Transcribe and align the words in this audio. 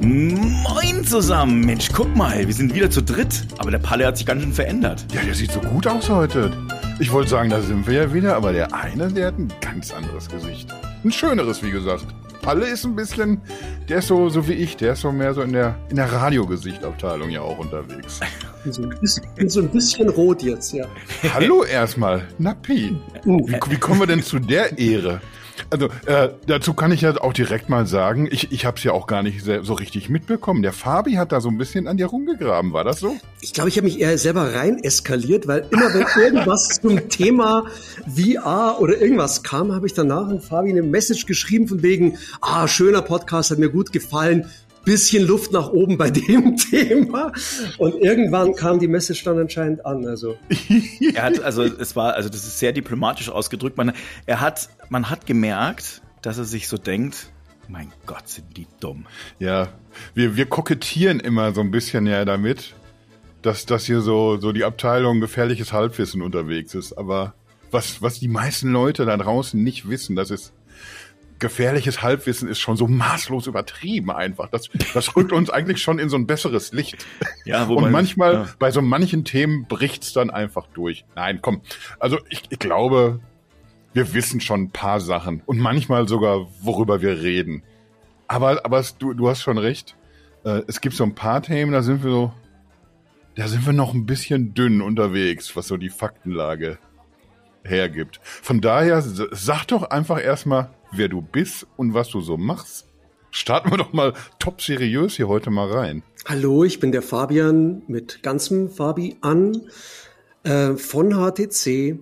Moin 0.00 1.04
zusammen. 1.04 1.60
Mensch, 1.60 1.88
guck 1.92 2.14
mal, 2.14 2.46
wir 2.46 2.54
sind 2.54 2.72
wieder 2.72 2.88
zu 2.88 3.02
dritt. 3.02 3.44
Aber 3.58 3.72
der 3.72 3.78
Palle 3.78 4.06
hat 4.06 4.16
sich 4.16 4.26
ganz 4.26 4.42
schön 4.42 4.52
verändert. 4.52 5.04
Ja, 5.12 5.22
der 5.22 5.34
sieht 5.34 5.50
so 5.50 5.60
gut 5.60 5.88
aus 5.88 6.08
heute. 6.08 6.52
Ich 7.00 7.10
wollte 7.10 7.30
sagen, 7.30 7.50
da 7.50 7.60
sind 7.60 7.86
wir 7.86 7.94
ja 7.94 8.14
wieder, 8.14 8.36
aber 8.36 8.52
der 8.52 8.72
eine, 8.72 9.08
der 9.08 9.26
hat 9.28 9.38
ein 9.38 9.52
ganz 9.60 9.92
anderes 9.92 10.28
Gesicht. 10.28 10.72
Ein 11.04 11.10
schöneres, 11.10 11.64
wie 11.64 11.72
gesagt. 11.72 12.06
Palle 12.42 12.66
ist 12.66 12.84
ein 12.84 12.94
bisschen, 12.94 13.40
der 13.88 13.98
ist 13.98 14.06
so, 14.06 14.28
so 14.28 14.46
wie 14.46 14.52
ich, 14.52 14.76
der 14.76 14.92
ist 14.92 15.00
so 15.00 15.10
mehr 15.10 15.34
so 15.34 15.42
in 15.42 15.52
der, 15.52 15.74
in 15.90 15.96
der 15.96 16.12
Radiogesichtabteilung 16.12 17.30
ja 17.30 17.40
auch 17.40 17.58
unterwegs. 17.58 18.20
So 18.70 18.82
ein, 18.82 18.90
bisschen, 19.00 19.24
so 19.48 19.60
ein 19.60 19.68
bisschen 19.68 20.08
rot 20.10 20.42
jetzt, 20.42 20.72
ja. 20.72 20.84
Hallo 21.34 21.64
erstmal, 21.64 22.26
Nappi. 22.38 22.96
Wie, 23.24 23.58
wie 23.68 23.76
kommen 23.76 24.00
wir 24.00 24.06
denn 24.06 24.22
zu 24.22 24.38
der 24.38 24.78
Ehre? 24.78 25.20
Also 25.70 25.88
äh, 26.06 26.30
dazu 26.46 26.74
kann 26.74 26.92
ich 26.92 27.00
ja 27.02 27.20
auch 27.20 27.32
direkt 27.32 27.68
mal 27.68 27.86
sagen, 27.86 28.28
ich, 28.30 28.52
ich 28.52 28.64
habe 28.64 28.76
es 28.76 28.84
ja 28.84 28.92
auch 28.92 29.06
gar 29.06 29.22
nicht 29.22 29.42
so 29.44 29.74
richtig 29.74 30.08
mitbekommen. 30.08 30.62
Der 30.62 30.72
Fabi 30.72 31.14
hat 31.14 31.32
da 31.32 31.40
so 31.40 31.48
ein 31.48 31.58
bisschen 31.58 31.86
an 31.86 31.96
dir 31.96 32.06
rumgegraben, 32.06 32.72
war 32.72 32.84
das 32.84 33.00
so? 33.00 33.16
Ich 33.40 33.52
glaube, 33.52 33.68
ich 33.68 33.76
habe 33.76 33.86
mich 33.86 34.00
eher 34.00 34.16
selber 34.18 34.54
rein 34.54 34.78
eskaliert, 34.82 35.46
weil 35.46 35.66
immer 35.70 35.92
wenn 35.94 36.06
irgendwas 36.22 36.68
zum 36.82 37.08
Thema 37.08 37.66
VR 38.06 38.80
oder 38.80 39.00
irgendwas 39.00 39.42
kam, 39.42 39.72
habe 39.72 39.86
ich 39.86 39.94
danach 39.94 40.28
an 40.28 40.40
Fabi 40.40 40.70
eine 40.70 40.82
Message 40.82 41.26
geschrieben 41.26 41.68
von 41.68 41.82
wegen, 41.82 42.18
ah, 42.40 42.66
schöner 42.68 43.02
Podcast, 43.02 43.50
hat 43.50 43.58
mir 43.58 43.70
gut 43.70 43.92
gefallen, 43.92 44.46
bisschen 44.84 45.26
Luft 45.26 45.52
nach 45.52 45.68
oben 45.70 45.98
bei 45.98 46.10
dem 46.10 46.56
Thema. 46.56 47.32
Und 47.78 47.94
irgendwann 47.96 48.54
kam 48.54 48.78
die 48.78 48.88
Message 48.88 49.24
dann 49.24 49.38
anscheinend 49.38 49.84
an. 49.84 50.06
Also. 50.06 50.36
er 51.14 51.22
hat, 51.22 51.40
also 51.40 51.62
es 51.62 51.96
war, 51.96 52.14
also 52.14 52.28
das 52.28 52.44
ist 52.44 52.58
sehr 52.58 52.72
diplomatisch 52.72 53.28
ausgedrückt. 53.28 53.76
Man, 53.76 53.92
er 54.26 54.40
hat, 54.40 54.68
man 54.88 55.10
hat 55.10 55.26
gemerkt, 55.26 56.02
dass 56.22 56.38
er 56.38 56.44
sich 56.44 56.68
so 56.68 56.78
denkt, 56.78 57.30
mein 57.68 57.92
Gott, 58.06 58.28
sind 58.28 58.56
die 58.56 58.66
dumm. 58.80 59.06
Ja, 59.38 59.68
wir, 60.14 60.36
wir 60.36 60.46
kokettieren 60.46 61.20
immer 61.20 61.52
so 61.52 61.60
ein 61.60 61.70
bisschen 61.70 62.06
ja 62.06 62.24
damit, 62.24 62.74
dass 63.42 63.66
das 63.66 63.84
hier 63.84 64.00
so, 64.00 64.38
so 64.38 64.52
die 64.52 64.64
Abteilung 64.64 65.20
gefährliches 65.20 65.72
Halbwissen 65.72 66.22
unterwegs 66.22 66.74
ist. 66.74 66.94
Aber 66.94 67.34
was, 67.70 68.00
was 68.00 68.18
die 68.18 68.28
meisten 68.28 68.72
Leute 68.72 69.04
da 69.04 69.16
draußen 69.16 69.62
nicht 69.62 69.88
wissen, 69.88 70.16
das 70.16 70.30
ist 70.30 70.52
gefährliches 71.38 72.02
Halbwissen 72.02 72.48
ist 72.48 72.58
schon 72.58 72.76
so 72.76 72.86
maßlos 72.86 73.46
übertrieben 73.46 74.10
einfach. 74.10 74.48
Das, 74.48 74.68
das 74.94 75.16
rückt 75.16 75.32
uns 75.32 75.50
eigentlich 75.50 75.82
schon 75.82 75.98
in 75.98 76.08
so 76.08 76.16
ein 76.16 76.26
besseres 76.26 76.72
Licht. 76.72 77.06
Ja, 77.44 77.68
wo 77.68 77.76
Und 77.76 77.90
manchmal, 77.90 78.32
ja. 78.34 78.48
bei 78.58 78.70
so 78.70 78.82
manchen 78.82 79.24
Themen 79.24 79.66
bricht's 79.68 80.12
dann 80.12 80.30
einfach 80.30 80.66
durch. 80.68 81.04
Nein, 81.14 81.40
komm. 81.42 81.62
Also 81.98 82.18
ich, 82.28 82.42
ich 82.50 82.58
glaube, 82.58 83.20
wir 83.92 84.14
wissen 84.14 84.40
schon 84.40 84.62
ein 84.62 84.70
paar 84.70 85.00
Sachen. 85.00 85.42
Und 85.46 85.58
manchmal 85.58 86.08
sogar, 86.08 86.46
worüber 86.60 87.00
wir 87.00 87.22
reden. 87.22 87.62
Aber, 88.26 88.64
aber 88.64 88.84
du, 88.98 89.14
du 89.14 89.28
hast 89.28 89.42
schon 89.42 89.58
recht. 89.58 89.96
Äh, 90.44 90.62
es 90.66 90.80
gibt 90.80 90.94
so 90.94 91.04
ein 91.04 91.14
paar 91.14 91.42
Themen, 91.42 91.72
da 91.72 91.82
sind 91.82 92.04
wir 92.04 92.10
so, 92.10 92.32
da 93.34 93.48
sind 93.48 93.64
wir 93.66 93.72
noch 93.72 93.94
ein 93.94 94.06
bisschen 94.06 94.54
dünn 94.54 94.82
unterwegs, 94.82 95.54
was 95.56 95.68
so 95.68 95.76
die 95.76 95.88
Faktenlage 95.88 96.78
hergibt. 97.64 98.20
Von 98.22 98.60
daher, 98.60 99.02
sag 99.02 99.66
doch 99.66 99.84
einfach 99.84 100.22
erstmal, 100.22 100.70
wer 100.92 101.08
du 101.08 101.22
bist 101.22 101.66
und 101.76 101.94
was 101.94 102.08
du 102.08 102.20
so 102.20 102.36
machst. 102.36 102.86
Starten 103.30 103.70
wir 103.70 103.76
doch 103.76 103.92
mal 103.92 104.14
top 104.38 104.62
seriös 104.62 105.16
hier 105.16 105.28
heute 105.28 105.50
mal 105.50 105.70
rein. 105.70 106.02
Hallo, 106.26 106.64
ich 106.64 106.80
bin 106.80 106.92
der 106.92 107.02
Fabian 107.02 107.82
mit 107.86 108.22
ganzem 108.22 108.70
Fabi 108.70 109.16
an 109.20 109.62
äh, 110.44 110.74
von 110.74 111.12
HTC. 111.12 111.98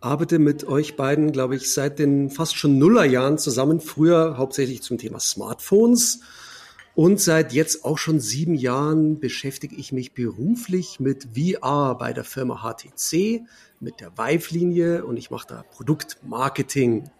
Arbeite 0.00 0.38
mit 0.38 0.66
euch 0.66 0.96
beiden, 0.96 1.32
glaube 1.32 1.56
ich, 1.56 1.72
seit 1.72 1.98
den 1.98 2.30
fast 2.30 2.56
schon 2.56 2.78
Nullerjahren 2.78 3.38
zusammen. 3.38 3.80
Früher 3.80 4.36
hauptsächlich 4.36 4.82
zum 4.82 4.98
Thema 4.98 5.18
Smartphones. 5.18 6.20
Und 6.94 7.20
seit 7.20 7.52
jetzt 7.52 7.84
auch 7.84 7.98
schon 7.98 8.20
sieben 8.20 8.54
Jahren 8.54 9.20
beschäftige 9.20 9.76
ich 9.76 9.92
mich 9.92 10.14
beruflich 10.14 10.98
mit 11.00 11.28
VR 11.36 11.94
bei 11.98 12.14
der 12.14 12.24
Firma 12.24 12.62
HTC, 12.62 13.42
mit 13.80 14.00
der 14.00 14.16
Vive-Linie 14.16 15.04
und 15.04 15.18
ich 15.18 15.30
mache 15.30 15.46
da 15.46 15.62
Produktmarketing 15.62 17.10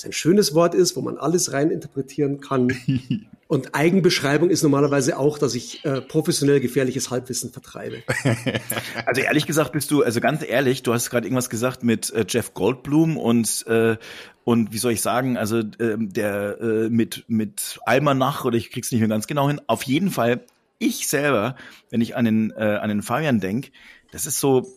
was 0.00 0.06
ein 0.06 0.12
schönes 0.12 0.54
Wort 0.54 0.74
ist, 0.74 0.96
wo 0.96 1.02
man 1.02 1.18
alles 1.18 1.52
rein 1.52 1.70
interpretieren 1.70 2.40
kann. 2.40 2.72
Und 3.48 3.74
Eigenbeschreibung 3.74 4.48
ist 4.48 4.62
normalerweise 4.62 5.18
auch, 5.18 5.36
dass 5.36 5.56
ich 5.56 5.84
äh, 5.84 6.00
professionell 6.00 6.60
gefährliches 6.60 7.10
Halbwissen 7.10 7.50
vertreibe. 7.50 8.02
Also 9.06 9.22
ehrlich 9.22 9.46
gesagt 9.46 9.72
bist 9.72 9.90
du, 9.90 10.02
also 10.04 10.20
ganz 10.20 10.44
ehrlich, 10.46 10.82
du 10.82 10.92
hast 10.92 11.10
gerade 11.10 11.26
irgendwas 11.26 11.50
gesagt 11.50 11.82
mit 11.82 12.12
äh, 12.12 12.24
Jeff 12.28 12.54
Goldblum 12.54 13.16
und 13.16 13.66
äh, 13.66 13.96
und 14.44 14.72
wie 14.72 14.78
soll 14.78 14.92
ich 14.92 15.00
sagen, 15.00 15.36
also 15.36 15.58
äh, 15.58 15.96
der 15.98 16.60
äh, 16.60 16.88
mit 16.88 17.24
mit 17.26 17.80
Almanach 17.86 18.44
oder 18.44 18.56
ich 18.56 18.70
krieg's 18.70 18.92
nicht 18.92 19.00
mehr 19.00 19.08
ganz 19.08 19.26
genau 19.26 19.48
hin. 19.48 19.60
Auf 19.66 19.82
jeden 19.82 20.10
Fall, 20.10 20.44
ich 20.78 21.08
selber, 21.08 21.56
wenn 21.90 22.00
ich 22.00 22.16
an 22.16 22.24
den 22.24 22.52
äh, 22.52 22.78
an 22.80 22.88
den 22.88 23.02
Fabian 23.02 23.40
denk, 23.40 23.72
das 24.12 24.26
ist 24.26 24.38
so 24.38 24.68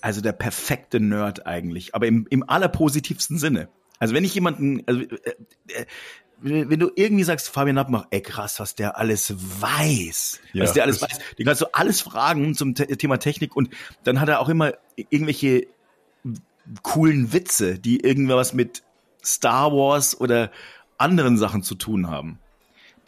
also 0.00 0.20
der 0.20 0.32
perfekte 0.32 0.98
Nerd 0.98 1.46
eigentlich, 1.46 1.94
aber 1.94 2.06
im, 2.06 2.26
im 2.30 2.48
allerpositivsten 2.48 3.38
Sinne. 3.38 3.68
Also 3.98 4.14
wenn 4.14 4.24
ich 4.24 4.34
jemanden, 4.34 4.82
also, 4.86 5.02
äh, 5.02 5.34
äh, 5.68 5.86
wenn 6.38 6.78
du 6.78 6.90
irgendwie 6.94 7.24
sagst, 7.24 7.48
Fabian 7.48 7.78
Abmach, 7.78 8.06
ey 8.10 8.20
krass, 8.20 8.60
was 8.60 8.74
der 8.74 8.98
alles 8.98 9.34
weiß, 9.60 10.40
ja, 10.52 10.64
was 10.64 10.74
der 10.74 10.82
alles 10.82 11.00
weiß, 11.00 11.18
den 11.38 11.46
kannst 11.46 11.62
du 11.62 11.66
alles 11.72 12.02
fragen 12.02 12.54
zum 12.54 12.74
Thema 12.74 13.16
Technik 13.16 13.56
und 13.56 13.70
dann 14.04 14.20
hat 14.20 14.28
er 14.28 14.40
auch 14.40 14.50
immer 14.50 14.74
irgendwelche 14.96 15.66
coolen 16.82 17.32
Witze, 17.32 17.78
die 17.78 18.00
irgendwas 18.00 18.52
mit 18.52 18.82
Star 19.24 19.72
Wars 19.72 20.20
oder 20.20 20.50
anderen 20.98 21.38
Sachen 21.38 21.62
zu 21.62 21.74
tun 21.74 22.08
haben, 22.08 22.38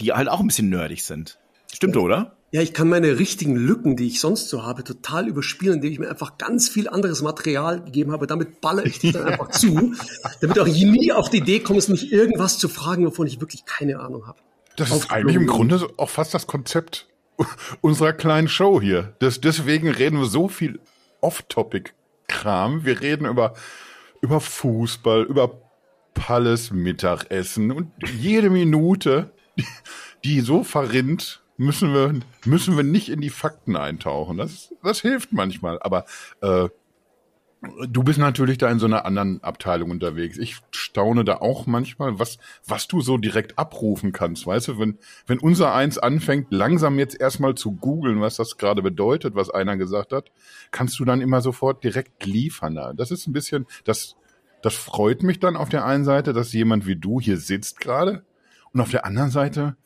die 0.01 0.13
halt 0.13 0.29
auch 0.29 0.41
ein 0.41 0.47
bisschen 0.47 0.71
nerdig 0.71 1.05
sind. 1.05 1.39
Stimmt, 1.73 1.97
oder? 1.99 2.38
Ja, 2.51 2.63
ich 2.63 2.73
kann 2.73 2.89
meine 2.89 3.19
richtigen 3.19 3.57
Lücken, 3.57 3.97
die 3.97 4.07
ich 4.07 4.21
sonst 4.21 4.49
so 4.49 4.63
habe, 4.63 4.83
total 4.83 5.29
überspielen, 5.29 5.75
indem 5.77 5.93
ich 5.93 5.99
mir 5.99 6.09
einfach 6.09 6.39
ganz 6.39 6.71
viel 6.71 6.89
anderes 6.89 7.21
Material 7.21 7.83
gegeben 7.85 8.11
habe. 8.11 8.27
Damit 8.27 8.63
baller 8.63 8.87
ich 8.87 8.99
dich 9.01 9.13
dann 9.13 9.25
einfach 9.27 9.51
zu, 9.51 9.95
damit 10.41 10.59
auch 10.59 10.67
nie 10.67 11.13
auf 11.13 11.29
die 11.29 11.39
Idee 11.39 11.61
kommst, 11.61 11.91
mich 11.91 12.11
irgendwas 12.11 12.59
zu 12.59 12.71
fragen, 12.71 13.05
wovon 13.05 13.27
ich 13.27 13.41
wirklich 13.41 13.67
keine 13.67 14.01
Ahnung 14.01 14.27
habe. 14.27 14.39
Das 14.77 14.91
ist 14.91 15.11
eigentlich 15.11 15.37
im 15.37 15.47
Grunde 15.47 15.89
auch 15.99 16.09
fast 16.09 16.33
das 16.33 16.47
Konzept 16.47 17.09
unserer 17.83 18.15
kleinen 18.15 18.49
Show 18.49 18.81
hier. 18.81 19.15
Das, 19.19 19.43
deswegen 19.43 19.91
reden 19.91 20.19
wir 20.19 20.27
so 20.27 20.49
viel 20.49 20.81
Off-Topic-Kram. 21.21 22.87
Wir 22.87 23.03
reden 23.03 23.27
über, 23.27 23.53
über 24.23 24.41
Fußball, 24.41 25.25
über 25.25 25.61
Palles 26.15 26.71
Mittagessen 26.71 27.73
und 27.73 27.93
jede 28.19 28.49
Minute, 28.49 29.33
die 30.25 30.41
so 30.41 30.65
verrinnt, 30.65 31.43
müssen 31.59 31.93
wir, 31.93 32.19
müssen 32.47 32.77
wir 32.77 32.85
nicht 32.85 33.11
in 33.11 33.21
die 33.21 33.31
Fakten 33.31 33.77
eintauchen. 33.77 34.39
Das, 34.39 34.75
das 34.83 35.01
hilft 35.01 35.33
manchmal. 35.33 35.79
Aber 35.83 36.07
äh, 36.41 36.69
du 37.89 38.05
bist 38.05 38.19
natürlich 38.19 38.59
da 38.59 38.71
in 38.71 38.79
so 38.79 38.87
einer 38.87 39.05
anderen 39.05 39.43
Abteilung 39.43 39.91
unterwegs. 39.91 40.39
Ich 40.39 40.59
staune 40.71 41.25
da 41.25 41.39
auch 41.39 41.67
manchmal, 41.67 42.19
was, 42.19 42.39
was 42.65 42.87
du 42.87 43.01
so 43.01 43.19
direkt 43.19 43.59
abrufen 43.59 44.13
kannst. 44.13 44.47
Weißt 44.47 44.69
du, 44.69 44.79
wenn, 44.79 44.99
wenn 45.27 45.41
unser 45.41 45.75
Eins 45.75 45.99
anfängt, 45.99 46.47
langsam 46.51 46.99
jetzt 46.99 47.21
erstmal 47.21 47.57
zu 47.57 47.73
googeln, 47.73 48.21
was 48.21 48.37
das 48.37 48.57
gerade 48.57 48.81
bedeutet, 48.81 49.35
was 49.35 49.51
einer 49.51 49.77
gesagt 49.77 50.13
hat, 50.13 50.31
kannst 50.71 50.99
du 51.01 51.05
dann 51.05 51.21
immer 51.21 51.41
sofort 51.41 51.83
direkt 51.83 52.25
liefern. 52.25 52.79
Das 52.97 53.11
ist 53.11 53.27
ein 53.27 53.33
bisschen, 53.33 53.67
das, 53.85 54.15
das 54.63 54.75
freut 54.75 55.25
mich 55.25 55.41
dann 55.41 55.57
auf 55.57 55.69
der 55.69 55.85
einen 55.85 56.05
Seite, 56.05 56.33
dass 56.33 56.53
jemand 56.53 56.87
wie 56.87 56.97
du 56.97 57.21
hier 57.21 57.37
sitzt 57.37 57.81
gerade. 57.81 58.25
Und 58.73 58.81
auf 58.81 58.91
der 58.91 59.05
anderen 59.05 59.31
Seite, 59.31 59.77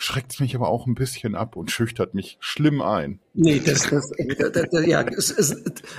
schreckt 0.00 0.40
mich 0.40 0.56
aber 0.56 0.68
auch 0.68 0.86
ein 0.86 0.94
bisschen 0.94 1.34
ab 1.34 1.56
und 1.56 1.70
schüchtert 1.70 2.14
mich 2.14 2.38
schlimm 2.40 2.80
ein. 2.80 3.20
Nee, 3.34 3.60
das, 3.64 3.90
das, 3.90 4.10
das, 4.52 4.86
ja, 4.86 5.02
es, 5.02 5.30
es, 5.30 5.54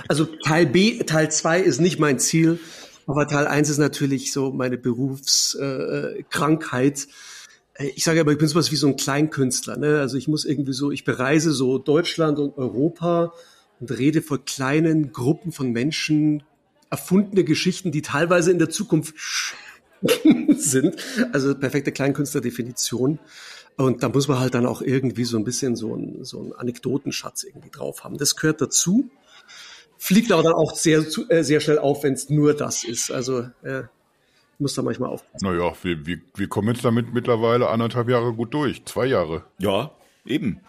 also 0.08 0.24
Teil 0.24 0.66
B, 0.66 0.98
Teil 1.04 1.30
2 1.30 1.60
ist 1.60 1.80
nicht 1.80 2.00
mein 2.00 2.18
Ziel, 2.18 2.58
aber 3.06 3.28
Teil 3.28 3.46
1 3.46 3.70
ist 3.70 3.78
natürlich 3.78 4.32
so 4.32 4.50
meine 4.50 4.76
Berufskrankheit. 4.76 7.06
Äh, 7.74 7.90
ich 7.94 8.02
sage 8.02 8.18
aber, 8.20 8.32
ich 8.32 8.38
bin 8.38 8.48
sowas 8.48 8.72
wie 8.72 8.76
so 8.76 8.88
ein 8.88 8.96
Kleinkünstler. 8.96 9.76
Ne? 9.76 10.00
Also 10.00 10.16
ich 10.16 10.26
muss 10.26 10.44
irgendwie 10.44 10.72
so, 10.72 10.90
ich 10.90 11.04
bereise 11.04 11.52
so 11.52 11.78
Deutschland 11.78 12.40
und 12.40 12.58
Europa 12.58 13.32
und 13.78 13.96
rede 13.96 14.20
vor 14.20 14.44
kleinen 14.44 15.12
Gruppen 15.12 15.52
von 15.52 15.70
Menschen, 15.70 16.42
erfundene 16.90 17.44
Geschichten, 17.44 17.92
die 17.92 18.02
teilweise 18.02 18.50
in 18.50 18.58
der 18.58 18.68
Zukunft 18.68 19.14
sind. 20.56 20.96
Also 21.32 21.54
perfekte 21.54 21.92
Kleinkünstler-Definition. 21.92 23.20
Und 23.76 24.02
da 24.02 24.08
muss 24.08 24.28
man 24.28 24.38
halt 24.38 24.54
dann 24.54 24.66
auch 24.66 24.82
irgendwie 24.82 25.24
so 25.24 25.36
ein 25.36 25.44
bisschen 25.44 25.76
so 25.76 25.94
ein, 25.94 26.24
so 26.24 26.40
ein 26.40 26.52
Anekdotenschatz 26.52 27.44
irgendwie 27.44 27.70
drauf 27.70 28.04
haben. 28.04 28.18
Das 28.18 28.36
gehört 28.36 28.60
dazu. 28.60 29.10
Fliegt 29.98 30.32
aber 30.32 30.42
dann 30.42 30.54
auch 30.54 30.74
sehr, 30.74 31.04
äh, 31.28 31.42
sehr 31.42 31.60
schnell 31.60 31.78
auf, 31.78 32.02
wenn 32.02 32.14
es 32.14 32.28
nur 32.28 32.54
das 32.54 32.84
ist. 32.84 33.10
Also 33.10 33.46
äh, 33.62 33.84
muss 34.58 34.74
da 34.74 34.82
manchmal 34.82 35.10
aufpassen. 35.10 35.46
Naja, 35.46 35.74
wir, 35.82 36.06
wir, 36.06 36.20
wir 36.34 36.48
kommen 36.48 36.68
jetzt 36.68 36.84
damit 36.84 37.12
mittlerweile 37.12 37.68
anderthalb 37.68 38.08
Jahre 38.08 38.32
gut 38.32 38.52
durch. 38.54 38.84
Zwei 38.84 39.06
Jahre. 39.06 39.44
Ja, 39.58 39.92
eben. 40.24 40.60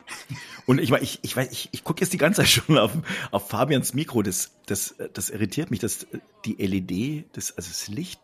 Und 0.65 0.79
ich 0.79 0.91
meine, 0.91 1.03
ich, 1.03 1.19
ich 1.23 1.35
weiß, 1.35 1.51
ich, 1.51 1.69
ich 1.71 1.83
gucke 1.83 2.01
jetzt 2.01 2.13
die 2.13 2.17
ganze 2.17 2.41
Zeit 2.41 2.49
schon 2.49 2.77
auf, 2.77 2.91
auf 3.31 3.49
Fabians 3.49 3.93
Mikro. 3.93 4.21
Das, 4.21 4.51
das, 4.65 4.95
das 5.13 5.29
irritiert 5.29 5.71
mich, 5.71 5.79
dass 5.79 6.07
die 6.45 6.55
LED, 6.55 7.25
das, 7.35 7.55
also 7.57 7.69
das 7.69 7.87
Licht 7.87 8.19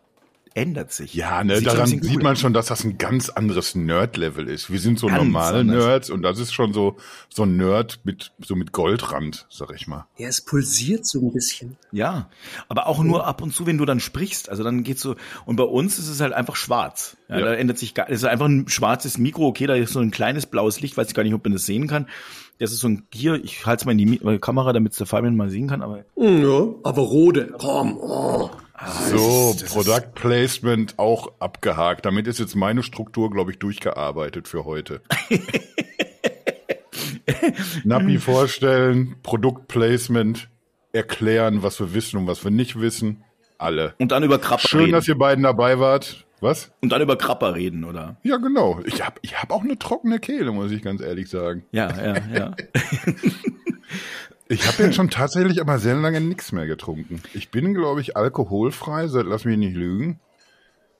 ändert 0.54 0.92
sich. 0.92 1.14
Ja, 1.14 1.42
ne, 1.44 1.60
daran 1.60 1.86
sieht 1.86 2.22
man 2.22 2.36
schon, 2.36 2.52
dass 2.52 2.66
das 2.66 2.84
ein 2.84 2.98
ganz 2.98 3.28
anderes 3.28 3.74
Nerd-Level 3.74 4.48
ist. 4.48 4.70
Wir 4.70 4.80
sind 4.80 4.98
so 4.98 5.06
ganz 5.06 5.22
normale 5.22 5.60
anders. 5.60 5.86
Nerds 5.86 6.10
und 6.10 6.22
das 6.22 6.38
ist 6.38 6.52
schon 6.52 6.72
so, 6.72 6.96
so 7.28 7.44
ein 7.44 7.56
Nerd 7.56 8.00
mit, 8.04 8.32
so 8.40 8.56
mit 8.56 8.72
Goldrand, 8.72 9.46
sag 9.48 9.72
ich 9.74 9.86
mal. 9.86 10.06
Ja, 10.18 10.28
es 10.28 10.40
pulsiert 10.40 11.06
so 11.06 11.20
ein 11.20 11.32
bisschen. 11.32 11.76
Ja, 11.92 12.28
aber 12.68 12.86
auch 12.86 13.02
nur 13.02 13.26
ab 13.26 13.42
und 13.42 13.54
zu, 13.54 13.66
wenn 13.66 13.78
du 13.78 13.84
dann 13.84 14.00
sprichst. 14.00 14.48
Also 14.48 14.62
dann 14.62 14.82
geht's 14.82 15.02
so, 15.02 15.16
und 15.46 15.56
bei 15.56 15.64
uns 15.64 15.98
ist 15.98 16.08
es 16.08 16.20
halt 16.20 16.32
einfach 16.32 16.56
schwarz. 16.56 17.16
Ja, 17.28 17.38
ja. 17.38 17.44
Da 17.46 17.54
ändert 17.54 17.78
sich 17.78 17.94
gar, 17.94 18.08
es 18.10 18.18
ist 18.18 18.24
einfach 18.24 18.46
ein 18.46 18.68
schwarzes 18.68 19.18
Mikro. 19.18 19.46
Okay, 19.46 19.66
da 19.66 19.74
ist 19.74 19.92
so 19.92 20.00
ein 20.00 20.10
kleines 20.10 20.46
blaues 20.46 20.80
Licht, 20.80 20.96
weiß 20.96 21.08
ich 21.08 21.14
gar 21.14 21.22
nicht, 21.22 21.34
ob 21.34 21.44
man 21.44 21.52
das 21.52 21.66
sehen 21.66 21.86
kann. 21.86 22.06
Das 22.58 22.72
ist 22.72 22.80
so 22.80 22.88
ein 22.88 23.04
hier, 23.12 23.42
ich 23.42 23.64
halte 23.64 23.82
es 23.82 23.86
mal 23.86 23.98
in 23.98 23.98
die 23.98 24.38
Kamera, 24.38 24.74
damit 24.74 24.92
es 24.92 24.98
der 24.98 25.06
Fabian 25.06 25.34
mal 25.34 25.48
sehen 25.48 25.68
kann, 25.68 25.80
aber. 25.80 26.04
Ja, 26.16 26.68
aber 26.82 27.02
rode. 27.02 27.54
Komm, 27.58 27.96
oh. 27.98 28.50
Ah, 28.82 29.08
so, 29.08 29.52
ist, 29.54 29.66
Product 29.66 30.14
Placement 30.14 30.98
auch 30.98 31.32
abgehakt. 31.38 32.06
Damit 32.06 32.26
ist 32.26 32.40
jetzt 32.40 32.56
meine 32.56 32.82
Struktur, 32.82 33.30
glaube 33.30 33.50
ich, 33.50 33.58
durchgearbeitet 33.58 34.48
für 34.48 34.64
heute. 34.64 35.02
Napi 37.84 38.18
vorstellen, 38.18 39.16
Produktplacement, 39.22 40.48
erklären, 40.92 41.62
was 41.62 41.78
wir 41.78 41.92
wissen 41.92 42.16
und 42.16 42.26
was 42.26 42.42
wir 42.42 42.50
nicht 42.50 42.80
wissen. 42.80 43.22
Alle. 43.58 43.94
Und 43.98 44.12
dann 44.12 44.22
über 44.22 44.38
Krapper 44.38 44.66
Schön, 44.66 44.80
reden. 44.80 44.92
dass 44.92 45.06
ihr 45.06 45.18
beiden 45.18 45.44
dabei 45.44 45.78
wart. 45.78 46.24
Was? 46.40 46.72
Und 46.80 46.90
dann 46.90 47.02
über 47.02 47.16
Krapper 47.16 47.54
reden, 47.54 47.84
oder? 47.84 48.16
Ja, 48.22 48.38
genau. 48.38 48.80
Ich 48.86 49.04
habe 49.04 49.16
ich 49.20 49.36
hab 49.36 49.52
auch 49.52 49.62
eine 49.62 49.78
trockene 49.78 50.20
Kehle, 50.20 50.52
muss 50.52 50.70
ich 50.70 50.80
ganz 50.80 51.02
ehrlich 51.02 51.28
sagen. 51.28 51.66
Ja, 51.70 51.90
ja, 51.90 52.14
ja. 52.34 52.54
Ich 54.50 54.66
habe 54.66 54.82
jetzt 54.82 54.96
schon 54.96 55.10
tatsächlich 55.10 55.60
aber 55.60 55.78
sehr 55.78 55.94
lange 55.94 56.20
nichts 56.20 56.50
mehr 56.50 56.66
getrunken. 56.66 57.22
Ich 57.34 57.52
bin, 57.52 57.72
glaube 57.72 58.00
ich, 58.00 58.16
alkoholfrei, 58.16 59.06
seit 59.06 59.26
lass 59.26 59.44
mich 59.44 59.56
nicht 59.56 59.76
lügen. 59.76 60.18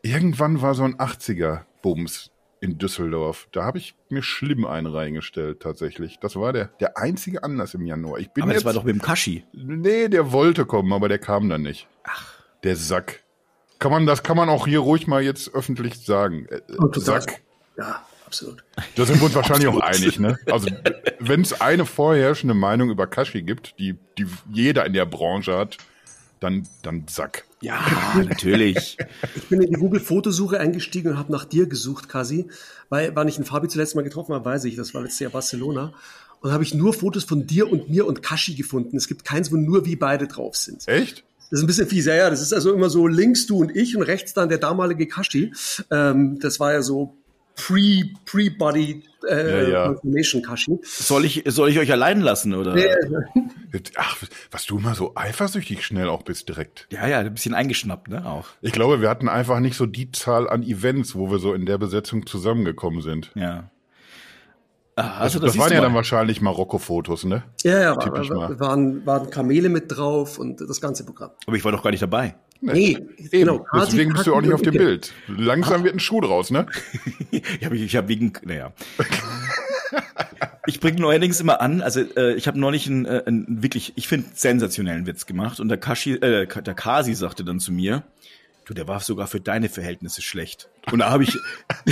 Irgendwann 0.02 0.62
war 0.62 0.75
so 0.75 0.85
ein 0.85 0.94
80er-Bums 0.99 2.31
in 2.61 2.79
Düsseldorf. 2.79 3.49
Da 3.50 3.64
habe 3.64 3.79
ich 3.79 3.97
mir 4.08 4.23
schlimm 4.23 4.64
einen 4.64 4.87
reingestellt, 4.87 5.58
tatsächlich. 5.61 6.20
Das 6.20 6.37
war 6.37 6.52
der, 6.52 6.67
der 6.79 6.97
einzige 6.97 7.43
Anlass 7.43 7.75
im 7.75 7.85
Januar. 7.85 8.20
Ich 8.20 8.31
bin 8.31 8.44
aber 8.44 8.52
jetzt, 8.52 8.61
das 8.61 8.67
war 8.67 8.73
doch 8.73 8.85
mit 8.85 8.94
dem 8.94 9.02
Kashi. 9.02 9.44
Nee, 9.52 10.06
der 10.06 10.31
wollte 10.31 10.64
kommen, 10.64 10.93
aber 10.93 11.08
der 11.08 11.19
kam 11.19 11.49
dann 11.49 11.62
nicht. 11.62 11.88
Ach. 12.05 12.35
Der 12.62 12.76
Sack. 12.76 13.25
Kann 13.81 13.91
man, 13.91 14.06
das 14.06 14.23
kann 14.23 14.37
man 14.37 14.49
auch 14.49 14.69
hier 14.69 14.79
ruhig 14.79 15.08
mal 15.08 15.23
jetzt 15.23 15.52
öffentlich 15.52 15.99
sagen. 15.99 16.47
Äh, 16.47 16.61
Sack. 17.00 17.41
Ja 17.76 18.05
absolut. 18.30 18.62
Da 18.94 19.04
sind 19.04 19.18
wir 19.20 19.26
uns 19.26 19.34
wahrscheinlich 19.34 19.66
auch 19.66 19.80
einig, 19.80 20.20
ne? 20.20 20.38
Also, 20.46 20.68
wenn 21.18 21.40
es 21.40 21.60
eine 21.60 21.84
vorherrschende 21.84 22.54
Meinung 22.54 22.88
über 22.90 23.08
Kashi 23.08 23.42
gibt, 23.42 23.76
die, 23.80 23.96
die 24.18 24.26
jeder 24.52 24.86
in 24.86 24.92
der 24.92 25.04
Branche 25.04 25.56
hat, 25.56 25.78
dann, 26.38 26.68
dann 26.82 27.06
Sack. 27.08 27.44
Ja, 27.60 27.84
natürlich. 28.14 28.96
Ich 29.34 29.48
bin 29.48 29.60
in 29.60 29.72
die 29.72 29.80
Google-Fotosuche 29.80 30.60
eingestiegen 30.60 31.10
und 31.10 31.18
habe 31.18 31.32
nach 31.32 31.44
dir 31.44 31.66
gesucht, 31.66 32.08
Kasi. 32.08 32.46
Weil, 32.88 33.16
wann 33.16 33.26
ich 33.26 33.34
den 33.34 33.44
Fabi 33.44 33.66
zuletzt 33.66 33.96
mal 33.96 34.02
getroffen 34.02 34.32
habe, 34.32 34.44
weiß 34.44 34.64
ich, 34.64 34.76
das 34.76 34.94
war 34.94 35.02
letztes 35.02 35.18
Jahr 35.18 35.32
Barcelona. 35.32 35.92
Und 36.40 36.52
habe 36.52 36.62
ich 36.62 36.72
nur 36.72 36.94
Fotos 36.94 37.24
von 37.24 37.48
dir 37.48 37.70
und 37.70 37.90
mir 37.90 38.06
und 38.06 38.22
Kashi 38.22 38.54
gefunden. 38.54 38.96
Es 38.96 39.08
gibt 39.08 39.24
keins, 39.24 39.50
wo 39.50 39.56
nur 39.56 39.84
wir 39.84 39.98
beide 39.98 40.28
drauf 40.28 40.54
sind. 40.54 40.86
Echt? 40.86 41.24
Das 41.50 41.58
ist 41.58 41.64
ein 41.64 41.66
bisschen 41.66 41.88
fies, 41.88 42.06
ja, 42.06 42.14
ja. 42.14 42.30
Das 42.30 42.40
ist 42.40 42.52
also 42.52 42.72
immer 42.72 42.88
so 42.90 43.08
links 43.08 43.46
du 43.46 43.58
und 43.58 43.74
ich 43.74 43.96
und 43.96 44.02
rechts 44.02 44.34
dann 44.34 44.48
der 44.48 44.58
damalige 44.58 45.08
Kashi. 45.08 45.52
Ähm, 45.90 46.38
das 46.38 46.60
war 46.60 46.72
ja 46.72 46.80
so 46.80 47.19
Pre-Body 47.56 49.02
äh, 49.29 49.70
ja, 49.70 49.93
ja. 49.93 50.41
Kashi. 50.41 50.79
Soll 50.82 51.25
ich, 51.25 51.43
soll 51.47 51.69
ich 51.69 51.79
euch 51.79 51.93
allein 51.93 52.20
lassen, 52.20 52.55
oder? 52.55 52.76
Ja. 52.76 52.94
Ach, 53.97 54.17
was 54.50 54.67
du 54.67 54.79
immer 54.79 54.94
so 54.94 55.12
eifersüchtig 55.14 55.85
schnell 55.85 56.08
auch 56.08 56.23
bist 56.23 56.49
direkt. 56.49 56.87
Ja, 56.91 57.06
ja, 57.06 57.19
ein 57.19 57.32
bisschen 57.32 57.55
eingeschnappt, 57.55 58.08
ne, 58.08 58.25
auch. 58.26 58.47
Ich 58.62 58.73
glaube, 58.73 59.00
wir 59.00 59.08
hatten 59.08 59.29
einfach 59.29 59.61
nicht 59.61 59.76
so 59.76 59.87
die 59.87 60.11
Zahl 60.11 60.49
an 60.49 60.62
Events, 60.62 61.14
wo 61.14 61.31
wir 61.31 61.38
so 61.38 61.55
in 61.55 61.67
der 61.67 61.79
Besetzung 61.79 62.26
zusammengekommen 62.26 63.02
sind. 63.02 63.31
Ja. 63.35 63.70
Ah, 64.97 65.19
also 65.19 65.38
das, 65.38 65.52
das 65.52 65.58
waren 65.58 65.73
ja 65.73 65.81
dann 65.81 65.94
wahrscheinlich 65.94 66.41
Marokko-Fotos, 66.41 67.25
ne? 67.25 67.44
Ja, 67.62 67.81
ja, 67.81 67.97
war, 67.97 68.61
waren, 68.61 69.06
waren 69.06 69.31
Kamele 69.31 69.69
mit 69.69 69.85
drauf 69.88 70.38
und 70.38 70.61
das 70.61 70.81
ganze 70.81 71.05
Programm. 71.05 71.31
Aber 71.47 71.56
ich 71.56 71.64
war 71.64 71.73
doch 71.73 71.82
gar 71.82 71.91
nicht 71.91 72.02
dabei. 72.02 72.35
Nee, 72.60 72.98
nee 73.16 73.28
genau. 73.30 73.66
Deswegen 73.74 74.12
bist 74.12 74.26
du 74.26 74.34
auch 74.34 74.40
nicht 74.40 74.52
auf 74.52 74.62
dem 74.62 74.74
Bild. 74.74 75.12
Langsam 75.28 75.84
wird 75.84 75.94
ein 75.94 76.00
Schuh 76.00 76.20
draus, 76.20 76.50
ne? 76.50 76.66
ich 77.30 77.64
habe 77.64 77.76
ich 77.76 77.96
hab 77.96 78.08
wegen, 78.08 78.32
naja. 78.44 78.72
ich 80.66 80.80
bringe 80.80 81.00
neuerdings 81.00 81.40
immer 81.40 81.60
an, 81.60 81.80
also 81.80 82.00
äh, 82.00 82.34
ich 82.34 82.46
habe 82.46 82.58
neulich 82.58 82.86
einen, 82.86 83.06
äh, 83.06 83.22
einen 83.26 83.62
wirklich, 83.62 83.94
ich 83.96 84.08
finde, 84.08 84.28
sensationellen 84.34 85.06
Witz 85.06 85.26
gemacht 85.26 85.58
und 85.60 85.68
der 85.68 85.78
Kashi, 85.78 86.14
äh, 86.14 86.46
der 86.46 86.74
Kasi 86.74 87.14
sagte 87.14 87.44
dann 87.44 87.60
zu 87.60 87.72
mir, 87.72 88.04
du, 88.66 88.74
der 88.74 88.86
war 88.86 89.00
sogar 89.00 89.26
für 89.26 89.40
deine 89.40 89.68
Verhältnisse 89.68 90.22
schlecht. 90.22 90.68
Und 90.92 91.00
da 91.00 91.10
habe 91.10 91.24
ich, 91.24 91.36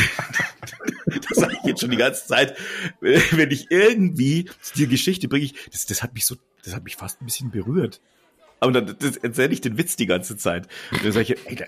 das 1.06 1.38
sage 1.38 1.56
ich 1.60 1.66
jetzt 1.66 1.80
schon 1.80 1.90
die 1.90 1.96
ganze 1.96 2.26
Zeit, 2.26 2.56
wenn 3.00 3.50
ich 3.50 3.70
irgendwie 3.70 4.50
die 4.76 4.86
Geschichte 4.86 5.28
bringe, 5.28 5.46
ich, 5.46 5.54
das, 5.72 5.86
das 5.86 6.02
hat 6.02 6.14
mich 6.14 6.26
so, 6.26 6.36
das 6.64 6.74
hat 6.74 6.84
mich 6.84 6.96
fast 6.96 7.20
ein 7.20 7.26
bisschen 7.26 7.50
berührt. 7.50 8.00
Aber 8.60 8.72
dann 8.72 8.96
erzähle 9.22 9.52
ich 9.52 9.60
den 9.60 9.78
Witz 9.78 9.96
die 9.96 10.06
ganze 10.06 10.36
Zeit. 10.36 10.68
Und 10.90 11.04
dann 11.04 11.12
sage 11.12 11.34
ich, 11.34 11.46
ey, 11.46 11.56
da, 11.56 11.64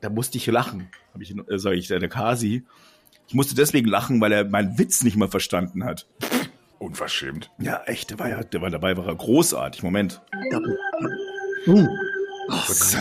da 0.00 0.10
musste 0.10 0.38
ich 0.38 0.46
lachen. 0.46 0.88
Habe 1.12 1.22
ich, 1.22 1.34
äh, 1.36 1.58
sage 1.58 1.76
ich, 1.76 1.88
der 1.88 2.08
Kasi. 2.08 2.64
Ich 3.28 3.34
musste 3.34 3.54
deswegen 3.54 3.88
lachen, 3.88 4.20
weil 4.20 4.32
er 4.32 4.44
meinen 4.44 4.78
Witz 4.78 5.04
nicht 5.04 5.16
mal 5.16 5.28
verstanden 5.28 5.84
hat. 5.84 6.06
Unverschämt. 6.78 7.50
Ja, 7.58 7.82
echt, 7.84 8.10
der 8.10 8.18
war 8.18 8.28
ja, 8.28 8.42
der 8.42 8.60
war 8.60 8.70
dabei, 8.70 8.96
war 8.96 9.06
er 9.06 9.14
großartig. 9.14 9.82
Moment. 9.82 10.20
Uh. 11.66 11.86
Oh, 12.48 12.58
so. 12.66 12.98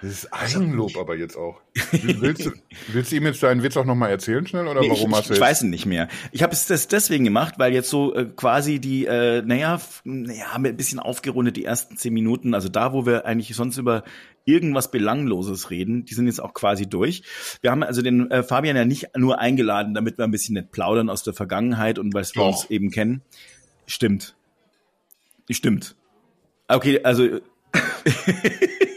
Das 0.00 0.10
ist 0.10 0.32
Eigenlob 0.32 0.96
aber 0.96 1.16
jetzt 1.16 1.36
auch. 1.36 1.60
Willst 1.92 2.46
du, 2.46 2.52
willst 2.88 3.10
du 3.10 3.16
ihm 3.16 3.24
jetzt 3.24 3.42
deinen 3.42 3.62
Witz 3.62 3.76
auch 3.76 3.84
nochmal 3.84 4.10
erzählen 4.10 4.46
schnell 4.46 4.66
oder 4.66 4.80
nee, 4.80 4.90
warum 4.90 5.10
ich, 5.10 5.16
hast 5.16 5.30
du 5.30 5.34
Ich 5.34 5.40
weiß 5.40 5.58
es 5.58 5.64
nicht 5.64 5.86
mehr. 5.86 6.08
Ich 6.30 6.42
habe 6.42 6.52
es 6.52 6.66
das 6.66 6.86
deswegen 6.86 7.24
gemacht, 7.24 7.54
weil 7.58 7.72
jetzt 7.72 7.88
so 7.88 8.14
äh, 8.14 8.26
quasi 8.26 8.78
die, 8.78 9.06
äh, 9.06 9.42
naja, 9.42 9.80
naja, 10.04 10.52
haben 10.52 10.64
wir 10.64 10.70
ein 10.70 10.76
bisschen 10.76 10.98
aufgerundet 10.98 11.56
die 11.56 11.64
ersten 11.64 11.96
zehn 11.96 12.12
Minuten. 12.12 12.54
Also 12.54 12.68
da, 12.68 12.92
wo 12.92 13.06
wir 13.06 13.26
eigentlich 13.26 13.54
sonst 13.56 13.76
über 13.76 14.04
irgendwas 14.44 14.90
Belangloses 14.90 15.70
reden, 15.70 16.04
die 16.04 16.14
sind 16.14 16.26
jetzt 16.26 16.40
auch 16.42 16.54
quasi 16.54 16.88
durch. 16.88 17.22
Wir 17.60 17.70
haben 17.70 17.82
also 17.82 18.02
den 18.02 18.30
äh, 18.30 18.42
Fabian 18.42 18.76
ja 18.76 18.84
nicht 18.84 19.16
nur 19.16 19.38
eingeladen, 19.38 19.94
damit 19.94 20.18
wir 20.18 20.24
ein 20.24 20.30
bisschen 20.30 20.54
nett 20.54 20.70
plaudern 20.70 21.10
aus 21.10 21.22
der 21.22 21.34
Vergangenheit 21.34 21.98
und 21.98 22.14
weil 22.14 22.24
wir 22.24 22.44
uns 22.44 22.70
eben 22.70 22.90
kennen. 22.90 23.22
Stimmt. 23.86 24.36
Stimmt. 25.50 25.96
Okay, 26.68 27.00
also 27.02 27.40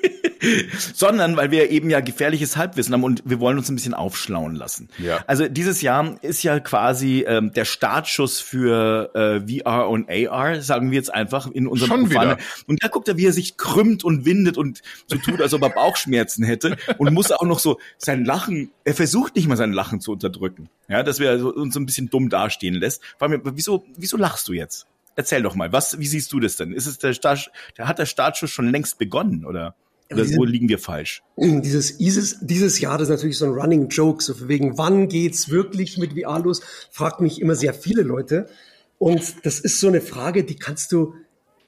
sondern 0.93 1.37
weil 1.37 1.51
wir 1.51 1.69
eben 1.69 1.89
ja 1.89 1.99
gefährliches 1.99 2.57
Halbwissen 2.57 2.93
haben 2.93 3.03
und 3.03 3.23
wir 3.25 3.39
wollen 3.39 3.57
uns 3.57 3.69
ein 3.69 3.75
bisschen 3.75 3.93
aufschlauen 3.93 4.55
lassen. 4.55 4.89
Ja. 4.97 5.23
Also 5.27 5.47
dieses 5.47 5.81
Jahr 5.81 6.17
ist 6.21 6.43
ja 6.43 6.59
quasi 6.59 7.23
ähm, 7.27 7.53
der 7.53 7.65
Startschuss 7.65 8.39
für 8.39 9.11
äh, 9.15 9.61
VR 9.61 9.89
und 9.89 10.09
AR, 10.09 10.61
sagen 10.61 10.91
wir 10.91 10.97
jetzt 10.97 11.13
einfach 11.13 11.47
in 11.47 11.67
unserem 11.67 12.09
wieder. 12.09 12.37
Und 12.67 12.83
da 12.83 12.87
guckt 12.87 13.07
er, 13.07 13.17
wie 13.17 13.25
er 13.25 13.33
sich 13.33 13.57
krümmt 13.57 14.03
und 14.03 14.25
windet 14.25 14.57
und 14.57 14.81
so 15.07 15.17
tut, 15.17 15.41
als 15.41 15.53
ob 15.53 15.61
er 15.61 15.69
Bauchschmerzen 15.69 16.43
hätte 16.43 16.77
und 16.97 17.13
muss 17.13 17.31
auch 17.31 17.43
noch 17.43 17.59
so 17.59 17.79
sein 17.97 18.25
Lachen, 18.25 18.71
er 18.83 18.93
versucht 18.93 19.35
nicht 19.35 19.47
mal 19.47 19.57
sein 19.57 19.73
Lachen 19.73 20.01
zu 20.01 20.11
unterdrücken. 20.11 20.69
Ja, 20.87 21.03
dass 21.03 21.19
wir 21.19 21.45
uns 21.55 21.73
so 21.73 21.79
ein 21.79 21.85
bisschen 21.85 22.09
dumm 22.09 22.29
dastehen 22.29 22.75
lässt. 22.75 23.01
Vor 23.17 23.29
allem, 23.29 23.41
wieso, 23.55 23.85
wieso 23.95 24.17
lachst 24.17 24.47
du 24.47 24.53
jetzt? 24.53 24.87
Erzähl 25.15 25.43
doch 25.43 25.55
mal, 25.55 25.71
was, 25.71 25.99
wie 25.99 26.07
siehst 26.07 26.31
du 26.31 26.39
das 26.39 26.55
denn? 26.55 26.73
Ist 26.73 26.85
es 26.87 26.97
der 26.97 27.13
Start, 27.13 27.51
der 27.77 27.87
hat 27.87 27.99
der 27.99 28.05
Startschuss 28.05 28.49
schon 28.49 28.69
längst 28.69 28.97
begonnen, 28.97 29.45
oder? 29.45 29.75
Oder 30.13 30.23
diese, 30.23 30.37
wo 30.37 30.45
liegen 30.45 30.69
wir 30.69 30.79
falsch? 30.79 31.23
Dieses, 31.37 31.97
dieses, 31.97 32.37
dieses 32.41 32.79
Jahr, 32.79 32.97
das 32.97 33.07
ist 33.07 33.15
natürlich 33.15 33.37
so 33.37 33.45
ein 33.45 33.51
Running 33.51 33.89
Joke, 33.89 34.23
so 34.23 34.47
wegen, 34.47 34.77
wann 34.77 35.07
geht's 35.07 35.49
wirklich 35.49 35.97
mit 35.97 36.13
VR 36.19 36.39
los? 36.39 36.61
Fragt 36.91 37.21
mich 37.21 37.41
immer 37.41 37.55
sehr 37.55 37.73
viele 37.73 38.03
Leute. 38.03 38.47
Und 38.97 39.45
das 39.45 39.59
ist 39.59 39.79
so 39.79 39.87
eine 39.87 40.01
Frage, 40.01 40.43
die 40.43 40.55
kannst 40.55 40.91
du 40.91 41.15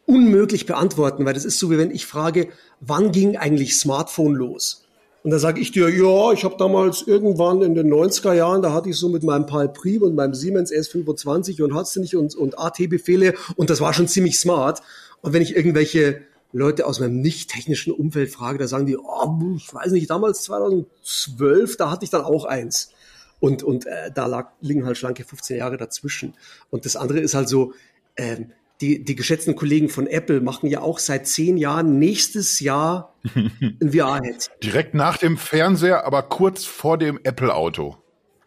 unmöglich 0.06 0.66
beantworten, 0.66 1.26
weil 1.26 1.34
das 1.34 1.46
ist 1.46 1.60
so, 1.60 1.72
wie 1.72 1.78
wenn 1.78 1.92
ich 1.92 2.06
frage, 2.06 2.50
wann 2.80 3.12
ging 3.12 3.38
eigentlich 3.38 3.78
Smartphone 3.78 4.36
los? 4.36 4.84
Und 5.24 5.32
da 5.32 5.40
sage 5.40 5.62
ich 5.62 5.72
dir, 5.72 5.88
ja, 5.90 6.34
ich 6.34 6.44
habe 6.44 6.58
damals 6.60 7.04
irgendwann 7.08 7.62
in 7.62 7.76
den 7.76 7.92
90er 7.92 8.34
Jahren, 8.34 8.62
da 8.62 8.74
hatte 8.74 8.90
ich 8.90 8.98
so 8.98 9.08
mit 9.08 9.24
meinem 9.24 9.46
Palm 9.46 9.72
Pri 9.72 9.98
und 9.98 10.16
meinem 10.16 10.34
Siemens 10.34 10.72
S25 10.72 11.64
und 11.64 11.74
hat's 11.74 11.96
nicht 11.96 12.16
und, 12.16 12.36
und 12.36 12.60
AT-Befehle 12.60 13.34
und 13.56 13.70
das 13.70 13.80
war 13.80 13.94
schon 13.94 14.10
ziemlich 14.10 14.38
smart. 14.38 14.82
Und 15.22 15.32
wenn 15.32 15.42
ich 15.42 15.56
irgendwelche 15.56 16.24
Leute 16.54 16.86
aus 16.86 17.00
meinem 17.00 17.20
nicht 17.20 17.50
technischen 17.50 17.92
Umfeld 17.92 18.32
frage, 18.32 18.60
da 18.60 18.68
sagen 18.68 18.86
die, 18.86 18.98
oh, 18.98 19.56
ich 19.58 19.74
weiß 19.74 19.92
nicht, 19.92 20.10
damals 20.10 20.44
2012, 20.44 21.78
da 21.78 21.90
hatte 21.90 22.06
ich 22.06 22.12
dann 22.12 22.22
auch 22.22 22.46
eins. 22.46 22.92
Und, 23.40 23.64
und 23.64 23.86
äh, 23.88 24.12
da 24.14 24.28
lag, 24.28 24.52
liegen 24.62 24.86
halt 24.86 24.98
schlanke 24.98 25.26
15 25.26 25.58
Jahre 25.58 25.78
dazwischen. 25.78 26.36
Und 26.70 26.86
das 26.86 26.96
andere 26.96 27.20
ist 27.20 27.34
halt 27.34 27.50
so, 27.50 27.74
ähm, 28.16 28.52
die, 28.82 29.04
die 29.04 29.16
geschätzten 29.16 29.56
Kollegen 29.56 29.90
von 29.90 30.08
Apple 30.08 30.42
machen 30.42 30.70
ja 30.70 30.82
auch 30.82 31.00
seit 31.00 31.28
zehn 31.28 31.58
Jahren 31.58 32.00
nächstes 32.00 32.60
Jahr 32.60 33.16
ein 33.34 33.92
VR-Head. 33.92 34.52
Direkt 34.64 34.94
nach 34.94 35.18
dem 35.18 35.38
Fernseher, 35.38 36.06
aber 36.06 36.24
kurz 36.24 36.66
vor 36.66 36.98
dem 36.98 37.20
Apple-Auto. 37.24 37.98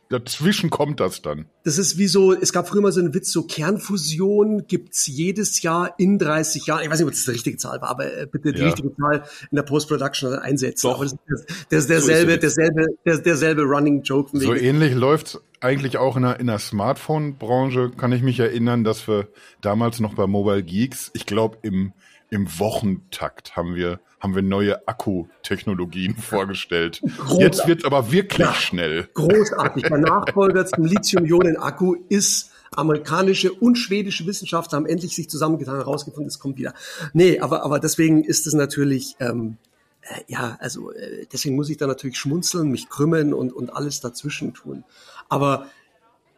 Dazwischen 0.08 0.70
kommt 0.70 1.00
das 1.00 1.22
dann. 1.22 1.46
Das 1.64 1.78
ist 1.78 1.98
wie 1.98 2.06
so, 2.06 2.32
es 2.32 2.52
gab 2.52 2.68
früher 2.68 2.80
mal 2.80 2.92
so 2.92 3.00
einen 3.00 3.14
Witz, 3.14 3.32
so 3.32 3.42
Kernfusion 3.42 4.66
gibt's 4.66 5.06
jedes 5.06 5.62
Jahr 5.62 5.94
in 5.98 6.18
30 6.18 6.66
Jahren. 6.66 6.82
Ich 6.84 6.90
weiß 6.90 6.98
nicht, 6.98 7.06
ob 7.06 7.12
das 7.12 7.24
die 7.24 7.32
richtige 7.32 7.56
Zahl 7.56 7.80
war, 7.80 7.90
aber 7.90 8.16
äh, 8.16 8.26
bitte 8.30 8.52
die 8.52 8.60
ja. 8.60 8.66
richtige 8.66 8.94
Zahl 8.96 9.24
in 9.50 9.56
der 9.56 9.62
Post-Production 9.62 10.34
einsetzen. 10.34 10.88
Doch. 10.88 10.96
Aber 10.96 11.04
das 11.04 11.12
ist, 11.12 11.46
das 11.70 11.80
ist 11.80 11.90
derselbe, 11.90 12.32
so 12.32 12.38
derselbe, 12.38 12.86
der, 13.04 13.18
derselbe 13.18 13.62
Running 13.62 14.02
Joke. 14.02 14.30
So 14.32 14.54
ähnlich 14.54 14.94
läuft's 14.94 15.40
eigentlich 15.60 15.98
auch 15.98 16.16
in 16.16 16.22
der, 16.22 16.38
in 16.38 16.46
der 16.46 16.58
Smartphone-Branche, 16.58 17.92
kann 17.96 18.12
ich 18.12 18.22
mich 18.22 18.38
erinnern, 18.38 18.84
dass 18.84 19.08
wir 19.08 19.28
damals 19.60 20.00
noch 20.00 20.14
bei 20.14 20.26
Mobile 20.26 20.62
Geeks, 20.62 21.10
ich 21.14 21.26
glaube 21.26 21.58
im, 21.62 21.92
im 22.30 22.46
Wochentakt 22.58 23.56
haben 23.56 23.74
wir 23.74 24.00
haben 24.20 24.34
wir 24.34 24.42
neue 24.42 24.86
Akkutechnologien 24.88 26.16
vorgestellt. 26.16 27.00
Großartig. 27.02 27.38
Jetzt 27.38 27.66
wird 27.66 27.84
aber 27.84 28.12
wirklich 28.12 28.46
ja, 28.46 28.54
schnell. 28.54 29.08
Großartig. 29.14 29.84
Der 29.84 29.98
Nachfolger 29.98 30.66
zum 30.66 30.84
Lithium-Ionen-Akku 30.84 31.96
ist 32.08 32.50
amerikanische 32.74 33.52
und 33.52 33.76
schwedische 33.76 34.26
Wissenschaftler 34.26 34.76
haben 34.76 34.86
endlich 34.86 35.14
sich 35.14 35.30
zusammengetan, 35.30 35.76
herausgefunden, 35.76 36.28
es 36.28 36.38
kommt 36.38 36.58
wieder. 36.58 36.74
Nee, 37.12 37.40
aber, 37.40 37.62
aber 37.62 37.78
deswegen 37.78 38.24
ist 38.24 38.46
es 38.46 38.54
natürlich, 38.54 39.16
ähm, 39.20 39.58
äh, 40.02 40.20
ja, 40.26 40.56
also 40.60 40.92
äh, 40.92 41.26
deswegen 41.32 41.56
muss 41.56 41.70
ich 41.70 41.76
da 41.76 41.86
natürlich 41.86 42.18
schmunzeln, 42.18 42.70
mich 42.70 42.88
krümmen 42.88 43.34
und, 43.34 43.52
und 43.52 43.70
alles 43.70 44.00
dazwischen 44.00 44.54
tun. 44.54 44.84
Aber 45.28 45.66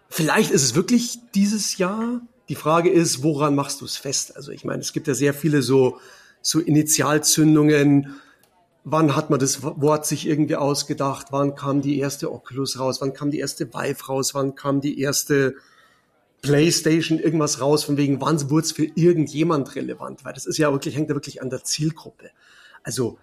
vielleicht 0.08 0.50
ist 0.50 0.62
es 0.62 0.74
wirklich 0.74 1.18
dieses 1.34 1.78
Jahr. 1.78 2.20
Die 2.48 2.54
Frage 2.54 2.90
ist, 2.90 3.22
woran 3.22 3.54
machst 3.54 3.80
du 3.80 3.84
es 3.84 3.96
fest? 3.96 4.36
Also 4.36 4.52
ich 4.52 4.64
meine, 4.64 4.80
es 4.80 4.92
gibt 4.92 5.06
ja 5.06 5.14
sehr 5.14 5.34
viele 5.34 5.62
so 5.62 5.98
so 6.42 6.60
Initialzündungen. 6.60 8.16
Wann 8.84 9.16
hat 9.16 9.30
man 9.30 9.38
das 9.38 9.62
Wort 9.62 10.06
sich 10.06 10.26
irgendwie 10.26 10.56
ausgedacht? 10.56 11.26
Wann 11.30 11.54
kam 11.54 11.82
die 11.82 11.98
erste 11.98 12.32
Oculus 12.32 12.78
raus? 12.78 13.00
Wann 13.00 13.12
kam 13.12 13.30
die 13.30 13.38
erste 13.38 13.72
Vive 13.72 14.06
raus? 14.06 14.34
Wann 14.34 14.54
kam 14.54 14.80
die 14.80 15.00
erste 15.00 15.56
PlayStation 16.40 17.18
irgendwas 17.18 17.60
raus? 17.60 17.84
Von 17.84 17.96
wegen, 17.96 18.20
wann 18.20 18.50
wurde 18.50 18.64
es 18.64 18.72
für 18.72 18.86
irgendjemand 18.94 19.74
relevant? 19.74 20.24
Weil 20.24 20.32
das 20.32 20.46
ist 20.46 20.58
ja 20.58 20.72
wirklich, 20.72 20.96
hängt 20.96 21.10
ja 21.10 21.14
wirklich 21.14 21.42
an 21.42 21.50
der 21.50 21.64
Zielgruppe. 21.64 22.30
Also, 22.82 23.18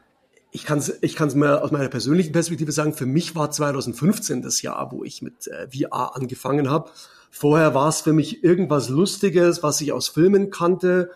ich 0.51 0.63
kann 0.63 0.79
es 0.79 0.97
ich 1.01 1.15
kann's 1.15 1.35
mir 1.35 1.61
aus 1.61 1.71
meiner 1.71 1.89
persönlichen 1.89 2.31
Perspektive 2.31 2.71
sagen, 2.71 2.93
für 2.93 3.05
mich 3.05 3.35
war 3.35 3.51
2015 3.51 4.41
das 4.41 4.61
Jahr, 4.61 4.91
wo 4.91 5.03
ich 5.03 5.21
mit 5.21 5.47
äh, 5.47 5.67
VR 5.67 6.15
angefangen 6.15 6.69
habe. 6.69 6.91
Vorher 7.29 7.73
war 7.73 7.89
es 7.89 8.01
für 8.01 8.13
mich 8.13 8.43
irgendwas 8.43 8.87
Lustiges, 8.87 9.63
was 9.63 9.81
ich 9.81 9.91
aus 9.91 10.07
Filmen 10.07 10.51
kannte, 10.51 11.11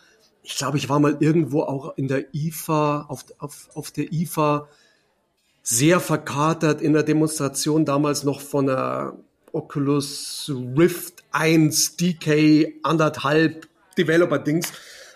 ich 0.50 0.58
glaube, 0.58 0.78
ich 0.78 0.90
war 0.90 1.00
mal 1.00 1.16
irgendwo 1.20 1.62
auch 1.62 1.96
in 1.96 2.08
der 2.08 2.34
IFA, 2.34 3.06
auf, 3.08 3.24
auf, 3.38 3.70
auf 3.76 3.92
der 3.92 4.12
IFA 4.12 4.68
sehr 5.62 6.00
verkatert 6.00 6.82
in 6.82 6.94
der 6.94 7.04
Demonstration 7.04 7.86
damals 7.86 8.24
noch 8.24 8.42
von 8.42 8.66
der 8.66 9.14
Oculus 9.54 10.52
Rift 10.76 11.24
1 11.32 11.98
DK 11.98 12.74
anderthalb 12.82 13.68
Developer 13.96 14.40
Dings, 14.40 14.74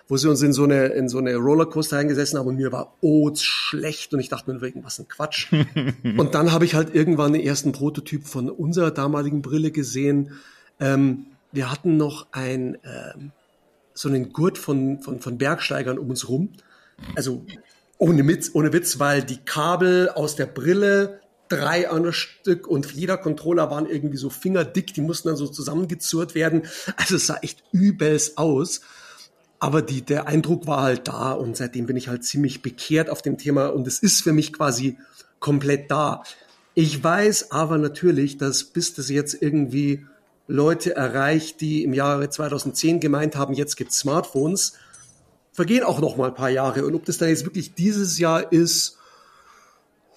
wo 0.07 0.17
sie 0.17 0.29
uns 0.29 0.43
in 0.43 0.53
so 0.53 0.65
eine, 0.65 0.85
in 0.89 1.09
so 1.09 1.17
eine 1.17 1.35
Rollercoaster 1.35 1.97
eingesessen 1.97 2.37
haben 2.37 2.47
und 2.47 2.57
mir 2.57 2.71
war 2.71 2.93
oh 3.01 3.33
schlecht 3.33 4.13
und 4.13 4.19
ich 4.19 4.29
dachte 4.29 4.53
mir 4.53 4.61
wegen 4.61 4.83
was 4.83 4.99
ein 4.99 5.07
Quatsch. 5.07 5.51
und 6.03 6.35
dann 6.35 6.51
habe 6.51 6.65
ich 6.65 6.75
halt 6.75 6.93
irgendwann 6.93 7.33
den 7.33 7.41
ersten 7.41 7.71
Prototyp 7.71 8.27
von 8.27 8.51
unserer 8.51 8.91
damaligen 8.91 9.41
Brille 9.41 9.71
gesehen. 9.71 10.33
Ähm, 10.79 11.25
wir 11.51 11.71
hatten 11.71 11.97
noch 11.97 12.27
ein, 12.31 12.77
ähm, 12.83 13.31
so 13.93 14.09
einen 14.09 14.33
Gurt 14.33 14.57
von, 14.57 14.99
von, 15.01 15.19
von 15.19 15.37
Bergsteigern 15.37 15.97
um 15.97 16.09
uns 16.09 16.27
rum. 16.29 16.53
Also 17.15 17.45
ohne 17.97 18.27
Witz, 18.27 18.51
ohne 18.53 18.73
Witz, 18.73 18.99
weil 18.99 19.23
die 19.23 19.37
Kabel 19.37 20.09
aus 20.09 20.35
der 20.35 20.45
Brille 20.45 21.21
drei 21.49 21.89
an 21.89 22.11
Stück 22.13 22.67
und 22.67 22.91
jeder 22.93 23.17
Controller 23.17 23.69
waren 23.69 23.85
irgendwie 23.85 24.17
so 24.17 24.29
fingerdick, 24.29 24.93
die 24.93 25.01
mussten 25.01 25.27
dann 25.27 25.37
so 25.37 25.47
zusammengezurrt 25.47 26.35
werden. 26.35 26.63
Also 26.97 27.15
es 27.15 27.27
sah 27.27 27.37
echt 27.41 27.63
übelst 27.71 28.37
aus. 28.37 28.81
Aber 29.59 29.81
die, 29.81 30.01
der 30.01 30.27
Eindruck 30.27 30.67
war 30.67 30.81
halt 30.81 31.07
da 31.07 31.31
und 31.31 31.55
seitdem 31.55 31.85
bin 31.85 31.95
ich 31.95 32.09
halt 32.09 32.25
ziemlich 32.25 32.61
bekehrt 32.61 33.09
auf 33.09 33.21
dem 33.21 33.37
Thema 33.37 33.67
und 33.67 33.87
es 33.87 33.99
ist 33.99 34.21
für 34.21 34.33
mich 34.33 34.51
quasi 34.51 34.97
komplett 35.39 35.89
da. 35.89 36.23
Ich 36.73 37.01
weiß 37.01 37.51
aber 37.51 37.77
natürlich, 37.77 38.37
dass 38.37 38.65
bis 38.65 38.93
das 38.93 39.09
jetzt 39.09 39.41
irgendwie 39.41 40.05
Leute 40.47 40.95
erreicht, 40.95 41.61
die 41.61 41.83
im 41.83 41.93
Jahre 41.93 42.29
2010 42.29 42.99
gemeint 42.99 43.35
haben, 43.35 43.53
jetzt 43.53 43.75
gibt's 43.75 43.99
Smartphones, 43.99 44.73
vergehen 45.51 45.83
auch 45.83 45.99
noch 45.99 46.17
mal 46.17 46.29
ein 46.29 46.35
paar 46.35 46.49
Jahre. 46.49 46.85
Und 46.85 46.95
ob 46.95 47.05
das 47.05 47.17
dann 47.17 47.29
jetzt 47.29 47.45
wirklich 47.45 47.73
dieses 47.75 48.19
Jahr 48.19 48.51
ist, 48.51 48.97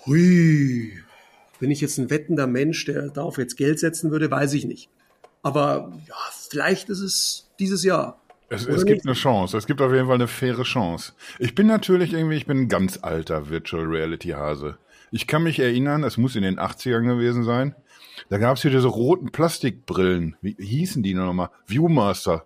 hui, 0.05 0.93
bin 1.61 1.71
ich 1.71 1.81
jetzt 1.81 1.99
ein 1.99 2.11
wettender 2.11 2.47
Mensch, 2.47 2.85
der 2.85 3.09
darauf 3.09 3.39
jetzt 3.39 3.57
Geld 3.57 3.79
setzen 3.79 4.11
würde, 4.11 4.31
weiß 4.31 4.53
ich 4.55 4.65
nicht. 4.65 4.91
Aber 5.43 5.93
ja, 6.09 6.15
vielleicht 6.49 6.89
ist 6.89 7.01
es 7.01 7.49
dieses 7.59 7.85
Jahr. 7.85 8.21
Es, 8.49 8.67
es 8.67 8.85
gibt 8.85 9.05
eine 9.07 9.15
Chance. 9.15 9.57
Es 9.57 9.67
gibt 9.67 9.81
auf 9.81 9.93
jeden 9.93 10.07
Fall 10.07 10.17
eine 10.17 10.29
faire 10.29 10.63
Chance. 10.63 11.13
Ich 11.39 11.55
bin 11.55 11.67
natürlich 11.67 12.13
irgendwie, 12.13 12.37
ich 12.37 12.47
bin 12.47 12.63
ein 12.63 12.69
ganz 12.69 12.99
alter 13.03 13.49
Virtual 13.49 13.85
Reality 13.85 14.31
Hase. 14.31 14.77
Ich 15.11 15.27
kann 15.27 15.43
mich 15.43 15.59
erinnern, 15.59 16.05
es 16.05 16.17
muss 16.17 16.37
in 16.37 16.43
den 16.43 16.59
80ern 16.59 17.07
gewesen 17.07 17.45
sein. 17.45 17.75
Da 18.29 18.39
gab 18.39 18.57
es 18.57 18.63
hier 18.63 18.71
diese 18.71 18.89
roten 18.89 19.31
Plastikbrillen. 19.31 20.37
Wie 20.41 20.57
hießen 20.59 21.03
die 21.03 21.15
nochmal? 21.15 21.51
Viewmaster. 21.67 22.45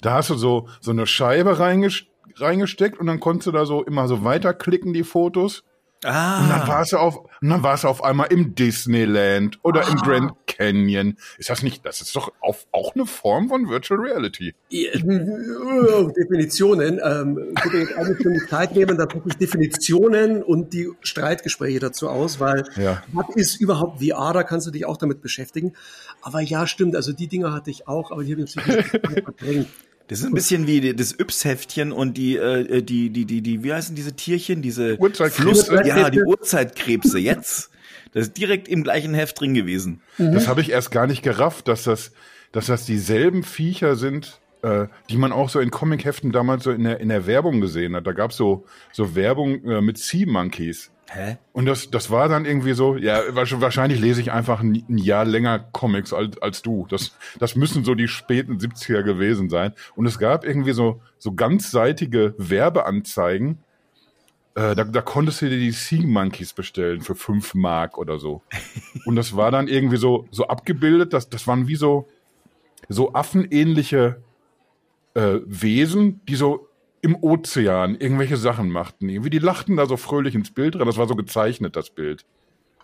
Da 0.00 0.14
hast 0.14 0.30
du 0.30 0.34
so, 0.34 0.68
so 0.80 0.90
eine 0.90 1.06
Scheibe 1.06 1.58
reingesteckt 1.58 2.98
und 2.98 3.06
dann 3.06 3.20
konntest 3.20 3.48
du 3.48 3.52
da 3.52 3.66
so 3.66 3.82
immer 3.82 4.06
so 4.06 4.24
weiterklicken, 4.24 4.92
die 4.92 5.04
Fotos. 5.04 5.64
Ah. 6.04 6.42
Und 6.42 6.50
dann 6.50 6.68
warst 6.68 6.92
du 6.92 6.98
auf, 6.98 7.16
und 7.16 7.48
dann 7.48 7.62
warst 7.62 7.84
du 7.84 7.88
auf 7.88 8.04
einmal 8.04 8.28
im 8.30 8.54
Disneyland 8.54 9.58
oder 9.62 9.86
ah. 9.86 9.90
im 9.90 9.96
Grand 9.96 10.32
Canyon. 10.46 11.16
Ist 11.38 11.50
das 11.50 11.62
nicht, 11.62 11.84
das 11.84 12.00
ist 12.00 12.14
doch 12.14 12.32
auf, 12.40 12.66
auch 12.72 12.94
eine 12.94 13.06
Form 13.06 13.48
von 13.48 13.68
Virtual 13.68 14.00
Reality. 14.00 14.54
Ja, 14.68 14.90
Definitionen. 14.92 17.00
Ähm, 17.02 17.54
ich 17.56 17.64
würde 17.64 17.80
jetzt 17.80 17.96
eine 17.96 18.16
Stunde 18.16 18.46
Zeit 18.46 18.74
nehmen, 18.74 18.96
da 18.96 19.06
gucke 19.06 19.28
ich 19.28 19.36
Definitionen 19.36 20.42
und 20.42 20.72
die 20.72 20.90
Streitgespräche 21.00 21.80
dazu 21.80 22.08
aus, 22.08 22.38
weil 22.38 22.64
ja. 22.76 23.02
was 23.12 23.26
ist 23.34 23.60
überhaupt 23.60 24.02
VR, 24.02 24.32
da 24.32 24.42
kannst 24.42 24.66
du 24.66 24.70
dich 24.70 24.86
auch 24.86 24.96
damit 24.96 25.20
beschäftigen. 25.20 25.72
Aber 26.22 26.40
ja, 26.40 26.66
stimmt, 26.66 26.96
also 26.96 27.12
die 27.12 27.26
Dinger 27.26 27.52
hatte 27.52 27.70
ich 27.70 27.88
auch, 27.88 28.12
aber 28.12 28.24
die 28.24 28.32
habe 28.32 28.42
ich 28.42 28.54
natürlich 28.54 28.86
verdrängt. 28.86 29.68
Das 30.08 30.20
ist 30.20 30.24
ein 30.24 30.32
bisschen 30.32 30.66
wie 30.66 30.94
das 30.94 31.12
Yps-Heftchen 31.12 31.92
und 31.92 32.16
die, 32.16 32.36
äh, 32.36 32.82
die, 32.82 33.10
die, 33.10 33.26
die, 33.26 33.42
die, 33.42 33.62
wie 33.62 33.72
heißen 33.72 33.94
diese 33.94 34.14
Tierchen? 34.14 34.62
Diese 34.62 34.98
Uhrzeitkrebse. 34.98 35.82
Ja, 35.84 36.08
die 36.08 36.22
Uhrzeitkrebse. 36.22 37.18
Jetzt. 37.18 37.70
Das 38.12 38.28
ist 38.28 38.38
direkt 38.38 38.68
im 38.68 38.84
gleichen 38.84 39.12
Heft 39.12 39.38
drin 39.38 39.52
gewesen. 39.52 40.00
Mhm. 40.16 40.32
Das 40.32 40.48
habe 40.48 40.62
ich 40.62 40.70
erst 40.70 40.90
gar 40.90 41.06
nicht 41.06 41.22
gerafft, 41.22 41.68
dass 41.68 41.84
das, 41.84 42.12
dass 42.52 42.66
das 42.66 42.86
dieselben 42.86 43.42
Viecher 43.42 43.96
sind, 43.96 44.40
äh, 44.62 44.86
die 45.10 45.18
man 45.18 45.30
auch 45.30 45.50
so 45.50 45.60
in 45.60 45.70
Comic-Heften 45.70 46.32
damals 46.32 46.64
so 46.64 46.70
in 46.70 46.84
der, 46.84 47.00
in 47.00 47.10
der 47.10 47.26
Werbung 47.26 47.60
gesehen 47.60 47.94
hat. 47.94 48.06
Da 48.06 48.12
gab's 48.12 48.36
so, 48.36 48.64
so 48.92 49.14
Werbung 49.14 49.62
äh, 49.64 49.82
mit 49.82 49.98
Sea 49.98 50.26
Monkeys. 50.26 50.90
Hä? 51.10 51.38
Und 51.52 51.64
das, 51.64 51.90
das 51.90 52.10
war 52.10 52.28
dann 52.28 52.44
irgendwie 52.44 52.74
so, 52.74 52.96
ja, 52.96 53.22
wahrscheinlich 53.34 53.98
lese 53.98 54.20
ich 54.20 54.30
einfach 54.30 54.60
ein, 54.60 54.84
ein 54.88 54.98
Jahr 54.98 55.24
länger 55.24 55.58
Comics 55.58 56.12
als, 56.12 56.36
als 56.42 56.60
du. 56.60 56.86
Das, 56.90 57.16
das 57.38 57.56
müssen 57.56 57.82
so 57.82 57.94
die 57.94 58.08
späten 58.08 58.58
70er 58.58 59.02
gewesen 59.02 59.48
sein. 59.48 59.72
Und 59.96 60.06
es 60.06 60.18
gab 60.18 60.44
irgendwie 60.44 60.72
so, 60.72 61.00
so 61.18 61.32
ganzseitige 61.32 62.34
Werbeanzeigen. 62.36 63.58
Äh, 64.54 64.74
da, 64.74 64.84
da 64.84 65.00
konntest 65.00 65.40
du 65.40 65.48
dir 65.48 65.58
die 65.58 65.70
Sea 65.70 66.06
Monkeys 66.06 66.52
bestellen 66.52 67.00
für 67.00 67.14
fünf 67.14 67.54
Mark 67.54 67.96
oder 67.96 68.18
so. 68.18 68.42
Und 69.06 69.16
das 69.16 69.34
war 69.34 69.50
dann 69.50 69.66
irgendwie 69.66 69.96
so, 69.96 70.26
so 70.30 70.48
abgebildet, 70.48 71.14
das, 71.14 71.30
das 71.30 71.46
waren 71.46 71.68
wie 71.68 71.76
so, 71.76 72.06
so 72.90 73.14
affenähnliche 73.14 74.22
äh, 75.14 75.38
Wesen, 75.46 76.20
die 76.26 76.36
so 76.36 76.67
im 77.00 77.16
Ozean 77.22 77.96
irgendwelche 77.96 78.36
Sachen 78.36 78.70
machten. 78.70 79.08
Irgendwie, 79.08 79.30
die 79.30 79.38
lachten 79.38 79.76
da 79.76 79.86
so 79.86 79.96
fröhlich 79.96 80.34
ins 80.34 80.52
Bild 80.52 80.76
rein. 80.76 80.86
Das 80.86 80.96
war 80.96 81.08
so 81.08 81.16
gezeichnet, 81.16 81.76
das 81.76 81.90
Bild. 81.90 82.24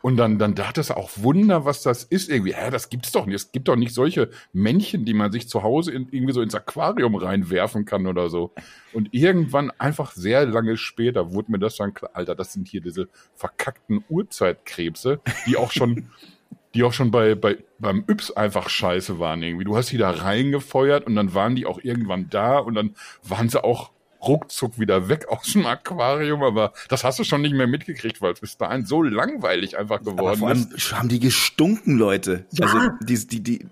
Und 0.04 0.18
dann, 0.18 0.38
dann 0.38 0.54
dachte 0.54 0.82
es 0.82 0.90
auch 0.90 1.12
Wunder, 1.16 1.64
was 1.64 1.80
das 1.80 2.04
ist 2.04 2.28
irgendwie. 2.28 2.54
Hä, 2.54 2.70
das 2.70 2.90
gibt's 2.90 3.10
doch 3.10 3.24
nicht. 3.24 3.36
Es 3.36 3.52
gibt 3.52 3.68
doch 3.68 3.76
nicht 3.76 3.94
solche 3.94 4.28
Männchen, 4.52 5.06
die 5.06 5.14
man 5.14 5.32
sich 5.32 5.48
zu 5.48 5.62
Hause 5.62 5.92
in, 5.92 6.08
irgendwie 6.10 6.34
so 6.34 6.42
ins 6.42 6.54
Aquarium 6.54 7.14
reinwerfen 7.14 7.86
kann 7.86 8.06
oder 8.06 8.28
so. 8.28 8.52
Und 8.92 9.08
irgendwann 9.14 9.70
einfach 9.78 10.12
sehr 10.12 10.44
lange 10.44 10.76
später 10.76 11.32
wurde 11.32 11.52
mir 11.52 11.58
das 11.58 11.76
dann 11.76 11.94
klar, 11.94 12.10
Alter, 12.12 12.34
das 12.34 12.52
sind 12.52 12.68
hier 12.68 12.82
diese 12.82 13.08
verkackten 13.34 14.04
Urzeitkrebse, 14.10 15.20
die 15.46 15.56
auch 15.56 15.72
schon, 15.72 16.10
die 16.74 16.82
auch 16.82 16.92
schon 16.92 17.10
bei, 17.10 17.34
bei, 17.34 17.56
beim 17.78 18.04
Yps 18.06 18.30
einfach 18.30 18.68
scheiße 18.68 19.18
waren 19.18 19.42
irgendwie. 19.42 19.64
Du 19.64 19.74
hast 19.74 19.90
die 19.90 19.96
da 19.96 20.10
reingefeuert 20.10 21.06
und 21.06 21.16
dann 21.16 21.32
waren 21.32 21.56
die 21.56 21.64
auch 21.64 21.80
irgendwann 21.82 22.28
da 22.28 22.58
und 22.58 22.74
dann 22.74 22.94
waren 23.22 23.48
sie 23.48 23.64
auch 23.64 23.93
ruckzuck 24.26 24.78
wieder 24.78 25.08
weg 25.08 25.26
aus 25.28 25.52
dem 25.52 25.66
Aquarium, 25.66 26.42
aber 26.42 26.72
das 26.88 27.04
hast 27.04 27.18
du 27.18 27.24
schon 27.24 27.42
nicht 27.42 27.54
mehr 27.54 27.66
mitgekriegt, 27.66 28.20
weil 28.20 28.32
es 28.32 28.40
bis 28.40 28.56
dahin 28.56 28.86
so 28.86 29.02
langweilig 29.02 29.76
einfach 29.76 30.02
geworden 30.02 30.42
aber 30.42 30.52
ist. 30.52 30.92
haben 30.92 31.08
die 31.08 31.20
gestunken, 31.20 31.98
Leute. 31.98 32.46
Ja. 32.52 32.66
Also 32.66 32.78
die, 33.02 33.26
die, 33.26 33.40
die, 33.40 33.66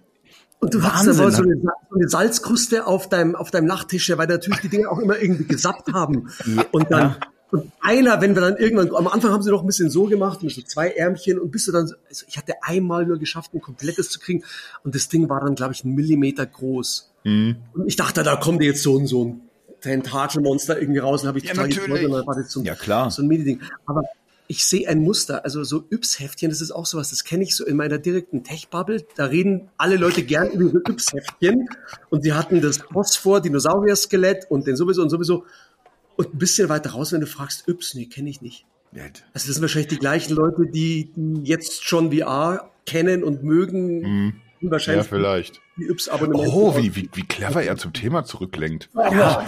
und 0.61 0.75
du 0.75 0.82
hast 0.82 1.09
aber 1.09 1.30
so 1.30 1.42
eine, 1.42 1.56
so 1.61 1.97
eine, 1.97 2.09
Salzkruste 2.09 2.87
auf 2.87 3.09
deinem, 3.09 3.35
auf 3.35 3.50
deinem 3.50 3.66
Nachttisch, 3.66 4.12
weil 4.16 4.28
natürlich 4.28 4.61
die 4.61 4.68
Dinge 4.68 4.88
auch 4.88 4.99
immer 4.99 5.18
irgendwie 5.21 5.44
gesappt 5.44 5.92
haben. 5.92 6.30
Ja. 6.47 6.64
Und 6.71 6.90
dann, 6.90 7.16
Und 7.52 7.71
einer, 7.80 8.23
wenn 8.23 8.35
wir 8.35 8.40
dann 8.40 8.56
irgendwann, 8.56 8.94
am 8.97 9.09
Anfang 9.09 9.30
haben 9.30 9.42
sie 9.42 9.50
noch 9.50 9.61
ein 9.61 9.66
bisschen 9.66 9.90
so 9.90 10.04
gemacht, 10.04 10.42
mit 10.42 10.52
so 10.52 10.62
zwei 10.62 10.88
Ärmchen 10.88 11.38
und 11.38 11.50
bis 11.50 11.66
du 11.66 11.73
dann, 11.73 11.92
also 12.09 12.25
ich 12.26 12.38
hatte 12.38 12.54
einmal 12.62 13.04
nur 13.04 13.18
geschafft, 13.18 13.52
ein 13.52 13.61
komplettes 13.61 14.09
zu 14.09 14.21
kriegen 14.21 14.42
und 14.85 14.94
das 14.94 15.11
Ding 15.11 15.28
war 15.28 15.40
dann, 15.40 15.54
glaube 15.54 15.75
ich, 15.75 15.85
einen 15.85 15.94
Millimeter 15.94 16.47
groß. 16.47 17.12
Mhm. 17.25 17.56
Und 17.75 17.87
ich 17.87 17.97
dachte, 17.97 18.23
da 18.23 18.37
kommt 18.37 18.62
jetzt 18.62 18.82
so 18.82 18.99
ein, 18.99 19.06
so 19.06 19.26
ein 19.26 19.40
Tentakelmonster 19.82 20.80
irgendwie 20.80 21.00
raus 21.00 21.22
und 21.22 21.28
habe 21.28 21.38
ich 21.38 21.44
ja, 21.44 21.52
total 21.52 21.68
gefreut 21.68 22.04
und 22.04 22.12
dann 22.12 22.26
war 22.26 22.34
das 22.34 22.50
so 22.50 22.60
ein, 22.60 22.66
ja, 22.66 22.74
klar. 22.74 23.10
so 23.10 23.22
ein 23.22 23.28
Mini-Ding. 23.28 23.60
Aber 23.86 24.04
ich 24.46 24.64
sehe 24.64 24.88
ein 24.88 25.00
Muster, 25.00 25.44
also 25.44 25.64
so 25.64 25.84
Yps-Heftchen, 25.90 26.50
das 26.50 26.60
ist 26.60 26.72
auch 26.72 26.86
sowas, 26.86 27.10
das 27.10 27.24
kenne 27.24 27.42
ich 27.42 27.56
so 27.56 27.64
in 27.64 27.76
meiner 27.76 27.98
direkten 27.98 28.44
Tech-Bubble. 28.44 29.04
Da 29.16 29.26
reden 29.26 29.68
alle 29.76 29.96
Leute 29.96 30.22
gern 30.22 30.50
über 30.50 30.70
so 30.70 30.78
Yps-Heftchen 30.78 31.68
und 32.10 32.22
sie 32.22 32.32
hatten 32.32 32.60
das 32.60 32.78
Phosphor, 32.78 33.40
Dinosaurier-Skelett 33.40 34.50
und 34.50 34.66
den 34.66 34.76
sowieso 34.76 35.02
und 35.02 35.10
sowieso. 35.10 35.44
Und 36.16 36.34
ein 36.34 36.38
bisschen 36.38 36.68
weiter 36.68 36.90
raus, 36.90 37.12
wenn 37.12 37.20
du 37.20 37.26
fragst, 37.26 37.66
Yps, 37.68 37.94
nee, 37.94 38.06
kenne 38.06 38.28
ich 38.28 38.42
nicht. 38.42 38.66
Also 39.32 39.46
das 39.46 39.54
sind 39.54 39.62
wahrscheinlich 39.62 39.88
die 39.88 39.98
gleichen 39.98 40.34
Leute, 40.34 40.66
die, 40.66 41.10
die 41.16 41.42
jetzt 41.44 41.84
schon 41.84 42.12
VR 42.12 42.70
kennen 42.84 43.24
und 43.24 43.42
mögen. 43.42 44.00
Mhm. 44.00 44.34
Wahrscheinlich 44.71 45.07
ja, 45.07 45.09
vielleicht. 45.09 45.61
Die 45.76 45.88
Yps-Abonnement. 45.88 46.49
Oh, 46.52 46.76
wie, 46.76 46.95
wie, 46.95 47.11
wie 47.12 47.25
clever 47.25 47.62
er 47.62 47.76
zum 47.76 47.92
Thema 47.92 48.25
zurücklenkt. 48.25 48.90
Ja. 48.95 49.45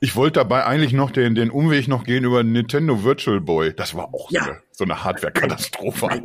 Ich 0.00 0.16
wollte 0.16 0.40
dabei 0.40 0.64
eigentlich 0.64 0.92
noch 0.92 1.10
den, 1.10 1.34
den 1.34 1.50
Umweg 1.50 1.88
noch 1.88 2.04
gehen 2.04 2.24
über 2.24 2.42
Nintendo 2.42 3.04
Virtual 3.04 3.40
Boy. 3.40 3.72
Das 3.74 3.94
war 3.94 4.12
auch 4.12 4.30
ja. 4.30 4.44
so 4.44 4.50
eine, 4.50 4.60
so 4.72 4.84
eine 4.84 5.04
Hardware-Katastrophe. 5.04 6.08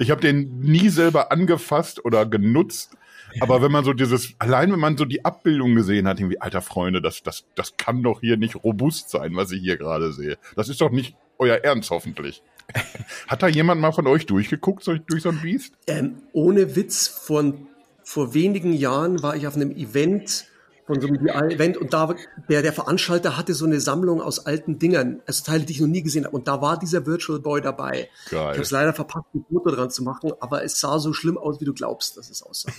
Ich 0.00 0.10
habe 0.10 0.20
den 0.20 0.60
nie 0.60 0.88
selber 0.88 1.32
angefasst 1.32 2.02
oder 2.04 2.24
genutzt. 2.24 2.96
Aber 3.40 3.60
wenn 3.60 3.72
man 3.72 3.84
so 3.84 3.92
dieses, 3.92 4.34
allein 4.38 4.72
wenn 4.72 4.78
man 4.78 4.96
so 4.96 5.04
die 5.04 5.24
Abbildung 5.24 5.74
gesehen 5.74 6.08
hat, 6.08 6.18
irgendwie, 6.18 6.40
alter 6.40 6.62
Freunde, 6.62 7.02
das, 7.02 7.22
das, 7.22 7.44
das 7.54 7.76
kann 7.76 8.02
doch 8.02 8.20
hier 8.20 8.36
nicht 8.36 8.64
robust 8.64 9.10
sein, 9.10 9.36
was 9.36 9.50
ich 9.52 9.60
hier 9.60 9.76
gerade 9.76 10.12
sehe. 10.12 10.38
Das 10.54 10.68
ist 10.68 10.80
doch 10.80 10.90
nicht 10.90 11.16
euer 11.38 11.56
Ernst, 11.56 11.90
hoffentlich. 11.90 12.42
Hat 13.28 13.42
da 13.42 13.48
jemand 13.48 13.80
mal 13.80 13.92
von 13.92 14.06
euch 14.06 14.26
durchgeguckt 14.26 14.86
durch 14.86 15.22
so 15.22 15.28
ein 15.28 15.40
Biest? 15.40 15.74
Ähm, 15.86 16.22
ohne 16.32 16.76
Witz, 16.76 17.06
von, 17.06 17.66
vor 18.02 18.34
wenigen 18.34 18.72
Jahren 18.72 19.22
war 19.22 19.36
ich 19.36 19.46
auf 19.46 19.56
einem 19.56 19.70
Event 19.72 20.46
von 20.86 21.00
so 21.00 21.08
einem 21.08 21.26
Event 21.26 21.76
und 21.76 21.92
da 21.92 22.14
der, 22.48 22.62
der 22.62 22.72
Veranstalter 22.72 23.36
hatte 23.36 23.54
so 23.54 23.66
eine 23.66 23.80
Sammlung 23.80 24.22
aus 24.22 24.46
alten 24.46 24.78
Dingern, 24.78 25.20
also 25.26 25.44
Teile, 25.44 25.64
die 25.64 25.72
ich 25.72 25.80
noch 25.80 25.88
nie 25.88 26.02
gesehen 26.02 26.24
habe 26.24 26.36
und 26.36 26.46
da 26.46 26.62
war 26.62 26.78
dieser 26.78 27.06
Virtual 27.06 27.40
Boy 27.40 27.60
dabei. 27.60 28.08
Geil. 28.30 28.40
Ich 28.40 28.52
habe 28.52 28.60
es 28.60 28.70
leider 28.70 28.94
verpasst, 28.94 29.26
ein 29.34 29.44
Foto 29.52 29.70
dran 29.70 29.90
zu 29.90 30.04
machen, 30.04 30.30
aber 30.38 30.62
es 30.62 30.78
sah 30.78 31.00
so 31.00 31.12
schlimm 31.12 31.38
aus, 31.38 31.60
wie 31.60 31.64
du 31.64 31.74
glaubst, 31.74 32.16
dass 32.16 32.30
es 32.30 32.40
aussah. 32.42 32.70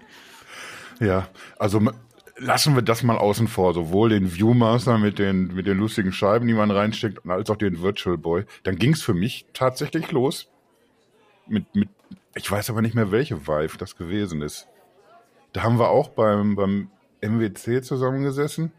ja, 1.00 1.28
also 1.58 1.80
lassen 2.36 2.74
wir 2.74 2.82
das 2.82 3.02
mal 3.02 3.16
außen 3.16 3.48
vor, 3.48 3.74
sowohl 3.74 4.10
den 4.10 4.34
Viewmaster 4.34 4.98
mit 4.98 5.18
den 5.18 5.54
mit 5.54 5.66
den 5.66 5.78
lustigen 5.78 6.12
Scheiben, 6.12 6.46
die 6.46 6.54
man 6.54 6.70
reinsteckt, 6.70 7.28
als 7.28 7.50
auch 7.50 7.56
den 7.56 7.82
Virtual 7.82 8.18
Boy. 8.18 8.44
Dann 8.62 8.76
ging 8.76 8.92
es 8.92 9.02
für 9.02 9.14
mich 9.14 9.46
tatsächlich 9.52 10.10
los 10.12 10.48
mit 11.46 11.64
mit 11.74 11.88
ich 12.34 12.50
weiß 12.50 12.70
aber 12.70 12.82
nicht 12.82 12.94
mehr 12.94 13.10
welche 13.10 13.46
Vive 13.46 13.76
das 13.78 13.96
gewesen 13.96 14.42
ist. 14.42 14.68
Da 15.52 15.62
haben 15.62 15.78
wir 15.78 15.90
auch 15.90 16.08
beim 16.08 16.56
beim 16.56 16.88
MWC 17.20 17.82
zusammengesessen. 17.82 18.72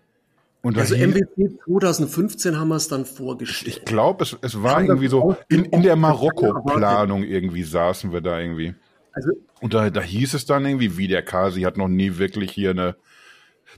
Und 0.63 0.77
also 0.77 0.95
MWC 0.95 1.59
2015 1.65 2.57
haben 2.57 2.69
wir 2.69 2.77
es 2.77 2.87
dann 2.87 3.05
vorgestellt. 3.05 3.77
Ich 3.77 3.85
glaube, 3.85 4.23
es, 4.23 4.37
es 4.41 4.63
war 4.63 4.81
irgendwie 4.81 5.09
so, 5.09 5.35
in, 5.49 5.65
in 5.65 5.83
der 5.83 5.97
Marokko-Planung 5.97 7.23
irgendwie 7.23 7.63
saßen 7.63 8.13
wir 8.13 8.21
da 8.21 8.39
irgendwie. 8.39 8.73
Also, 9.11 9.31
und 9.59 9.73
da, 9.73 9.89
da 9.89 10.01
hieß 10.01 10.33
es 10.33 10.45
dann 10.45 10.65
irgendwie, 10.65 10.97
wie 10.97 11.09
der 11.09 11.21
Kasi 11.21 11.63
hat 11.63 11.75
noch 11.75 11.89
nie 11.89 12.17
wirklich 12.17 12.51
hier 12.51 12.69
eine, 12.69 12.95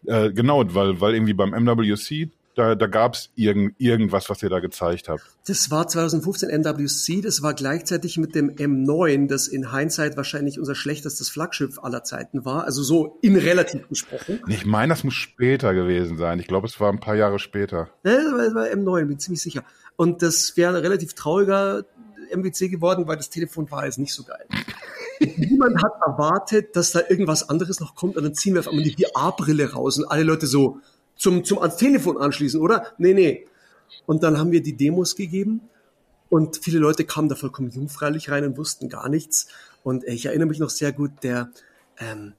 äh, 0.05 0.31
genau, 0.31 0.63
weil, 0.73 0.99
weil 0.99 1.13
irgendwie 1.13 1.33
beim 1.33 1.51
MWC 1.51 2.29
da, 2.55 2.75
da 2.75 2.87
gab 2.87 3.13
es 3.13 3.29
irgend, 3.35 3.75
irgendwas, 3.79 4.29
was 4.29 4.41
ihr 4.41 4.49
da 4.49 4.59
gezeigt 4.59 5.09
habt. 5.09 5.21
Das 5.45 5.69
war 5.71 5.87
2015 5.87 6.49
MWC, 6.49 7.21
das 7.21 7.41
war 7.41 7.53
gleichzeitig 7.53 8.17
mit 8.17 8.33
dem 8.33 8.49
M9, 8.49 9.27
das 9.27 9.47
in 9.47 9.71
Hindsight 9.71 10.17
wahrscheinlich 10.17 10.57
unser 10.57 10.73
schlechtestes 10.73 11.29
Flaggschiff 11.29 11.79
aller 11.79 12.03
Zeiten 12.03 12.45
war. 12.45 12.63
Also 12.63 12.81
so 12.81 13.17
in 13.21 13.35
relativ 13.35 13.87
gesprochen. 13.89 14.41
Ich 14.47 14.65
meine, 14.65 14.93
das 14.93 15.03
muss 15.03 15.13
später 15.13 15.73
gewesen 15.73 16.17
sein. 16.17 16.39
Ich 16.39 16.47
glaube, 16.47 16.67
es 16.67 16.79
war 16.79 16.91
ein 16.91 16.99
paar 16.99 17.15
Jahre 17.15 17.39
später. 17.39 17.89
Ja, 18.03 18.17
das 18.37 18.55
war 18.55 18.65
M9, 18.65 19.05
bin 19.05 19.19
ziemlich 19.19 19.41
sicher. 19.41 19.63
Und 19.97 20.21
das 20.21 20.55
wäre 20.57 20.75
ein 20.75 20.81
relativ 20.81 21.13
trauriger 21.13 21.85
MWC 22.33 22.69
geworden, 22.69 23.07
weil 23.07 23.17
das 23.17 23.29
Telefon 23.29 23.69
war 23.69 23.85
jetzt 23.85 23.99
nicht 23.99 24.13
so 24.13 24.23
geil. 24.23 24.45
Niemand 25.19 25.81
hat 25.83 25.93
erwartet, 26.05 26.75
dass 26.75 26.91
da 26.91 27.01
irgendwas 27.09 27.49
anderes 27.49 27.79
noch 27.79 27.95
kommt 27.95 28.17
und 28.17 28.23
dann 28.23 28.33
ziehen 28.33 28.53
wir 28.53 28.61
auf 28.61 28.67
einmal 28.67 28.83
die 28.83 28.95
VR-Brille 29.03 29.73
raus 29.73 29.97
und 29.97 30.05
alle 30.05 30.23
Leute 30.23 30.47
so, 30.47 30.79
zum, 31.15 31.43
zum 31.43 31.59
ans 31.59 31.77
Telefon 31.77 32.17
anschließen, 32.17 32.59
oder? 32.59 32.87
Nee, 32.97 33.13
nee. 33.13 33.47
Und 34.05 34.23
dann 34.23 34.37
haben 34.37 34.51
wir 34.51 34.61
die 34.61 34.75
Demos 34.75 35.15
gegeben 35.15 35.61
und 36.29 36.57
viele 36.57 36.79
Leute 36.79 37.05
kamen 37.05 37.29
da 37.29 37.35
vollkommen 37.35 37.69
jungfreilich 37.69 38.29
rein 38.29 38.43
und 38.43 38.57
wussten 38.57 38.89
gar 38.89 39.09
nichts. 39.09 39.47
Und 39.83 40.03
ich 40.03 40.25
erinnere 40.25 40.47
mich 40.47 40.59
noch 40.59 40.69
sehr 40.69 40.91
gut, 40.91 41.11
der, 41.23 41.49
ähm, 41.99 42.33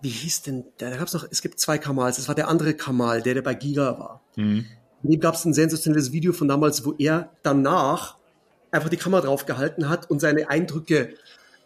wie 0.00 0.10
hieß 0.10 0.42
denn, 0.42 0.64
der, 0.78 0.90
da 0.90 0.96
gab 0.98 1.08
es 1.08 1.14
noch, 1.14 1.26
es 1.30 1.42
gibt 1.42 1.58
zwei 1.58 1.78
Kamals, 1.78 2.16
das 2.16 2.28
war 2.28 2.34
der 2.34 2.48
andere 2.48 2.74
Kamal, 2.74 3.22
der, 3.22 3.34
der 3.34 3.42
bei 3.42 3.54
Giga 3.54 3.98
war. 3.98 4.22
Mhm. 4.36 4.66
Dem 5.02 5.20
gab 5.20 5.34
es 5.34 5.44
ein 5.44 5.54
sensationelles 5.54 6.12
Video 6.12 6.32
von 6.32 6.48
damals, 6.48 6.84
wo 6.84 6.94
er 6.98 7.30
danach 7.42 8.16
einfach 8.70 8.88
die 8.88 8.96
Kamera 8.96 9.22
drauf 9.22 9.46
gehalten 9.46 9.88
hat 9.88 10.10
und 10.10 10.20
seine 10.20 10.50
Eindrücke 10.50 11.14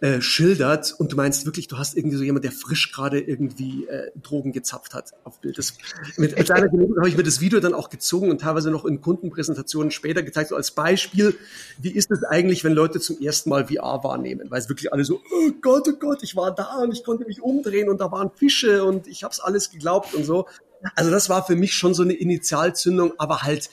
äh, 0.01 0.23
schildert 0.23 0.95
und 0.99 1.13
du 1.13 1.17
meinst 1.17 1.45
wirklich, 1.45 1.69
du 1.69 1.77
hast 1.77 1.95
irgendwie 1.95 2.17
so 2.17 2.25
jemand, 2.25 2.45
der 2.45 2.53
frisch 2.53 2.91
gerade 2.91 3.21
irgendwie 3.21 3.87
äh, 3.87 4.11
Drogen 4.23 4.51
gezapft 4.51 4.95
hat 4.95 5.13
auf 5.25 5.41
Bild. 5.41 5.59
Das, 5.59 5.75
mit 6.17 6.35
kleiner 6.37 6.69
Genehmigung 6.69 6.97
habe 6.97 7.11
ich 7.11 7.19
mir 7.19 7.23
das 7.23 7.43
Video 7.43 7.61
dann 7.61 7.75
auch 7.75 7.91
gezogen 7.91 8.31
und 8.31 8.41
teilweise 8.41 8.71
noch 8.71 8.87
in 8.87 9.03
Kundenpräsentationen 9.03 9.91
später 9.91 10.23
gezeigt, 10.23 10.49
so 10.49 10.57
als 10.57 10.71
Beispiel, 10.71 11.37
wie 11.79 11.91
ist 11.91 12.11
es 12.11 12.25
eigentlich, 12.25 12.65
wenn 12.65 12.73
Leute 12.73 12.99
zum 12.99 13.21
ersten 13.21 13.51
Mal 13.51 13.67
VR 13.67 14.03
wahrnehmen, 14.03 14.51
weil 14.51 14.61
es 14.61 14.71
wirklich 14.71 14.91
alle 14.91 15.05
so, 15.05 15.17
oh 15.17 15.51
Gott, 15.61 15.87
oh 15.87 15.97
Gott, 15.99 16.23
ich 16.23 16.35
war 16.35 16.55
da 16.55 16.79
und 16.83 16.93
ich 16.93 17.05
konnte 17.05 17.27
mich 17.27 17.43
umdrehen 17.43 17.91
und 17.91 18.01
da 18.01 18.11
waren 18.11 18.31
Fische 18.35 18.85
und 18.85 19.07
ich 19.07 19.23
habe 19.23 19.33
es 19.33 19.41
alles 19.41 19.71
geglaubt 19.71 20.15
und 20.15 20.25
so. 20.25 20.47
Also 20.95 21.11
das 21.11 21.29
war 21.29 21.45
für 21.45 21.57
mich 21.57 21.75
schon 21.75 21.93
so 21.93 22.03
eine 22.03 22.15
Initialzündung, 22.15 23.13
aber 23.19 23.43
halt 23.43 23.69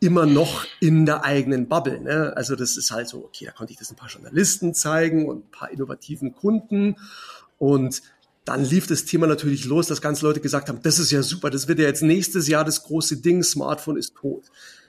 immer 0.00 0.26
noch 0.26 0.64
in 0.80 1.06
der 1.06 1.24
eigenen 1.24 1.68
Bubble. 1.68 2.00
Ne? 2.00 2.32
Also 2.36 2.56
das 2.56 2.76
ist 2.76 2.90
halt 2.90 3.08
so, 3.08 3.24
okay, 3.24 3.46
da 3.46 3.52
konnte 3.52 3.72
ich 3.72 3.78
das 3.78 3.90
ein 3.90 3.96
paar 3.96 4.08
Journalisten 4.08 4.74
zeigen 4.74 5.26
und 5.26 5.46
ein 5.46 5.50
paar 5.50 5.70
innovativen 5.70 6.34
Kunden 6.34 6.96
und 7.58 8.02
dann 8.44 8.64
lief 8.64 8.86
das 8.86 9.04
Thema 9.04 9.26
natürlich 9.26 9.66
los, 9.66 9.88
dass 9.88 10.00
ganz 10.00 10.22
Leute 10.22 10.40
gesagt 10.40 10.68
haben, 10.68 10.80
das 10.82 10.98
ist 10.98 11.10
ja 11.10 11.22
super, 11.22 11.50
das 11.50 11.68
wird 11.68 11.78
ja 11.80 11.84
jetzt 11.84 12.02
nächstes 12.02 12.48
Jahr 12.48 12.64
das 12.64 12.82
große 12.84 13.18
Ding, 13.18 13.42
Smartphone 13.42 13.98
ist 13.98 14.14
tot. 14.14 14.44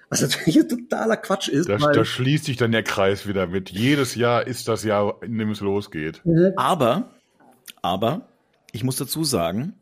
Was 0.10 0.22
natürlich 0.22 0.60
ein 0.60 0.70
totaler 0.70 1.18
Quatsch 1.18 1.50
ist. 1.50 1.70
Da, 1.70 1.78
da 1.78 2.06
schließt 2.06 2.46
sich 2.46 2.58
dann 2.58 2.72
der 2.72 2.84
Kreis 2.84 3.28
wieder 3.28 3.46
mit. 3.46 3.70
Jedes 3.70 4.16
Jahr 4.16 4.48
ist 4.48 4.68
das 4.68 4.84
Jahr, 4.84 5.22
in 5.22 5.38
dem 5.38 5.52
es 5.52 5.60
losgeht. 5.60 6.22
Mhm. 6.26 6.54
Aber, 6.56 7.12
aber, 7.82 8.28
ich 8.72 8.84
muss 8.84 8.96
dazu 8.96 9.24
sagen, 9.24 9.74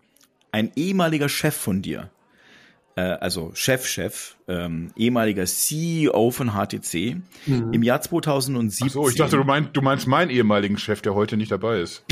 ein 0.51 0.71
ehemaliger 0.75 1.29
Chef 1.29 1.55
von 1.55 1.81
dir, 1.81 2.09
äh, 2.97 3.01
also 3.01 3.51
Chef-Chef, 3.53 4.35
ähm, 4.47 4.91
ehemaliger 4.95 5.45
CEO 5.45 6.31
von 6.31 6.53
HTC, 6.53 7.17
mhm. 7.45 7.71
im 7.71 7.83
Jahr 7.83 8.01
2017. 8.01 8.87
Ach 8.87 8.91
so, 8.91 9.09
ich 9.09 9.15
dachte, 9.15 9.37
du 9.37 9.43
meinst, 9.43 9.69
du 9.73 9.81
meinst 9.81 10.07
meinen 10.07 10.31
ehemaligen 10.31 10.79
Chef, 10.79 11.01
der 11.01 11.13
heute 11.13 11.37
nicht 11.37 11.51
dabei 11.51 11.81
ist. 11.81 12.03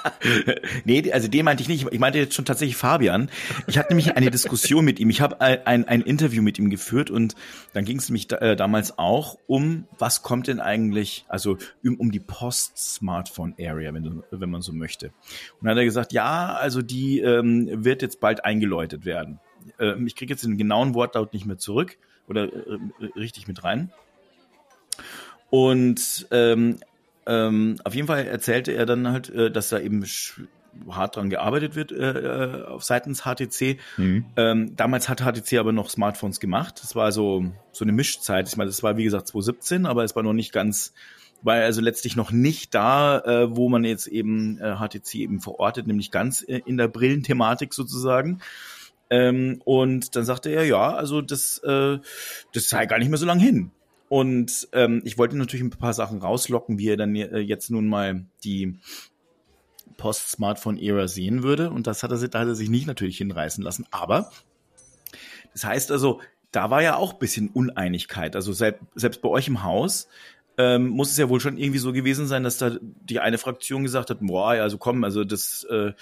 nee, 0.84 1.12
also 1.12 1.28
den 1.28 1.44
meinte 1.44 1.62
ich 1.62 1.68
nicht. 1.68 1.86
Ich 1.92 1.98
meinte 1.98 2.18
jetzt 2.18 2.34
schon 2.34 2.46
tatsächlich 2.46 2.76
Fabian. 2.76 3.28
Ich 3.66 3.76
hatte 3.76 3.90
nämlich 3.90 4.16
eine 4.16 4.30
Diskussion 4.30 4.82
mit 4.82 4.98
ihm. 4.98 5.10
Ich 5.10 5.20
habe 5.20 5.42
ein, 5.42 5.86
ein, 5.86 6.00
Interview 6.00 6.42
mit 6.42 6.58
ihm 6.58 6.70
geführt 6.70 7.10
und 7.10 7.34
dann 7.74 7.84
ging 7.84 7.98
es 7.98 8.08
nämlich 8.08 8.28
da, 8.28 8.38
äh, 8.38 8.56
damals 8.56 8.98
auch 8.98 9.36
um, 9.46 9.86
was 9.98 10.22
kommt 10.22 10.46
denn 10.46 10.58
eigentlich, 10.58 11.26
also 11.28 11.58
um, 11.84 11.96
um 11.96 12.12
die 12.12 12.20
Post-Smartphone-Area, 12.20 13.92
wenn, 13.92 14.22
wenn 14.30 14.50
man 14.50 14.62
so 14.62 14.72
möchte. 14.72 15.08
Und 15.08 15.64
dann 15.66 15.72
hat 15.72 15.78
er 15.78 15.84
gesagt, 15.84 16.14
ja, 16.14 16.54
also 16.54 16.80
die 16.80 17.20
ähm, 17.20 17.68
wird 17.84 18.00
jetzt 18.00 18.20
bald 18.20 18.46
eingeläutet 18.46 19.04
werden 19.04 19.38
äh, 19.78 19.94
ich 20.04 20.16
kriege 20.16 20.32
jetzt 20.32 20.44
den 20.44 20.58
genauen 20.58 20.94
Wortlaut 20.94 21.32
nicht 21.32 21.46
mehr 21.46 21.58
zurück 21.58 21.96
oder 22.28 22.44
äh, 22.44 22.78
richtig 23.16 23.48
mit 23.48 23.64
rein. 23.64 23.90
Und 25.50 26.26
ähm, 26.30 26.78
ähm, 27.26 27.76
auf 27.84 27.94
jeden 27.94 28.06
Fall 28.06 28.26
erzählte 28.26 28.72
er 28.72 28.86
dann 28.86 29.08
halt, 29.08 29.30
äh, 29.30 29.50
dass 29.50 29.68
da 29.68 29.78
eben 29.78 30.04
hart 30.88 31.16
dran 31.16 31.30
gearbeitet 31.30 31.74
wird 31.74 31.92
äh, 31.92 32.12
äh 32.12 32.64
auf 32.64 32.84
seitens 32.84 33.22
HTC. 33.22 33.78
Mhm. 33.96 34.24
Ähm, 34.36 34.76
damals 34.76 35.08
hat 35.08 35.20
HTC 35.20 35.58
aber 35.58 35.72
noch 35.72 35.90
Smartphones 35.90 36.40
gemacht. 36.40 36.80
Das 36.82 36.94
war 36.94 37.12
so 37.12 37.44
so 37.72 37.84
eine 37.84 37.92
Mischzeit. 37.92 38.48
Ich 38.48 38.56
meine, 38.56 38.68
das 38.68 38.82
war 38.82 38.96
wie 38.96 39.04
gesagt 39.04 39.28
2017, 39.28 39.86
aber 39.86 40.04
es 40.04 40.14
war 40.14 40.22
noch 40.22 40.32
nicht 40.32 40.52
ganz, 40.52 40.92
war 41.42 41.56
also 41.56 41.80
letztlich 41.80 42.16
noch 42.16 42.30
nicht 42.30 42.74
da, 42.74 43.18
äh, 43.20 43.56
wo 43.56 43.68
man 43.68 43.84
jetzt 43.84 44.06
eben 44.06 44.58
äh, 44.60 44.76
HTC 44.76 45.16
eben 45.16 45.40
verortet, 45.40 45.86
nämlich 45.86 46.10
ganz 46.10 46.42
äh, 46.42 46.60
in 46.64 46.76
der 46.76 46.88
Brillenthematik 46.88 47.74
sozusagen. 47.74 48.40
Ähm, 49.10 49.60
und 49.64 50.16
dann 50.16 50.24
sagte 50.24 50.50
er, 50.50 50.64
ja, 50.64 50.94
also 50.94 51.22
das, 51.22 51.58
äh, 51.58 51.98
das 52.52 52.68
sei 52.68 52.86
gar 52.86 52.98
nicht 52.98 53.08
mehr 53.08 53.18
so 53.18 53.26
lang 53.26 53.38
hin. 53.38 53.70
Und 54.08 54.68
ähm, 54.72 55.02
ich 55.04 55.18
wollte 55.18 55.36
natürlich 55.36 55.64
ein 55.64 55.70
paar 55.70 55.92
Sachen 55.94 56.18
rauslocken, 56.18 56.78
wie 56.78 56.88
er 56.88 56.96
dann 56.96 57.14
äh, 57.14 57.38
jetzt 57.38 57.70
nun 57.70 57.86
mal 57.86 58.24
die 58.44 58.76
Post-Smartphone-Ära 59.96 61.08
sehen 61.08 61.42
würde. 61.42 61.70
Und 61.70 61.86
das 61.86 62.02
hat 62.02 62.10
er, 62.10 62.28
da 62.28 62.40
hat 62.40 62.48
er 62.48 62.54
sich 62.54 62.70
nicht 62.70 62.86
natürlich 62.86 63.18
hinreißen 63.18 63.62
lassen. 63.62 63.86
Aber 63.90 64.30
Das 65.52 65.64
heißt 65.64 65.90
also, 65.90 66.20
da 66.52 66.70
war 66.70 66.82
ja 66.82 66.96
auch 66.96 67.14
bisschen 67.14 67.48
Uneinigkeit. 67.48 68.34
Also 68.34 68.52
selbst, 68.52 68.82
selbst 68.94 69.20
bei 69.20 69.28
euch 69.28 69.48
im 69.48 69.62
Haus 69.62 70.08
ähm, 70.56 70.88
muss 70.88 71.10
es 71.10 71.16
ja 71.18 71.28
wohl 71.28 71.40
schon 71.40 71.58
irgendwie 71.58 71.78
so 71.78 71.92
gewesen 71.92 72.26
sein, 72.26 72.42
dass 72.42 72.58
da 72.58 72.76
die 72.80 73.20
eine 73.20 73.38
Fraktion 73.38 73.84
gesagt 73.84 74.10
hat, 74.10 74.18
boah, 74.20 74.50
also 74.50 74.78
komm, 74.78 75.04
also 75.04 75.24
das, 75.24 75.64
äh, 75.64 75.92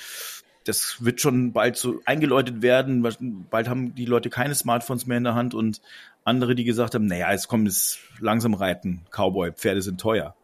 das 0.67 1.05
wird 1.05 1.21
schon 1.21 1.53
bald 1.53 1.77
so 1.77 2.01
eingeläutet 2.05 2.63
werden. 2.63 3.07
Bald 3.51 3.69
haben 3.69 3.95
die 3.95 4.05
Leute 4.05 4.31
keine 4.31 4.55
Smartphones 4.55 5.07
mehr 5.07 5.19
in 5.19 5.25
der 5.25 5.35
Hand 5.35 5.55
und 5.55 5.81
andere, 6.25 6.55
die 6.55 6.65
gesagt 6.65 6.95
haben, 6.95 7.07
naja, 7.07 7.31
jetzt 7.33 7.49
kommt 7.49 7.69
es 7.69 7.99
langsam 8.21 8.55
reiten, 8.55 9.03
Cowboy, 9.11 9.53
Pferde 9.53 9.83
sind 9.83 10.01
teuer. 10.01 10.35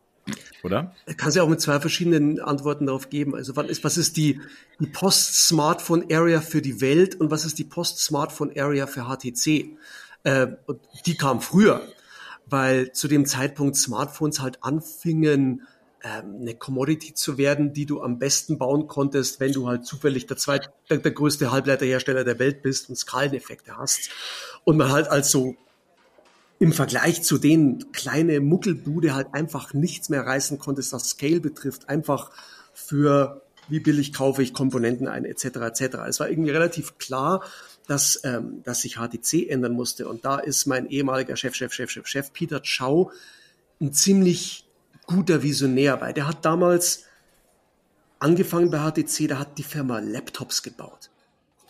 Oder? 0.62 0.94
Kannst 1.16 1.36
ja 1.36 1.42
auch 1.42 1.48
mit 1.48 1.60
zwei 1.60 1.80
verschiedenen 1.80 2.38
Antworten 2.38 2.86
darauf 2.86 3.10
geben. 3.10 3.34
Also 3.34 3.56
was 3.56 3.66
ist, 3.66 3.82
was 3.82 3.96
ist 3.96 4.16
die, 4.16 4.40
die 4.78 4.86
Post-Smartphone-Area 4.86 6.40
für 6.40 6.62
die 6.62 6.80
Welt 6.80 7.16
und 7.16 7.32
was 7.32 7.44
ist 7.44 7.58
die 7.58 7.64
Post-Smartphone-Area 7.64 8.86
für 8.86 9.08
HTC? 9.08 9.76
Äh, 10.22 10.46
die 11.06 11.16
kam 11.16 11.40
früher 11.40 11.82
weil 12.52 12.92
zu 12.92 13.08
dem 13.08 13.26
Zeitpunkt 13.26 13.76
Smartphones 13.76 14.40
halt 14.40 14.62
anfingen, 14.62 15.62
eine 16.08 16.54
Commodity 16.54 17.14
zu 17.14 17.38
werden, 17.38 17.72
die 17.72 17.86
du 17.86 18.02
am 18.02 18.18
besten 18.18 18.58
bauen 18.58 18.88
konntest, 18.88 19.38
wenn 19.40 19.52
du 19.52 19.68
halt 19.68 19.86
zufällig 19.86 20.26
der, 20.26 20.36
zweit, 20.36 20.72
der, 20.90 20.98
der 20.98 21.12
größte 21.12 21.52
Halbleiterhersteller 21.52 22.24
der 22.24 22.38
Welt 22.38 22.62
bist 22.62 22.88
und 22.88 22.96
Skaleneffekte 22.96 23.76
hast. 23.76 24.10
Und 24.64 24.76
man 24.76 24.90
halt 24.90 25.08
also 25.08 25.56
im 26.58 26.72
Vergleich 26.72 27.22
zu 27.22 27.38
den 27.38 27.92
kleine 27.92 28.40
Muckelbude 28.40 29.14
halt 29.14 29.28
einfach 29.32 29.74
nichts 29.74 30.08
mehr 30.08 30.24
reißen 30.24 30.58
konntest, 30.58 30.92
was 30.92 31.10
Scale 31.10 31.40
betrifft, 31.40 31.88
einfach 31.88 32.30
für 32.72 33.42
wie 33.68 33.80
billig 33.80 34.12
kaufe 34.12 34.42
ich 34.42 34.52
Komponenten 34.52 35.08
ein, 35.08 35.24
etc. 35.24 35.44
etc. 35.44 35.80
Es 36.08 36.20
war 36.20 36.28
irgendwie 36.28 36.50
relativ 36.50 36.98
klar, 36.98 37.42
dass, 37.86 38.20
ähm, 38.24 38.62
dass 38.64 38.82
sich 38.82 38.96
HTC 38.96 39.48
ändern 39.48 39.72
musste. 39.72 40.08
Und 40.08 40.24
da 40.24 40.38
ist 40.38 40.66
mein 40.66 40.88
ehemaliger 40.88 41.36
Chef, 41.36 41.54
Chef, 41.54 41.72
Chef, 41.72 41.90
Chef, 41.90 42.06
Chef 42.06 42.32
Peter 42.32 42.60
Chow 42.60 43.12
ein 43.80 43.92
ziemlich 43.92 44.66
guter 45.06 45.42
Visionär 45.42 45.96
bei. 45.96 46.12
Der 46.12 46.26
hat 46.26 46.44
damals 46.44 47.04
angefangen 48.18 48.70
bei 48.70 48.78
HTC, 48.78 49.28
da 49.28 49.38
hat 49.38 49.58
die 49.58 49.62
Firma 49.62 49.98
Laptops 49.98 50.62
gebaut. 50.62 51.10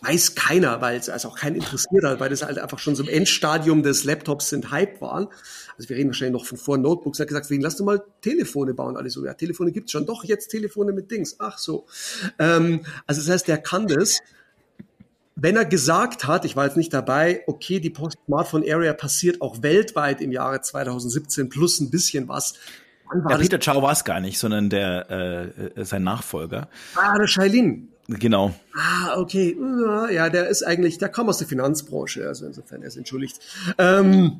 Weiß 0.01 0.35
keiner, 0.35 0.81
weil 0.81 0.97
es 0.97 1.09
also 1.09 1.29
auch 1.29 1.37
keinen 1.37 1.55
interessiert 1.55 2.03
hat, 2.03 2.19
weil 2.19 2.29
das 2.29 2.43
halt 2.43 2.59
einfach 2.59 2.79
schon 2.79 2.95
so 2.95 3.03
im 3.03 3.09
Endstadium 3.09 3.83
des 3.83 4.03
Laptops 4.03 4.49
sind 4.49 4.69
Hype 4.69 4.99
waren. 4.99 5.29
Also 5.77 5.87
wir 5.89 5.95
reden 5.95 6.09
wahrscheinlich 6.09 6.33
noch 6.33 6.45
von 6.45 6.57
vor 6.57 6.77
Notebooks. 6.77 7.19
Er 7.19 7.23
hat 7.23 7.29
gesagt, 7.29 7.49
wegen 7.49 7.61
lass 7.61 7.77
du 7.77 7.85
mal 7.85 8.03
Telefone 8.21 8.73
bauen. 8.73 8.97
Alle 8.97 9.09
so, 9.09 9.25
ja, 9.25 9.33
Telefone 9.33 9.71
gibt's 9.71 9.93
schon. 9.93 10.05
Doch, 10.05 10.25
jetzt 10.25 10.49
Telefone 10.49 10.91
mit 10.91 11.09
Dings. 11.09 11.37
Ach 11.39 11.57
so. 11.57 11.85
Ähm, 12.37 12.85
also 13.07 13.21
das 13.21 13.29
heißt, 13.29 13.47
der 13.47 13.59
kann 13.59 13.87
das 13.87 14.19
wenn 15.35 15.55
er 15.55 15.65
gesagt 15.65 16.25
hat, 16.25 16.45
ich 16.45 16.55
war 16.55 16.65
jetzt 16.65 16.77
nicht 16.77 16.93
dabei, 16.93 17.43
okay, 17.47 17.79
die 17.79 17.89
Post-Smartphone-Area 17.89 18.93
passiert 18.93 19.41
auch 19.41 19.61
weltweit 19.61 20.21
im 20.21 20.31
Jahre 20.31 20.61
2017 20.61 21.49
plus 21.49 21.79
ein 21.79 21.89
bisschen 21.89 22.27
was. 22.27 22.53
Ja, 23.29 23.37
Peter 23.37 23.59
Chow 23.59 23.81
war 23.81 23.91
es 23.91 24.03
gar 24.03 24.19
nicht, 24.19 24.39
sondern 24.39 24.69
der 24.69 25.09
äh, 25.09 25.81
äh, 25.81 25.85
sein 25.85 26.03
Nachfolger. 26.03 26.67
Ah, 26.95 27.17
der 27.17 27.27
Shailin. 27.27 27.89
Genau. 28.07 28.53
Ah, 28.75 29.17
okay. 29.17 29.57
Ja, 30.11 30.29
der 30.29 30.47
ist 30.47 30.63
eigentlich, 30.63 30.97
der 30.97 31.09
kam 31.09 31.29
aus 31.29 31.37
der 31.37 31.47
Finanzbranche, 31.47 32.27
also 32.27 32.45
insofern 32.45 32.81
er 32.81 32.89
ist 32.89 32.97
entschuldigt. 32.97 33.39
Ähm, 33.77 34.39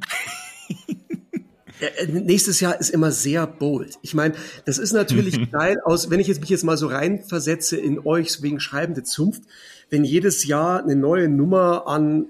äh, 1.80 2.08
nächstes 2.08 2.60
Jahr 2.60 2.80
ist 2.80 2.90
immer 2.90 3.12
sehr 3.12 3.48
bold. 3.48 3.98
Ich 4.02 4.14
meine, 4.14 4.36
das 4.66 4.78
ist 4.78 4.92
natürlich 4.92 5.50
geil 5.52 5.78
aus, 5.86 6.10
wenn 6.10 6.20
ich 6.20 6.28
jetzt 6.28 6.42
mich 6.42 6.50
jetzt 6.50 6.66
mal 6.66 6.78
so 6.78 6.88
reinversetze 6.88 7.78
in 7.78 8.00
euch 8.00 8.42
wegen 8.42 8.60
schreibende 8.60 9.04
Zunft, 9.04 9.44
wenn 9.90 10.04
jedes 10.04 10.46
Jahr 10.46 10.84
eine 10.84 10.96
neue 10.96 11.30
Nummer 11.30 11.88
an 11.88 12.26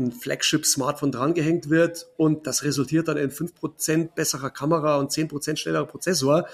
ein 0.00 0.12
Flagship-Smartphone 0.12 1.12
drangehängt 1.12 1.70
wird 1.70 2.06
und 2.16 2.46
das 2.46 2.64
resultiert 2.64 3.08
dann 3.08 3.16
in 3.16 3.30
5% 3.30 4.14
besserer 4.14 4.50
Kamera 4.50 4.96
und 4.96 5.10
10% 5.10 5.56
schnellerer 5.56 5.86
Prozessor, 5.86 6.46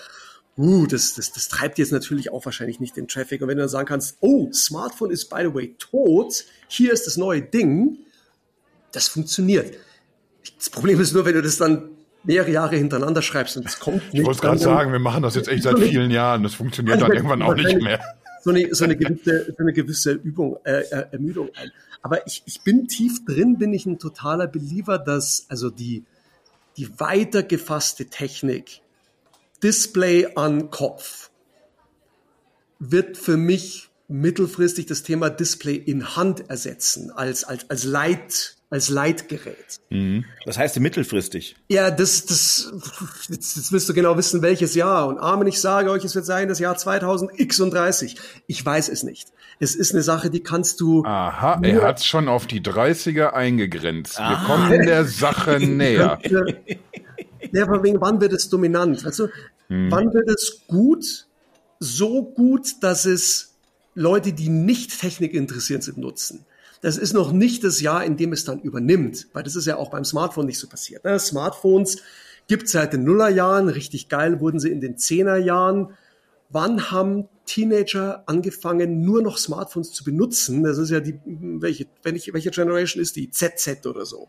uh, 0.59 0.87
das, 0.87 1.15
das, 1.15 1.33
das 1.33 1.49
treibt 1.49 1.79
jetzt 1.79 1.93
natürlich 1.93 2.33
auch 2.33 2.45
wahrscheinlich 2.45 2.81
nicht 2.81 2.97
den 2.97 3.09
Traffic. 3.09 3.43
Und 3.43 3.49
wenn 3.49 3.57
du 3.57 3.63
dann 3.63 3.69
sagen 3.69 3.87
kannst, 3.87 4.19
oh, 4.21 4.51
Smartphone 4.53 5.11
ist 5.11 5.29
by 5.29 5.43
the 5.43 5.55
way 5.55 5.75
tot, 5.79 6.45
hier 6.69 6.93
ist 6.93 7.07
das 7.07 7.17
neue 7.17 7.43
Ding, 7.43 7.99
das 8.93 9.09
funktioniert. 9.09 9.75
Das 10.59 10.71
Problem 10.71 11.01
ist 11.01 11.13
nur, 11.13 11.25
wenn 11.25 11.35
du 11.35 11.43
das 11.43 11.57
dann 11.57 11.91
mehrere 12.25 12.51
Jahre 12.51 12.77
hintereinander 12.77 13.23
schreibst 13.23 13.57
und 13.57 13.67
es 13.67 13.79
kommt 13.79 14.13
nicht. 14.13 14.21
Ich 14.21 14.27
wollte 14.27 14.41
gerade 14.41 14.59
sagen, 14.59 14.93
wir 14.93 14.99
machen 14.99 15.23
das 15.23 15.35
jetzt 15.37 15.49
echt 15.49 15.63
seit 15.63 15.79
vielen 15.81 16.11
Jahren. 16.11 16.43
Das 16.43 16.55
funktioniert 16.55 17.01
dann 17.01 17.13
irgendwann 17.13 17.43
auch 17.43 17.55
nicht 17.55 17.81
mehr 17.81 18.01
so 18.47 18.53
eine, 18.53 18.73
so 18.73 18.85
eine 18.85 18.97
gewisse, 18.97 19.53
so 19.59 19.59
eine 19.59 19.73
gewisse 19.73 20.13
Übung, 20.13 20.59
äh, 20.65 20.83
äh, 20.83 21.07
Ermüdung 21.11 21.51
ein. 21.57 21.73
Aber 22.01 22.25
ich, 22.29 22.45
ich 22.47 22.61
bin 22.61 22.87
tief 22.87 23.25
drin, 23.25 23.59
bin 23.59 23.73
ich 23.73 23.87
ein 23.87 23.99
totaler 23.99 24.47
Believer, 24.47 24.99
dass 24.99 25.47
also 25.49 25.69
die, 25.69 26.05
die 26.77 27.01
weiter 27.01 27.43
Technik, 27.43 28.83
Display 29.65 30.29
an 30.37 30.71
Kopf, 30.71 31.31
wird 32.79 33.17
für 33.17 33.37
mich 33.37 33.89
mittelfristig 34.07 34.87
das 34.87 35.03
Thema 35.03 35.29
Display 35.29 35.75
in 35.75 36.15
Hand 36.15 36.49
ersetzen, 36.49 37.11
als, 37.11 37.43
als, 37.43 37.69
als 37.69 37.83
Leit, 37.83 38.56
als 38.69 38.89
Leitgerät. 38.89 39.81
Mhm. 39.91 40.25
Das 40.45 40.59
heißt 40.59 40.79
mittelfristig. 40.81 41.57
Ja, 41.69 41.91
das, 41.91 42.27
das, 42.27 42.73
jetzt, 43.29 43.57
jetzt 43.57 43.73
willst 43.73 43.89
du 43.89 43.95
genau 43.95 44.17
wissen, 44.17 44.43
welches 44.43 44.75
Jahr. 44.75 45.07
Und 45.07 45.19
Amen, 45.19 45.47
ich 45.47 45.61
sage 45.61 45.91
euch, 45.91 46.05
es 46.05 46.15
wird 46.15 46.27
sein 46.27 46.49
das 46.49 46.59
Jahr 46.59 46.77
2036. 46.77 48.17
Ich 48.49 48.65
weiß 48.65 48.89
es 48.89 49.05
nicht. 49.05 49.29
Es 49.61 49.75
ist 49.75 49.93
eine 49.93 50.03
Sache, 50.03 50.31
die 50.31 50.41
kannst 50.41 50.81
du. 50.81 51.05
Aha, 51.05 51.61
er 51.63 51.83
hat 51.83 52.03
schon 52.03 52.29
auf 52.29 52.47
die 52.47 52.61
30er 52.61 53.31
eingegrenzt. 53.31 54.19
Ah. 54.19 54.31
Wir 54.31 54.47
kommen 54.47 54.87
der 54.87 55.05
Sache 55.05 55.61
näher. 55.61 56.19
Ja, 57.53 57.63
aber 57.63 57.83
wegen 57.85 58.01
wann 58.01 58.21
wird 58.21 58.33
es 58.33 58.49
dominant? 58.49 59.07
Also, 59.07 59.29
hm. 59.69 59.91
wann 59.91 60.13
wird 60.13 60.29
es 60.29 60.63
gut? 60.67 61.27
So 61.79 62.25
gut, 62.25 62.83
dass 62.83 63.05
es 63.05 63.55
Leute, 63.95 64.33
die 64.33 64.49
nicht 64.49 65.01
Technik 65.01 65.35
interessiert 65.35 65.85
sind, 65.85 65.99
nutzen 65.99 66.45
das 66.83 66.97
ist 66.97 67.13
noch 67.13 67.33
nicht 67.33 67.65
das 67.65 67.81
Jahr, 67.81 68.05
in 68.05 68.17
dem 68.17 68.33
es 68.33 68.45
dann 68.45 68.61
übernimmt, 68.61 69.29
weil 69.33 69.43
das 69.43 69.57
ist 69.57 69.67
ja 69.67 69.77
auch 69.77 69.91
beim 69.91 70.05
Smartphone 70.05 70.47
nicht 70.47 70.59
so 70.59 70.69
passiert. 70.69 71.05
Ne? 71.05 71.19
Smartphones 71.19 72.03
gibt 72.49 72.69
seit 72.69 72.93
den 72.93 73.05
Nullerjahren, 73.05 73.69
richtig 73.69 74.09
geil 74.09 74.41
wurden 74.41 74.61
sie 74.61 74.71
in 74.71 74.81
den 74.81 74.99
Zehnerjahren. 74.99 75.91
Wann 76.51 76.91
haben 76.91 77.29
Teenager 77.45 78.23
angefangen, 78.27 79.03
nur 79.03 79.23
noch 79.23 79.39
Smartphones 79.39 79.93
zu 79.93 80.05
benutzen? 80.05 80.63
Das 80.63 80.79
ist 80.79 80.91
ja 80.91 81.01
die, 81.01 81.19
welche, 81.25 81.87
wenn 82.03 82.15
ich, 82.15 82.33
welche 82.33 82.51
Generation 82.51 83.03
ist 83.03 83.17
die? 83.17 83.31
ZZ 83.31 83.85
oder 83.87 84.07
so. 84.07 84.29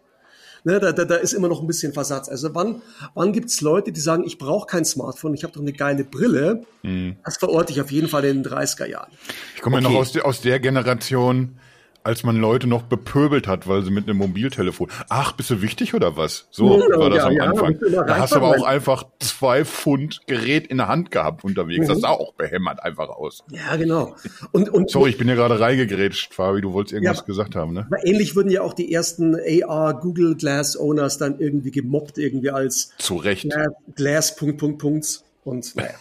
Ne, 0.64 0.80
da, 0.80 0.92
da, 0.92 1.06
da 1.06 1.16
ist 1.16 1.34
immer 1.34 1.48
noch 1.48 1.62
ein 1.62 1.68
bisschen 1.68 1.94
Versatz. 1.94 2.28
Also 2.28 2.54
wann, 2.56 2.82
wann 3.14 3.32
gibt 3.32 3.50
es 3.50 3.62
Leute, 3.62 3.92
die 3.92 4.02
sagen, 4.02 4.24
ich 4.26 4.38
brauche 4.38 4.66
kein 4.66 4.84
Smartphone, 4.86 5.34
ich 5.34 5.44
habe 5.44 5.54
doch 5.54 5.62
eine 5.62 5.74
geile 5.74 6.04
Brille? 6.04 6.64
Mhm. 6.82 7.18
Das 7.24 7.38
verorte 7.38 7.72
ich 7.72 7.80
auf 7.80 7.92
jeden 7.92 8.08
Fall 8.08 8.26
in 8.26 8.44
den 8.44 8.52
30er 8.52 8.86
Jahren. 8.86 9.12
Ich 9.56 9.62
komme 9.62 9.78
okay. 9.78 9.86
ja 9.86 9.92
noch 9.92 10.00
aus, 10.00 10.18
aus 10.18 10.42
der 10.42 10.60
Generation, 10.60 11.60
als 12.04 12.24
man 12.24 12.38
Leute 12.38 12.68
noch 12.68 12.84
bepöbelt 12.84 13.48
hat, 13.48 13.68
weil 13.68 13.84
sie 13.84 13.92
mit 13.92 14.08
einem 14.08 14.18
Mobiltelefon. 14.18 14.90
Ach, 15.10 15.34
bist 15.34 15.50
du 15.50 15.62
wichtig 15.62 15.94
oder 15.94 16.16
was? 16.18 16.48
So 16.52 16.80
ja, 16.80 16.98
war 16.98 17.10
das 17.10 17.20
ja, 17.20 17.26
am 17.26 17.40
Anfang. 17.40 17.80
Ja, 17.92 18.04
da 18.04 18.18
hast 18.18 18.34
du 18.34 18.38
aber 18.38 18.50
auch 18.50 18.64
einfach 18.64 19.06
zwei 19.20 19.66
Pfund 19.66 20.22
Gerät 20.26 20.68
in 20.68 20.78
der 20.78 20.88
Hand 20.88 21.12
gehabt 21.12 21.44
unterwegs. 21.44 21.86
Mhm. 21.86 21.90
Das 21.90 22.00
sah 22.02 22.10
auch 22.10 22.34
behämmert 22.34 22.82
einfach 22.82 23.10
aus. 23.10 23.44
Ja, 23.52 23.76
genau. 23.76 24.16
Und, 24.52 24.70
und 24.70 24.90
Sorry, 24.90 25.10
ich 25.10 25.18
bin 25.18 25.28
ja 25.28 25.36
gerade 25.36 25.60
reigegrätscht, 25.60 26.34
Fabi, 26.34 26.62
du 26.62 26.74
wolltest 26.74 26.94
irgendwas 26.94 27.26
gesagt 27.26 27.56
haben, 27.56 27.74
ne? 27.74 27.88
Ähnlich 28.04 28.36
wurden 28.36 28.50
ja 28.50 28.62
auch 28.62 28.74
die 28.74 28.94
ersten 28.94 29.36
AR 29.36 30.00
Google 30.00 30.36
Glass 30.36 30.80
Owners 30.80 31.18
dann 31.18 31.40
irgendwie 31.40 31.72
gemobbt, 31.72 32.18
irgendwie 32.18 32.52
als 32.52 32.94
zu 32.98 33.16
Recht. 33.18 33.48
Glass, 33.96 34.36
Punkt, 34.36 34.58
Punkt, 34.60 34.80
Punkt. 34.80 35.24
Und 35.48 35.78
naja. 35.78 35.92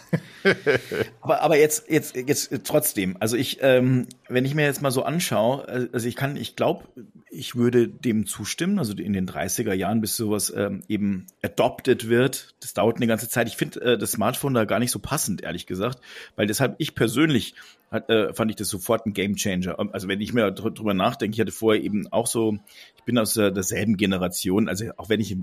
aber, 1.21 1.41
aber 1.41 1.57
jetzt, 1.57 1.89
jetzt, 1.89 2.17
jetzt 2.17 2.51
trotzdem, 2.65 3.15
also 3.21 3.37
ich, 3.37 3.59
ähm, 3.61 4.07
wenn 4.27 4.43
ich 4.43 4.55
mir 4.55 4.65
jetzt 4.65 4.81
mal 4.81 4.91
so 4.91 5.03
anschaue, 5.03 5.89
also 5.93 6.05
ich 6.05 6.17
kann, 6.17 6.35
ich 6.35 6.57
glaube, 6.57 6.83
ich 7.29 7.55
würde 7.55 7.87
dem 7.87 8.25
zustimmen, 8.25 8.77
also 8.77 8.91
in 8.91 9.13
den 9.13 9.25
30er 9.25 9.71
Jahren, 9.71 10.01
bis 10.01 10.17
sowas 10.17 10.51
ähm, 10.53 10.81
eben 10.89 11.27
adopted 11.41 12.09
wird. 12.09 12.55
Das 12.59 12.73
dauert 12.73 12.97
eine 12.97 13.07
ganze 13.07 13.29
Zeit. 13.29 13.47
Ich 13.47 13.55
finde 13.55 13.79
äh, 13.79 13.97
das 13.97 14.11
Smartphone 14.11 14.53
da 14.53 14.65
gar 14.65 14.79
nicht 14.79 14.91
so 14.91 14.99
passend, 14.99 15.43
ehrlich 15.43 15.65
gesagt, 15.65 16.01
weil 16.35 16.47
deshalb 16.47 16.75
ich 16.79 16.93
persönlich 16.93 17.55
hat, 17.91 18.09
äh, 18.09 18.33
fand 18.33 18.51
ich 18.51 18.57
das 18.57 18.69
sofort 18.69 19.05
ein 19.05 19.13
Gamechanger. 19.13 19.75
Also 19.93 20.07
wenn 20.07 20.19
ich 20.19 20.33
mir 20.33 20.51
drüber 20.51 20.93
nachdenke, 20.93 21.35
ich 21.35 21.41
hatte 21.41 21.51
vorher 21.51 21.81
eben 21.81 22.07
auch 22.11 22.27
so, 22.27 22.57
ich 22.97 23.03
bin 23.03 23.17
aus 23.17 23.33
der, 23.33 23.51
derselben 23.51 23.97
Generation, 23.97 24.67
also 24.67 24.85
auch 24.97 25.09
wenn 25.09 25.21
ich 25.21 25.37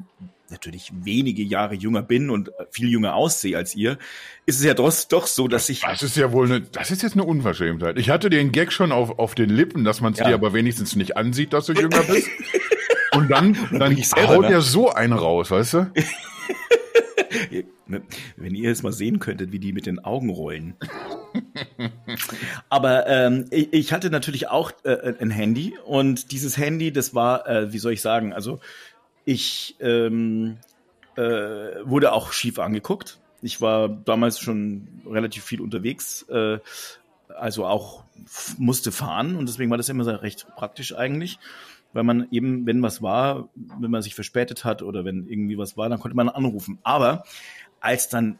natürlich 0.50 0.92
wenige 0.94 1.42
Jahre 1.42 1.74
jünger 1.74 2.02
bin 2.02 2.28
und 2.28 2.50
viel 2.70 2.90
jünger 2.90 3.14
aussehe 3.14 3.56
als 3.56 3.74
ihr, 3.74 3.98
ist 4.44 4.58
es 4.58 4.64
ja 4.64 4.74
doch, 4.74 4.92
doch 5.08 5.26
so, 5.26 5.48
dass 5.48 5.68
ich. 5.70 5.80
Das 5.80 6.02
ist 6.02 6.16
ja 6.16 6.32
wohl 6.32 6.46
eine, 6.46 6.60
das 6.60 6.90
ist 6.90 7.02
jetzt 7.02 7.14
eine 7.14 7.24
Unverschämtheit. 7.24 7.98
Ich 7.98 8.10
hatte 8.10 8.28
den 8.28 8.52
Gag 8.52 8.72
schon 8.72 8.92
auf, 8.92 9.18
auf 9.18 9.34
den 9.34 9.48
Lippen, 9.48 9.84
dass 9.84 10.00
man 10.02 10.12
es 10.12 10.18
ja. 10.18 10.28
dir 10.28 10.34
aber 10.34 10.52
wenigstens 10.52 10.96
nicht 10.96 11.16
ansieht, 11.16 11.54
dass 11.54 11.66
du 11.66 11.72
jünger 11.72 12.02
bist. 12.02 12.28
und 13.14 13.30
dann, 13.30 13.56
dann, 13.72 13.96
dann 13.96 14.28
haut 14.28 14.42
ne? 14.42 14.52
er 14.52 14.60
so 14.60 14.90
einen 14.90 15.14
raus, 15.14 15.50
weißt 15.50 15.74
du? 15.74 15.92
Wenn 18.36 18.54
ihr 18.54 18.68
jetzt 18.68 18.82
mal 18.82 18.92
sehen 18.92 19.18
könntet, 19.18 19.52
wie 19.52 19.58
die 19.58 19.72
mit 19.72 19.86
den 19.86 20.04
Augen 20.04 20.30
rollen. 20.30 20.74
Aber 22.68 23.06
ähm, 23.06 23.46
ich, 23.50 23.72
ich, 23.72 23.92
hatte 23.92 24.10
natürlich 24.10 24.48
auch 24.48 24.72
äh, 24.84 25.14
ein 25.20 25.30
Handy 25.30 25.74
und 25.84 26.32
dieses 26.32 26.56
Handy, 26.56 26.92
das 26.92 27.14
war, 27.14 27.48
äh, 27.48 27.72
wie 27.72 27.78
soll 27.78 27.92
ich 27.92 28.00
sagen, 28.00 28.32
also 28.32 28.60
ich 29.24 29.76
ähm, 29.80 30.58
äh, 31.16 31.22
wurde 31.22 32.12
auch 32.12 32.32
schief 32.32 32.58
angeguckt. 32.58 33.18
Ich 33.42 33.60
war 33.60 33.88
damals 33.88 34.38
schon 34.38 34.88
relativ 35.06 35.44
viel 35.44 35.60
unterwegs, 35.60 36.24
äh, 36.28 36.58
also 37.28 37.66
auch 37.66 38.04
musste 38.58 38.92
fahren 38.92 39.36
und 39.36 39.48
deswegen 39.48 39.70
war 39.70 39.76
das 39.76 39.88
immer 39.88 40.22
recht 40.22 40.46
praktisch 40.56 40.94
eigentlich 40.94 41.38
weil 41.94 42.04
man 42.04 42.28
eben, 42.30 42.66
wenn 42.66 42.82
was 42.82 43.00
war, 43.00 43.48
wenn 43.54 43.90
man 43.90 44.02
sich 44.02 44.14
verspätet 44.14 44.64
hat 44.64 44.82
oder 44.82 45.04
wenn 45.04 45.26
irgendwie 45.26 45.56
was 45.56 45.76
war, 45.76 45.88
dann 45.88 46.00
konnte 46.00 46.16
man 46.16 46.28
anrufen. 46.28 46.78
Aber 46.82 47.24
als 47.80 48.08
dann 48.08 48.38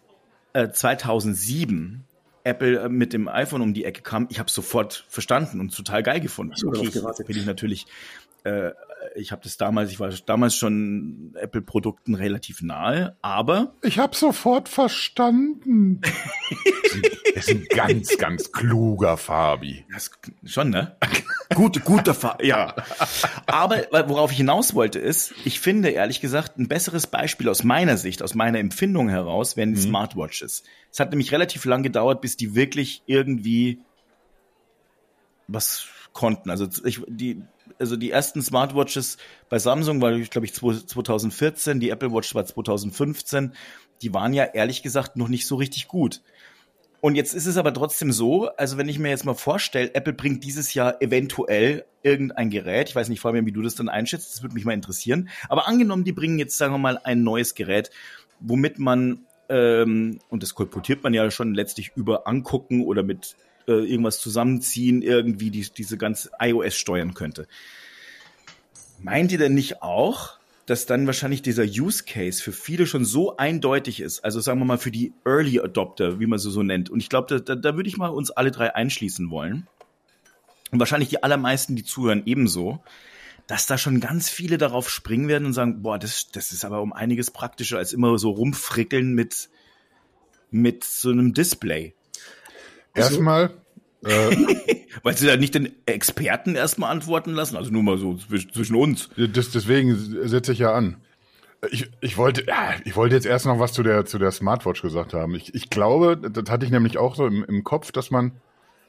äh, 0.53 0.69
2007 0.69 2.05
Apple 2.43 2.79
äh, 2.79 2.89
mit 2.89 3.13
dem 3.13 3.29
iPhone 3.29 3.63
um 3.63 3.73
die 3.73 3.85
Ecke 3.85 4.03
kam, 4.03 4.27
ich 4.31 4.39
habe 4.39 4.51
sofort 4.51 5.07
verstanden 5.09 5.61
und 5.61 5.75
total 5.75 6.03
geil 6.03 6.21
gefunden. 6.21 6.55
Okay, 6.67 6.91
bin 7.27 7.37
ich 7.37 7.47
natürlich 7.47 7.87
äh, 8.45 8.73
ich 9.15 9.33
habe 9.33 9.43
das 9.43 9.57
damals, 9.57 9.91
ich 9.91 10.01
war 10.01 10.11
damals 10.27 10.57
schon 10.57 11.35
Apple-Produkten 11.37 12.15
relativ 12.15 12.63
nahe, 12.63 13.17
aber. 13.23 13.75
Ich 13.83 13.99
habe 13.99 14.17
sofort 14.17 14.69
verstanden. 14.69 16.01
Er 17.27 17.37
ist 17.37 17.51
ein 17.51 17.67
ganz, 17.71 18.17
ganz 18.19 18.53
kluger 18.53 19.17
Fabi. 19.17 19.85
Das, 19.93 20.11
schon, 20.45 20.71
ne? 20.71 20.97
Gut, 21.55 21.85
guter 21.85 22.15
Fabi, 22.15 22.49
ja. 22.49 22.75
Aber 23.47 23.87
worauf 24.09 24.33
ich 24.33 24.39
hinaus 24.39 24.75
wollte 24.75 24.99
ist, 24.99 25.35
ich 25.45 25.61
finde 25.61 25.91
ehrlich 25.91 26.21
gesagt, 26.21 26.59
ein 26.59 26.69
besseres 26.69 27.07
Beispiel 27.07 27.49
aus 27.49 27.65
meiner 27.65 27.97
Sicht, 27.97 28.23
aus 28.23 28.35
meiner 28.35 28.59
Empfindung 28.59 29.09
heraus, 29.09 29.57
wären 29.57 29.75
die 29.75 29.81
mhm. 29.81 29.89
Smartwatches. 29.89 30.65
Es 30.91 31.01
hat 31.01 31.11
nämlich 31.11 31.33
relativ 31.33 31.65
lang 31.65 31.83
gedauert, 31.83 32.21
bis 32.21 32.37
die 32.37 32.55
wirklich 32.55 33.03
irgendwie 33.07 33.81
was 35.47 35.87
konnten. 36.13 36.51
Also 36.51 36.67
ich, 36.85 37.03
die, 37.07 37.43
also 37.79 37.97
die 37.97 38.11
ersten 38.11 38.43
Smartwatches 38.43 39.19
bei 39.49 39.59
Samsung 39.59 40.01
war, 40.01 40.19
glaube 40.19 40.47
ich, 40.47 40.55
2014, 40.55 41.81
die 41.81 41.91
Apple 41.91 42.13
Watch 42.13 42.35
war 42.35 42.45
2015. 42.45 43.53
Die 44.03 44.13
waren 44.13 44.35
ja 44.35 44.45
ehrlich 44.45 44.83
gesagt 44.83 45.17
noch 45.17 45.29
nicht 45.29 45.47
so 45.47 45.57
richtig 45.57 45.89
gut. 45.89 46.23
Und 47.05 47.17
jetzt 47.17 47.35
ist 47.35 47.45
es 47.45 47.59
aber 47.59 47.75
trotzdem 47.75 48.13
so, 48.13 48.49
also 48.57 48.79
wenn 48.79 48.89
ich 48.89 48.99
mir 48.99 49.11
jetzt 49.11 49.27
mal 49.27 49.35
vorstelle, 49.35 49.95
Apple 49.95 50.15
bringt 50.15 50.43
dieses 50.43 50.73
Jahr 50.73 51.03
eventuell 51.03 51.85
irgendein 52.03 52.49
Gerät, 52.49 52.89
ich 52.89 52.97
weiß 52.97 53.11
nicht, 53.11 53.21
vor 53.21 53.31
allem, 53.31 53.45
wie 53.45 53.53
du 53.53 53.61
das 53.61 53.75
dann 53.75 53.91
einschätzt, 53.91 54.33
das 54.33 54.43
würde 54.43 54.55
mich 54.55 54.65
mal 54.65 54.73
interessieren, 54.73 55.29
aber 55.51 55.69
angenommen, 55.69 56.05
die 56.05 56.13
bringen 56.13 56.39
jetzt, 56.39 56.57
sagen 56.57 56.73
wir 56.73 56.79
mal, 56.79 56.99
ein 57.05 57.23
neues 57.23 57.55
Gerät, 57.55 57.91
womit 58.41 58.79
man, 58.79 59.27
ähm, 59.51 60.19
und 60.31 60.43
das 60.43 60.55
kolportiert 60.55 61.03
man 61.03 61.13
ja 61.13 61.31
schon 61.31 61.53
letztlich 61.53 61.93
über 61.95 62.27
angucken 62.27 62.83
oder 62.83 63.03
mit 63.03 63.37
äh, 63.67 63.73
irgendwas 63.73 64.21
zusammenziehen, 64.21 65.03
irgendwie 65.03 65.51
die, 65.51 65.67
diese 65.77 65.97
ganze 65.97 66.31
iOS 66.39 66.75
steuern 66.75 67.15
könnte. 67.15 67.47
Meint 69.03 69.33
ihr 69.33 69.39
denn 69.39 69.55
nicht 69.55 69.83
auch, 69.83 70.39
dass 70.67 70.87
dann 70.87 71.07
wahrscheinlich 71.07 71.43
dieser 71.43 71.65
Use 71.65 72.05
Case 72.05 72.43
für 72.43 72.53
viele 72.53 72.87
schon 72.87 73.05
so 73.05 73.37
eindeutig 73.37 74.01
ist, 74.01 74.25
also 74.25 74.41
sagen 74.41 74.59
wir 74.61 74.65
mal 74.65 74.79
für 74.79 74.91
die 74.91 75.13
Early 75.25 75.61
Adopter, 75.61 76.21
wie 76.21 76.27
man 76.27 76.39
sie 76.39 76.51
so 76.51 76.63
nennt. 76.63 76.89
Und 76.89 77.01
ich 77.01 77.09
glaube, 77.09 77.41
da, 77.41 77.55
da 77.55 77.77
würde 77.77 77.89
ich 77.89 77.97
mal 77.97 78.09
uns 78.09 78.31
alle 78.31 78.51
drei 78.51 78.75
einschließen 78.75 79.31
wollen. 79.31 79.67
Und 80.71 80.79
wahrscheinlich 80.79 81.11
die 81.11 81.23
allermeisten, 81.23 81.77
die 81.77 81.85
zuhören, 81.85 82.23
ebenso, 82.25 82.83
dass 83.47 83.67
da 83.67 83.77
schon 83.77 84.01
ganz 84.01 84.31
viele 84.31 84.57
darauf 84.57 84.89
springen 84.89 85.29
werden 85.29 85.47
und 85.47 85.53
sagen, 85.53 85.83
boah, 85.83 85.99
das, 85.99 86.31
das 86.33 86.53
ist 86.53 86.65
aber 86.65 86.81
um 86.81 86.93
einiges 86.93 87.31
praktischer 87.31 87.79
als 87.79 87.93
immer 87.93 88.19
so 88.19 88.31
rumfrickeln 88.31 89.15
mit, 89.15 89.51
mit 90.51 90.83
so 90.83 91.11
einem 91.11 91.35
Display. 91.35 91.95
Erstmal. 92.95 93.51
Äh, 94.07 94.37
Weil 95.03 95.17
sie 95.17 95.27
da 95.27 95.39
nicht 95.39 95.55
den 95.55 95.71
Experten 95.87 96.57
erstmal 96.57 96.91
antworten 96.91 97.33
lassen, 97.33 97.57
also 97.57 97.71
nur 97.71 97.83
mal 97.83 97.97
so 97.97 98.17
zwischen 98.17 98.77
uns. 98.77 99.09
Das, 99.17 99.51
deswegen 99.51 99.97
setze 100.29 100.53
ich 100.53 100.59
ja 100.59 100.75
an. 100.75 100.99
Ich, 101.71 101.91
ich 102.03 102.19
wollte, 102.19 102.45
ja, 102.47 102.75
ich 102.85 102.97
wollte 102.97 103.15
jetzt 103.15 103.25
erst 103.25 103.47
noch 103.47 103.59
was 103.59 103.73
zu 103.73 103.83
der, 103.83 104.05
zu 104.05 104.19
der 104.19 104.31
Smartwatch 104.31 104.83
gesagt 104.83 105.15
haben. 105.15 105.35
Ich, 105.35 105.55
ich 105.55 105.71
glaube, 105.71 106.19
das 106.19 106.51
hatte 106.51 106.67
ich 106.67 106.71
nämlich 106.71 106.99
auch 106.99 107.15
so 107.15 107.27
im, 107.27 107.45
im 107.45 107.65
Kopf, 107.65 107.93
dass 107.93 108.11
man, 108.11 108.33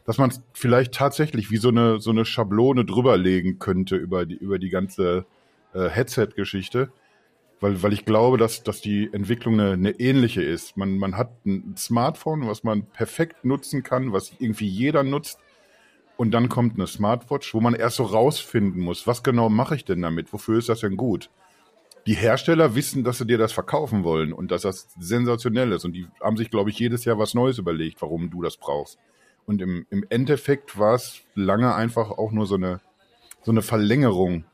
dass 0.06 0.18
man 0.18 0.34
vielleicht 0.52 0.94
tatsächlich 0.94 1.50
wie 1.50 1.58
so 1.58 1.70
eine, 1.70 2.02
so 2.02 2.12
eine 2.12 2.26
Schablone 2.26 2.84
drüberlegen 2.84 3.60
könnte 3.60 3.96
über 3.96 4.26
die, 4.26 4.36
über 4.36 4.60
die 4.60 4.70
ganze 4.70 5.26
äh, 5.74 5.88
Headset-Geschichte 5.88 6.90
weil, 7.66 7.82
weil 7.82 7.94
ich 7.94 8.06
glaube, 8.06 8.38
dass, 8.38 8.62
dass 8.62 8.80
die 8.80 9.10
Entwicklung 9.12 9.60
eine, 9.60 9.72
eine 9.72 10.00
ähnliche 10.00 10.44
ist. 10.44 10.78
Man, 10.78 11.00
man 11.00 11.18
hat 11.18 11.44
ein 11.48 11.76
Smartphone, 11.76 12.48
was 12.48 12.64
man 12.64 12.86
perfekt 12.86 13.44
nutzen 13.44 13.82
kann, 13.82 14.14
was 14.14 14.34
irgendwie 14.38 14.68
jeder 14.68 15.02
nutzt. 15.02 15.40
Und 16.16 16.30
dann 16.32 16.48
kommt 16.48 16.76
eine 16.76 16.86
Smartwatch, 16.86 17.56
wo 17.56 17.62
man 17.62 17.74
erst 17.74 17.96
so 17.98 18.04
rausfinden 18.04 18.82
muss, 18.82 19.08
was 19.08 19.24
genau 19.24 19.50
mache 19.50 19.76
ich 19.76 19.84
denn 19.84 20.00
damit? 20.02 20.32
Wofür 20.32 20.60
ist 20.60 20.70
das 20.70 20.82
denn 20.82 20.96
gut? 20.96 21.32
Die 22.06 22.14
Hersteller 22.14 22.76
wissen, 22.76 23.04
dass 23.04 23.18
sie 23.18 23.26
dir 23.26 23.40
das 23.40 23.52
verkaufen 23.52 24.04
wollen 24.04 24.32
und 24.32 24.52
dass 24.52 24.62
das 24.62 24.88
sensationell 25.00 25.72
ist. 25.72 25.86
Und 25.86 25.94
die 25.94 26.06
haben 26.22 26.38
sich, 26.38 26.52
glaube 26.52 26.70
ich, 26.70 26.78
jedes 26.78 27.04
Jahr 27.04 27.18
was 27.18 27.34
Neues 27.34 27.58
überlegt, 27.58 28.00
warum 28.04 28.30
du 28.30 28.44
das 28.44 28.58
brauchst. 28.58 29.00
Und 29.48 29.60
im, 29.60 29.88
im 29.90 30.06
Endeffekt 30.10 30.78
war 30.78 30.94
es 30.94 31.22
lange 31.34 31.74
einfach 31.74 32.12
auch 32.12 32.32
nur 32.32 32.46
so 32.46 32.56
eine, 32.56 32.80
so 33.42 33.50
eine 33.50 33.64
Verlängerung 33.64 34.46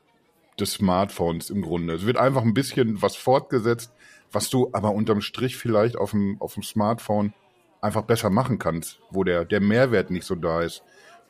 des 0.58 0.74
Smartphones 0.74 1.50
im 1.50 1.62
Grunde. 1.62 1.94
Es 1.94 2.06
wird 2.06 2.16
einfach 2.16 2.42
ein 2.42 2.54
bisschen 2.54 3.00
was 3.02 3.16
fortgesetzt, 3.16 3.92
was 4.30 4.50
du 4.50 4.70
aber 4.72 4.92
unterm 4.92 5.20
Strich 5.20 5.56
vielleicht 5.56 5.96
auf 5.96 6.10
dem, 6.10 6.36
auf 6.40 6.54
dem 6.54 6.62
Smartphone 6.62 7.32
einfach 7.80 8.02
besser 8.02 8.30
machen 8.30 8.58
kannst, 8.58 9.00
wo 9.10 9.24
der, 9.24 9.44
der 9.44 9.60
Mehrwert 9.60 10.10
nicht 10.10 10.24
so 10.24 10.34
da 10.34 10.62
ist. 10.62 10.82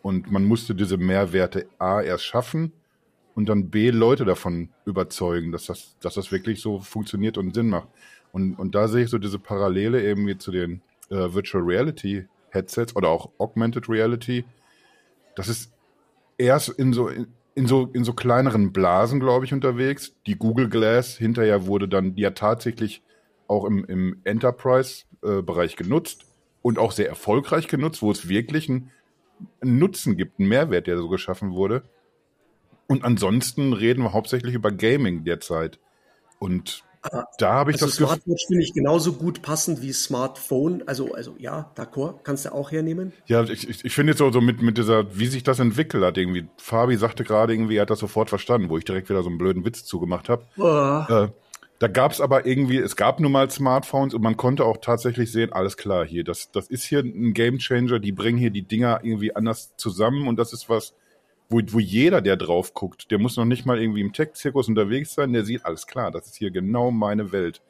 Und 0.02 0.30
man 0.30 0.44
musste 0.44 0.74
diese 0.74 0.96
Mehrwerte 0.96 1.66
A 1.78 2.00
erst 2.00 2.24
schaffen 2.24 2.72
und 3.34 3.48
dann 3.48 3.70
B 3.70 3.90
Leute 3.90 4.24
davon 4.24 4.68
überzeugen, 4.84 5.52
dass 5.52 5.66
das, 5.66 5.96
dass 6.00 6.14
das 6.14 6.32
wirklich 6.32 6.60
so 6.60 6.80
funktioniert 6.80 7.38
und 7.38 7.54
Sinn 7.54 7.68
macht. 7.68 7.88
Und, 8.32 8.54
und 8.58 8.74
da 8.74 8.88
sehe 8.88 9.04
ich 9.04 9.10
so 9.10 9.18
diese 9.18 9.38
Parallele 9.38 10.02
irgendwie 10.02 10.36
zu 10.36 10.50
den 10.50 10.82
äh, 11.10 11.32
Virtual 11.32 11.62
Reality 11.62 12.26
Headsets 12.50 12.94
oder 12.96 13.08
auch 13.08 13.30
Augmented 13.38 13.88
Reality. 13.88 14.44
Das 15.34 15.48
ist 15.48 15.72
erst 16.38 16.68
in 16.68 16.92
so, 16.92 17.10
in 17.54 17.66
so, 17.66 17.88
in 17.92 18.04
so 18.04 18.12
kleineren 18.12 18.72
Blasen, 18.72 19.20
glaube 19.20 19.44
ich, 19.44 19.52
unterwegs. 19.52 20.14
Die 20.26 20.36
Google 20.36 20.68
Glass 20.68 21.16
hinterher 21.16 21.66
wurde 21.66 21.88
dann 21.88 22.16
ja 22.16 22.30
tatsächlich 22.30 23.02
auch 23.46 23.64
im, 23.64 23.84
im 23.84 24.20
Enterprise-Bereich 24.24 25.76
genutzt 25.76 26.24
und 26.62 26.78
auch 26.78 26.92
sehr 26.92 27.08
erfolgreich 27.08 27.68
genutzt, 27.68 28.02
wo 28.02 28.10
es 28.10 28.28
wirklich 28.28 28.68
einen, 28.68 28.90
einen 29.60 29.78
Nutzen 29.78 30.16
gibt, 30.16 30.38
einen 30.38 30.48
Mehrwert, 30.48 30.86
der 30.86 30.96
so 30.96 31.08
geschaffen 31.08 31.52
wurde. 31.52 31.82
Und 32.86 33.04
ansonsten 33.04 33.72
reden 33.72 34.02
wir 34.02 34.12
hauptsächlich 34.12 34.54
über 34.54 34.70
Gaming 34.70 35.24
derzeit. 35.24 35.78
Und 36.38 36.84
da 37.38 37.52
habe 37.52 37.70
ich 37.70 37.76
also 37.76 37.86
das 37.86 37.96
Smartwatch 37.96 38.46
finde 38.46 38.62
ich 38.62 38.72
genauso 38.72 39.14
gut 39.14 39.42
passend 39.42 39.82
wie 39.82 39.92
Smartphone. 39.92 40.84
Also, 40.86 41.14
also 41.14 41.34
ja, 41.38 41.72
d'accord, 41.76 42.22
kannst 42.22 42.44
du 42.44 42.52
auch 42.52 42.70
hernehmen. 42.70 43.12
Ja, 43.26 43.42
ich, 43.42 43.68
ich, 43.68 43.84
ich 43.84 43.94
finde 43.94 44.12
jetzt 44.12 44.18
so, 44.18 44.30
so 44.30 44.40
mit, 44.40 44.62
mit 44.62 44.78
dieser, 44.78 45.16
wie 45.16 45.26
sich 45.26 45.42
das 45.42 45.58
entwickelt 45.58 46.04
hat, 46.04 46.16
irgendwie. 46.16 46.46
Fabi 46.58 46.96
sagte 46.96 47.24
gerade 47.24 47.54
irgendwie, 47.54 47.76
er 47.76 47.82
hat 47.82 47.90
das 47.90 47.98
sofort 47.98 48.28
verstanden, 48.28 48.68
wo 48.68 48.78
ich 48.78 48.84
direkt 48.84 49.08
wieder 49.10 49.22
so 49.22 49.28
einen 49.28 49.38
blöden 49.38 49.64
Witz 49.64 49.84
zugemacht 49.84 50.28
habe. 50.28 50.44
Oh. 50.56 51.12
Äh, 51.12 51.28
da 51.82 51.88
gab 51.88 52.12
es 52.12 52.20
aber 52.20 52.46
irgendwie, 52.46 52.78
es 52.78 52.94
gab 52.94 53.18
nun 53.18 53.32
mal 53.32 53.50
Smartphones 53.50 54.14
und 54.14 54.22
man 54.22 54.36
konnte 54.36 54.64
auch 54.64 54.76
tatsächlich 54.76 55.32
sehen, 55.32 55.52
alles 55.52 55.76
klar, 55.76 56.06
hier, 56.06 56.22
das, 56.22 56.52
das 56.52 56.68
ist 56.68 56.84
hier 56.84 57.00
ein 57.00 57.34
Gamechanger, 57.34 57.98
die 57.98 58.12
bringen 58.12 58.38
hier 58.38 58.50
die 58.50 58.62
Dinger 58.62 59.00
irgendwie 59.02 59.34
anders 59.34 59.72
zusammen 59.76 60.28
und 60.28 60.38
das 60.38 60.52
ist 60.52 60.68
was, 60.68 60.94
wo, 61.52 61.60
wo 61.66 61.78
jeder, 61.78 62.20
der 62.20 62.36
drauf 62.36 62.74
guckt, 62.74 63.10
der 63.10 63.18
muss 63.18 63.36
noch 63.36 63.44
nicht 63.44 63.66
mal 63.66 63.80
irgendwie 63.80 64.00
im 64.00 64.12
Tech-Zirkus 64.12 64.68
unterwegs 64.68 65.14
sein, 65.14 65.32
der 65.32 65.44
sieht, 65.44 65.64
alles 65.64 65.86
klar, 65.86 66.10
das 66.10 66.26
ist 66.26 66.36
hier 66.36 66.50
genau 66.50 66.90
meine 66.90 67.30
Welt. 67.30 67.62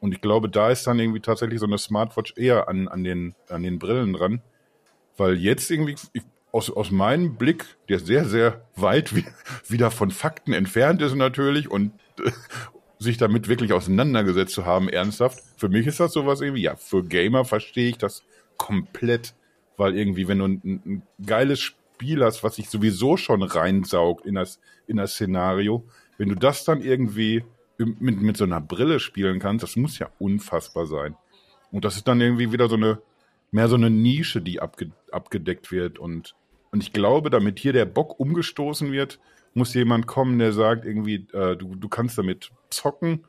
Und 0.00 0.12
ich 0.12 0.20
glaube, 0.20 0.48
da 0.48 0.70
ist 0.70 0.86
dann 0.86 0.98
irgendwie 0.98 1.20
tatsächlich 1.20 1.58
so 1.58 1.66
eine 1.66 1.78
Smartwatch 1.78 2.34
eher 2.36 2.68
an, 2.68 2.86
an, 2.86 3.02
den, 3.02 3.34
an 3.48 3.62
den 3.62 3.78
Brillen 3.78 4.12
dran. 4.12 4.42
Weil 5.16 5.36
jetzt 5.36 5.70
irgendwie, 5.70 5.96
ich, 6.12 6.22
aus, 6.52 6.70
aus 6.70 6.90
meinem 6.90 7.36
Blick, 7.36 7.64
der 7.88 7.98
sehr, 7.98 8.24
sehr 8.26 8.62
weit 8.76 9.14
wie, 9.16 9.24
wieder 9.68 9.90
von 9.90 10.10
Fakten 10.10 10.52
entfernt 10.52 11.02
ist 11.02 11.14
natürlich 11.14 11.70
und 11.70 11.92
äh, 12.24 12.30
sich 12.98 13.18
damit 13.18 13.48
wirklich 13.48 13.72
auseinandergesetzt 13.72 14.54
zu 14.54 14.64
haben, 14.64 14.88
ernsthaft. 14.88 15.42
Für 15.56 15.68
mich 15.68 15.86
ist 15.86 16.00
das 16.00 16.12
sowas 16.12 16.40
irgendwie, 16.40 16.62
ja, 16.62 16.76
für 16.76 17.04
Gamer 17.04 17.44
verstehe 17.44 17.90
ich 17.90 17.98
das 17.98 18.22
komplett, 18.56 19.34
weil 19.76 19.96
irgendwie, 19.96 20.28
wenn 20.28 20.38
du 20.38 20.44
ein, 20.46 20.82
ein 20.86 21.02
geiles 21.24 21.60
Spiel 21.60 21.85
Spiel 21.96 22.22
hast, 22.22 22.44
was 22.44 22.56
sich 22.56 22.68
sowieso 22.68 23.16
schon 23.16 23.42
reinsaugt 23.42 24.26
in 24.26 24.34
das, 24.34 24.60
in 24.86 24.98
das 24.98 25.14
Szenario, 25.14 25.82
wenn 26.18 26.28
du 26.28 26.34
das 26.34 26.64
dann 26.64 26.82
irgendwie 26.82 27.42
mit, 27.78 28.20
mit 28.20 28.36
so 28.36 28.44
einer 28.44 28.60
Brille 28.60 29.00
spielen 29.00 29.38
kannst, 29.38 29.62
das 29.62 29.76
muss 29.76 29.98
ja 29.98 30.10
unfassbar 30.18 30.86
sein. 30.86 31.16
Und 31.72 31.86
das 31.86 31.96
ist 31.96 32.06
dann 32.06 32.20
irgendwie 32.20 32.52
wieder 32.52 32.68
so 32.68 32.76
eine, 32.76 33.00
mehr 33.50 33.68
so 33.68 33.76
eine 33.76 33.88
Nische, 33.88 34.42
die 34.42 34.60
abge, 34.60 34.90
abgedeckt 35.10 35.72
wird. 35.72 35.98
Und, 35.98 36.34
und 36.70 36.82
ich 36.82 36.92
glaube, 36.92 37.30
damit 37.30 37.58
hier 37.58 37.72
der 37.72 37.86
Bock 37.86 38.20
umgestoßen 38.20 38.92
wird, 38.92 39.18
muss 39.54 39.72
jemand 39.72 40.06
kommen, 40.06 40.38
der 40.38 40.52
sagt 40.52 40.84
irgendwie, 40.84 41.26
äh, 41.32 41.56
du, 41.56 41.76
du 41.76 41.88
kannst 41.88 42.18
damit 42.18 42.50
zocken, 42.68 43.24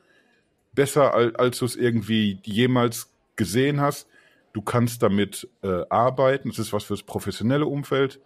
besser, 0.73 1.13
als, 1.13 1.35
als 1.35 1.59
du 1.59 1.65
es 1.65 1.77
irgendwie 1.77 2.39
jemals 2.43 3.13
gesehen 3.37 3.79
hast. 3.79 4.09
Du 4.51 4.61
kannst 4.61 5.01
damit 5.03 5.47
äh, 5.63 5.83
arbeiten. 5.89 6.49
Es 6.49 6.59
ist 6.59 6.73
was 6.73 6.83
fürs 6.83 7.03
professionelle 7.03 7.65
Umfeld. 7.65 8.19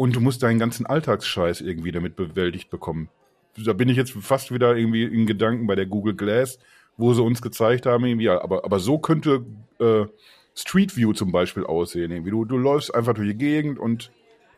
Und 0.00 0.16
du 0.16 0.20
musst 0.20 0.42
deinen 0.42 0.58
ganzen 0.58 0.86
Alltagsscheiß 0.86 1.60
irgendwie 1.60 1.92
damit 1.92 2.16
bewältigt 2.16 2.70
bekommen. 2.70 3.10
Da 3.58 3.74
bin 3.74 3.90
ich 3.90 3.98
jetzt 3.98 4.12
fast 4.12 4.50
wieder 4.50 4.74
irgendwie 4.74 5.04
in 5.04 5.26
Gedanken 5.26 5.66
bei 5.66 5.74
der 5.74 5.84
Google 5.84 6.16
Glass, 6.16 6.58
wo 6.96 7.12
sie 7.12 7.22
uns 7.22 7.42
gezeigt 7.42 7.84
haben, 7.84 8.06
irgendwie, 8.06 8.30
aber, 8.30 8.64
aber 8.64 8.78
so 8.78 8.98
könnte 8.98 9.44
äh, 9.78 10.06
Street 10.54 10.96
View 10.96 11.12
zum 11.12 11.32
Beispiel 11.32 11.64
aussehen. 11.64 12.12
Irgendwie. 12.12 12.30
Du, 12.30 12.46
du 12.46 12.56
läufst 12.56 12.94
einfach 12.94 13.12
durch 13.12 13.28
die 13.28 13.36
Gegend 13.36 13.78
und 13.78 14.10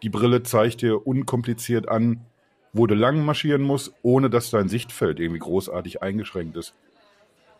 die 0.04 0.10
Brille 0.10 0.44
zeigt 0.44 0.80
dir 0.80 1.04
unkompliziert 1.04 1.88
an, 1.88 2.24
wo 2.72 2.86
du 2.86 2.94
lang 2.94 3.24
marschieren 3.24 3.62
musst, 3.62 3.92
ohne 4.02 4.30
dass 4.30 4.50
dein 4.50 4.68
Sichtfeld 4.68 5.18
irgendwie 5.18 5.40
großartig 5.40 6.02
eingeschränkt 6.02 6.56
ist. 6.56 6.72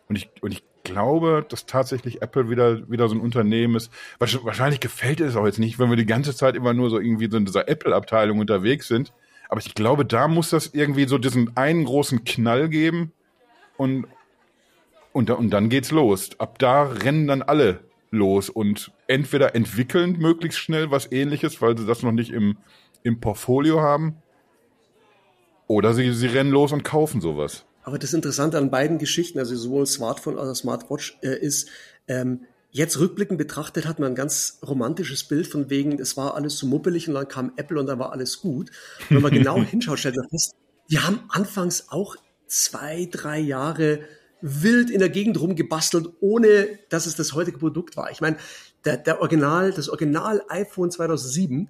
Und 0.07 0.15
ich, 0.15 0.29
und 0.39 0.53
ich 0.53 0.63
glaube, 0.83 1.45
dass 1.47 1.65
tatsächlich 1.65 2.21
Apple 2.21 2.49
wieder, 2.49 2.89
wieder 2.89 3.07
so 3.07 3.15
ein 3.15 3.21
Unternehmen 3.21 3.75
ist. 3.75 3.91
Wahrscheinlich 4.19 4.79
gefällt 4.79 5.19
es 5.19 5.35
auch 5.35 5.45
jetzt 5.45 5.59
nicht, 5.59 5.79
wenn 5.79 5.89
wir 5.89 5.97
die 5.97 6.05
ganze 6.05 6.35
Zeit 6.35 6.55
immer 6.55 6.73
nur 6.73 6.89
so 6.89 6.99
irgendwie 6.99 7.29
so 7.29 7.37
in 7.37 7.45
dieser 7.45 7.67
Apple-Abteilung 7.67 8.39
unterwegs 8.39 8.87
sind. 8.87 9.13
Aber 9.49 9.59
ich 9.59 9.75
glaube, 9.75 10.05
da 10.05 10.27
muss 10.27 10.49
das 10.49 10.67
irgendwie 10.73 11.05
so 11.05 11.17
diesen 11.17 11.55
einen 11.55 11.85
großen 11.85 12.23
Knall 12.23 12.69
geben 12.69 13.11
und, 13.77 14.07
und, 15.11 15.29
und 15.29 15.49
dann 15.49 15.69
geht's 15.69 15.91
los. 15.91 16.31
Ab 16.39 16.59
da 16.59 16.83
rennen 16.83 17.27
dann 17.27 17.41
alle 17.41 17.81
los 18.11 18.49
und 18.49 18.91
entweder 19.07 19.55
entwickeln 19.55 20.17
möglichst 20.19 20.59
schnell 20.59 20.91
was 20.91 21.11
ähnliches, 21.11 21.61
weil 21.61 21.77
sie 21.77 21.85
das 21.85 22.03
noch 22.03 22.11
nicht 22.11 22.31
im, 22.31 22.57
im 23.03 23.19
Portfolio 23.19 23.81
haben, 23.81 24.17
oder 25.67 25.93
sie, 25.93 26.13
sie 26.13 26.27
rennen 26.27 26.51
los 26.51 26.71
und 26.71 26.83
kaufen 26.83 27.21
sowas. 27.21 27.65
Aber 27.83 27.99
das 27.99 28.13
Interessante 28.13 28.57
an 28.57 28.71
beiden 28.71 28.97
Geschichten, 28.97 29.39
also 29.39 29.55
sowohl 29.55 29.85
Smartphone 29.85 30.37
als 30.37 30.49
auch 30.49 30.55
Smartwatch, 30.55 31.17
äh, 31.21 31.37
ist, 31.37 31.69
ähm, 32.07 32.41
jetzt 32.71 32.99
rückblickend 32.99 33.37
betrachtet 33.37 33.85
hat 33.85 33.99
man 33.99 34.13
ein 34.13 34.15
ganz 34.15 34.59
romantisches 34.65 35.23
Bild 35.25 35.47
von 35.47 35.69
wegen, 35.69 35.99
es 35.99 36.17
war 36.17 36.35
alles 36.35 36.57
so 36.57 36.65
muppelig 36.65 37.07
und 37.07 37.13
dann 37.13 37.27
kam 37.27 37.53
Apple 37.55 37.79
und 37.79 37.85
dann 37.85 37.99
war 37.99 38.11
alles 38.11 38.41
gut. 38.41 38.71
Und 39.09 39.17
wenn 39.17 39.21
man 39.21 39.31
genau 39.31 39.57
hinschaut, 39.63 39.99
stellt 39.99 40.15
man 40.15 40.27
fest, 40.29 40.55
die 40.89 40.99
haben 40.99 41.19
anfangs 41.29 41.85
auch 41.89 42.15
zwei, 42.47 43.07
drei 43.11 43.39
Jahre 43.39 43.99
wild 44.41 44.89
in 44.89 44.99
der 44.99 45.09
Gegend 45.09 45.39
rumgebastelt, 45.39 46.09
ohne 46.19 46.67
dass 46.89 47.05
es 47.05 47.15
das 47.15 47.33
heutige 47.33 47.57
Produkt 47.57 47.95
war. 47.95 48.11
Ich 48.11 48.21
meine, 48.21 48.37
der, 48.85 48.97
der 48.97 49.21
Original, 49.21 49.71
das 49.71 49.87
Original 49.87 50.43
iPhone 50.49 50.91
2007, 50.91 51.69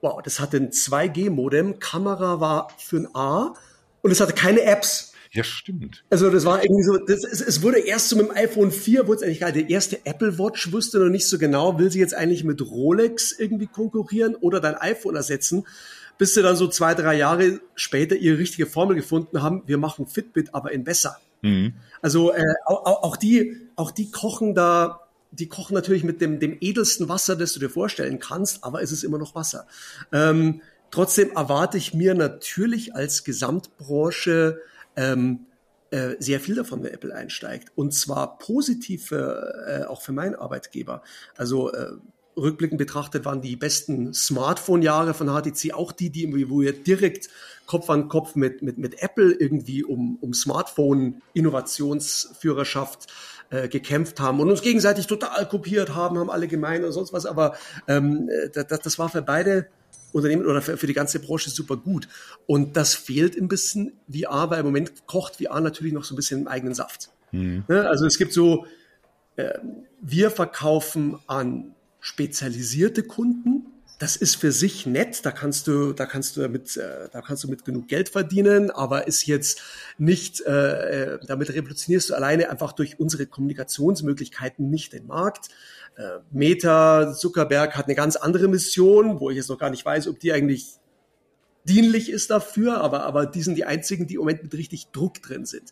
wow, 0.00 0.22
das 0.22 0.40
hatte 0.40 0.56
ein 0.56 0.70
2G-Modem, 0.70 1.78
Kamera 1.78 2.40
war 2.40 2.68
für 2.78 2.98
ein 2.98 3.08
A 3.14 3.54
und 4.02 4.10
es 4.10 4.20
hatte 4.20 4.32
keine 4.32 4.62
Apps. 4.62 5.12
Ja, 5.36 5.44
stimmt. 5.44 6.02
Also 6.08 6.30
das 6.30 6.46
war 6.46 6.62
irgendwie 6.64 6.82
so, 6.82 6.96
das, 6.96 7.24
es, 7.24 7.42
es 7.42 7.62
wurde 7.62 7.78
erst 7.78 8.08
so 8.08 8.16
mit 8.16 8.28
dem 8.28 8.36
iPhone 8.36 8.70
4, 8.70 9.06
wurde 9.06 9.18
es 9.18 9.22
eigentlich 9.22 9.40
gerade, 9.40 9.62
der 9.62 9.68
erste 9.68 10.04
Apple 10.06 10.38
Watch 10.38 10.72
wusste 10.72 10.98
noch 10.98 11.10
nicht 11.10 11.28
so 11.28 11.38
genau, 11.38 11.78
will 11.78 11.90
sie 11.90 11.98
jetzt 11.98 12.14
eigentlich 12.14 12.42
mit 12.42 12.62
Rolex 12.62 13.32
irgendwie 13.32 13.66
konkurrieren 13.66 14.34
oder 14.34 14.60
dein 14.60 14.76
iPhone 14.76 15.14
ersetzen, 15.14 15.66
bis 16.16 16.32
sie 16.32 16.42
dann 16.42 16.56
so 16.56 16.68
zwei, 16.68 16.94
drei 16.94 17.16
Jahre 17.16 17.60
später 17.74 18.16
ihre 18.16 18.38
richtige 18.38 18.64
Formel 18.64 18.96
gefunden 18.96 19.42
haben, 19.42 19.62
wir 19.66 19.76
machen 19.76 20.06
Fitbit, 20.06 20.54
aber 20.54 20.72
in 20.72 20.84
besser. 20.84 21.18
Mhm. 21.42 21.74
Also 22.00 22.32
äh, 22.32 22.42
auch, 22.64 23.02
auch, 23.02 23.16
die, 23.18 23.68
auch 23.76 23.90
die 23.90 24.10
kochen 24.10 24.54
da, 24.54 25.00
die 25.32 25.48
kochen 25.50 25.74
natürlich 25.74 26.02
mit 26.02 26.22
dem, 26.22 26.40
dem 26.40 26.56
edelsten 26.60 27.10
Wasser, 27.10 27.36
das 27.36 27.52
du 27.52 27.60
dir 27.60 27.68
vorstellen 27.68 28.20
kannst, 28.20 28.64
aber 28.64 28.80
es 28.80 28.90
ist 28.90 29.04
immer 29.04 29.18
noch 29.18 29.34
Wasser. 29.34 29.66
Ähm, 30.12 30.62
trotzdem 30.90 31.30
erwarte 31.32 31.76
ich 31.76 31.92
mir 31.92 32.14
natürlich 32.14 32.94
als 32.94 33.22
Gesamtbranche 33.22 34.60
ähm, 34.96 35.46
äh, 35.90 36.16
sehr 36.18 36.40
viel 36.40 36.56
davon, 36.56 36.82
wenn 36.82 36.92
Apple 36.92 37.14
einsteigt. 37.14 37.70
Und 37.76 37.94
zwar 37.94 38.38
positiv 38.38 39.06
für, 39.06 39.54
äh, 39.66 39.84
auch 39.84 40.02
für 40.02 40.12
meinen 40.12 40.34
Arbeitgeber. 40.34 41.02
Also 41.36 41.72
äh, 41.72 41.92
rückblickend 42.36 42.78
betrachtet 42.78 43.24
waren 43.24 43.40
die 43.40 43.54
besten 43.56 44.12
Smartphone-Jahre 44.12 45.14
von 45.14 45.28
HTC 45.28 45.72
auch 45.74 45.92
die, 45.92 46.10
die 46.10 46.24
irgendwie, 46.24 46.50
wo 46.50 46.60
wir 46.60 46.72
direkt 46.72 47.28
Kopf 47.66 47.88
an 47.88 48.08
Kopf 48.08 48.34
mit, 48.34 48.62
mit, 48.62 48.78
mit 48.78 49.00
Apple 49.02 49.32
irgendwie 49.32 49.84
um, 49.84 50.18
um 50.20 50.34
Smartphone-Innovationsführerschaft 50.34 53.06
äh, 53.50 53.68
gekämpft 53.68 54.18
haben 54.20 54.40
und 54.40 54.50
uns 54.50 54.62
gegenseitig 54.62 55.06
total 55.06 55.46
kopiert 55.48 55.94
haben, 55.94 56.18
haben 56.18 56.30
alle 56.30 56.48
gemeint 56.48 56.84
und 56.84 56.90
sonst 56.92 57.12
was. 57.12 57.26
Aber 57.26 57.54
ähm, 57.88 58.28
äh, 58.28 58.48
das, 58.50 58.80
das 58.80 58.98
war 58.98 59.08
für 59.08 59.22
beide 59.22 59.68
Unternehmen 60.16 60.46
oder 60.46 60.62
für, 60.62 60.76
für 60.76 60.86
die 60.86 60.94
ganze 60.94 61.20
Branche 61.20 61.50
super 61.50 61.76
gut. 61.76 62.08
Und 62.46 62.76
das 62.76 62.94
fehlt 62.94 63.36
ein 63.36 63.48
bisschen 63.48 63.92
VR, 64.10 64.50
weil 64.50 64.60
im 64.60 64.66
Moment 64.66 65.06
kocht 65.06 65.36
VR 65.36 65.60
natürlich 65.60 65.92
noch 65.92 66.04
so 66.04 66.14
ein 66.14 66.16
bisschen 66.16 66.40
im 66.40 66.48
eigenen 66.48 66.74
Saft. 66.74 67.10
Mhm. 67.32 67.64
Ne? 67.68 67.88
Also 67.88 68.06
es 68.06 68.18
gibt 68.18 68.32
so, 68.32 68.66
äh, 69.36 69.58
wir 70.00 70.30
verkaufen 70.30 71.18
an 71.26 71.74
spezialisierte 72.00 73.02
Kunden. 73.02 73.66
Das 73.98 74.14
ist 74.14 74.36
für 74.36 74.52
sich 74.52 74.84
nett, 74.84 75.24
da 75.24 75.30
kannst 75.30 75.66
du, 75.66 75.94
da 75.94 76.04
kannst 76.04 76.36
du 76.36 76.42
damit, 76.42 76.76
äh, 76.76 77.08
da 77.10 77.22
kannst 77.22 77.44
du 77.44 77.48
mit 77.48 77.64
genug 77.64 77.88
Geld 77.88 78.10
verdienen, 78.10 78.70
aber 78.70 79.06
ist 79.06 79.24
jetzt 79.26 79.62
nicht, 79.96 80.42
äh, 80.42 81.14
äh 81.14 81.18
damit 81.26 81.48
revolutionierst 81.48 82.10
du 82.10 82.14
alleine 82.14 82.50
einfach 82.50 82.72
durch 82.72 83.00
unsere 83.00 83.26
Kommunikationsmöglichkeiten 83.26 84.68
nicht 84.68 84.92
den 84.92 85.06
Markt. 85.06 85.48
Äh, 85.96 86.18
Meta, 86.30 87.14
Zuckerberg 87.14 87.74
hat 87.74 87.86
eine 87.86 87.94
ganz 87.94 88.16
andere 88.16 88.48
Mission, 88.48 89.18
wo 89.18 89.30
ich 89.30 89.36
jetzt 89.36 89.48
noch 89.48 89.58
gar 89.58 89.70
nicht 89.70 89.84
weiß, 89.84 90.08
ob 90.08 90.20
die 90.20 90.32
eigentlich 90.32 90.74
dienlich 91.64 92.10
ist 92.10 92.30
dafür, 92.30 92.82
aber, 92.82 93.04
aber 93.04 93.24
die 93.24 93.42
sind 93.42 93.56
die 93.56 93.64
einzigen, 93.64 94.06
die 94.06 94.14
im 94.14 94.20
Moment 94.20 94.42
mit 94.42 94.54
richtig 94.54 94.88
Druck 94.92 95.22
drin 95.22 95.46
sind. 95.46 95.70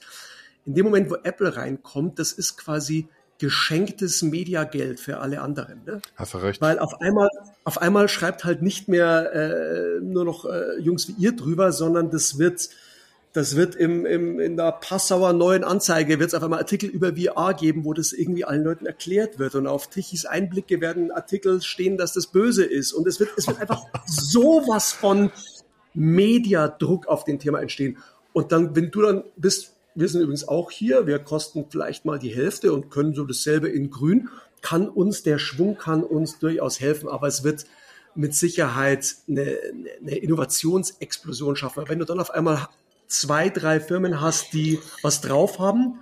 In 0.64 0.74
dem 0.74 0.86
Moment, 0.86 1.10
wo 1.10 1.16
Apple 1.16 1.56
reinkommt, 1.56 2.18
das 2.18 2.32
ist 2.32 2.56
quasi 2.56 3.08
geschenktes 3.38 4.22
Mediageld 4.22 5.00
für 5.00 5.18
alle 5.18 5.40
anderen. 5.40 5.82
Ne? 5.84 6.00
Hast 6.16 6.34
du 6.34 6.38
recht. 6.38 6.60
Weil 6.60 6.78
auf 6.78 7.00
einmal, 7.00 7.28
auf 7.64 7.80
einmal 7.80 8.08
schreibt 8.08 8.44
halt 8.44 8.62
nicht 8.62 8.88
mehr 8.88 9.32
äh, 9.32 10.00
nur 10.00 10.24
noch 10.24 10.44
äh, 10.44 10.78
Jungs 10.78 11.08
wie 11.08 11.14
ihr 11.18 11.34
drüber, 11.34 11.72
sondern 11.72 12.10
das 12.10 12.38
wird 12.38 12.70
das 13.34 13.56
wird 13.56 13.74
im, 13.74 14.06
im, 14.06 14.38
in 14.38 14.56
der 14.56 14.70
Passauer 14.70 15.32
neuen 15.32 15.64
Anzeige 15.64 16.20
wird 16.20 16.28
es 16.28 16.34
auf 16.34 16.44
einmal 16.44 16.60
Artikel 16.60 16.88
über 16.88 17.16
VR 17.16 17.52
geben, 17.54 17.84
wo 17.84 17.92
das 17.92 18.12
irgendwie 18.12 18.44
allen 18.44 18.62
Leuten 18.62 18.86
erklärt 18.86 19.40
wird. 19.40 19.56
Und 19.56 19.66
auf 19.66 19.88
Tichys 19.88 20.24
Einblicke 20.24 20.80
werden 20.80 21.10
Artikel 21.10 21.60
stehen, 21.60 21.98
dass 21.98 22.12
das 22.12 22.28
böse 22.28 22.64
ist. 22.64 22.92
Und 22.92 23.08
es 23.08 23.18
wird, 23.18 23.30
es 23.36 23.48
wird 23.48 23.60
einfach 23.60 23.86
sowas 24.06 24.92
von 24.92 25.32
Mediadruck 25.94 27.08
auf 27.08 27.24
den 27.24 27.40
Thema 27.40 27.60
entstehen. 27.60 27.98
Und 28.32 28.52
dann, 28.52 28.76
wenn 28.76 28.92
du 28.92 29.02
dann 29.02 29.24
bist, 29.36 29.73
wir 29.94 30.08
sind 30.08 30.22
übrigens 30.22 30.48
auch 30.48 30.70
hier, 30.70 31.06
wir 31.06 31.18
kosten 31.18 31.66
vielleicht 31.68 32.04
mal 32.04 32.18
die 32.18 32.34
Hälfte 32.34 32.72
und 32.72 32.90
können 32.90 33.14
so 33.14 33.24
dasselbe 33.24 33.68
in 33.68 33.90
grün, 33.90 34.28
kann 34.60 34.88
uns, 34.88 35.22
der 35.22 35.38
Schwung 35.38 35.76
kann 35.76 36.02
uns 36.02 36.38
durchaus 36.38 36.80
helfen, 36.80 37.08
aber 37.08 37.28
es 37.28 37.44
wird 37.44 37.66
mit 38.14 38.34
Sicherheit 38.34 39.14
eine, 39.28 39.56
eine 40.00 40.16
Innovationsexplosion 40.16 41.56
schaffen. 41.56 41.84
Wenn 41.86 41.98
du 41.98 42.04
dann 42.04 42.20
auf 42.20 42.30
einmal 42.30 42.68
zwei, 43.06 43.48
drei 43.48 43.80
Firmen 43.80 44.20
hast, 44.20 44.52
die 44.52 44.80
was 45.02 45.20
drauf 45.20 45.58
haben, 45.58 46.00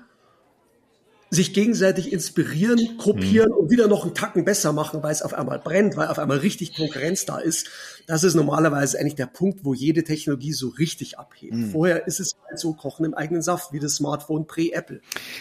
sich 1.32 1.54
gegenseitig 1.54 2.12
inspirieren, 2.12 2.98
kopieren 2.98 3.48
mhm. 3.48 3.56
und 3.56 3.70
wieder 3.70 3.88
noch 3.88 4.04
einen 4.04 4.14
Tacken 4.14 4.44
besser 4.44 4.74
machen, 4.74 5.02
weil 5.02 5.12
es 5.12 5.22
auf 5.22 5.32
einmal 5.32 5.58
brennt, 5.58 5.96
weil 5.96 6.08
auf 6.08 6.18
einmal 6.18 6.36
richtig 6.36 6.74
Konkurrenz 6.74 7.24
da 7.24 7.38
ist. 7.38 7.70
Das 8.06 8.22
ist 8.22 8.34
normalerweise 8.34 9.00
eigentlich 9.00 9.14
der 9.14 9.26
Punkt, 9.26 9.64
wo 9.64 9.72
jede 9.72 10.04
Technologie 10.04 10.52
so 10.52 10.68
richtig 10.68 11.18
abhebt. 11.18 11.54
Mhm. 11.54 11.70
Vorher 11.70 12.06
ist 12.06 12.20
es 12.20 12.36
halt 12.46 12.58
so 12.58 12.74
Kochen 12.74 13.06
im 13.06 13.14
eigenen 13.14 13.40
Saft, 13.40 13.72
wie 13.72 13.78
das 13.78 13.94
Smartphone 13.94 14.46
pre-Apple. 14.46 15.00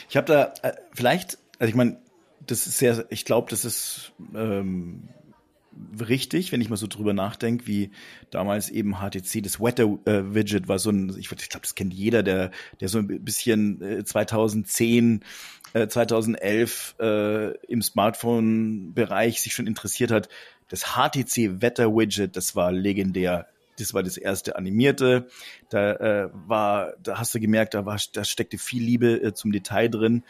Ich 0.09 0.15
habe 0.15 0.27
da 0.27 0.53
äh, 0.61 0.75
vielleicht, 0.93 1.37
also 1.59 1.69
ich 1.69 1.75
meine, 1.75 1.97
das 2.47 2.67
ist 2.67 2.77
sehr, 2.77 3.05
ich 3.09 3.25
glaube, 3.25 3.49
das 3.49 3.65
ist 3.65 4.13
ähm, 4.33 5.09
richtig, 5.99 6.51
wenn 6.51 6.61
ich 6.61 6.69
mal 6.69 6.77
so 6.77 6.87
drüber 6.87 7.13
nachdenke, 7.13 7.67
wie 7.67 7.91
damals 8.29 8.69
eben 8.69 8.95
HTC, 8.95 9.41
das 9.43 9.59
Wetter-Widget 9.59 10.67
war 10.67 10.79
so 10.79 10.89
ein, 10.89 11.09
ich, 11.17 11.31
ich 11.31 11.49
glaube, 11.49 11.61
das 11.61 11.75
kennt 11.75 11.93
jeder, 11.93 12.23
der, 12.23 12.51
der 12.79 12.89
so 12.89 12.99
ein 12.99 13.23
bisschen 13.23 13.81
äh, 13.81 14.03
2010, 14.03 15.23
äh, 15.73 15.87
2011 15.87 16.95
äh, 16.99 17.57
im 17.67 17.81
Smartphone-Bereich 17.81 19.41
sich 19.41 19.53
schon 19.53 19.67
interessiert 19.67 20.11
hat. 20.11 20.29
Das 20.67 20.95
HTC 20.95 21.61
Wetter-Widget, 21.61 22.35
das 22.35 22.55
war 22.55 22.71
legendär. 22.71 23.47
Das 23.77 23.93
war 23.93 24.03
das 24.03 24.17
erste 24.17 24.55
animierte. 24.55 25.27
Da 25.69 25.93
äh, 25.93 26.29
war, 26.33 26.93
da 27.01 27.17
hast 27.17 27.33
du 27.33 27.39
gemerkt, 27.39 27.73
da 27.73 27.85
war, 27.85 27.99
da 28.13 28.23
steckte 28.23 28.57
viel 28.57 28.83
Liebe 28.83 29.21
äh, 29.21 29.33
zum 29.33 29.51
Detail 29.51 29.89
drin. 29.89 30.23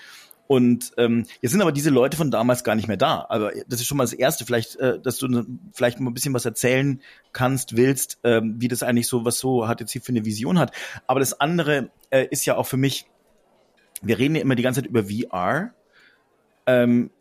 Und 0.52 0.92
ähm, 0.98 1.26
jetzt 1.42 1.52
sind 1.52 1.62
aber 1.62 1.72
diese 1.72 1.92
Leute 1.92 2.18
von 2.18 2.30
damals 2.30 2.66
gar 2.66 2.76
nicht 2.76 2.90
mehr 2.90 2.98
da. 2.98 3.26
Aber 3.30 3.54
das 3.70 3.80
ist 3.80 3.86
schon 3.86 3.98
mal 3.98 4.04
das 4.04 4.12
Erste, 4.12 4.46
vielleicht, 4.46 4.76
äh, 4.78 5.00
dass 5.00 5.18
du 5.18 5.46
vielleicht 5.72 6.02
mal 6.02 6.12
ein 6.12 6.14
bisschen 6.14 6.34
was 6.34 6.44
erzählen 6.44 7.02
kannst, 7.32 7.78
willst, 7.78 8.20
ähm, 8.26 8.56
wie 8.58 8.68
das 8.68 8.84
eigentlich 8.84 9.08
so, 9.08 9.24
was 9.24 9.40
so 9.40 9.66
HTC 9.66 10.04
für 10.04 10.10
eine 10.10 10.26
Vision 10.26 10.60
hat. 10.60 10.74
Aber 11.08 11.22
das 11.22 11.40
andere 11.40 11.90
äh, 12.10 12.28
ist 12.30 12.46
ja 12.46 12.58
auch 12.58 12.68
für 12.68 12.76
mich, 12.76 13.06
wir 14.02 14.18
reden 14.18 14.36
ja 14.36 14.41
immer 14.41 14.56
die 14.56 14.64
ganze 14.64 14.82
Zeit 14.82 14.89
über 14.89 15.06
VR. 15.06 15.74
Ähm, 16.68 17.12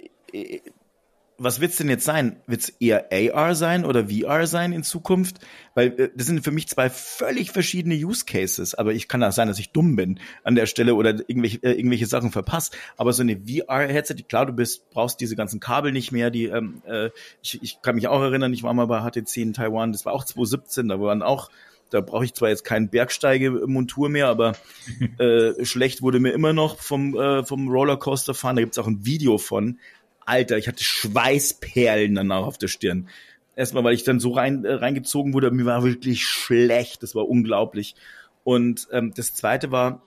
was 1.42 1.58
wird's 1.58 1.78
denn 1.78 1.88
jetzt 1.88 2.04
sein? 2.04 2.36
Wird's 2.46 2.68
eher 2.68 3.08
AR 3.10 3.54
sein 3.54 3.86
oder 3.86 4.08
VR 4.08 4.46
sein 4.46 4.72
in 4.72 4.82
Zukunft? 4.82 5.38
Weil 5.74 5.98
äh, 5.98 6.10
das 6.14 6.26
sind 6.26 6.44
für 6.44 6.50
mich 6.50 6.68
zwei 6.68 6.90
völlig 6.90 7.50
verschiedene 7.50 7.94
Use 7.94 8.26
Cases. 8.26 8.74
Aber 8.74 8.92
ich 8.92 9.08
kann 9.08 9.24
auch 9.24 9.32
sein, 9.32 9.48
dass 9.48 9.58
ich 9.58 9.72
dumm 9.72 9.96
bin 9.96 10.20
an 10.44 10.54
der 10.54 10.66
Stelle 10.66 10.94
oder 10.94 11.12
irgendwelche, 11.12 11.62
äh, 11.62 11.72
irgendwelche 11.72 12.04
Sachen 12.04 12.30
verpasse. 12.30 12.72
Aber 12.98 13.14
so 13.14 13.22
eine 13.22 13.38
VR-Headset, 13.38 14.16
klar, 14.28 14.44
du 14.44 14.52
bist, 14.52 14.90
brauchst 14.90 15.18
diese 15.20 15.34
ganzen 15.34 15.60
Kabel 15.60 15.92
nicht 15.92 16.12
mehr. 16.12 16.30
Die, 16.30 16.44
ähm, 16.44 16.82
äh, 16.86 17.08
ich, 17.42 17.62
ich 17.62 17.80
kann 17.80 17.94
mich 17.94 18.06
auch 18.06 18.20
erinnern, 18.20 18.52
ich 18.52 18.62
war 18.62 18.74
mal 18.74 18.86
bei 18.86 19.00
HTC 19.00 19.38
in 19.38 19.54
Taiwan, 19.54 19.92
das 19.92 20.04
war 20.04 20.12
auch 20.12 20.24
2017, 20.24 20.88
da 20.88 21.00
waren 21.00 21.22
auch 21.22 21.48
da 21.90 22.00
brauche 22.00 22.24
ich 22.24 22.34
zwar 22.34 22.48
jetzt 22.48 22.64
keinen 22.64 22.88
Bergsteigemontur 22.88 24.08
mehr, 24.08 24.28
aber 24.28 24.52
äh, 25.18 25.64
schlecht 25.64 26.02
wurde 26.02 26.20
mir 26.20 26.32
immer 26.32 26.52
noch 26.52 26.78
vom, 26.78 27.16
äh, 27.16 27.44
vom 27.44 27.68
Rollercoaster 27.68 28.34
fahren. 28.34 28.56
Da 28.56 28.62
gibt's 28.62 28.78
auch 28.78 28.86
ein 28.86 29.04
Video 29.04 29.38
von. 29.38 29.78
Alter, 30.24 30.58
ich 30.58 30.68
hatte 30.68 30.84
Schweißperlen 30.84 32.14
danach 32.14 32.46
auf 32.46 32.58
der 32.58 32.68
Stirn. 32.68 33.08
Erstmal, 33.56 33.84
weil 33.84 33.94
ich 33.94 34.04
dann 34.04 34.20
so 34.20 34.30
rein, 34.30 34.64
äh, 34.64 34.72
reingezogen 34.74 35.34
wurde, 35.34 35.50
mir 35.50 35.66
war 35.66 35.82
wirklich 35.82 36.24
schlecht, 36.24 37.02
das 37.02 37.14
war 37.14 37.28
unglaublich. 37.28 37.96
Und 38.44 38.88
ähm, 38.92 39.12
das 39.14 39.34
zweite 39.34 39.70
war, 39.70 40.02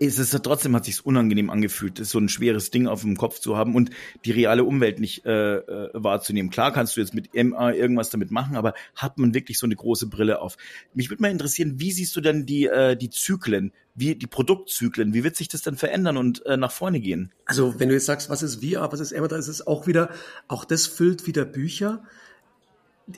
es 0.00 0.30
trotzdem 0.42 0.74
hat 0.74 0.84
sich's 0.84 1.00
unangenehm 1.00 1.50
angefühlt, 1.50 2.04
so 2.04 2.18
ein 2.18 2.28
schweres 2.28 2.70
Ding 2.70 2.86
auf 2.86 3.02
dem 3.02 3.16
Kopf 3.16 3.38
zu 3.38 3.56
haben 3.56 3.74
und 3.74 3.90
die 4.24 4.30
reale 4.30 4.64
Umwelt 4.64 5.00
nicht 5.00 5.24
äh, 5.26 5.56
äh, 5.56 5.90
wahrzunehmen. 5.92 6.50
Klar 6.50 6.72
kannst 6.72 6.96
du 6.96 7.00
jetzt 7.00 7.14
mit 7.14 7.34
MA 7.34 7.72
irgendwas 7.72 8.10
damit 8.10 8.30
machen, 8.30 8.56
aber 8.56 8.74
hat 8.94 9.18
man 9.18 9.34
wirklich 9.34 9.58
so 9.58 9.66
eine 9.66 9.76
große 9.76 10.06
Brille 10.08 10.40
auf? 10.40 10.56
Mich 10.94 11.10
würde 11.10 11.22
mal 11.22 11.30
interessieren, 11.30 11.74
wie 11.78 11.92
siehst 11.92 12.14
du 12.16 12.20
denn 12.20 12.46
die 12.46 12.66
äh, 12.66 12.96
die 12.96 13.10
Zyklen, 13.10 13.72
wie 13.94 14.14
die 14.14 14.26
Produktzyklen, 14.26 15.14
wie 15.14 15.24
wird 15.24 15.36
sich 15.36 15.48
das 15.48 15.62
dann 15.62 15.76
verändern 15.76 16.16
und 16.16 16.44
äh, 16.46 16.56
nach 16.56 16.72
vorne 16.72 17.00
gehen? 17.00 17.32
Also 17.46 17.78
wenn 17.78 17.88
du 17.88 17.94
jetzt 17.94 18.06
sagst, 18.06 18.30
was 18.30 18.42
ist 18.42 18.64
VR, 18.64 18.92
was 18.92 19.00
ist 19.00 19.18
MA, 19.18 19.28
da 19.28 19.36
ist 19.36 19.48
es 19.48 19.66
auch 19.66 19.86
wieder, 19.86 20.10
auch 20.46 20.64
das 20.64 20.86
füllt 20.86 21.26
wieder 21.26 21.44
Bücher. 21.44 22.02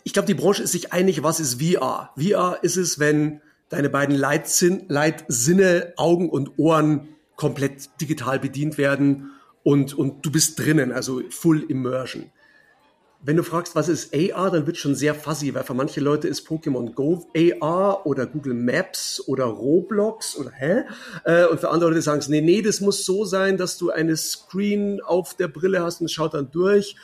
Ich 0.05 0.13
glaube, 0.13 0.27
die 0.27 0.35
Branche 0.35 0.63
ist 0.63 0.73
sich 0.73 0.93
einig, 0.93 1.23
was 1.23 1.41
ist 1.41 1.61
VR. 1.63 2.11
VR 2.17 2.59
ist 2.63 2.77
es, 2.77 2.99
wenn 2.99 3.41
deine 3.71 3.89
beiden 3.89 4.15
Leitsinn, 4.15 4.85
Leitsinne, 4.89 5.95
Augen 5.97 6.29
und 6.29 6.59
Ohren 6.59 7.09
komplett 7.37 7.89
digital 8.01 8.39
bedient 8.39 8.77
werden 8.77 9.31
und, 9.63 9.95
und 9.95 10.27
du 10.27 10.31
bist 10.31 10.59
drinnen, 10.59 10.93
also 10.93 11.23
Full 11.31 11.63
Immersion. 11.63 12.27
Wenn 13.23 13.37
du 13.37 13.43
fragst, 13.43 13.77
was 13.77 13.89
ist 13.89 14.15
AR, 14.15 14.51
dann 14.51 14.67
wird 14.67 14.79
schon 14.79 14.95
sehr 14.95 15.15
fuzzy, 15.15 15.55
weil 15.55 15.63
für 15.63 15.75
manche 15.75 16.01
Leute 16.01 16.27
ist 16.27 16.49
Pokémon 16.49 16.95
Go 16.95 17.27
AR 17.61 18.07
oder 18.07 18.27
Google 18.27 18.55
Maps 18.55 19.23
oder 19.27 19.45
Roblox 19.45 20.37
oder 20.37 20.51
hä? 20.53 20.85
Äh, 21.25 21.45
und 21.47 21.61
für 21.61 21.69
andere 21.69 21.91
Leute 21.91 22.01
sagen 22.01 22.21
es, 22.21 22.29
nee, 22.29 22.41
nee, 22.41 22.63
das 22.63 22.81
muss 22.81 23.05
so 23.05 23.27
sein, 23.27 23.59
dass 23.59 23.77
du 23.77 23.91
eine 23.91 24.17
Screen 24.17 25.03
auf 25.03 25.35
der 25.35 25.49
Brille 25.49 25.83
hast 25.83 26.01
und 26.01 26.11
schaut 26.11 26.33
dann 26.33 26.51
durch 26.51 26.97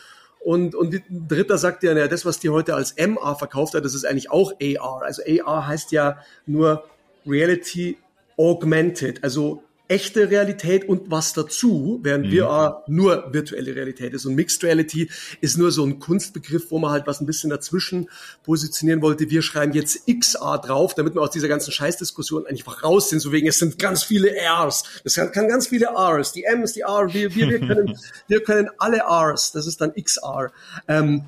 und, 0.47 0.77
und 0.77 0.95
ein 0.95 1.27
Dritter 1.27 1.59
sagt 1.59 1.83
ja, 1.83 1.93
ja, 1.93 2.07
das, 2.07 2.25
was 2.25 2.39
die 2.39 2.51
heute 2.51 2.77
als 2.77 2.93
MR 2.97 3.35
verkauft 3.35 3.75
hat, 3.75 3.85
das 3.85 3.97
ist 3.97 4.07
eigentlich 4.07 4.31
auch 4.31 4.53
AR. 4.63 5.03
Also 5.03 5.23
AR 5.45 5.67
heißt 5.67 5.91
ja 5.91 6.19
nur 6.47 6.85
Reality 7.27 7.99
Augmented, 8.37 9.25
also 9.25 9.65
echte 9.89 10.31
Realität 10.31 10.89
und 10.89 11.11
was 11.11 11.33
dazu, 11.33 12.01
während 12.03 12.27
mhm. 12.27 12.39
VR 12.39 12.85
nur 12.87 13.33
virtuelle 13.33 13.75
Realität 13.75 14.15
ist. 14.15 14.27
Und 14.27 14.35
Mixed 14.35 14.63
Reality 14.65 15.11
ist 15.41 15.57
nur 15.57 15.71
so 15.71 15.85
ein 15.85 15.99
Kunstbegriff, 15.99 16.71
wo 16.71 16.79
man 16.79 16.91
halt 16.91 17.07
was 17.07 17.21
ein 17.21 17.27
bisschen 17.27 17.51
dazwischen 17.51 18.09
positionieren 18.43 19.03
wollte. 19.03 19.31
Wir 19.31 19.43
schreiben 19.43 19.73
jetzt 19.73 20.07
XR 20.07 20.59
drauf, 20.59 20.95
damit 20.95 21.15
wir 21.15 21.23
aus 21.23 21.31
dieser 21.31 21.49
ganzen 21.49 21.73
Scheißdiskussion 21.73 22.47
einfach 22.47 22.83
raus 22.83 23.11
sind. 23.11 23.21
So 23.21 23.33
wegen, 23.33 23.47
es 23.47 23.59
sind 23.59 23.79
ganz 23.79 24.03
viele 24.03 24.31
Rs. 24.31 24.85
Es 25.05 25.15
kann 25.15 25.49
ganz 25.49 25.69
viele 25.69 25.89
Rs. 25.89 26.33
Die 26.33 26.45
Ms, 26.45 26.73
die 26.73 26.81
R, 26.81 27.13
wir, 27.13 27.35
wir, 27.35 27.49
wir, 27.49 27.61
können, 27.61 27.99
wir 28.29 28.43
können 28.43 28.69
alle 28.79 29.03
Rs. 29.07 29.53
Das 29.53 29.67
ist 29.67 29.81
dann 29.81 29.93
XR. 29.95 30.51
Ähm, 30.89 31.27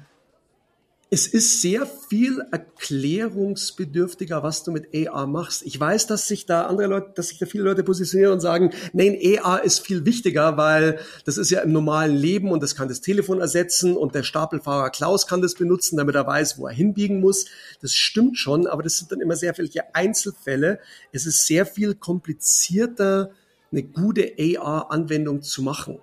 es 1.11 1.27
ist 1.27 1.63
sehr 1.63 1.87
viel 1.87 2.43
erklärungsbedürftiger, 2.51 4.43
was 4.43 4.63
du 4.63 4.73
mit 4.73 4.89
AR 4.95 5.27
machst. 5.27 5.63
Ich 5.65 5.81
weiß, 5.81 6.07
dass 6.07 6.29
sich 6.29 6.45
da 6.45 6.67
andere 6.67 6.87
Leute, 6.89 7.13
dass 7.15 7.29
sich 7.29 7.39
da 7.39 7.47
viele 7.47 7.65
Leute 7.65 7.83
positionieren 7.83 8.35
und 8.35 8.41
sagen, 8.41 8.75
nein, 8.93 9.19
AR 9.43 9.65
ist 9.65 9.81
viel 9.81 10.05
wichtiger, 10.05 10.59
weil 10.59 10.99
das 11.25 11.39
ist 11.39 11.51
ja 11.51 11.61
im 11.61 11.73
normalen 11.73 12.15
Leben 12.15 12.51
und 12.51 12.63
das 12.63 12.77
kann 12.77 12.89
das 12.89 13.01
Telefon 13.01 13.41
ersetzen 13.41 13.97
und 13.97 14.15
der 14.15 14.23
Stapelfahrer 14.23 14.91
Klaus 14.91 15.27
kann 15.27 15.41
das 15.41 15.55
benutzen, 15.55 15.97
damit 15.97 16.15
er 16.15 16.27
weiß, 16.27 16.59
wo 16.59 16.67
er 16.67 16.75
hinbiegen 16.75 17.21
muss. 17.21 17.47
Das 17.81 17.95
stimmt 17.95 18.37
schon, 18.37 18.67
aber 18.67 18.83
das 18.83 18.99
sind 18.99 19.11
dann 19.11 19.23
immer 19.23 19.37
sehr 19.37 19.55
viele 19.55 19.71
Einzelfälle. 19.95 20.79
Es 21.13 21.25
ist 21.25 21.47
sehr 21.47 21.65
viel 21.65 21.95
komplizierter, 21.95 23.31
eine 23.73 23.83
gute 23.83 24.33
AR-Anwendung 24.39 25.41
zu 25.41 25.63
machen, 25.63 26.01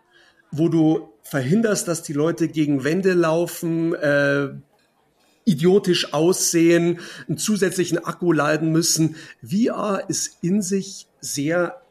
wo 0.51 0.67
du 0.67 1.09
verhinderst, 1.21 1.87
dass 1.87 2.01
die 2.01 2.13
Leute 2.13 2.47
gegen 2.47 2.83
Wände 2.83 3.13
laufen, 3.13 3.93
äh, 3.93 4.49
idiotisch 5.45 6.13
aussehen, 6.13 6.99
einen 7.27 7.37
zusätzlichen 7.37 8.03
Akku 8.03 8.31
laden 8.31 8.71
müssen. 8.71 9.15
VR 9.41 10.03
ist 10.07 10.37
in 10.41 10.61
sich 10.61 11.07
sehr 11.21 11.81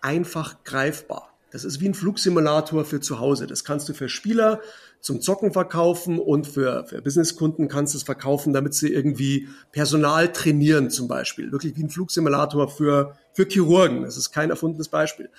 einfach 0.00 0.64
greifbar. 0.64 1.30
Das 1.52 1.64
ist 1.64 1.80
wie 1.80 1.88
ein 1.88 1.94
Flugsimulator 1.94 2.84
für 2.84 3.00
zu 3.00 3.18
Hause. 3.18 3.46
Das 3.46 3.64
kannst 3.64 3.88
du 3.88 3.94
für 3.94 4.08
Spieler 4.08 4.60
zum 5.00 5.20
Zocken 5.20 5.52
verkaufen 5.52 6.18
und 6.18 6.46
für, 6.46 6.84
für 6.86 7.02
Businesskunden 7.02 7.68
kannst 7.68 7.94
du 7.94 7.98
es 7.98 8.04
verkaufen, 8.04 8.52
damit 8.52 8.74
sie 8.74 8.92
irgendwie 8.92 9.48
Personal 9.72 10.32
trainieren 10.32 10.90
zum 10.90 11.08
Beispiel. 11.08 11.50
Wirklich 11.50 11.76
wie 11.76 11.84
ein 11.84 11.90
Flugsimulator 11.90 12.68
für, 12.68 13.16
für 13.32 13.46
Chirurgen. 13.48 14.02
Das 14.02 14.16
ist 14.16 14.30
kein 14.30 14.50
erfundenes 14.50 14.88
Beispiel. 14.88 15.30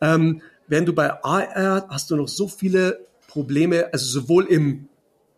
Ähm, 0.00 0.42
während 0.68 0.88
du 0.88 0.92
bei 0.92 1.12
AR 1.24 1.88
hast 1.88 2.10
du 2.10 2.16
noch 2.16 2.28
so 2.28 2.46
viele 2.46 3.06
Probleme, 3.26 3.92
also 3.92 4.06
sowohl 4.06 4.44
im 4.44 4.88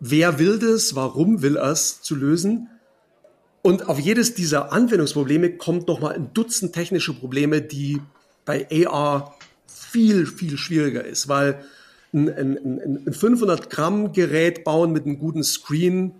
wer 0.01 0.39
will 0.39 0.59
das, 0.59 0.95
warum 0.95 1.43
will 1.43 1.57
er 1.57 1.73
es 1.73 2.03
zu 2.03 2.15
lösen. 2.15 2.69
Und 3.63 3.89
auf 3.89 3.99
jedes 3.99 4.35
dieser 4.35 4.73
Anwendungsprobleme 4.73 5.57
kommt 5.57 5.89
nochmal 5.89 6.15
ein 6.15 6.33
Dutzend 6.33 6.73
technische 6.73 7.13
Probleme, 7.13 7.61
die 7.61 8.01
bei 8.45 8.67
AR 8.87 9.35
viel, 9.67 10.27
viel 10.27 10.57
schwieriger 10.57 11.05
ist, 11.05 11.29
weil 11.29 11.65
ein, 12.13 12.29
ein, 12.29 13.07
ein 13.07 13.13
500 13.13 13.69
Gramm 13.69 14.13
Gerät 14.13 14.65
bauen 14.65 14.93
mit 14.93 15.05
einem 15.05 15.19
guten 15.19 15.45
Screen, 15.45 16.13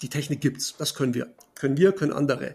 die 0.00 0.08
Technik 0.08 0.40
gibt's, 0.40 0.74
das 0.78 0.94
können 0.94 1.14
wir. 1.14 1.28
Können 1.54 1.76
wir, 1.76 1.92
können 1.92 2.12
andere. 2.12 2.54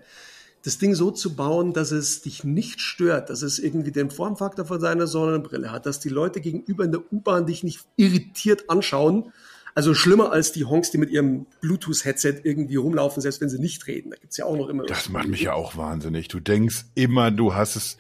Das 0.64 0.78
Ding 0.78 0.96
so 0.96 1.12
zu 1.12 1.36
bauen, 1.36 1.74
dass 1.74 1.92
es 1.92 2.22
dich 2.22 2.46
nicht 2.46 2.80
stört, 2.80 3.30
dass 3.30 3.42
es 3.42 3.60
irgendwie 3.60 3.92
den 3.92 4.10
Formfaktor 4.10 4.66
von 4.66 4.80
seiner 4.80 5.08
Sonnenbrille 5.08 5.72
hat, 5.72 5.86
dass 5.86 6.00
die 6.00 6.10
Leute 6.10 6.40
gegenüber 6.40 6.86
in 6.86 6.94
der 6.94 7.02
U-Bahn 7.12 7.46
dich 7.46 7.64
nicht 7.64 7.82
irritiert 7.98 8.70
anschauen, 8.70 9.34
also 9.76 9.94
schlimmer 9.94 10.32
als 10.32 10.52
die 10.52 10.66
Honks, 10.66 10.92
die 10.92 10.98
mit 10.98 11.10
ihrem 11.10 11.46
Bluetooth-Headset 11.62 12.42
irgendwie 12.44 12.76
rumlaufen, 12.76 13.22
selbst 13.22 13.42
wenn 13.42 13.50
sie 13.50 13.60
nicht 13.60 13.88
reden. 13.88 14.12
Da 14.12 14.18
gibt's 14.18 14.38
ja 14.38 14.46
auch 14.46 14.56
noch 14.56 14.70
immer. 14.70 14.86
Das 14.86 15.10
macht 15.10 15.28
mich 15.28 15.42
ja 15.42 15.54
auch 15.54 15.78
wahnsinnig. 15.78 16.28
Du 16.28 16.40
denkst 16.40 16.86
immer, 16.96 17.32
du 17.32 17.56
hast 17.56 17.76
es, 17.76 17.98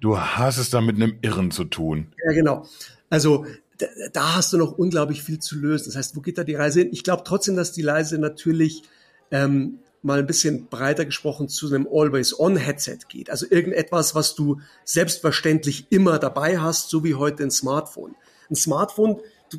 du 0.00 0.18
hast 0.18 0.58
es 0.58 0.70
da 0.70 0.80
mit 0.80 0.96
einem 0.96 1.18
Irren 1.22 1.50
zu 1.50 1.64
tun. 1.64 2.12
Ja, 2.24 2.32
genau. 2.32 2.66
Also 3.10 3.46
da, 3.78 3.86
da 4.12 4.34
hast 4.36 4.52
du 4.52 4.58
noch 4.58 4.78
unglaublich 4.78 5.22
viel 5.22 5.38
zu 5.38 5.56
lösen. 5.56 5.86
Das 5.86 5.96
heißt, 5.96 6.16
wo 6.16 6.20
geht 6.20 6.38
da 6.38 6.44
die 6.44 6.54
Reise 6.54 6.80
hin? 6.80 6.90
Ich 6.92 7.04
glaube 7.04 7.24
trotzdem, 7.26 7.56
dass 7.56 7.72
die 7.72 7.84
Reise 7.84 8.18
natürlich 8.18 8.82
ähm, 9.30 9.80
mal 10.02 10.18
ein 10.18 10.26
bisschen 10.26 10.66
breiter 10.66 11.04
gesprochen 11.04 11.48
zu 11.48 11.68
einem 11.68 11.86
Always-On-Headset 11.90 12.98
geht. 13.08 13.30
Also 13.30 13.46
irgendetwas, 13.48 14.14
was 14.14 14.34
du 14.34 14.60
selbstverständlich 14.84 15.86
immer 15.90 16.18
dabei 16.18 16.58
hast, 16.58 16.90
so 16.90 17.04
wie 17.04 17.14
heute 17.14 17.44
ein 17.44 17.50
Smartphone. 17.50 18.14
Ein 18.50 18.56
Smartphone 18.56 19.20
du, 19.52 19.58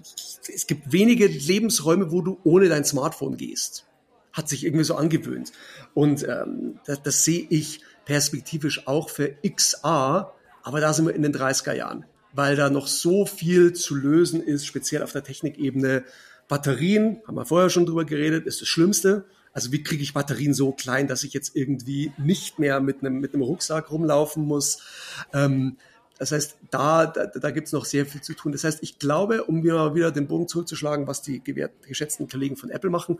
es 0.53 0.67
gibt 0.67 0.91
wenige 0.91 1.27
Lebensräume, 1.27 2.11
wo 2.11 2.21
du 2.21 2.39
ohne 2.43 2.69
dein 2.69 2.85
Smartphone 2.85 3.37
gehst. 3.37 3.85
Hat 4.31 4.49
sich 4.49 4.65
irgendwie 4.65 4.83
so 4.83 4.95
angewöhnt. 4.95 5.51
Und 5.93 6.23
ähm, 6.23 6.79
das, 6.85 7.03
das 7.03 7.23
sehe 7.23 7.45
ich 7.49 7.81
perspektivisch 8.05 8.87
auch 8.87 9.09
für 9.09 9.35
XR, 9.47 10.33
aber 10.63 10.79
da 10.81 10.93
sind 10.93 11.05
wir 11.05 11.13
in 11.13 11.21
den 11.21 11.33
30er 11.33 11.73
Jahren, 11.73 12.05
weil 12.33 12.55
da 12.55 12.69
noch 12.69 12.87
so 12.87 13.25
viel 13.25 13.73
zu 13.73 13.95
lösen 13.95 14.41
ist, 14.41 14.65
speziell 14.65 15.03
auf 15.03 15.11
der 15.11 15.23
Technikebene. 15.23 16.03
Batterien, 16.47 17.21
haben 17.25 17.35
wir 17.35 17.45
vorher 17.45 17.69
schon 17.69 17.85
drüber 17.85 18.05
geredet, 18.05 18.45
ist 18.45 18.61
das 18.61 18.67
Schlimmste. 18.67 19.25
Also 19.53 19.71
wie 19.71 19.83
kriege 19.83 20.03
ich 20.03 20.13
Batterien 20.13 20.53
so 20.53 20.71
klein, 20.71 21.07
dass 21.07 21.23
ich 21.23 21.33
jetzt 21.33 21.55
irgendwie 21.55 22.11
nicht 22.17 22.59
mehr 22.59 22.79
mit 22.81 23.01
einem, 23.01 23.19
mit 23.19 23.33
einem 23.33 23.43
Rucksack 23.43 23.91
rumlaufen 23.91 24.43
muss? 24.43 24.79
Ähm, 25.31 25.77
das 26.23 26.31
heißt, 26.31 26.55
da, 26.71 27.05
da, 27.05 27.25
da 27.25 27.51
gibt 27.51 27.67
es 27.67 27.73
noch 27.73 27.83
sehr 27.83 28.05
viel 28.05 28.21
zu 28.21 28.33
tun. 28.33 28.53
Das 28.53 28.63
heißt, 28.63 28.79
ich 28.81 28.97
glaube, 28.97 29.43
um 29.43 29.61
wieder, 29.61 29.93
wieder 29.93 30.09
den 30.09 30.25
Bogen 30.25 30.47
zurückzuschlagen, 30.47 31.05
was 31.05 31.21
die 31.21 31.43
geschätzten 31.43 32.29
Kollegen 32.29 32.55
von 32.55 32.69
Apple 32.69 32.89
machen, 32.89 33.19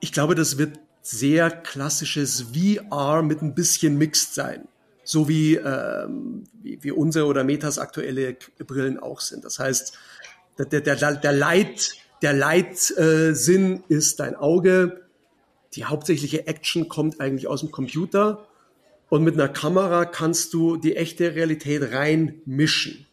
ich 0.00 0.12
glaube, 0.12 0.34
das 0.34 0.58
wird 0.58 0.78
sehr 1.00 1.50
klassisches 1.50 2.48
VR 2.52 3.22
mit 3.22 3.40
ein 3.40 3.54
bisschen 3.54 3.96
Mixed 3.96 4.34
sein. 4.34 4.68
So 5.04 5.26
wie, 5.26 5.54
ähm, 5.54 6.44
wie, 6.62 6.82
wie 6.82 6.92
unsere 6.92 7.24
oder 7.24 7.44
Metas 7.44 7.78
aktuelle 7.78 8.36
Brillen 8.58 8.98
auch 8.98 9.20
sind. 9.20 9.46
Das 9.46 9.58
heißt, 9.58 9.96
der, 10.58 10.66
der, 10.66 11.14
der 11.14 11.32
Leit, 11.32 11.94
der 12.20 12.34
Leitsinn 12.34 13.84
äh, 13.88 13.94
ist 13.94 14.20
dein 14.20 14.36
Auge. 14.36 15.00
Die 15.72 15.86
hauptsächliche 15.86 16.46
Action 16.46 16.90
kommt 16.90 17.22
eigentlich 17.22 17.46
aus 17.46 17.60
dem 17.60 17.70
Computer 17.70 18.46
und 19.12 19.24
mit 19.24 19.34
einer 19.34 19.50
Kamera 19.50 20.06
kannst 20.06 20.54
du 20.54 20.78
die 20.78 20.96
echte 20.96 21.34
Realität 21.34 21.92
reinmischen. 21.92 23.04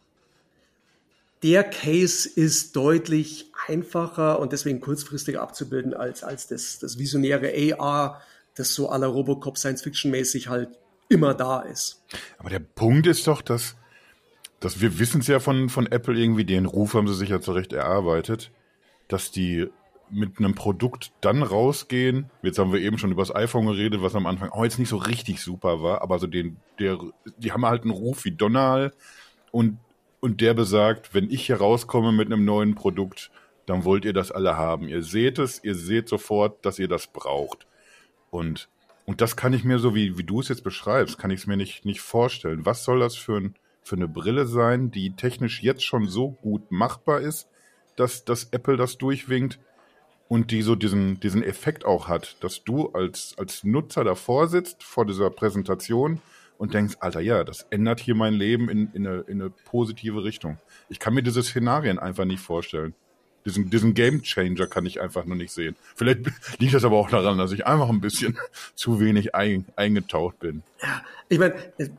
der 1.43 1.65
Case 1.65 2.29
ist 2.29 2.73
deutlich 2.77 3.51
einfacher 3.67 4.39
und 4.39 4.53
deswegen 4.53 4.79
kurzfristiger 4.79 5.41
abzubilden 5.41 5.93
als, 5.93 6.23
als 6.23 6.47
das, 6.47 6.79
das 6.79 6.99
visionäre 6.99 7.51
AR, 7.77 8.21
das 8.55 8.73
so 8.75 8.87
aller 8.87 9.07
Robocop 9.07 9.57
Science-Fiction-mäßig 9.57 10.47
halt 10.47 10.69
immer 11.09 11.33
da 11.33 11.59
ist. 11.59 12.01
Aber 12.37 12.49
der 12.49 12.59
Punkt 12.59 13.05
ist 13.05 13.27
doch, 13.27 13.41
dass, 13.41 13.75
dass 14.61 14.79
wir 14.79 14.99
wissen 14.99 15.19
es 15.19 15.27
ja 15.27 15.41
von, 15.41 15.67
von 15.67 15.85
Apple 15.85 16.17
irgendwie, 16.17 16.45
den 16.45 16.65
Ruf 16.65 16.93
haben 16.93 17.09
sie 17.09 17.15
sich 17.15 17.27
ja 17.27 17.41
zurecht 17.41 17.73
erarbeitet, 17.73 18.51
dass 19.09 19.31
die 19.31 19.67
mit 20.11 20.39
einem 20.39 20.55
Produkt 20.55 21.11
dann 21.21 21.43
rausgehen. 21.43 22.29
Jetzt 22.41 22.59
haben 22.59 22.73
wir 22.73 22.81
eben 22.81 22.97
schon 22.97 23.11
über 23.11 23.21
das 23.21 23.35
iPhone 23.35 23.67
geredet, 23.67 24.01
was 24.01 24.15
am 24.15 24.25
Anfang 24.25 24.49
auch 24.49 24.63
jetzt 24.63 24.79
nicht 24.79 24.89
so 24.89 24.97
richtig 24.97 25.41
super 25.41 25.81
war, 25.81 26.01
aber 26.01 26.19
so 26.19 26.27
den, 26.27 26.57
der, 26.79 26.97
die 27.37 27.51
haben 27.51 27.65
halt 27.65 27.83
einen 27.83 27.91
Ruf 27.91 28.25
wie 28.25 28.31
Donald 28.31 28.93
und, 29.51 29.77
und 30.19 30.41
der 30.41 30.53
besagt, 30.53 31.13
wenn 31.13 31.29
ich 31.29 31.45
hier 31.45 31.57
rauskomme 31.57 32.11
mit 32.11 32.27
einem 32.27 32.45
neuen 32.45 32.75
Produkt, 32.75 33.31
dann 33.65 33.83
wollt 33.83 34.05
ihr 34.05 34.13
das 34.13 34.31
alle 34.31 34.57
haben. 34.57 34.87
Ihr 34.87 35.03
seht 35.03 35.37
es, 35.37 35.63
ihr 35.63 35.75
seht 35.75 36.09
sofort, 36.09 36.65
dass 36.65 36.79
ihr 36.79 36.87
das 36.87 37.07
braucht. 37.07 37.67
Und, 38.31 38.67
und 39.05 39.21
das 39.21 39.35
kann 39.35 39.53
ich 39.53 39.63
mir 39.63 39.79
so, 39.79 39.93
wie, 39.93 40.17
wie 40.17 40.23
du 40.23 40.39
es 40.39 40.49
jetzt 40.49 40.63
beschreibst, 40.63 41.19
kann 41.19 41.31
ich 41.31 41.41
es 41.41 41.47
mir 41.47 41.57
nicht, 41.57 41.85
nicht 41.85 42.01
vorstellen. 42.01 42.65
Was 42.65 42.83
soll 42.83 42.99
das 42.99 43.15
für, 43.15 43.37
ein, 43.37 43.55
für 43.83 43.95
eine 43.95 44.07
Brille 44.07 44.47
sein, 44.47 44.91
die 44.91 45.15
technisch 45.15 45.61
jetzt 45.61 45.83
schon 45.83 46.07
so 46.07 46.31
gut 46.31 46.71
machbar 46.71 47.21
ist, 47.21 47.47
dass, 47.95 48.25
dass 48.25 48.45
Apple 48.45 48.77
das 48.77 48.97
durchwinkt 48.97 49.59
und 50.29 50.51
die 50.51 50.61
so 50.61 50.75
diesen, 50.75 51.19
diesen 51.19 51.43
Effekt 51.43 51.83
auch 51.83 52.07
hat, 52.07 52.37
dass 52.41 52.63
du 52.63 52.89
als, 52.89 53.33
als 53.37 53.65
Nutzer 53.65 54.05
davor 54.05 54.47
sitzt 54.47 54.83
vor 54.83 55.05
dieser 55.05 55.29
Präsentation 55.31 56.21
und 56.57 56.73
denkst, 56.73 56.97
Alter, 56.99 57.19
ja, 57.19 57.43
das 57.43 57.65
ändert 57.71 57.99
hier 57.99 58.15
mein 58.15 58.35
Leben 58.35 58.69
in, 58.69 58.91
in, 58.93 59.07
eine, 59.07 59.21
in 59.21 59.41
eine 59.41 59.49
positive 59.49 60.23
Richtung. 60.23 60.59
Ich 60.87 60.99
kann 60.99 61.15
mir 61.15 61.23
diese 61.23 61.41
Szenarien 61.41 61.99
einfach 61.99 62.25
nicht 62.25 62.41
vorstellen. 62.41 62.93
Diesen, 63.45 63.69
diesen 63.71 63.95
Game 63.95 64.21
Changer 64.21 64.67
kann 64.67 64.85
ich 64.85 65.01
einfach 65.01 65.25
nur 65.25 65.35
nicht 65.35 65.51
sehen. 65.51 65.75
Vielleicht 65.95 66.19
liegt 66.59 66.75
das 66.75 66.83
aber 66.83 66.97
auch 66.97 67.09
daran, 67.09 67.39
dass 67.39 67.51
ich 67.51 67.65
einfach 67.65 67.89
ein 67.89 68.01
bisschen 68.01 68.37
zu 68.75 68.99
wenig 68.99 69.33
ein, 69.33 69.65
eingetaucht 69.75 70.39
bin. 70.39 70.61
Ja, 70.81 71.01
ich 71.27 71.39
meine, 71.39 71.55
äh, 71.79 71.89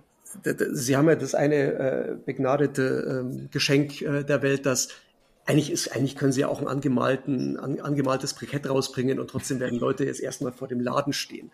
Sie 0.73 0.97
haben 0.97 1.09
ja 1.09 1.17
das 1.17 1.35
eine 1.35 1.57
äh, 1.57 2.17
begnadete 2.25 3.25
äh, 3.27 3.49
Geschenk 3.51 4.01
äh, 4.03 4.23
der 4.23 4.43
Welt, 4.43 4.65
dass 4.65 4.91
eigentlich 5.51 5.71
ist, 5.73 5.89
eigentlich 5.89 6.15
können 6.15 6.31
sie 6.31 6.43
ja 6.43 6.49
auch 6.49 6.61
ein 6.61 6.69
angemalten, 6.69 7.59
an, 7.59 7.81
angemaltes 7.81 8.35
Brikett 8.35 8.69
rausbringen 8.69 9.19
und 9.19 9.29
trotzdem 9.29 9.59
werden 9.59 9.81
Leute 9.81 10.05
jetzt 10.05 10.21
erstmal 10.21 10.53
vor 10.53 10.69
dem 10.69 10.81
Laden 10.81 11.13
stehen. 11.13 11.51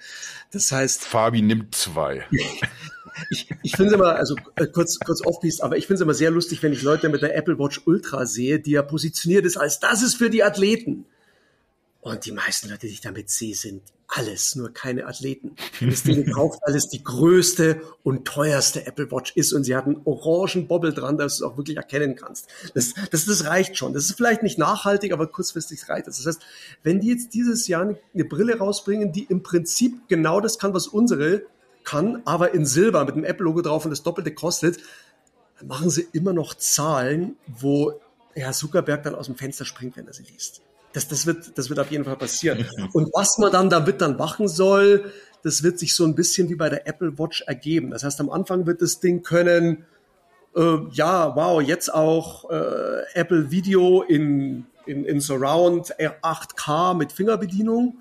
Das 0.53 0.71
heißt. 0.71 1.05
Fabi 1.05 1.41
nimmt 1.41 1.75
zwei. 1.75 2.27
ich 3.31 3.49
ich 3.63 3.75
finde 3.75 3.87
es 3.87 3.93
immer, 3.95 4.17
also 4.17 4.37
äh, 4.57 4.67
kurz, 4.67 4.99
kurz 4.99 5.25
off-piste, 5.25 5.65
aber 5.65 5.79
ich 5.79 5.87
finde 5.87 5.95
es 5.95 6.01
immer 6.03 6.15
sehr 6.15 6.31
lustig, 6.31 6.63
wenn 6.63 6.75
ich 6.75 6.83
Leute 6.83 7.09
mit 7.09 7.23
der 7.23 7.35
Apple 7.35 7.59
Watch 7.59 7.81
Ultra 7.87 8.27
sehe, 8.27 8.61
die 8.61 8.73
ja 8.73 8.83
positioniert 8.83 9.47
ist 9.47 9.57
als 9.57 9.81
das 9.81 10.03
ist 10.03 10.17
für 10.17 10.29
die 10.29 10.45
Athleten. 10.45 11.07
Und 12.03 12.27
die 12.27 12.33
meisten 12.33 12.69
Leute, 12.69 12.87
die 12.87 12.93
ich 12.93 13.01
damit 13.01 13.31
sehe, 13.31 13.55
sind 13.55 13.83
alles, 14.09 14.55
nur 14.57 14.73
keine 14.73 15.07
Athleten. 15.07 15.57
Das 15.81 16.03
Ding 16.03 16.31
kauft 16.33 16.61
alles 16.63 16.89
die 16.89 17.03
größte 17.03 17.81
und 18.03 18.25
teuerste 18.25 18.87
Apple 18.87 19.11
Watch 19.11 19.33
ist 19.37 19.53
und 19.53 19.65
sie 19.65 19.77
hat 19.77 19.87
einen 19.87 20.01
orangen 20.05 20.67
Bobbel 20.67 20.93
dran, 20.93 21.19
dass 21.19 21.39
du 21.39 21.45
es 21.45 21.51
auch 21.51 21.57
wirklich 21.57 21.77
erkennen 21.77 22.17
kannst. 22.17 22.49
Das, 22.75 22.95
das, 23.11 23.27
das 23.27 23.45
reicht 23.45 23.77
schon. 23.77 23.93
Das 23.93 24.05
ist 24.05 24.17
vielleicht 24.17 24.43
nicht 24.43 24.59
nachhaltig, 24.59 25.13
aber 25.13 25.27
kurzfristig 25.27 25.89
reicht 25.89 26.07
das. 26.07 26.17
Das 26.19 26.27
heißt, 26.27 26.43
wenn 26.83 27.01
die 27.01 27.09
jetzt 27.09 27.35
dieses 27.35 27.69
Jahr 27.69 27.83
eine, 27.83 27.99
eine 28.15 28.25
Brille 28.25 28.59
rausbringen, 28.59 29.13
die 29.13 29.25
im 29.25 29.43
Prinzip 29.43 30.09
genau 30.09 30.41
das 30.41 30.59
kann, 30.59 30.73
was 30.73 30.87
unsere 30.87 31.43
kann, 31.85 32.23
aber 32.25 32.53
in 32.53 32.67
Silber 32.67 33.05
mit 33.05 33.17
dem 33.17 33.25
Apple-Logo 33.25 33.63
drauf 33.63 33.85
und 33.85 33.91
das 33.91 34.03
Doppelte 34.03 34.35
kostet, 34.35 34.79
dann 35.59 35.69
machen 35.69 35.91
sie 35.91 36.07
immer 36.13 36.33
noch 36.33 36.55
Zahlen, 36.55 37.37
wo 37.47 38.01
Herr 38.35 38.53
Zuckerberg 38.53 39.03
dann 39.03 39.15
aus 39.15 39.27
dem 39.27 39.37
Fenster 39.37 39.65
springt, 39.65 39.97
wenn 39.97 40.07
er 40.07 40.13
sie 40.13 40.25
liest. 40.25 40.61
Das, 40.97 41.09
das, 41.09 41.27
wird, 41.27 41.59
das 41.59 41.69
wird 41.69 41.79
auf 41.79 41.91
jeden 41.91 42.07
Fall 42.07 42.17
passieren. 42.17 42.65
Und 42.95 43.11
was 43.13 43.37
man 43.37 43.53
dann 43.53 43.69
damit 43.69 44.01
dann 44.01 44.17
machen 44.17 44.49
soll, 44.49 45.13
das 45.43 45.63
wird 45.63 45.79
sich 45.79 45.95
so 45.95 46.07
ein 46.07 46.15
bisschen 46.15 46.49
wie 46.49 46.55
bei 46.55 46.71
der 46.71 46.89
Apple 46.89 47.19
Watch 47.19 47.43
ergeben. 47.43 47.91
Das 47.91 48.03
heißt, 48.03 48.19
am 48.19 48.31
Anfang 48.31 48.67
wird 48.67 48.81
das 48.81 48.99
Ding 48.99 49.23
können, 49.23 49.85
äh, 50.57 50.79
ja, 50.93 51.37
wow, 51.37 51.61
jetzt 51.61 51.93
auch 51.93 52.49
äh, 52.49 53.03
Apple 53.13 53.51
Video 53.51 54.01
in, 54.01 54.65
in, 54.87 55.05
in 55.05 55.21
Surround 55.21 55.95
8K 55.97 56.95
mit 56.95 57.13
Fingerbedienung. 57.13 57.99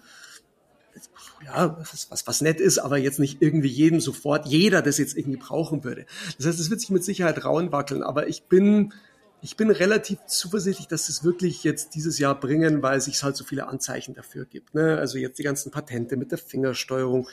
Ja, 1.44 1.78
was, 1.78 2.10
was, 2.10 2.26
was 2.26 2.40
nett 2.40 2.62
ist, 2.62 2.78
aber 2.78 2.98
jetzt 2.98 3.20
nicht 3.20 3.42
irgendwie 3.42 3.68
jeden 3.68 4.00
sofort, 4.00 4.46
jeder 4.46 4.82
das 4.82 5.00
jetzt 5.00 5.18
irgendwie 5.18 5.38
brauchen 5.38 5.84
würde. 5.84 6.06
Das 6.38 6.48
heißt, 6.48 6.62
es 6.62 6.70
wird 6.70 6.80
sich 6.80 6.92
mit 6.92 7.04
Sicherheit 7.04 7.44
rauen 7.44 7.74
wackeln, 7.74 8.04
aber 8.04 8.30
ich 8.30 8.44
bin 8.44 8.94
ich 9.42 9.58
bin 9.58 9.70
relativ 9.70 10.20
zuversichtlich, 10.26 10.88
dass 10.88 11.10
es 11.10 11.24
wirklich 11.24 11.64
jetzt 11.64 11.96
dieses 11.96 12.18
Jahr 12.20 12.40
bringen, 12.40 12.82
weil 12.82 12.98
es 12.98 13.06
sich 13.06 13.22
halt 13.24 13.36
so 13.36 13.44
viele 13.44 13.68
Anzeichen 13.68 14.16
dafür 14.16 14.46
gibt. 14.46 14.74
Ne? 14.74 14.98
Also 14.98 15.18
jetzt 15.18 15.38
die 15.38 15.44
ganzen 15.44 15.72
Patente 15.72 16.18
mit 16.18 16.32
der 16.32 16.38
Fingersteuerung. 16.38 17.28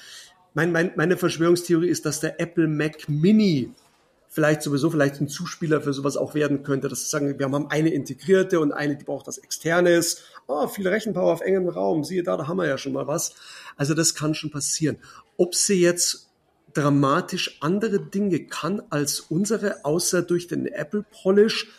Mein, 0.55 0.73
mein, 0.73 0.93
meine 0.97 1.17
Verschwörungstheorie 1.17 1.89
ist, 1.89 2.05
dass 2.05 2.21
der 2.21 2.41
Apple 2.41 2.69
Mac 2.69 3.09
Mini 3.09 3.73
vielleicht 4.29 4.63
sowieso 4.63 4.91
vielleicht 4.91 5.21
ein 5.21 5.29
Zuspieler 5.29 5.83
für 5.83 5.93
sowas 5.93 6.17
auch 6.17 6.35
werden 6.35 6.63
könnte. 6.63 6.89
Das 6.89 7.11
sagen, 7.11 7.39
wir 7.39 7.45
haben 7.45 7.71
eine 7.71 7.93
integrierte 7.93 8.61
und 8.61 8.73
eine, 8.73 8.97
die 8.97 9.05
braucht 9.05 9.29
das 9.29 9.39
externes. 9.39 10.23
Oh, 10.47 10.67
viel 10.69 10.89
Rechenpower 10.89 11.33
auf 11.33 11.43
engem 11.43 11.69
Raum. 11.69 12.03
Siehe 12.03 12.23
da, 12.23 12.39
da 12.39 12.49
haben 12.49 12.57
wir 12.57 12.67
ja 12.67 12.79
schon 12.79 12.95
mal 12.95 13.07
was. 13.07 13.35
Also 13.77 13.93
das 13.93 14.15
kann 14.15 14.35
schon 14.35 14.51
passieren. 14.51 14.97
Ob 15.37 15.55
sie 15.55 15.81
jetzt 15.81 16.31
dramatisch 16.73 17.59
andere 17.61 18.01
Dinge 18.01 18.47
kann 18.47 18.83
als 18.89 19.21
unsere, 19.21 19.85
außer 19.85 20.23
durch 20.23 20.47
den 20.47 20.67
Apple 20.67 21.05
Polish, 21.23 21.71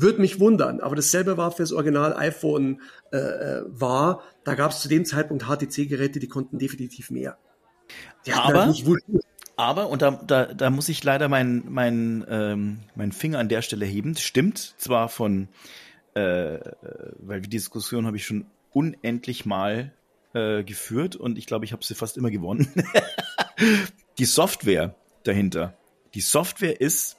würde 0.00 0.20
mich 0.20 0.40
wundern, 0.40 0.80
aber 0.80 0.96
dasselbe 0.96 1.36
war 1.36 1.50
für 1.50 1.62
das 1.62 1.72
Original 1.72 2.14
iPhone 2.14 2.80
äh, 3.12 3.16
äh 3.16 3.62
war. 3.66 4.22
Da 4.44 4.54
gab 4.54 4.70
es 4.70 4.80
zu 4.80 4.88
dem 4.88 5.04
Zeitpunkt 5.04 5.44
HTC-Geräte, 5.44 6.18
die 6.18 6.28
konnten 6.28 6.58
definitiv 6.58 7.10
mehr. 7.10 7.38
aber, 8.32 8.66
halt 8.66 8.84
aber, 9.56 9.88
und 9.90 10.00
da, 10.00 10.12
da, 10.12 10.46
da 10.46 10.70
muss 10.70 10.88
ich 10.88 11.04
leider 11.04 11.28
meinen 11.28 11.70
mein, 11.70 12.24
ähm, 12.28 12.80
mein 12.94 13.12
Finger 13.12 13.38
an 13.38 13.48
der 13.48 13.62
Stelle 13.62 13.84
heben. 13.84 14.16
Stimmt 14.16 14.74
zwar 14.78 15.08
von, 15.10 15.48
äh, 16.16 16.54
äh, 16.54 16.60
weil 17.18 17.42
die 17.42 17.50
Diskussion 17.50 18.06
habe 18.06 18.16
ich 18.16 18.24
schon 18.24 18.46
unendlich 18.72 19.44
mal 19.44 19.92
äh, 20.32 20.64
geführt 20.64 21.16
und 21.16 21.36
ich 21.36 21.46
glaube, 21.46 21.64
ich 21.64 21.72
habe 21.72 21.84
sie 21.84 21.94
fast 21.94 22.16
immer 22.16 22.30
gewonnen. 22.30 22.72
die 24.18 24.24
Software 24.24 24.94
dahinter. 25.24 25.74
Die 26.14 26.20
Software 26.20 26.80
ist 26.80 27.16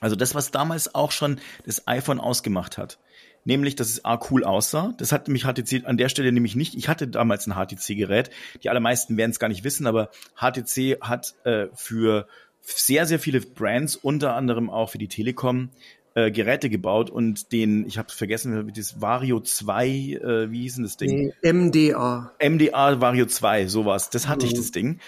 also 0.00 0.16
das, 0.16 0.34
was 0.34 0.50
damals 0.50 0.94
auch 0.94 1.12
schon 1.12 1.40
das 1.66 1.86
iPhone 1.86 2.20
ausgemacht 2.20 2.78
hat. 2.78 2.98
Nämlich, 3.44 3.76
dass 3.76 3.88
es 3.88 4.04
A 4.04 4.20
cool 4.30 4.44
aussah. 4.44 4.94
Das 4.98 5.12
hat 5.12 5.28
mich 5.28 5.44
HTC 5.44 5.84
an 5.86 5.96
der 5.96 6.08
Stelle 6.08 6.32
nämlich 6.32 6.54
nicht. 6.54 6.74
Ich 6.74 6.88
hatte 6.88 7.08
damals 7.08 7.46
ein 7.46 7.54
HTC-Gerät. 7.54 8.30
Die 8.62 8.68
allermeisten 8.68 9.16
werden 9.16 9.30
es 9.30 9.38
gar 9.38 9.48
nicht 9.48 9.64
wissen, 9.64 9.86
aber 9.86 10.10
HTC 10.36 11.00
hat 11.00 11.34
äh, 11.44 11.68
für 11.74 12.26
sehr, 12.60 13.06
sehr 13.06 13.18
viele 13.18 13.40
Brands, 13.40 13.96
unter 13.96 14.34
anderem 14.34 14.68
auch 14.68 14.90
für 14.90 14.98
die 14.98 15.08
Telekom, 15.08 15.70
äh, 16.14 16.30
Geräte 16.30 16.68
gebaut 16.68 17.10
und 17.10 17.52
den, 17.52 17.86
ich 17.86 17.96
habe 17.96 18.10
vergessen, 18.10 18.72
das 18.74 19.00
Vario 19.00 19.40
2, 19.40 19.86
äh, 19.86 20.50
wie 20.50 20.62
hieß 20.62 20.74
denn 20.74 20.84
das 20.84 20.96
Ding? 20.96 21.32
MDA. 21.42 22.32
MDA 22.40 23.00
Vario 23.00 23.26
2, 23.26 23.66
sowas. 23.68 24.10
Das 24.10 24.28
hatte 24.28 24.46
mhm. 24.46 24.52
ich, 24.52 24.58
das 24.58 24.72
Ding. 24.72 24.98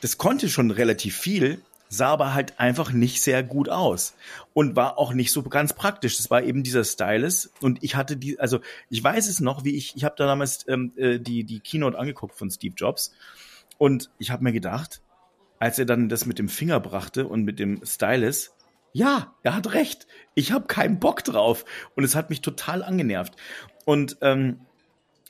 Das 0.00 0.18
konnte 0.18 0.48
schon 0.48 0.70
relativ 0.70 1.16
viel, 1.16 1.60
sah 1.92 2.08
aber 2.08 2.32
halt 2.32 2.58
einfach 2.58 2.92
nicht 2.92 3.22
sehr 3.22 3.42
gut 3.42 3.68
aus 3.68 4.14
und 4.54 4.76
war 4.76 4.98
auch 4.98 5.12
nicht 5.12 5.30
so 5.30 5.42
ganz 5.42 5.74
praktisch. 5.74 6.16
Das 6.16 6.30
war 6.30 6.42
eben 6.42 6.62
dieser 6.62 6.84
Stylus 6.84 7.52
und 7.60 7.82
ich 7.82 7.96
hatte 7.96 8.16
die, 8.16 8.40
also 8.40 8.60
ich 8.88 9.04
weiß 9.04 9.28
es 9.28 9.40
noch, 9.40 9.64
wie 9.64 9.76
ich, 9.76 9.94
ich 9.94 10.04
habe 10.04 10.14
da 10.16 10.26
damals 10.26 10.66
ähm, 10.68 10.92
äh, 10.96 11.18
die 11.18 11.44
die 11.44 11.60
Keynote 11.60 11.98
angeguckt 11.98 12.34
von 12.34 12.50
Steve 12.50 12.74
Jobs 12.76 13.12
und 13.76 14.10
ich 14.18 14.30
habe 14.30 14.42
mir 14.42 14.52
gedacht, 14.52 15.02
als 15.58 15.78
er 15.78 15.84
dann 15.84 16.08
das 16.08 16.24
mit 16.24 16.38
dem 16.38 16.48
Finger 16.48 16.80
brachte 16.80 17.28
und 17.28 17.44
mit 17.44 17.58
dem 17.58 17.84
Stylus, 17.84 18.54
ja, 18.94 19.34
er 19.42 19.54
hat 19.54 19.74
recht. 19.74 20.06
Ich 20.34 20.52
habe 20.52 20.66
keinen 20.66 20.98
Bock 20.98 21.24
drauf 21.24 21.64
und 21.94 22.04
es 22.04 22.14
hat 22.14 22.30
mich 22.30 22.40
total 22.40 22.82
angenervt 22.82 23.36
und 23.84 24.16
ähm, 24.22 24.60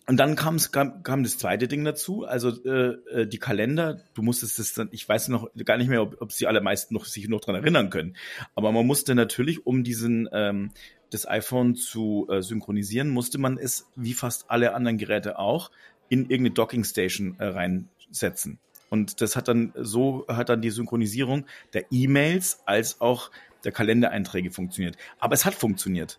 und 0.08 0.16
dann 0.16 0.34
kam, 0.34 0.58
kam 1.02 1.22
das 1.22 1.38
zweite 1.38 1.68
Ding 1.68 1.84
dazu, 1.84 2.24
also 2.24 2.50
äh, 2.64 3.20
äh, 3.20 3.26
die 3.26 3.38
Kalender. 3.38 4.00
Du 4.14 4.22
musstest 4.22 4.58
es 4.58 4.74
dann, 4.74 4.88
ich 4.90 5.08
weiß 5.08 5.28
noch 5.28 5.48
gar 5.64 5.76
nicht 5.76 5.88
mehr, 5.88 6.02
ob, 6.02 6.20
ob 6.20 6.32
sie 6.32 6.48
alle 6.48 6.60
meisten 6.60 6.94
noch 6.94 7.04
sich 7.04 7.28
noch 7.28 7.40
dran 7.40 7.54
erinnern 7.54 7.88
können. 7.88 8.16
Aber 8.56 8.72
man 8.72 8.86
musste 8.86 9.14
natürlich, 9.14 9.64
um 9.64 9.84
diesen 9.84 10.28
ähm, 10.32 10.72
das 11.10 11.28
iPhone 11.28 11.76
zu 11.76 12.26
äh, 12.30 12.42
synchronisieren, 12.42 13.10
musste 13.10 13.38
man 13.38 13.58
es 13.58 13.86
wie 13.94 14.14
fast 14.14 14.50
alle 14.50 14.74
anderen 14.74 14.98
Geräte 14.98 15.38
auch 15.38 15.70
in 16.08 16.22
irgendeine 16.22 16.50
Docking 16.50 16.84
Station 16.84 17.36
äh, 17.38 17.46
reinsetzen. 17.46 18.58
Und 18.90 19.20
das 19.20 19.36
hat 19.36 19.48
dann 19.48 19.72
so 19.76 20.26
hat 20.28 20.48
dann 20.48 20.62
die 20.62 20.70
Synchronisierung 20.70 21.46
der 21.74 21.86
E-Mails 21.90 22.60
als 22.66 23.00
auch 23.00 23.30
der 23.64 23.72
Kalendereinträge 23.72 24.50
funktioniert. 24.50 24.96
Aber 25.20 25.34
es 25.34 25.44
hat 25.44 25.54
funktioniert. 25.54 26.18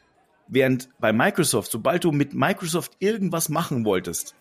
Während 0.54 0.90
bei 1.00 1.12
Microsoft, 1.12 1.72
sobald 1.72 2.04
du 2.04 2.12
mit 2.12 2.36
Microsoft 2.36 2.92
irgendwas 3.00 3.50
machen 3.50 3.86
wolltest, 3.86 4.36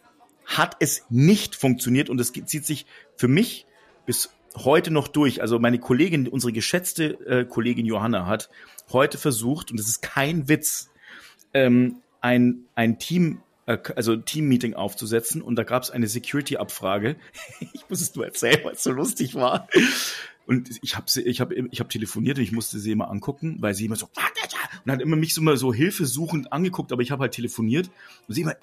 hat 0.45 0.77
es 0.79 1.07
nicht 1.09 1.55
funktioniert 1.55 2.11
und 2.11 2.21
es 2.21 2.33
zieht 2.33 2.67
sich 2.67 2.85
für 3.17 3.29
mich 3.29 3.67
bis 4.05 4.29
heute 4.55 4.91
noch 4.91 5.09
durch. 5.09 5.41
Also 5.41 5.59
meine 5.59 5.79
Kollegin, 5.79 6.29
unsere 6.29 6.53
geschätzte 6.53 7.15
äh, 7.27 7.45
Kollegin 7.47 7.87
Johanna 7.87 8.27
hat 8.27 8.51
heute 8.93 9.17
versucht, 9.17 9.71
und 9.71 9.81
das 9.81 9.89
ist 9.89 10.03
kein 10.03 10.51
Witz, 10.51 10.91
ähm, 11.55 12.03
ein, 12.21 12.67
ein 12.75 12.99
Team, 12.99 13.41
äh, 13.65 13.79
also 13.97 14.15
Team-Meeting 14.17 14.75
aufzusetzen 14.75 15.41
und 15.41 15.57
da 15.57 15.63
gab 15.63 15.83
es 15.83 15.91
eine 15.91 16.09
Security-Abfrage. 16.09 17.17
ich 17.73 17.89
muss 17.89 18.03
es 18.03 18.15
nur 18.15 18.27
erzählen, 18.27 18.61
weil 18.65 18.75
es 18.75 18.83
so 18.83 18.93
lustig 18.93 19.35
war. 19.35 19.67
Und 20.47 20.71
ich 20.83 20.97
habe 20.97 21.07
ich 21.25 21.41
hab, 21.41 21.53
ich 21.53 21.81
hab 21.81 21.89
telefoniert 21.89 22.39
und 22.39 22.45
ich 22.45 22.53
musste 22.53 22.79
sie 22.79 22.91
immer 22.91 23.11
angucken, 23.11 23.57
weil 23.61 23.75
sie 23.75 23.85
immer 23.85 23.97
so 23.97 24.09
und 24.85 24.91
hat 24.91 25.01
immer 25.01 25.17
mich 25.17 25.35
so 25.35 25.43
mal 25.43 25.57
so 25.57 25.73
hilfesuchend 25.73 26.53
angeguckt, 26.53 26.93
aber 26.93 27.03
ich 27.03 27.11
habe 27.11 27.23
halt 27.23 27.33
telefoniert 27.33 27.91
und 28.27 28.35
sie 28.35 28.43
immer 28.43 28.57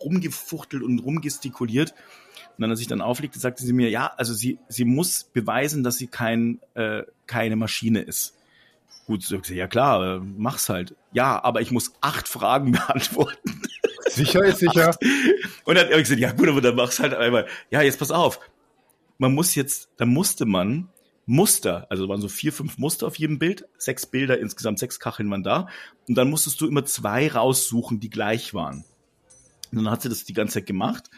rumgefuchtelt 0.00 0.82
und 0.82 1.00
rumgestikuliert. 1.00 1.90
Und 1.90 2.62
dann, 2.62 2.70
als 2.70 2.80
ich 2.80 2.86
dann 2.86 3.00
auflegte, 3.00 3.38
sagte 3.40 3.64
sie 3.64 3.72
mir, 3.72 3.90
ja, 3.90 4.06
also 4.16 4.34
sie, 4.34 4.58
sie 4.68 4.84
muss 4.84 5.24
beweisen, 5.24 5.82
dass 5.82 5.96
sie 5.96 6.06
kein, 6.06 6.60
äh, 6.74 7.02
keine 7.26 7.56
Maschine 7.56 8.02
ist. 8.02 8.36
Gut, 9.06 9.24
sie, 9.24 9.54
ja 9.54 9.66
klar, 9.66 10.16
äh, 10.16 10.20
mach's 10.20 10.68
halt. 10.68 10.94
Ja, 11.12 11.42
aber 11.42 11.60
ich 11.60 11.72
muss 11.72 11.92
acht 12.00 12.28
Fragen 12.28 12.72
beantworten. 12.72 13.62
Sicher 14.06 14.44
ist 14.44 14.58
sicher. 14.58 14.94
Und 15.64 15.76
dann 15.76 15.86
habe 15.86 15.96
ich 15.96 16.04
gesagt, 16.04 16.20
ja 16.20 16.32
gut, 16.32 16.48
aber 16.48 16.60
dann 16.60 16.76
mach's 16.76 17.00
halt 17.00 17.14
einmal. 17.14 17.46
Ja, 17.70 17.82
jetzt 17.82 17.98
pass 17.98 18.10
auf. 18.10 18.40
Man 19.18 19.34
muss 19.34 19.54
jetzt, 19.54 19.88
da 19.96 20.06
musste 20.06 20.46
man 20.46 20.88
Muster, 21.26 21.86
also 21.90 22.08
waren 22.08 22.20
so 22.20 22.28
vier, 22.28 22.52
fünf 22.52 22.78
Muster 22.78 23.06
auf 23.06 23.16
jedem 23.16 23.38
Bild, 23.38 23.66
sechs 23.78 24.06
Bilder, 24.06 24.38
insgesamt 24.38 24.78
sechs 24.78 24.98
Kacheln 24.98 25.30
waren 25.30 25.42
da. 25.42 25.68
Und 26.08 26.16
dann 26.16 26.30
musstest 26.30 26.60
du 26.60 26.66
immer 26.66 26.84
zwei 26.84 27.30
raussuchen, 27.30 28.00
die 28.00 28.10
gleich 28.10 28.52
waren. 28.54 28.84
Und 29.70 29.84
dann 29.84 29.90
hat 29.90 30.02
sie 30.02 30.08
das 30.08 30.24
die 30.24 30.32
ganze 30.32 30.54
Zeit 30.54 30.66
gemacht. 30.66 31.10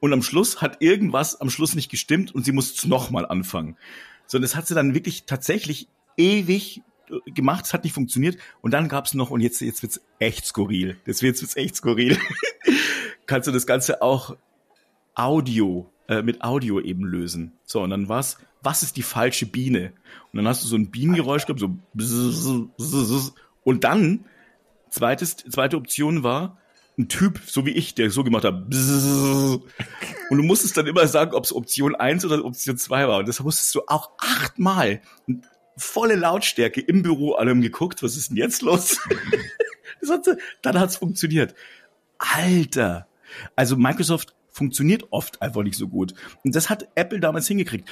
Und 0.00 0.12
am 0.12 0.22
Schluss 0.22 0.60
hat 0.60 0.82
irgendwas 0.82 1.40
am 1.40 1.48
Schluss 1.48 1.76
nicht 1.76 1.90
gestimmt 1.90 2.34
und 2.34 2.44
sie 2.44 2.52
musste 2.52 2.76
es 2.76 2.86
nochmal 2.86 3.24
anfangen. 3.24 3.76
So, 4.26 4.38
und 4.38 4.42
das 4.42 4.56
hat 4.56 4.66
sie 4.66 4.74
dann 4.74 4.94
wirklich 4.94 5.24
tatsächlich 5.26 5.88
ewig 6.16 6.82
äh, 7.08 7.30
gemacht, 7.30 7.66
es 7.66 7.72
hat 7.72 7.84
nicht 7.84 7.92
funktioniert. 7.92 8.36
Und 8.62 8.72
dann 8.72 8.88
gab 8.88 9.06
es 9.06 9.14
noch, 9.14 9.30
und 9.30 9.40
jetzt, 9.40 9.60
jetzt 9.60 9.82
wird's 9.82 10.00
echt 10.18 10.46
skurril. 10.46 10.96
Jetzt 11.06 11.22
wird's, 11.22 11.40
wird's 11.40 11.56
echt 11.56 11.76
skurril. 11.76 12.18
Kannst 13.26 13.46
du 13.46 13.52
das 13.52 13.66
Ganze 13.66 14.02
auch 14.02 14.36
Audio, 15.14 15.88
äh, 16.08 16.22
mit 16.22 16.42
Audio 16.42 16.80
eben 16.80 17.04
lösen. 17.04 17.52
So, 17.64 17.82
und 17.82 17.90
dann 17.90 18.08
war's, 18.08 18.38
was 18.62 18.82
ist 18.82 18.96
die 18.96 19.02
falsche 19.02 19.46
Biene? 19.46 19.92
Und 20.32 20.38
dann 20.38 20.48
hast 20.48 20.62
du 20.64 20.68
so 20.68 20.76
ein 20.76 20.90
Bienengeräusch 20.90 21.46
gehabt, 21.46 21.60
so 21.60 22.70
und 23.64 23.84
dann, 23.84 24.24
zweites, 24.90 25.36
zweite 25.36 25.76
Option 25.76 26.22
war, 26.22 26.58
ein 26.98 27.08
Typ, 27.08 27.40
so 27.46 27.64
wie 27.64 27.70
ich, 27.70 27.94
der 27.94 28.10
so 28.10 28.22
gemacht 28.22 28.44
hat. 28.44 28.54
Und 28.54 29.62
du 30.30 30.42
musstest 30.42 30.76
dann 30.76 30.86
immer 30.86 31.06
sagen, 31.06 31.34
ob 31.34 31.44
es 31.44 31.54
Option 31.54 31.94
1 31.94 32.24
oder 32.24 32.44
Option 32.44 32.76
2 32.76 33.08
war. 33.08 33.18
Und 33.18 33.28
das 33.28 33.40
musstest 33.40 33.74
du 33.74 33.82
auch 33.86 34.10
achtmal. 34.18 35.00
Volle 35.76 36.16
Lautstärke 36.16 36.82
im 36.82 37.02
Büro 37.02 37.32
allem 37.32 37.62
geguckt. 37.62 38.02
Was 38.02 38.16
ist 38.16 38.30
denn 38.30 38.36
jetzt 38.36 38.60
los? 38.62 38.98
hat, 40.08 40.26
dann 40.60 40.78
hat's 40.78 40.96
funktioniert. 40.96 41.54
Alter. 42.18 43.06
Also 43.56 43.76
Microsoft 43.76 44.34
funktioniert 44.50 45.04
oft 45.10 45.40
einfach 45.40 45.62
nicht 45.62 45.76
so 45.76 45.88
gut. 45.88 46.14
Und 46.44 46.54
das 46.54 46.68
hat 46.68 46.88
Apple 46.94 47.20
damals 47.20 47.48
hingekriegt. 47.48 47.88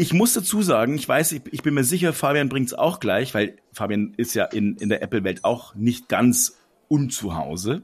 Ich 0.00 0.12
muss 0.12 0.32
dazu 0.32 0.62
sagen, 0.62 0.94
ich 0.94 1.08
weiß, 1.08 1.32
ich, 1.32 1.42
ich 1.50 1.62
bin 1.62 1.74
mir 1.74 1.82
sicher, 1.84 2.12
Fabian 2.12 2.48
bringt's 2.48 2.72
auch 2.72 3.00
gleich, 3.00 3.34
weil 3.34 3.56
Fabian 3.72 4.14
ist 4.16 4.32
ja 4.34 4.44
in, 4.44 4.76
in 4.76 4.88
der 4.88 5.02
Apple-Welt 5.02 5.44
auch 5.44 5.74
nicht 5.74 6.08
ganz 6.08 6.56
unzuhause. 6.86 7.82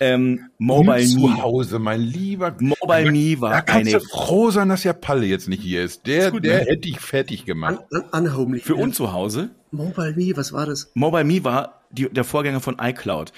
Ähm, 0.00 0.50
Mobile 0.58 1.04
zu 1.06 1.42
Hause, 1.42 1.78
mein 1.78 2.00
lieber. 2.00 2.56
Mobile 2.58 3.12
Me 3.12 3.40
war 3.40 3.50
da 3.50 3.60
kannst 3.60 3.92
eine. 3.92 4.02
Du 4.02 4.08
froh 4.08 4.50
sein, 4.50 4.68
dass 4.68 4.84
ja 4.84 4.92
Palle 4.92 5.26
jetzt 5.26 5.48
nicht 5.48 5.62
hier 5.62 5.84
ist. 5.84 6.06
Der, 6.06 6.26
ist 6.26 6.32
gut, 6.32 6.44
der 6.44 6.60
ne? 6.60 6.70
hätte 6.70 6.88
ich 6.88 6.98
fertig 6.98 7.44
gemacht. 7.44 7.78
Un, 7.90 8.02
un, 8.12 8.26
unhomely. 8.26 8.60
Für 8.60 8.76
uns 8.76 8.96
zu 8.96 9.12
Hause. 9.12 9.50
Mobile 9.70 10.14
Me, 10.16 10.32
was 10.36 10.52
war 10.52 10.66
das? 10.66 10.90
Mobile 10.94 11.24
Me 11.24 11.44
war 11.44 11.82
die, 11.90 12.08
der 12.08 12.24
Vorgänger 12.24 12.60
von 12.60 12.78
iCloud. 12.80 13.32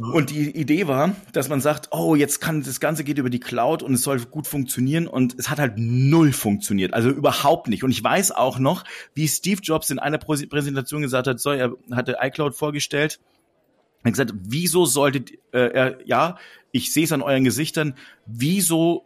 Und 0.00 0.30
die 0.30 0.50
Idee 0.50 0.86
war, 0.86 1.14
dass 1.32 1.48
man 1.48 1.60
sagt, 1.60 1.88
oh, 1.92 2.14
jetzt 2.14 2.40
kann 2.40 2.62
das 2.62 2.80
Ganze 2.80 3.04
geht 3.04 3.18
über 3.18 3.30
die 3.30 3.40
Cloud 3.40 3.82
und 3.82 3.94
es 3.94 4.02
soll 4.02 4.20
gut 4.20 4.46
funktionieren 4.46 5.06
und 5.06 5.36
es 5.38 5.50
hat 5.50 5.58
halt 5.58 5.74
null 5.76 6.32
funktioniert, 6.32 6.94
also 6.94 7.10
überhaupt 7.10 7.68
nicht. 7.68 7.84
Und 7.84 7.90
ich 7.90 8.02
weiß 8.02 8.32
auch 8.32 8.58
noch, 8.58 8.84
wie 9.14 9.28
Steve 9.28 9.60
Jobs 9.62 9.90
in 9.90 9.98
einer 9.98 10.18
Präsentation 10.18 11.02
gesagt 11.02 11.26
hat, 11.26 11.40
so, 11.40 11.50
er 11.50 11.72
hatte 11.90 12.16
iCloud 12.20 12.54
vorgestellt 12.54 13.20
er 14.06 14.10
hat 14.10 14.12
gesagt, 14.12 14.34
wieso 14.44 14.86
solltet 14.86 15.32
äh, 15.52 15.72
er, 15.72 15.98
ja, 16.06 16.38
ich 16.70 16.92
sehe 16.92 17.04
es 17.04 17.12
an 17.12 17.22
euren 17.22 17.42
Gesichtern, 17.42 17.94
wieso 18.24 19.04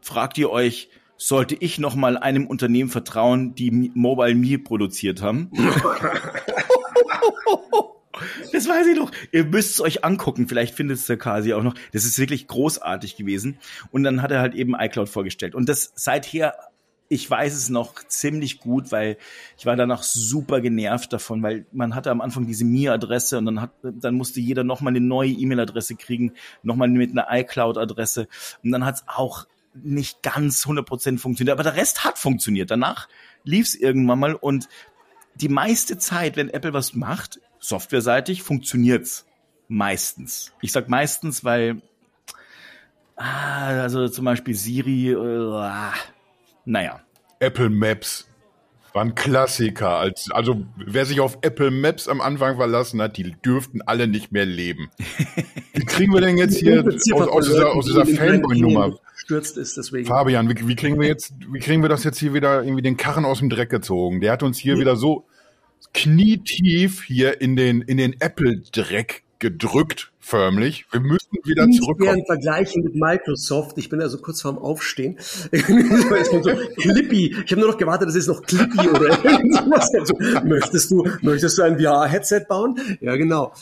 fragt 0.00 0.38
ihr 0.38 0.48
euch, 0.48 0.88
sollte 1.18 1.54
ich 1.56 1.78
noch 1.78 1.94
mal 1.94 2.16
einem 2.16 2.46
Unternehmen 2.46 2.88
vertrauen, 2.88 3.54
die 3.54 3.70
Mobile 3.70 4.34
Me 4.34 4.58
produziert 4.58 5.20
haben? 5.20 5.50
Das 8.52 8.68
weiß 8.68 8.86
ich 8.86 8.96
noch. 8.96 9.10
Ihr 9.32 9.44
müsst 9.44 9.72
es 9.72 9.80
euch 9.80 10.04
angucken. 10.04 10.48
Vielleicht 10.48 10.74
findet 10.74 10.98
es 10.98 11.06
der 11.06 11.16
Kasi 11.16 11.54
auch 11.54 11.62
noch. 11.62 11.74
Das 11.92 12.04
ist 12.04 12.18
wirklich 12.18 12.46
großartig 12.46 13.16
gewesen. 13.16 13.58
Und 13.90 14.04
dann 14.04 14.22
hat 14.22 14.30
er 14.30 14.40
halt 14.40 14.54
eben 14.54 14.74
iCloud 14.78 15.08
vorgestellt. 15.08 15.54
Und 15.54 15.68
das 15.68 15.92
seither 15.94 16.54
ich 17.12 17.28
weiß 17.28 17.54
es 17.54 17.70
noch 17.70 17.94
ziemlich 18.06 18.60
gut, 18.60 18.92
weil 18.92 19.18
ich 19.58 19.66
war 19.66 19.74
danach 19.74 20.04
super 20.04 20.60
genervt 20.60 21.12
davon, 21.12 21.42
weil 21.42 21.66
man 21.72 21.96
hatte 21.96 22.12
am 22.12 22.20
Anfang 22.20 22.46
diese 22.46 22.64
Mi-Adresse 22.64 23.36
und 23.36 23.46
dann 23.46 23.60
hat, 23.60 23.72
dann 23.82 24.14
musste 24.14 24.38
jeder 24.38 24.62
nochmal 24.62 24.92
eine 24.92 25.00
neue 25.00 25.30
E-Mail-Adresse 25.30 25.96
kriegen, 25.96 26.34
nochmal 26.62 26.86
mit 26.86 27.10
einer 27.10 27.26
iCloud-Adresse 27.28 28.28
und 28.62 28.70
dann 28.70 28.84
hat 28.84 28.94
es 28.94 29.04
auch 29.08 29.48
nicht 29.74 30.22
ganz 30.22 30.64
100% 30.66 31.18
funktioniert, 31.18 31.52
aber 31.52 31.64
der 31.64 31.74
Rest 31.74 32.04
hat 32.04 32.16
funktioniert. 32.16 32.70
Danach 32.70 33.08
lief 33.42 33.66
es 33.66 33.74
irgendwann 33.74 34.20
mal 34.20 34.34
und 34.36 34.68
die 35.34 35.48
meiste 35.48 35.98
Zeit, 35.98 36.36
wenn 36.36 36.48
Apple 36.48 36.72
was 36.72 36.94
macht, 36.94 37.40
softwareseitig, 37.60 38.42
funktioniert's 38.42 39.26
meistens. 39.68 40.52
Ich 40.60 40.72
sag 40.72 40.88
meistens, 40.88 41.44
weil 41.44 41.80
ah, 43.16 43.82
also 43.82 44.08
zum 44.08 44.24
Beispiel 44.24 44.54
Siri, 44.54 45.12
äh, 45.12 45.92
naja. 46.64 47.00
Apple 47.38 47.70
Maps 47.70 48.26
war 48.92 49.02
ein 49.02 49.14
Klassiker. 49.14 49.98
Als, 49.98 50.30
also 50.32 50.64
wer 50.76 51.06
sich 51.06 51.20
auf 51.20 51.38
Apple 51.42 51.70
Maps 51.70 52.08
am 52.08 52.20
Anfang 52.20 52.56
verlassen 52.56 53.00
hat, 53.00 53.16
die 53.16 53.32
dürften 53.44 53.82
alle 53.82 54.08
nicht 54.08 54.32
mehr 54.32 54.46
leben. 54.46 54.90
Wie 55.72 55.84
kriegen 55.84 56.12
wir 56.12 56.20
denn 56.20 56.36
jetzt 56.36 56.58
hier 56.58 56.84
aus, 56.84 57.28
aus 57.28 57.46
dieser, 57.46 57.72
aus 57.74 57.86
dieser 57.86 58.06
Fanboy-Nummer? 58.06 58.98
Stürzt 59.14 59.56
ist 59.56 59.76
deswegen. 59.76 60.06
Fabian, 60.06 60.48
wie, 60.48 60.66
wie, 60.66 60.74
kriegen 60.74 60.98
wir 60.98 61.06
jetzt, 61.06 61.34
wie 61.52 61.60
kriegen 61.60 61.82
wir 61.82 61.88
das 61.88 62.04
jetzt 62.04 62.18
hier 62.18 62.34
wieder 62.34 62.62
irgendwie 62.62 62.82
den 62.82 62.96
Karren 62.96 63.24
aus 63.24 63.38
dem 63.38 63.50
Dreck 63.50 63.70
gezogen? 63.70 64.20
Der 64.20 64.32
hat 64.32 64.42
uns 64.42 64.58
hier 64.58 64.74
ja. 64.74 64.80
wieder 64.80 64.96
so 64.96 65.26
knietief 65.92 67.02
hier 67.02 67.40
in 67.40 67.56
den 67.56 67.82
in 67.82 67.96
den 67.96 68.20
Apple 68.20 68.58
Dreck 68.72 69.22
gedrückt, 69.40 70.12
förmlich. 70.20 70.84
Wir 70.92 71.00
müssen 71.00 71.38
wieder 71.44 71.66
nicht 71.66 71.82
zurückkommen. 71.82 72.16
Nicht 72.16 72.26
vergleichen 72.26 72.84
mit 72.84 72.94
Microsoft. 72.94 73.78
Ich 73.78 73.88
bin 73.88 74.00
also 74.00 74.18
kurz 74.18 74.42
vorm 74.42 74.58
Aufstehen. 74.58 75.16
so 75.20 76.42
Clippy. 76.76 77.34
Ich 77.44 77.50
habe 77.50 77.60
nur 77.60 77.70
noch 77.70 77.78
gewartet, 77.78 78.08
dass 78.08 78.14
es 78.14 78.28
noch 78.28 78.42
Clippy 78.42 78.88
oder 78.88 79.08
irgendwas. 79.24 79.92
Also, 79.94 80.14
möchtest 80.44 80.90
du, 80.90 81.08
möchtest 81.22 81.58
du 81.58 81.62
ein 81.62 81.80
VR-Headset 81.80 82.44
bauen? 82.48 82.78
Ja, 83.00 83.16
genau. 83.16 83.52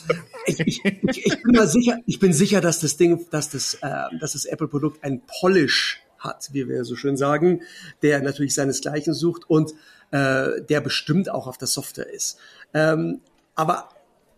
Ich, 0.45 0.59
ich, 0.59 0.85
ich, 0.85 1.25
ich, 1.25 1.41
bin 1.41 1.55
mal 1.55 1.67
sicher, 1.67 1.97
ich 2.05 2.19
bin 2.19 2.33
sicher, 2.33 2.61
dass 2.61 2.79
das 2.79 2.97
Ding, 2.97 3.25
dass 3.31 3.49
das, 3.49 3.75
äh, 3.75 4.03
dass 4.19 4.33
das 4.33 4.45
Apple-Produkt 4.45 5.03
ein 5.03 5.21
Polish 5.39 6.01
hat, 6.19 6.49
wie 6.51 6.67
wir 6.67 6.83
so 6.83 6.95
schön 6.95 7.15
sagen, 7.15 7.61
der 8.01 8.21
natürlich 8.21 8.53
seinesgleichen 8.53 9.13
sucht 9.13 9.49
und 9.49 9.73
äh, 10.11 10.61
der 10.61 10.81
bestimmt 10.81 11.29
auch 11.29 11.47
auf 11.47 11.57
der 11.57 11.67
Software 11.67 12.09
ist. 12.09 12.37
Ähm, 12.73 13.21
aber 13.55 13.89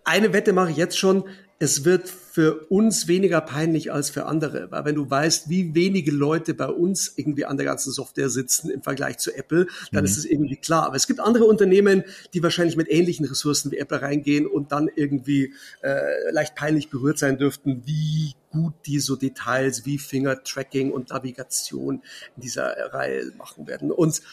eine 0.04 0.34
Wette 0.34 0.54
mache 0.54 0.72
ich 0.72 0.78
jetzt 0.78 0.98
schon, 0.98 1.26
es 1.62 1.86
wird 1.86 2.10
für 2.10 2.66
uns 2.70 3.08
weniger 3.08 3.40
peinlich 3.40 3.92
als 3.92 4.10
für 4.10 4.26
andere, 4.26 4.72
weil 4.72 4.84
wenn 4.86 4.96
du 4.96 5.08
weißt, 5.08 5.48
wie 5.48 5.76
wenige 5.76 6.12
Leute 6.12 6.56
bei 6.56 6.66
uns 6.66 7.14
irgendwie 7.18 7.46
an 7.46 7.56
der 7.56 7.68
ganzen 7.68 7.92
Software 7.92 8.30
sitzen 8.30 8.72
im 8.72 8.82
Vergleich 8.82 9.20
zu 9.20 9.32
Apple, 9.32 9.68
dann 9.92 10.02
mhm. 10.02 10.06
ist 10.06 10.18
es 10.18 10.26
irgendwie 10.26 10.56
klar. 10.56 10.88
Aber 10.88 10.96
es 10.96 11.06
gibt 11.06 11.20
andere 11.20 11.46
Unternehmen, 11.46 12.04
die 12.34 12.42
wahrscheinlich 12.42 12.78
mit 12.78 12.90
ähnlichen 12.90 13.28
Ressourcen 13.28 13.70
wie 13.72 13.78
Apple 13.78 14.02
reingehen 14.02 14.48
und 14.48 14.72
dann 14.72 14.90
irgendwie 14.96 15.54
äh, 15.84 16.32
leicht 16.32 16.56
peinlich 16.56 16.90
berührt 16.90 17.20
sein 17.20 17.38
dürften, 17.38 17.84
wie 17.86 18.34
gut 18.50 18.74
die 18.88 19.00
so 19.00 19.16
Details 19.16 19.86
wie 19.86 20.00
Finger-Tracking 20.00 20.92
und 20.92 21.12
Navigation 21.12 22.02
in 22.38 22.42
dieser 22.42 22.72
Reihe 22.92 23.34
machen 23.38 23.68
werden. 23.68 23.92
Und 23.92 24.24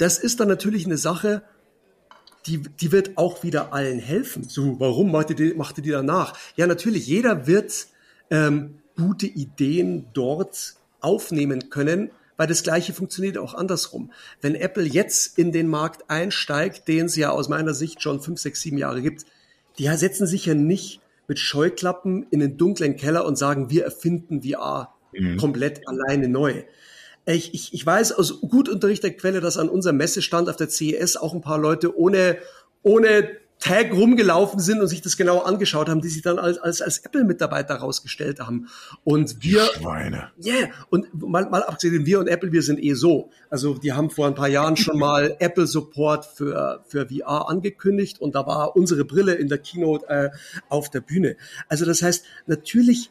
das 0.00 0.18
ist 0.18 0.40
dann 0.40 0.48
natürlich 0.48 0.86
eine 0.86 0.96
Sache, 0.96 1.42
die, 2.46 2.58
die 2.58 2.90
wird 2.90 3.18
auch 3.18 3.42
wieder 3.42 3.74
allen 3.74 3.98
helfen. 3.98 4.48
So, 4.48 4.80
warum 4.80 5.12
macht 5.12 5.30
ihr 5.30 5.36
die, 5.36 5.54
macht 5.54 5.76
ihr 5.78 5.84
die 5.84 5.90
danach? 5.90 6.38
Ja, 6.56 6.66
natürlich, 6.66 7.06
jeder 7.06 7.46
wird 7.46 7.86
ähm, 8.30 8.78
gute 8.96 9.26
Ideen 9.26 10.06
dort 10.14 10.74
aufnehmen 11.00 11.68
können, 11.68 12.10
weil 12.38 12.46
das 12.46 12.62
Gleiche 12.62 12.94
funktioniert 12.94 13.36
auch 13.36 13.52
andersrum. 13.52 14.10
Wenn 14.40 14.54
Apple 14.54 14.84
jetzt 14.84 15.38
in 15.38 15.52
den 15.52 15.68
Markt 15.68 16.08
einsteigt, 16.08 16.88
den 16.88 17.06
es 17.06 17.16
ja 17.16 17.30
aus 17.30 17.50
meiner 17.50 17.74
Sicht 17.74 18.02
schon 18.02 18.22
fünf, 18.22 18.40
sechs, 18.40 18.62
sieben 18.62 18.78
Jahre 18.78 19.02
gibt, 19.02 19.26
die 19.78 19.86
setzen 19.96 20.26
sich 20.26 20.46
ja 20.46 20.54
nicht 20.54 21.00
mit 21.28 21.38
Scheuklappen 21.38 22.26
in 22.30 22.40
den 22.40 22.56
dunklen 22.56 22.96
Keller 22.96 23.26
und 23.26 23.36
sagen, 23.36 23.70
wir 23.70 23.84
erfinden 23.84 24.42
VR 24.42 24.94
mhm. 25.12 25.36
komplett 25.36 25.86
alleine 25.86 26.28
neu. 26.28 26.64
Ich, 27.26 27.54
ich, 27.54 27.74
ich 27.74 27.86
weiß 27.86 28.12
aus 28.12 28.40
gut 28.40 28.68
unterrichteter 28.68 29.14
Quelle, 29.14 29.40
dass 29.40 29.56
an 29.56 29.68
unserem 29.68 29.96
Messestand 29.98 30.48
auf 30.48 30.56
der 30.56 30.68
CES 30.68 31.16
auch 31.16 31.34
ein 31.34 31.40
paar 31.40 31.58
Leute 31.58 31.96
ohne, 31.96 32.38
ohne 32.82 33.30
Tag 33.60 33.92
rumgelaufen 33.92 34.58
sind 34.58 34.80
und 34.80 34.88
sich 34.88 35.02
das 35.02 35.18
genau 35.18 35.40
angeschaut 35.40 35.90
haben, 35.90 36.00
die 36.00 36.08
sich 36.08 36.22
dann 36.22 36.38
als, 36.38 36.56
als, 36.56 36.80
als 36.80 36.98
Apple-Mitarbeiter 36.98 37.74
rausgestellt 37.74 38.40
haben. 38.40 38.68
Und 39.04 39.42
wir. 39.42 39.66
Schweine. 39.66 40.30
Yeah. 40.42 40.70
Und 40.88 41.08
mal, 41.12 41.48
mal 41.50 41.62
abgesehen, 41.62 42.06
wir 42.06 42.20
und 42.20 42.26
Apple, 42.26 42.52
wir 42.52 42.62
sind 42.62 42.82
eh 42.82 42.94
so. 42.94 43.28
Also 43.50 43.74
die 43.74 43.92
haben 43.92 44.08
vor 44.08 44.26
ein 44.26 44.34
paar 44.34 44.48
Jahren 44.48 44.78
schon 44.78 44.98
mal 44.98 45.36
Apple 45.40 45.66
Support 45.66 46.24
für, 46.24 46.82
für 46.86 47.06
VR 47.06 47.50
angekündigt 47.50 48.18
und 48.18 48.34
da 48.34 48.46
war 48.46 48.76
unsere 48.76 49.04
Brille 49.04 49.34
in 49.34 49.48
der 49.48 49.58
Keynote 49.58 50.08
äh, 50.08 50.30
auf 50.70 50.88
der 50.88 51.02
Bühne. 51.02 51.36
Also 51.68 51.84
das 51.84 52.00
heißt, 52.00 52.24
natürlich 52.46 53.10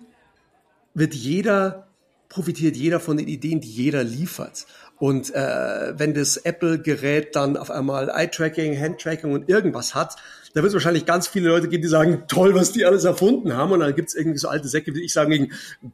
wird 0.95 1.13
jeder 1.13 1.88
profitiert 2.29 2.77
jeder 2.77 2.99
von 2.99 3.17
den 3.17 3.27
Ideen, 3.27 3.59
die 3.59 3.69
jeder 3.69 4.03
liefert. 4.03 4.65
Und 4.97 5.33
äh, 5.33 5.97
wenn 5.97 6.13
das 6.13 6.37
Apple-Gerät 6.37 7.35
dann 7.35 7.57
auf 7.57 7.71
einmal 7.71 8.09
Eye-Tracking, 8.09 8.79
Hand-Tracking 8.79 9.31
und 9.31 9.49
irgendwas 9.49 9.95
hat, 9.95 10.17
da 10.53 10.61
wird 10.61 10.69
es 10.69 10.73
wahrscheinlich 10.73 11.05
ganz 11.05 11.27
viele 11.27 11.49
Leute 11.49 11.67
geben, 11.67 11.83
die 11.83 11.89
sagen, 11.89 12.23
toll, 12.27 12.55
was 12.55 12.71
die 12.71 12.85
alles 12.85 13.03
erfunden 13.03 13.53
haben. 13.55 13.71
Und 13.71 13.81
dann 13.81 13.95
gibt 13.95 14.09
es 14.09 14.15
irgendwie 14.15 14.37
so 14.37 14.47
alte 14.47 14.67
Säcke, 14.67 14.93
wie 14.95 15.03
ich 15.03 15.13
sagen, 15.13 15.51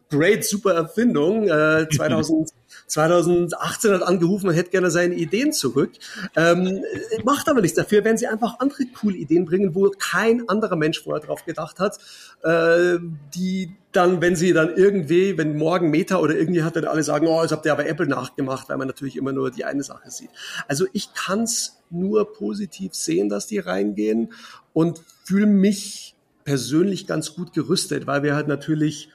great, 0.10 0.46
super 0.46 0.74
Erfindung. 0.74 1.48
Äh, 1.48 1.88
2000, 1.90 2.52
2018 2.88 3.92
hat 3.94 4.04
angerufen 4.04 4.48
und 4.48 4.56
hätte 4.56 4.70
gerne 4.70 4.92
seine 4.92 5.16
Ideen 5.16 5.52
zurück. 5.52 5.92
Ähm, 6.36 6.84
macht 7.24 7.50
aber 7.50 7.62
nichts 7.62 7.76
dafür, 7.76 8.04
wenn 8.04 8.18
sie 8.18 8.28
einfach 8.28 8.60
andere 8.60 8.86
coole 9.00 9.18
Ideen 9.18 9.46
bringen, 9.46 9.76
wo 9.76 9.90
kein 9.90 10.48
anderer 10.48 10.76
Mensch 10.76 11.04
vorher 11.04 11.26
drauf 11.26 11.46
gedacht 11.46 11.80
hat, 11.80 11.98
äh, 12.44 12.98
die 13.34 13.76
dann, 13.96 14.22
wenn 14.22 14.36
sie 14.36 14.52
dann 14.52 14.76
irgendwie, 14.76 15.38
wenn 15.38 15.58
morgen 15.58 15.90
Meta 15.90 16.18
oder 16.18 16.36
irgendwie 16.36 16.64
hat, 16.64 16.76
dann 16.76 16.86
alle 16.86 17.04
sagen, 17.04 17.28
oh, 17.28 17.42
jetzt 17.42 17.52
habt 17.52 17.66
ihr 17.66 17.72
aber 17.72 17.88
Apple 17.88 18.08
nachgemacht, 18.08 18.68
weil 18.68 18.78
man 18.78 18.88
natürlich 18.88 19.16
immer 19.16 19.32
nur 19.32 19.52
die 19.52 19.64
eine 19.64 19.84
Sache 19.84 20.12
sieht. 20.12 20.30
Also 20.68 20.86
ich 20.92 21.14
kann's 21.14 21.82
nur 21.90 22.34
positiv 22.34 22.94
sehen, 22.94 23.30
dass 23.30 23.48
die 23.48 23.60
reingehen 23.60 24.34
und 24.74 25.02
fühle 25.24 25.48
mich 25.48 26.16
persönlich 26.44 27.08
ganz 27.08 27.34
gut 27.34 27.54
gerüstet, 27.54 28.08
weil 28.08 28.24
wir 28.24 28.36
halt 28.36 28.48
natürlich 28.48 29.10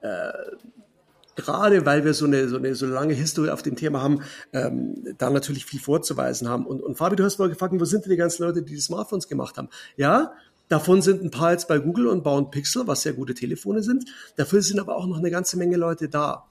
äh, 0.00 0.32
gerade 1.36 1.86
weil 1.86 2.04
wir 2.04 2.14
so 2.14 2.26
eine, 2.26 2.48
so 2.48 2.56
eine 2.56 2.74
so 2.74 2.86
lange 2.86 3.14
Historie 3.14 3.50
auf 3.50 3.62
dem 3.62 3.76
Thema 3.76 4.02
haben, 4.02 4.22
ähm, 4.52 4.94
da 5.18 5.30
natürlich 5.30 5.64
viel 5.64 5.80
vorzuweisen 5.80 6.48
haben. 6.48 6.66
Und, 6.66 6.82
und 6.82 6.96
Fabi, 6.96 7.16
du 7.16 7.24
hast 7.24 7.36
vorher 7.36 7.52
gefragt, 7.52 7.74
wo 7.78 7.84
sind 7.84 8.04
denn 8.04 8.10
die 8.10 8.16
ganzen 8.16 8.44
Leute, 8.44 8.62
die 8.62 8.74
die 8.74 8.80
Smartphones 8.80 9.28
gemacht 9.28 9.56
haben? 9.56 9.68
Ja, 9.96 10.32
davon 10.68 11.02
sind 11.02 11.22
ein 11.22 11.30
paar 11.30 11.52
jetzt 11.52 11.68
bei 11.68 11.78
Google 11.78 12.08
und 12.08 12.22
bauen 12.22 12.50
Pixel, 12.50 12.86
was 12.86 13.02
sehr 13.02 13.12
gute 13.12 13.34
Telefone 13.34 13.82
sind. 13.82 14.04
Dafür 14.36 14.62
sind 14.62 14.80
aber 14.80 14.96
auch 14.96 15.06
noch 15.06 15.18
eine 15.18 15.30
ganze 15.30 15.56
Menge 15.56 15.76
Leute 15.76 16.08
da. 16.08 16.46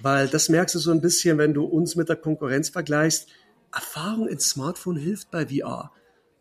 Weil 0.00 0.28
das 0.28 0.48
merkst 0.48 0.74
du 0.76 0.78
so 0.78 0.92
ein 0.92 1.00
bisschen, 1.00 1.36
wenn 1.38 1.52
du 1.52 1.64
uns 1.64 1.96
mit 1.96 2.08
der 2.08 2.16
Konkurrenz 2.16 2.68
vergleichst. 2.68 3.28
Erfahrung 3.72 4.28
in 4.28 4.38
Smartphone 4.38 4.96
hilft 4.96 5.30
bei 5.30 5.46
VR. 5.46 5.92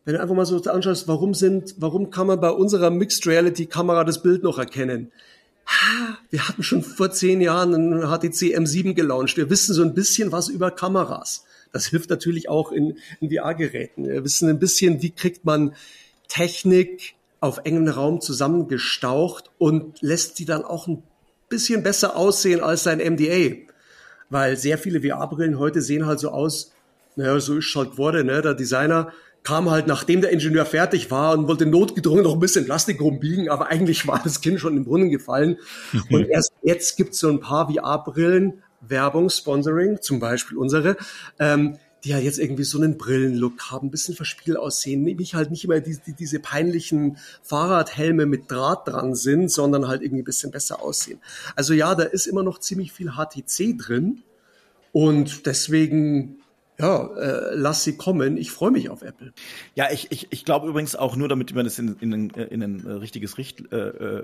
Wenn 0.05 0.15
du 0.15 0.21
einfach 0.21 0.35
mal 0.35 0.45
so 0.45 0.59
anschaust, 0.61 1.07
warum 1.07 1.33
sind, 1.33 1.75
warum 1.77 2.09
kann 2.09 2.27
man 2.27 2.39
bei 2.39 2.49
unserer 2.49 2.89
Mixed 2.89 3.27
Reality 3.27 3.67
Kamera 3.67 4.03
das 4.03 4.23
Bild 4.23 4.43
noch 4.43 4.57
erkennen? 4.57 5.11
wir 6.31 6.47
hatten 6.47 6.63
schon 6.63 6.81
vor 6.81 7.11
zehn 7.11 7.41
Jahren 7.41 7.75
einen 7.75 8.01
HTC 8.01 8.57
M7 8.57 8.93
gelauncht. 8.93 9.37
Wir 9.37 9.49
wissen 9.49 9.73
so 9.73 9.83
ein 9.83 9.93
bisschen 9.93 10.31
was 10.31 10.49
über 10.49 10.71
Kameras. 10.71 11.45
Das 11.71 11.85
hilft 11.85 12.09
natürlich 12.09 12.49
auch 12.49 12.71
in, 12.71 12.97
in 13.19 13.29
VR-Geräten. 13.29 14.07
Wir 14.07 14.23
wissen 14.23 14.49
ein 14.49 14.59
bisschen, 14.59 15.01
wie 15.01 15.11
kriegt 15.11 15.45
man 15.45 15.75
Technik 16.27 17.15
auf 17.39 17.61
engem 17.63 17.87
Raum 17.87 18.21
zusammengestaucht 18.21 19.51
und 19.57 20.01
lässt 20.01 20.37
sie 20.37 20.45
dann 20.45 20.63
auch 20.63 20.87
ein 20.87 21.03
bisschen 21.47 21.83
besser 21.83 22.15
aussehen 22.15 22.61
als 22.61 22.83
sein 22.83 22.97
MDA. 22.97 23.55
Weil 24.29 24.57
sehr 24.57 24.77
viele 24.77 25.01
VR-Brillen 25.01 25.59
heute 25.59 25.81
sehen 25.81 26.05
halt 26.05 26.19
so 26.19 26.29
aus, 26.29 26.71
naja, 27.19 27.39
so 27.39 27.57
ist 27.57 27.75
halt 27.75 27.91
geworden, 27.91 28.27
ne? 28.27 28.41
Der 28.41 28.53
Designer 28.53 29.11
kam 29.43 29.69
halt, 29.69 29.87
nachdem 29.87 30.21
der 30.21 30.31
Ingenieur 30.31 30.65
fertig 30.65 31.11
war 31.11 31.37
und 31.37 31.47
wollte 31.47 31.65
notgedrungen 31.65 32.23
noch 32.23 32.33
ein 32.33 32.39
bisschen 32.39 32.65
Plastik 32.65 33.01
rumbiegen, 33.01 33.49
aber 33.49 33.67
eigentlich 33.67 34.07
war 34.07 34.21
das 34.23 34.41
Kind 34.41 34.59
schon 34.59 34.75
im 34.77 34.85
Brunnen 34.85 35.09
gefallen. 35.09 35.57
und 36.09 36.27
erst 36.27 36.53
jetzt 36.63 36.97
gibt's 36.97 37.19
so 37.19 37.29
ein 37.29 37.39
paar 37.39 37.71
VR-Brillen, 37.71 38.63
Werbung, 38.81 39.29
Sponsoring, 39.29 40.01
zum 40.01 40.19
Beispiel 40.19 40.57
unsere, 40.57 40.95
ähm, 41.39 41.77
die 42.05 42.09
ja 42.09 42.19
jetzt 42.19 42.39
irgendwie 42.39 42.63
so 42.63 42.77
einen 42.77 42.97
Brillenlook 42.97 43.71
haben, 43.71 43.87
ein 43.87 43.91
bisschen 43.91 44.15
verspielt 44.15 44.57
aussehen, 44.57 45.03
nämlich 45.03 45.35
halt 45.35 45.51
nicht 45.51 45.65
immer 45.65 45.81
die, 45.81 45.97
die, 46.05 46.13
diese 46.13 46.39
peinlichen 46.39 47.17
Fahrradhelme 47.43 48.25
mit 48.25 48.49
Draht 48.49 48.87
dran 48.87 49.15
sind, 49.15 49.51
sondern 49.51 49.89
halt 49.89 50.01
irgendwie 50.01 50.21
ein 50.21 50.25
bisschen 50.25 50.51
besser 50.51 50.81
aussehen. 50.81 51.19
Also 51.57 51.73
ja, 51.73 51.95
da 51.95 52.03
ist 52.03 52.27
immer 52.27 52.43
noch 52.43 52.59
ziemlich 52.59 52.93
viel 52.93 53.11
HTC 53.11 53.77
drin 53.77 54.23
und 54.93 55.45
deswegen 55.45 56.38
ja, 56.79 57.07
äh, 57.15 57.55
lass 57.55 57.83
sie 57.83 57.97
kommen. 57.97 58.37
Ich 58.37 58.51
freue 58.51 58.71
mich 58.71 58.89
auf 58.89 59.01
Apple. 59.01 59.33
Ja, 59.75 59.91
ich, 59.91 60.11
ich, 60.11 60.27
ich 60.29 60.45
glaube 60.45 60.67
übrigens 60.67 60.95
auch 60.95 61.15
nur, 61.15 61.27
damit 61.27 61.53
man 61.53 61.65
das 61.65 61.77
in, 61.77 61.97
in, 61.99 62.29
in 62.29 62.63
ein 62.63 62.79
richtiges 62.79 63.37
Richt 63.37 63.71
äh, 63.71 63.77
äh 63.77 64.23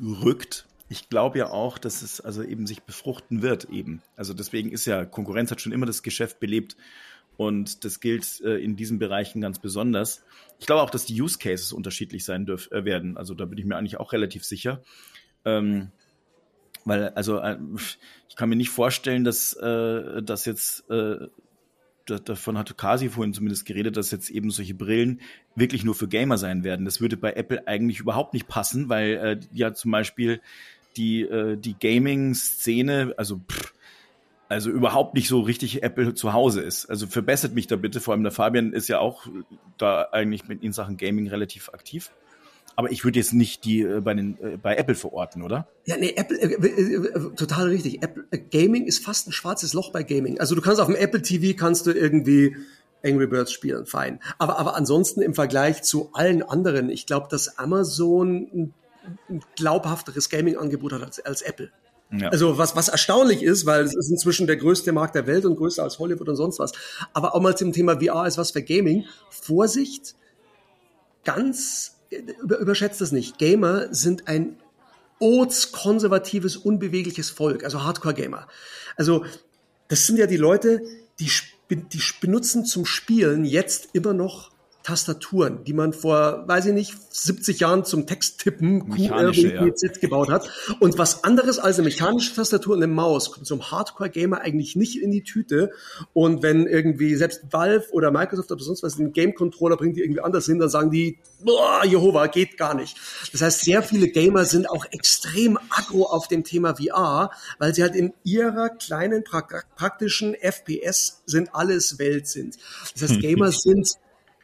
rückt. 0.00 0.66
Ich 0.88 1.08
glaube 1.08 1.38
ja 1.38 1.50
auch, 1.50 1.78
dass 1.78 2.02
es 2.02 2.20
also 2.20 2.42
eben 2.42 2.66
sich 2.66 2.82
befruchten 2.82 3.42
wird 3.42 3.70
eben. 3.70 4.02
Also 4.16 4.34
deswegen 4.34 4.72
ist 4.72 4.86
ja 4.86 5.04
Konkurrenz 5.04 5.50
hat 5.50 5.60
schon 5.60 5.72
immer 5.72 5.86
das 5.86 6.02
Geschäft 6.02 6.40
belebt 6.40 6.76
und 7.36 7.84
das 7.84 8.00
gilt 8.00 8.40
äh, 8.42 8.56
in 8.56 8.76
diesen 8.76 8.98
Bereichen 8.98 9.40
ganz 9.40 9.58
besonders. 9.58 10.24
Ich 10.58 10.66
glaube 10.66 10.82
auch, 10.82 10.90
dass 10.90 11.06
die 11.06 11.20
Use 11.20 11.38
Cases 11.38 11.72
unterschiedlich 11.72 12.24
sein 12.24 12.44
dürf, 12.44 12.70
äh, 12.72 12.84
werden. 12.84 13.16
Also 13.16 13.34
da 13.34 13.44
bin 13.44 13.58
ich 13.58 13.64
mir 13.64 13.76
eigentlich 13.76 13.98
auch 13.98 14.12
relativ 14.12 14.44
sicher. 14.44 14.82
Ähm, 15.44 15.92
weil, 16.84 17.10
also, 17.10 17.38
äh, 17.38 17.58
ich 18.28 18.36
kann 18.36 18.48
mir 18.48 18.56
nicht 18.56 18.70
vorstellen, 18.70 19.24
dass, 19.24 19.54
äh, 19.54 20.22
dass 20.22 20.44
jetzt 20.44 20.90
äh, 20.90 21.28
davon 22.20 22.58
hatte 22.58 22.74
Kasi 22.74 23.08
vorhin 23.08 23.34
zumindest 23.34 23.66
geredet, 23.66 23.96
dass 23.96 24.10
jetzt 24.10 24.30
eben 24.30 24.50
solche 24.50 24.74
Brillen 24.74 25.20
wirklich 25.54 25.84
nur 25.84 25.94
für 25.94 26.08
Gamer 26.08 26.38
sein 26.38 26.64
werden. 26.64 26.84
Das 26.84 27.00
würde 27.00 27.16
bei 27.16 27.32
Apple 27.32 27.66
eigentlich 27.66 28.00
überhaupt 28.00 28.34
nicht 28.34 28.48
passen, 28.48 28.88
weil 28.88 29.10
äh, 29.12 29.40
ja 29.52 29.74
zum 29.74 29.90
Beispiel 29.90 30.40
die, 30.96 31.22
äh, 31.22 31.56
die 31.56 31.74
Gaming-Szene, 31.78 33.14
also 33.16 33.40
pff, 33.48 33.74
also 34.48 34.70
überhaupt 34.70 35.14
nicht 35.14 35.28
so 35.28 35.40
richtig 35.40 35.82
Apple 35.82 36.14
zu 36.14 36.34
Hause 36.34 36.60
ist. 36.60 36.86
Also 36.86 37.06
verbessert 37.06 37.54
mich 37.54 37.66
da 37.66 37.76
bitte, 37.76 38.00
vor 38.00 38.12
allem 38.12 38.22
der 38.22 38.32
Fabian 38.32 38.74
ist 38.74 38.88
ja 38.88 38.98
auch 38.98 39.26
da 39.78 40.08
eigentlich 40.12 40.46
mit 40.46 40.62
in 40.62 40.72
Sachen 40.72 40.98
Gaming 40.98 41.28
relativ 41.28 41.70
aktiv. 41.70 42.10
Aber 42.76 42.90
ich 42.90 43.04
würde 43.04 43.18
jetzt 43.18 43.32
nicht 43.32 43.64
die 43.64 43.82
äh, 43.82 44.00
bei, 44.00 44.14
den, 44.14 44.38
äh, 44.42 44.56
bei 44.56 44.76
Apple 44.76 44.94
verorten, 44.94 45.42
oder? 45.42 45.68
Ja, 45.84 45.96
nee, 45.96 46.14
Apple, 46.16 46.38
äh, 46.38 46.46
äh, 46.46 46.94
äh, 46.94 47.34
total 47.36 47.68
richtig. 47.68 48.02
Apple, 48.02 48.24
äh, 48.30 48.38
Gaming 48.38 48.86
ist 48.86 49.04
fast 49.04 49.28
ein 49.28 49.32
schwarzes 49.32 49.72
Loch 49.74 49.92
bei 49.92 50.02
Gaming. 50.02 50.40
Also 50.40 50.54
du 50.54 50.60
kannst 50.62 50.80
auf 50.80 50.86
dem 50.86 50.96
Apple 50.96 51.22
TV 51.22 51.56
kannst 51.56 51.86
du 51.86 51.92
irgendwie 51.92 52.56
Angry 53.04 53.26
Birds 53.26 53.52
spielen, 53.52 53.86
fein. 53.86 54.20
Aber, 54.38 54.58
aber 54.58 54.76
ansonsten 54.76 55.22
im 55.22 55.34
Vergleich 55.34 55.82
zu 55.82 56.10
allen 56.12 56.42
anderen, 56.42 56.88
ich 56.88 57.06
glaube, 57.06 57.28
dass 57.30 57.58
Amazon 57.58 58.48
ein, 58.52 58.74
ein 59.28 59.42
glaubhafteres 59.56 60.30
Gaming-Angebot 60.30 60.92
hat 60.92 61.02
als, 61.02 61.20
als 61.20 61.42
Apple. 61.42 61.70
Ja. 62.12 62.28
Also 62.28 62.58
was, 62.58 62.76
was 62.76 62.88
erstaunlich 62.88 63.42
ist, 63.42 63.64
weil 63.64 63.84
es 63.84 63.96
ist 63.96 64.10
inzwischen 64.10 64.46
der 64.46 64.56
größte 64.56 64.92
Markt 64.92 65.14
der 65.14 65.26
Welt 65.26 65.46
und 65.46 65.56
größer 65.56 65.82
als 65.82 65.98
Hollywood 65.98 66.28
und 66.28 66.36
sonst 66.36 66.58
was. 66.58 66.72
Aber 67.14 67.34
auch 67.34 67.40
mal 67.40 67.56
zum 67.56 67.72
Thema 67.72 67.98
VR 68.00 68.26
ist 68.26 68.36
was 68.36 68.50
für 68.50 68.62
Gaming. 68.62 69.06
Vorsicht, 69.30 70.14
ganz 71.24 72.01
über, 72.42 72.58
überschätzt 72.58 73.00
das 73.00 73.12
nicht. 73.12 73.38
Gamer 73.38 73.92
sind 73.92 74.28
ein 74.28 74.56
konservatives, 75.72 76.56
unbewegliches 76.56 77.30
Volk, 77.30 77.64
also 77.64 77.82
Hardcore-Gamer. 77.82 78.48
Also 78.96 79.24
das 79.88 80.06
sind 80.06 80.18
ja 80.18 80.26
die 80.26 80.36
Leute, 80.36 80.80
die, 81.20 81.30
die 81.70 82.02
benutzen 82.20 82.64
zum 82.64 82.86
Spielen 82.86 83.44
jetzt 83.44 83.90
immer 83.92 84.14
noch 84.14 84.51
Tastaturen, 84.82 85.64
die 85.64 85.72
man 85.72 85.92
vor, 85.92 86.44
weiß 86.46 86.66
ich 86.66 86.72
nicht, 86.72 86.94
70 87.10 87.60
Jahren 87.60 87.84
zum 87.84 88.06
Texttippen 88.06 88.88
Mechanische, 88.88 89.54
ja. 89.54 89.66
gebaut 90.00 90.30
hat. 90.30 90.48
Und 90.80 90.98
was 90.98 91.24
anderes 91.24 91.58
als 91.58 91.78
eine 91.78 91.86
mechanische 91.86 92.34
Tastatur 92.34 92.74
und 92.74 92.82
eine 92.82 92.92
Maus 92.92 93.30
kommt 93.32 93.46
zum 93.46 93.70
Hardcore-Gamer 93.70 94.40
eigentlich 94.40 94.76
nicht 94.76 95.00
in 95.00 95.10
die 95.10 95.22
Tüte. 95.22 95.70
Und 96.12 96.42
wenn 96.42 96.66
irgendwie 96.66 97.14
selbst 97.14 97.42
Valve 97.50 97.86
oder 97.92 98.10
Microsoft 98.10 98.50
oder 98.50 98.62
sonst 98.62 98.82
was 98.82 98.98
einen 98.98 99.12
Game-Controller 99.12 99.76
bringt, 99.76 99.96
die 99.96 100.00
irgendwie 100.00 100.20
anders 100.20 100.46
sind, 100.46 100.58
dann 100.58 100.70
sagen 100.70 100.90
die, 100.90 101.18
boah, 101.44 101.84
Jehova, 101.84 102.26
geht 102.26 102.56
gar 102.56 102.74
nicht. 102.74 102.96
Das 103.32 103.42
heißt, 103.42 103.60
sehr 103.60 103.82
viele 103.82 104.08
Gamer 104.08 104.44
sind 104.44 104.68
auch 104.68 104.86
extrem 104.90 105.58
aggro 105.70 106.04
auf 106.04 106.28
dem 106.28 106.44
Thema 106.44 106.74
VR, 106.74 107.30
weil 107.58 107.74
sie 107.74 107.82
halt 107.82 107.94
in 107.94 108.12
ihrer 108.24 108.70
kleinen 108.70 109.24
pra 109.24 109.42
praktischen 109.76 110.34
FPS 110.34 111.22
sind 111.26 111.54
alles 111.54 111.98
Welt 111.98 112.28
sind. 112.28 112.56
Das 112.94 113.10
heißt, 113.10 113.20
Gamer 113.20 113.52
sind 113.52 113.96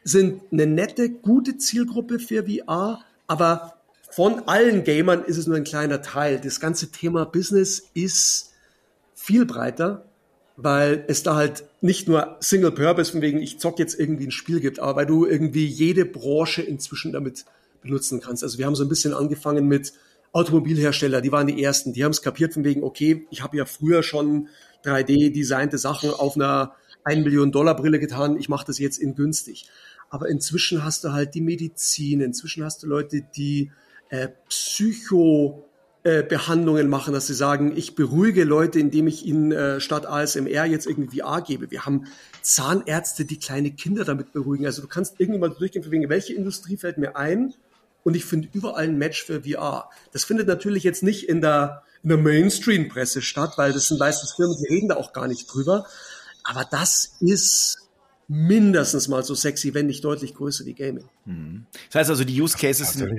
sind 0.09 0.43
eine 0.53 0.67
nette, 0.67 1.11
gute 1.11 1.59
Zielgruppe 1.59 2.19
für 2.19 2.45
VR, 2.47 3.01
aber 3.27 3.75
von 4.11 4.49
allen 4.49 4.85
Gamern 4.85 5.25
ist 5.25 5.37
es 5.37 5.47
nur 5.47 5.57
ein 5.57 5.65
kleiner 5.65 6.03
Teil. 6.03 6.41
Das 6.43 6.61
ganze 6.61 6.91
Thema 6.91 7.27
Business 7.27 7.91
ist 7.95 8.53
viel 9.15 9.45
breiter, 9.45 10.07
weil 10.57 11.05
es 11.09 11.23
da 11.23 11.37
halt 11.37 11.65
nicht 11.83 12.09
nur 12.09 12.37
Single 12.41 12.73
Purpose, 12.73 13.13
von 13.13 13.21
wegen 13.21 13.41
ich 13.41 13.59
zock 13.59 13.79
jetzt 13.79 13.99
irgendwie 13.99 14.27
ein 14.27 14.31
Spiel 14.31 14.61
gibt, 14.61 14.81
aber 14.81 14.97
weil 14.97 15.07
du 15.07 15.27
irgendwie 15.27 15.67
jede 15.67 16.05
Branche 16.05 16.63
inzwischen 16.63 17.13
damit 17.13 17.45
benutzen 17.83 18.21
kannst. 18.21 18.43
Also 18.43 18.59
wir 18.59 18.67
haben 18.67 18.75
so 18.75 18.85
ein 18.85 18.89
bisschen 18.89 19.15
angefangen 19.15 19.69
mit 19.69 19.93
Automobilhersteller, 20.33 21.21
die 21.21 21.33
waren 21.33 21.47
die 21.47 21.63
ersten, 21.63 21.93
die 21.93 22.05
haben 22.05 22.13
es 22.13 22.23
kapiert 22.23 22.55
von 22.55 22.65
wegen, 22.65 22.83
okay, 22.83 23.27
ich 23.31 23.43
habe 23.43 23.57
ja 23.57 23.67
früher 23.67 24.03
schon 24.03 24.49
3D-designte 24.85 25.79
Sachen 25.79 26.11
auf 26.11 26.37
einer 26.37 26.75
1 27.05 27.25
Million 27.25 27.53
Dollar 27.53 27.75
Brille 27.77 27.99
getan, 27.99 28.39
ich 28.39 28.49
mache 28.49 28.67
das 28.67 28.79
jetzt 28.79 28.99
in 28.99 29.15
günstig. 29.15 29.69
Aber 30.11 30.29
inzwischen 30.29 30.85
hast 30.85 31.05
du 31.05 31.13
halt 31.13 31.35
die 31.35 31.41
Medizin, 31.41 32.21
inzwischen 32.21 32.65
hast 32.65 32.83
du 32.83 32.87
Leute, 32.87 33.23
die 33.37 33.71
äh, 34.09 34.29
Psycho 34.49 35.69
äh, 36.05 36.23
Behandlungen 36.23 36.89
machen, 36.89 37.13
dass 37.13 37.27
sie 37.27 37.35
sagen, 37.35 37.77
ich 37.77 37.95
beruhige 37.95 38.45
Leute, 38.45 38.79
indem 38.79 39.09
ich 39.09 39.27
ihnen 39.27 39.53
äh, 39.53 39.81
statt 39.81 40.07
ASMR 40.07 40.65
jetzt 40.65 40.87
irgendwie 40.87 41.21
VR 41.21 41.43
gebe. 41.43 41.71
Wir 41.71 41.85
haben 41.85 42.07
Zahnärzte, 42.41 43.25
die 43.25 43.39
kleine 43.39 43.73
Kinder 43.73 44.05
damit 44.05 44.33
beruhigen. 44.33 44.65
Also 44.65 44.81
du 44.81 44.89
kannst 44.89 45.19
irgendwann 45.19 45.57
durchgehen, 45.59 45.83
für 45.83 45.91
wegen, 45.91 46.09
welche 46.09 46.35
Industrie 46.35 46.77
fällt 46.77 46.99
mir 46.99 47.17
ein? 47.17 47.53
Und 48.05 48.15
ich 48.15 48.25
finde 48.25 48.49
überall 48.53 48.85
ein 48.85 48.97
Match 48.97 49.25
für 49.25 49.43
VR. 49.43 49.91
Das 50.13 50.25
findet 50.25 50.47
natürlich 50.47 50.85
jetzt 50.85 51.03
nicht 51.03 51.29
in 51.29 51.41
der, 51.41 51.83
in 52.03 52.11
der 52.11 52.19
Mainstream-Presse 52.19 53.21
statt, 53.21 53.55
weil 53.57 53.73
das 53.73 53.89
sind 53.89 53.99
meistens 53.99 54.33
Firmen, 54.33 54.57
die 54.57 54.73
reden 54.73 54.89
da 54.89 54.97
auch 54.97 55.13
gar 55.13 55.27
nicht 55.27 55.53
drüber. 55.53 55.85
Aber 56.45 56.65
das 56.65 57.17
ist 57.21 57.88
mindestens 58.31 59.09
mal 59.09 59.23
so 59.25 59.35
sexy, 59.35 59.73
wenn 59.73 59.87
nicht 59.87 60.05
deutlich 60.05 60.35
größer 60.35 60.67
wie 60.67 60.75
Gaming. 60.75 61.09
Mhm. 61.25 61.65
Das 61.87 62.01
heißt 62.01 62.11
also, 62.11 62.25
die 62.25 62.41
Use 62.41 62.59
Cases 62.59 62.93
sind, 62.93 63.11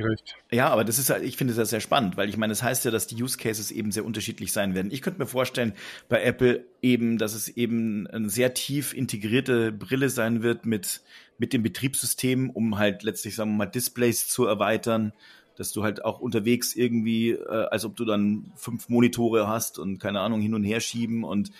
ja, 0.51 0.69
aber 0.69 0.85
das 0.85 0.99
ist 0.99 1.09
ich 1.09 1.35
finde 1.35 1.55
das 1.55 1.71
sehr 1.71 1.79
spannend, 1.79 2.15
weil 2.15 2.29
ich 2.29 2.37
meine, 2.37 2.51
das 2.51 2.61
heißt 2.61 2.85
ja, 2.85 2.91
dass 2.91 3.07
die 3.07 3.21
Use 3.21 3.37
Cases 3.37 3.71
eben 3.71 3.91
sehr 3.91 4.05
unterschiedlich 4.05 4.51
sein 4.51 4.75
werden. 4.75 4.91
Ich 4.91 5.01
könnte 5.01 5.19
mir 5.19 5.25
vorstellen, 5.25 5.73
bei 6.09 6.21
Apple 6.21 6.63
eben, 6.83 7.17
dass 7.17 7.33
es 7.33 7.49
eben 7.49 8.05
eine 8.05 8.29
sehr 8.29 8.53
tief 8.53 8.93
integrierte 8.93 9.71
Brille 9.71 10.09
sein 10.09 10.43
wird 10.43 10.67
mit, 10.67 11.01
mit 11.39 11.53
dem 11.53 11.63
Betriebssystem, 11.63 12.51
um 12.51 12.77
halt 12.77 13.01
letztlich, 13.01 13.35
sagen 13.35 13.51
wir 13.51 13.57
mal, 13.57 13.65
Displays 13.65 14.27
zu 14.27 14.45
erweitern, 14.45 15.11
dass 15.55 15.73
du 15.73 15.83
halt 15.83 16.05
auch 16.05 16.19
unterwegs 16.19 16.75
irgendwie, 16.75 17.31
äh, 17.31 17.65
als 17.71 17.83
ob 17.83 17.95
du 17.95 18.05
dann 18.05 18.53
fünf 18.55 18.87
Monitore 18.89 19.47
hast 19.47 19.79
und 19.79 19.97
keine 19.97 20.21
Ahnung, 20.21 20.39
hin 20.39 20.53
und 20.53 20.63
her 20.63 20.79
schieben 20.79 21.23
und 21.23 21.51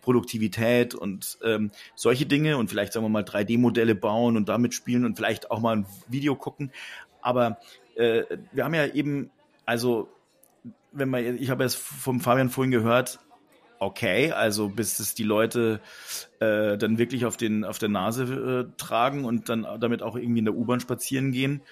Produktivität 0.00 0.94
und 0.94 1.38
ähm, 1.44 1.70
solche 1.94 2.26
Dinge 2.26 2.56
und 2.56 2.68
vielleicht 2.70 2.92
sagen 2.92 3.04
wir 3.04 3.10
mal 3.10 3.22
3D-Modelle 3.22 3.94
bauen 3.94 4.36
und 4.36 4.48
damit 4.48 4.74
spielen 4.74 5.04
und 5.04 5.16
vielleicht 5.16 5.50
auch 5.50 5.60
mal 5.60 5.76
ein 5.76 5.86
Video 6.08 6.34
gucken. 6.36 6.72
Aber 7.20 7.58
äh, 7.96 8.24
wir 8.52 8.64
haben 8.64 8.74
ja 8.74 8.86
eben, 8.86 9.30
also 9.64 10.08
wenn 10.92 11.08
man, 11.08 11.38
ich 11.38 11.50
habe 11.50 11.64
es 11.64 11.74
vom 11.74 12.20
Fabian 12.20 12.50
vorhin 12.50 12.70
gehört, 12.70 13.20
okay, 13.78 14.32
also 14.32 14.68
bis 14.68 14.98
es 14.98 15.14
die 15.14 15.24
Leute 15.24 15.80
äh, 16.40 16.76
dann 16.76 16.98
wirklich 16.98 17.24
auf 17.26 17.36
den 17.36 17.64
auf 17.64 17.78
der 17.78 17.88
Nase 17.88 18.24
äh, 18.70 18.76
tragen 18.76 19.24
und 19.24 19.48
dann 19.48 19.66
damit 19.80 20.02
auch 20.02 20.16
irgendwie 20.16 20.40
in 20.40 20.44
der 20.44 20.54
U-Bahn 20.54 20.80
spazieren 20.80 21.32
gehen. 21.32 21.62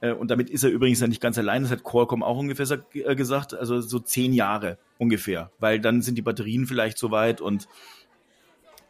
Äh, 0.00 0.12
und 0.12 0.30
damit 0.30 0.50
ist 0.50 0.64
er 0.64 0.70
übrigens 0.70 1.00
ja 1.00 1.06
nicht 1.06 1.20
ganz 1.20 1.38
allein, 1.38 1.62
das 1.62 1.72
hat 1.72 1.84
Qualcomm 1.84 2.22
auch 2.22 2.38
ungefähr 2.38 2.66
äh, 2.94 3.14
gesagt, 3.14 3.54
also 3.54 3.80
so 3.80 3.98
zehn 3.98 4.32
Jahre 4.32 4.78
ungefähr, 4.98 5.50
weil 5.58 5.80
dann 5.80 6.02
sind 6.02 6.16
die 6.16 6.22
Batterien 6.22 6.66
vielleicht 6.66 6.98
so 6.98 7.10
weit 7.10 7.40
und 7.40 7.68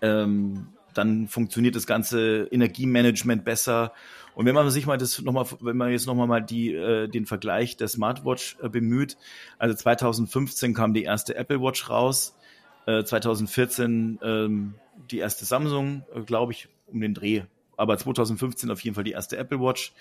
ähm, 0.01 0.69
dann 0.95 1.29
funktioniert 1.29 1.77
das 1.77 1.87
ganze 1.87 2.49
Energiemanagement 2.51 3.45
besser. 3.45 3.93
Und 4.35 4.47
wenn 4.47 4.55
man 4.55 4.69
sich 4.71 4.87
mal 4.87 4.99
das 4.99 5.21
nochmal, 5.23 5.47
wenn 5.61 5.77
man 5.77 5.91
jetzt 5.91 6.07
nochmal 6.07 6.27
mal 6.27 6.41
die, 6.41 6.75
äh, 6.75 7.09
den 7.09 7.27
Vergleich 7.27 7.77
der 7.77 7.89
Smartwatch 7.89 8.57
äh, 8.63 8.69
bemüht, 8.69 9.17
also 9.59 9.75
2015 9.75 10.75
kam 10.75 10.95
die 10.95 11.05
erste 11.05 11.37
Apple 11.37 11.61
Watch 11.61 11.89
raus, 11.89 12.37
äh, 12.87 13.05
2014 13.05 14.19
ähm, 14.23 14.75
die 15.11 15.19
erste 15.19 15.45
Samsung, 15.45 16.05
äh, 16.15 16.21
glaube 16.23 16.53
ich, 16.53 16.69
um 16.87 17.01
den 17.01 17.15
Dreh, 17.15 17.43
aber 17.77 17.97
2015 17.97 18.71
auf 18.71 18.81
jeden 18.81 18.95
Fall 18.95 19.05
die 19.05 19.13
erste 19.13 19.37
Apple 19.37 19.61
Watch. 19.61 19.93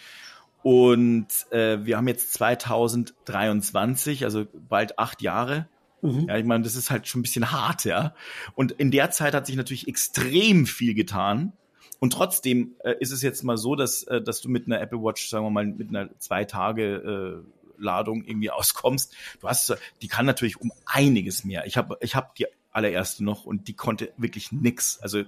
Und 0.64 1.28
äh, 1.52 1.86
wir 1.86 1.98
haben 1.98 2.08
jetzt 2.08 2.34
2023, 2.34 4.24
also 4.26 4.46
bald 4.68 5.00
acht 5.00 5.22
Jahre. 5.22 5.68
Mhm. 6.02 6.28
Ja, 6.28 6.38
ich 6.38 6.46
meine, 6.46 6.64
das 6.64 6.76
ist 6.76 6.92
halt 6.92 7.08
schon 7.08 7.20
ein 7.20 7.24
bisschen 7.24 7.52
hart, 7.52 7.86
ja. 7.86 8.14
Und 8.56 8.72
in 8.74 8.92
der 8.92 9.12
Zeit 9.12 9.34
hat 9.34 9.46
sich 9.46 9.56
natürlich 9.56 9.88
extrem 9.88 10.66
viel 10.66 10.94
getan. 10.94 11.54
Und 12.00 12.14
trotzdem 12.14 12.76
äh, 12.84 12.96
ist 13.00 13.12
es 13.12 13.22
jetzt 13.22 13.44
mal 13.44 13.58
so, 13.58 13.76
dass, 13.76 14.04
äh, 14.04 14.22
dass 14.22 14.42
du 14.42 14.50
mit 14.50 14.68
einer 14.68 14.80
Apple 14.82 15.02
Watch, 15.02 15.30
sagen 15.30 15.46
wir 15.46 15.50
mal, 15.50 15.66
mit 15.66 15.90
einer 15.90 16.10
zwei 16.20 16.46
Tage 16.46 17.44
äh, 17.44 17.82
Ladung 17.82 18.24
irgendwie 18.24 18.52
auskommst. 18.52 19.16
Du 19.40 19.48
hast, 19.48 19.76
die 20.02 20.08
kann 20.08 20.26
natürlich 20.26 20.60
um 20.60 20.72
einiges 20.86 21.44
mehr. 21.44 21.66
Ich 21.66 21.78
habe, 21.78 21.98
ich 22.02 22.16
habe 22.16 22.30
die 22.38 22.46
allererste 22.72 23.24
noch 23.24 23.46
und 23.46 23.68
die 23.68 23.74
konnte 23.74 24.14
wirklich 24.18 24.52
nix. 24.52 25.00
Also 25.00 25.24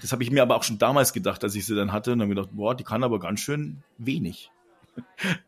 das 0.00 0.12
habe 0.12 0.22
ich 0.22 0.30
mir 0.30 0.42
aber 0.42 0.56
auch 0.56 0.62
schon 0.62 0.78
damals 0.78 1.12
gedacht, 1.12 1.44
als 1.44 1.54
ich 1.54 1.66
sie 1.66 1.74
dann 1.74 1.92
hatte 1.92 2.12
und 2.12 2.20
dann 2.20 2.30
gedacht, 2.30 2.50
boah, 2.52 2.74
die 2.74 2.84
kann 2.84 3.04
aber 3.04 3.20
ganz 3.20 3.40
schön 3.40 3.82
wenig. 3.98 4.50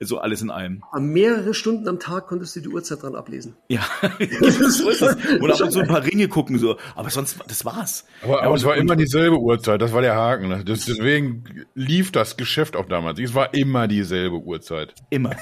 So 0.01 0.19
alles 0.19 0.43
in 0.43 0.51
allem. 0.51 0.83
Mehrere 0.99 1.55
Stunden 1.55 1.89
am 1.89 1.99
Tag 1.99 2.27
konntest 2.27 2.57
du 2.57 2.61
die 2.61 2.69
Uhrzeit 2.69 3.03
dran 3.03 3.15
ablesen. 3.15 3.57
Ja, 3.69 3.83
so 4.19 4.91
ist 4.91 5.03
das. 5.03 5.17
Und 5.41 5.51
ab 5.51 5.61
und 5.61 5.71
zu 5.71 5.81
ein 5.81 5.89
paar 5.89 6.05
Ringe 6.05 6.29
gucken, 6.29 6.59
so. 6.59 6.77
Aber 6.95 7.11
sonst, 7.11 7.39
das 7.47 7.65
war's. 7.65 8.07
Aber, 8.23 8.43
aber 8.43 8.55
es 8.55 8.65
war 8.65 8.77
immer 8.77 8.97
dieselbe 8.97 9.39
Uhrzeit, 9.39 9.81
das 9.81 9.93
war 9.93 10.03
der 10.03 10.15
Haken. 10.15 10.49
Ne? 10.49 10.65
Das, 10.65 10.85
deswegen 10.85 11.67
lief 11.75 12.13
das 12.13 12.37
Geschäft 12.37 12.77
auch 12.77 12.87
damals. 12.87 13.19
Es 13.19 13.35
war 13.35 13.55
immer 13.55 13.89
dieselbe 13.89 14.37
Uhrzeit. 14.37 14.95
Immer. 15.11 15.37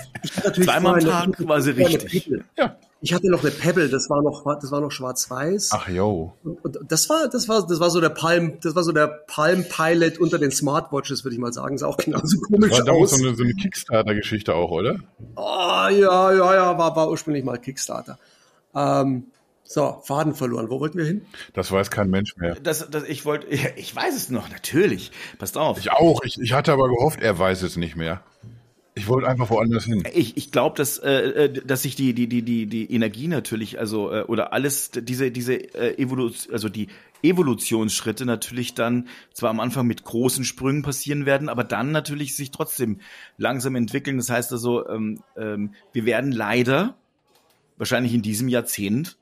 Zweimal 0.54 0.94
am 0.94 1.32
Tag 1.32 1.48
war 1.48 1.60
sie 1.60 1.72
richtig. 1.72 2.30
Ja. 2.56 2.76
Ich 3.04 3.12
hatte 3.12 3.28
noch 3.28 3.42
eine 3.42 3.50
Pebble, 3.50 3.90
das 3.90 4.08
war 4.08 4.22
noch, 4.22 4.44
das 4.58 4.70
war 4.70 4.80
noch 4.80 4.90
schwarz-weiß. 4.90 5.72
Ach 5.74 5.88
jo. 5.90 6.32
Und, 6.42 6.64
und, 6.64 6.90
das 6.90 7.10
war, 7.10 7.28
das 7.28 7.50
war, 7.50 7.66
das 7.66 7.78
war 7.78 7.90
so 7.90 8.00
der 8.00 8.08
Palm, 8.08 8.58
das 8.62 8.74
war 8.74 8.82
so 8.82 8.92
der 8.92 9.08
Palm 9.08 9.66
Pilot 9.68 10.16
unter 10.16 10.38
den 10.38 10.50
Smartwatches, 10.50 11.22
würde 11.22 11.34
ich 11.34 11.38
mal 11.38 11.52
sagen. 11.52 11.76
Sah 11.76 11.88
auch 11.88 11.98
genauso 11.98 12.40
komisch 12.40 12.70
das 12.70 12.86
war 12.86 12.94
aus. 12.94 13.10
So 13.10 13.26
eine, 13.26 13.36
so 13.36 13.42
eine 13.42 13.52
Kickstarter-Geschichte 13.52 14.54
auch, 14.54 14.70
oder? 14.70 14.96
Ah, 15.36 15.88
oh, 15.88 15.90
ja, 15.90 16.32
ja, 16.32 16.54
ja, 16.54 16.78
war, 16.78 16.96
war 16.96 17.10
ursprünglich 17.10 17.44
mal 17.44 17.58
Kickstarter. 17.58 18.18
Ähm, 18.74 19.26
so, 19.64 20.00
Faden 20.02 20.34
verloren. 20.34 20.70
Wo 20.70 20.80
wollten 20.80 20.96
wir 20.96 21.04
hin? 21.04 21.26
Das 21.52 21.70
weiß 21.70 21.90
kein 21.90 22.08
Mensch 22.08 22.38
mehr. 22.38 22.54
Das, 22.54 22.88
das, 22.90 23.04
ich 23.04 23.26
wollte, 23.26 23.48
ich 23.76 23.94
weiß 23.94 24.16
es 24.16 24.30
noch, 24.30 24.48
natürlich. 24.48 25.12
Passt 25.38 25.58
auf. 25.58 25.78
Ich 25.78 25.90
auch. 25.90 26.22
Ich, 26.24 26.40
ich 26.40 26.54
hatte 26.54 26.72
aber 26.72 26.88
gehofft, 26.88 27.20
er 27.20 27.38
weiß 27.38 27.64
es 27.64 27.76
nicht 27.76 27.96
mehr. 27.96 28.22
Ich 28.96 29.08
wollte 29.08 29.26
einfach 29.26 29.50
woanders 29.50 29.84
hin. 29.84 30.04
Ich, 30.14 30.36
ich 30.36 30.52
glaube, 30.52 30.76
dass, 30.76 30.98
äh, 30.98 31.10
äh, 31.10 31.52
dass 31.52 31.82
sich 31.82 31.96
die, 31.96 32.14
die, 32.14 32.28
die, 32.28 32.42
die, 32.42 32.66
die 32.66 32.92
Energie 32.92 33.26
natürlich, 33.26 33.80
also, 33.80 34.12
äh, 34.12 34.22
oder 34.22 34.52
alles, 34.52 34.92
diese, 34.92 35.32
diese 35.32 35.54
äh, 35.74 36.00
Evolution, 36.00 36.52
also 36.52 36.68
die 36.68 36.86
Evolutionsschritte 37.24 38.24
natürlich 38.24 38.74
dann 38.74 39.08
zwar 39.32 39.50
am 39.50 39.58
Anfang 39.58 39.88
mit 39.88 40.04
großen 40.04 40.44
Sprüngen 40.44 40.82
passieren 40.82 41.26
werden, 41.26 41.48
aber 41.48 41.64
dann 41.64 41.90
natürlich 41.90 42.36
sich 42.36 42.52
trotzdem 42.52 43.00
langsam 43.36 43.74
entwickeln. 43.74 44.18
Das 44.18 44.30
heißt 44.30 44.52
also, 44.52 44.86
ähm, 44.88 45.20
ähm, 45.36 45.74
wir 45.92 46.04
werden 46.04 46.30
leider 46.30 46.96
wahrscheinlich 47.76 48.14
in 48.14 48.22
diesem 48.22 48.48
Jahrzehnt 48.48 49.16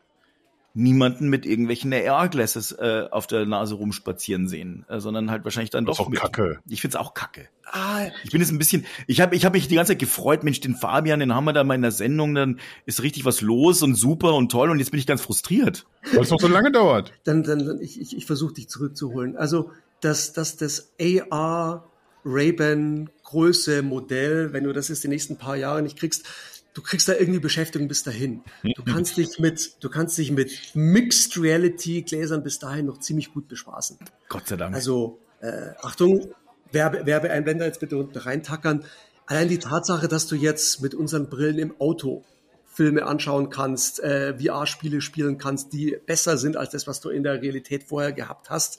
niemanden 0.74 1.28
mit 1.28 1.44
irgendwelchen 1.44 1.92
AR-Glasses 1.92 2.72
äh, 2.72 3.06
auf 3.10 3.26
der 3.26 3.46
Nase 3.46 3.74
rumspazieren 3.74 4.48
sehen, 4.48 4.84
äh, 4.88 5.00
sondern 5.00 5.30
halt 5.30 5.44
wahrscheinlich 5.44 5.70
dann 5.70 5.84
das 5.84 5.96
doch 5.96 6.04
ist 6.04 6.06
auch 6.06 6.10
mit. 6.10 6.20
Kacke. 6.20 6.60
Ich 6.68 6.80
find's 6.80 6.96
auch 6.96 7.14
kacke. 7.14 7.48
Ah, 7.64 8.06
ich 8.24 8.30
bin 8.30 8.40
jetzt 8.40 8.50
ein 8.50 8.58
bisschen, 8.58 8.86
ich 9.06 9.20
habe 9.20 9.34
ich 9.36 9.44
hab 9.44 9.52
mich 9.52 9.68
die 9.68 9.74
ganze 9.74 9.92
Zeit 9.92 9.98
gefreut, 9.98 10.44
Mensch, 10.44 10.60
den 10.60 10.74
Fabian, 10.74 11.20
den 11.20 11.34
haben 11.34 11.44
wir 11.44 11.52
da 11.52 11.64
mal 11.64 11.74
in 11.74 11.82
der 11.82 11.90
Sendung, 11.90 12.34
dann 12.34 12.60
ist 12.86 13.02
richtig 13.02 13.24
was 13.24 13.40
los 13.40 13.82
und 13.82 13.94
super 13.94 14.34
und 14.34 14.50
toll 14.50 14.70
und 14.70 14.78
jetzt 14.78 14.90
bin 14.90 15.00
ich 15.00 15.06
ganz 15.06 15.20
frustriert. 15.20 15.86
Weil 16.12 16.22
es 16.22 16.30
noch 16.30 16.40
so 16.40 16.48
lange 16.48 16.72
dauert. 16.72 17.12
Dann, 17.24 17.42
dann, 17.42 17.66
dann 17.66 17.80
ich, 17.80 18.00
ich, 18.00 18.16
ich 18.16 18.26
versuche 18.26 18.54
dich 18.54 18.68
zurückzuholen. 18.68 19.36
Also, 19.36 19.70
dass, 20.00 20.32
dass 20.32 20.56
das 20.56 20.92
AR 21.00 21.88
Ray-Ban 22.24 23.10
Größe, 23.24 23.82
Modell, 23.82 24.52
wenn 24.52 24.64
du 24.64 24.72
das 24.72 24.88
jetzt 24.88 25.04
die 25.04 25.08
nächsten 25.08 25.36
paar 25.36 25.56
Jahre 25.56 25.82
nicht 25.82 25.98
kriegst, 25.98 26.26
du 26.74 26.82
kriegst 26.82 27.08
da 27.08 27.14
irgendwie 27.14 27.40
Beschäftigung 27.40 27.88
bis 27.88 28.02
dahin. 28.02 28.42
Du 28.62 28.82
kannst 28.84 29.16
dich 29.16 29.38
mit, 29.38 29.82
du 29.82 29.88
kannst 29.88 30.18
dich 30.18 30.30
mit 30.30 30.52
Mixed 30.74 31.40
Reality 31.40 32.02
Gläsern 32.02 32.42
bis 32.42 32.58
dahin 32.58 32.86
noch 32.86 32.98
ziemlich 32.98 33.32
gut 33.32 33.48
bespaßen. 33.48 33.98
Gott 34.28 34.48
sei 34.48 34.56
Dank. 34.56 34.74
Also, 34.74 35.18
äh, 35.40 35.70
Achtung, 35.82 36.32
Werbe, 36.70 37.06
Werbeeinblender 37.06 37.66
jetzt 37.66 37.80
bitte 37.80 37.96
unten 37.96 38.16
reintackern. 38.18 38.84
Allein 39.26 39.48
die 39.48 39.58
Tatsache, 39.58 40.08
dass 40.08 40.26
du 40.26 40.34
jetzt 40.34 40.82
mit 40.82 40.94
unseren 40.94 41.28
Brillen 41.28 41.58
im 41.58 41.80
Auto 41.80 42.24
Filme 42.66 43.04
anschauen 43.04 43.50
kannst, 43.50 44.00
äh, 44.00 44.34
VR-Spiele 44.38 45.02
spielen 45.02 45.36
kannst, 45.36 45.74
die 45.74 45.98
besser 46.06 46.38
sind 46.38 46.56
als 46.56 46.70
das, 46.70 46.86
was 46.86 47.00
du 47.00 47.10
in 47.10 47.22
der 47.22 47.42
Realität 47.42 47.84
vorher 47.84 48.12
gehabt 48.12 48.48
hast, 48.48 48.78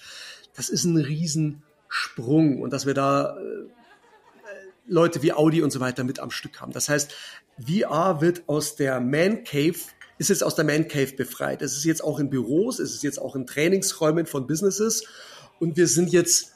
das 0.55 0.69
ist 0.69 0.83
ein 0.83 0.97
Riesensprung. 0.97 2.61
Und 2.61 2.73
dass 2.73 2.87
wir 2.87 2.95
da 2.95 3.37
äh, 3.37 3.67
Leute 4.85 5.21
wie 5.23 5.33
Audi 5.33 5.61
und 5.61 5.71
so 5.71 5.79
weiter 5.79 6.03
mit 6.03 6.19
am 6.19 6.31
Stück 6.31 6.61
haben. 6.61 6.71
Das 6.71 6.89
heißt, 6.89 7.13
VR 7.59 8.21
wird 8.21 8.43
aus 8.47 8.75
der 8.75 8.99
Man 8.99 9.43
Cave 9.43 9.75
ist 10.17 10.29
jetzt 10.29 10.43
aus 10.43 10.55
der 10.55 10.65
Man 10.65 10.87
Cave 10.87 11.13
befreit. 11.13 11.61
Es 11.61 11.75
ist 11.75 11.85
jetzt 11.85 12.03
auch 12.03 12.19
in 12.19 12.29
Büros, 12.29 12.79
es 12.79 12.93
ist 12.93 13.03
jetzt 13.03 13.19
auch 13.19 13.35
in 13.35 13.45
Trainingsräumen 13.45 14.25
von 14.25 14.47
Businesses 14.47 15.03
und 15.59 15.75
wir 15.75 15.87
sind 15.87 16.11
jetzt 16.11 16.53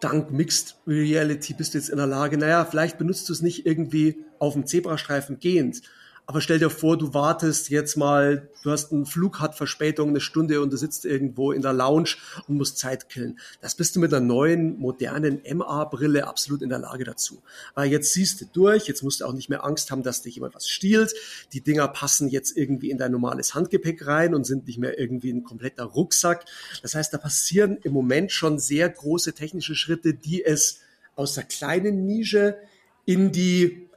dank 0.00 0.30
Mixed 0.30 0.76
Reality 0.86 1.54
bist 1.54 1.74
du 1.74 1.78
jetzt 1.78 1.88
in 1.88 1.96
der 1.96 2.06
Lage, 2.06 2.38
naja, 2.38 2.64
vielleicht 2.64 2.98
benutzt 2.98 3.28
du 3.28 3.32
es 3.32 3.42
nicht 3.42 3.66
irgendwie 3.66 4.24
auf 4.38 4.54
dem 4.54 4.66
Zebrastreifen 4.66 5.40
gehend, 5.40 5.82
aber 6.30 6.42
stell 6.42 6.58
dir 6.58 6.68
vor, 6.68 6.98
du 6.98 7.14
wartest 7.14 7.70
jetzt 7.70 7.96
mal, 7.96 8.50
du 8.62 8.70
hast 8.70 8.92
einen 8.92 9.06
Flug, 9.06 9.40
hat 9.40 9.54
Verspätung, 9.54 10.10
eine 10.10 10.20
Stunde 10.20 10.60
und 10.60 10.70
du 10.70 10.76
sitzt 10.76 11.06
irgendwo 11.06 11.52
in 11.52 11.62
der 11.62 11.72
Lounge 11.72 12.16
und 12.46 12.58
musst 12.58 12.76
Zeit 12.76 13.08
killen. 13.08 13.38
Das 13.62 13.74
bist 13.74 13.96
du 13.96 14.00
mit 14.00 14.12
einer 14.12 14.24
neuen, 14.24 14.78
modernen 14.78 15.40
MA-Brille 15.50 16.26
absolut 16.26 16.60
in 16.60 16.68
der 16.68 16.80
Lage 16.80 17.04
dazu. 17.04 17.42
Weil 17.74 17.90
jetzt 17.90 18.12
siehst 18.12 18.42
du 18.42 18.44
durch, 18.44 18.88
jetzt 18.88 19.02
musst 19.02 19.22
du 19.22 19.24
auch 19.24 19.32
nicht 19.32 19.48
mehr 19.48 19.64
Angst 19.64 19.90
haben, 19.90 20.02
dass 20.02 20.20
dich 20.20 20.34
jemand 20.34 20.54
was 20.54 20.68
stiehlt. 20.68 21.14
Die 21.54 21.62
Dinger 21.62 21.88
passen 21.88 22.28
jetzt 22.28 22.54
irgendwie 22.58 22.90
in 22.90 22.98
dein 22.98 23.12
normales 23.12 23.54
Handgepäck 23.54 24.06
rein 24.06 24.34
und 24.34 24.44
sind 24.44 24.66
nicht 24.66 24.78
mehr 24.78 24.98
irgendwie 24.98 25.32
ein 25.32 25.44
kompletter 25.44 25.84
Rucksack. 25.84 26.44
Das 26.82 26.94
heißt, 26.94 27.10
da 27.14 27.16
passieren 27.16 27.78
im 27.84 27.94
Moment 27.94 28.32
schon 28.32 28.58
sehr 28.58 28.90
große 28.90 29.32
technische 29.32 29.74
Schritte, 29.74 30.12
die 30.12 30.44
es 30.44 30.80
aus 31.16 31.32
der 31.32 31.44
kleinen 31.44 32.04
Nische 32.04 32.58
in 33.06 33.32
die 33.32 33.87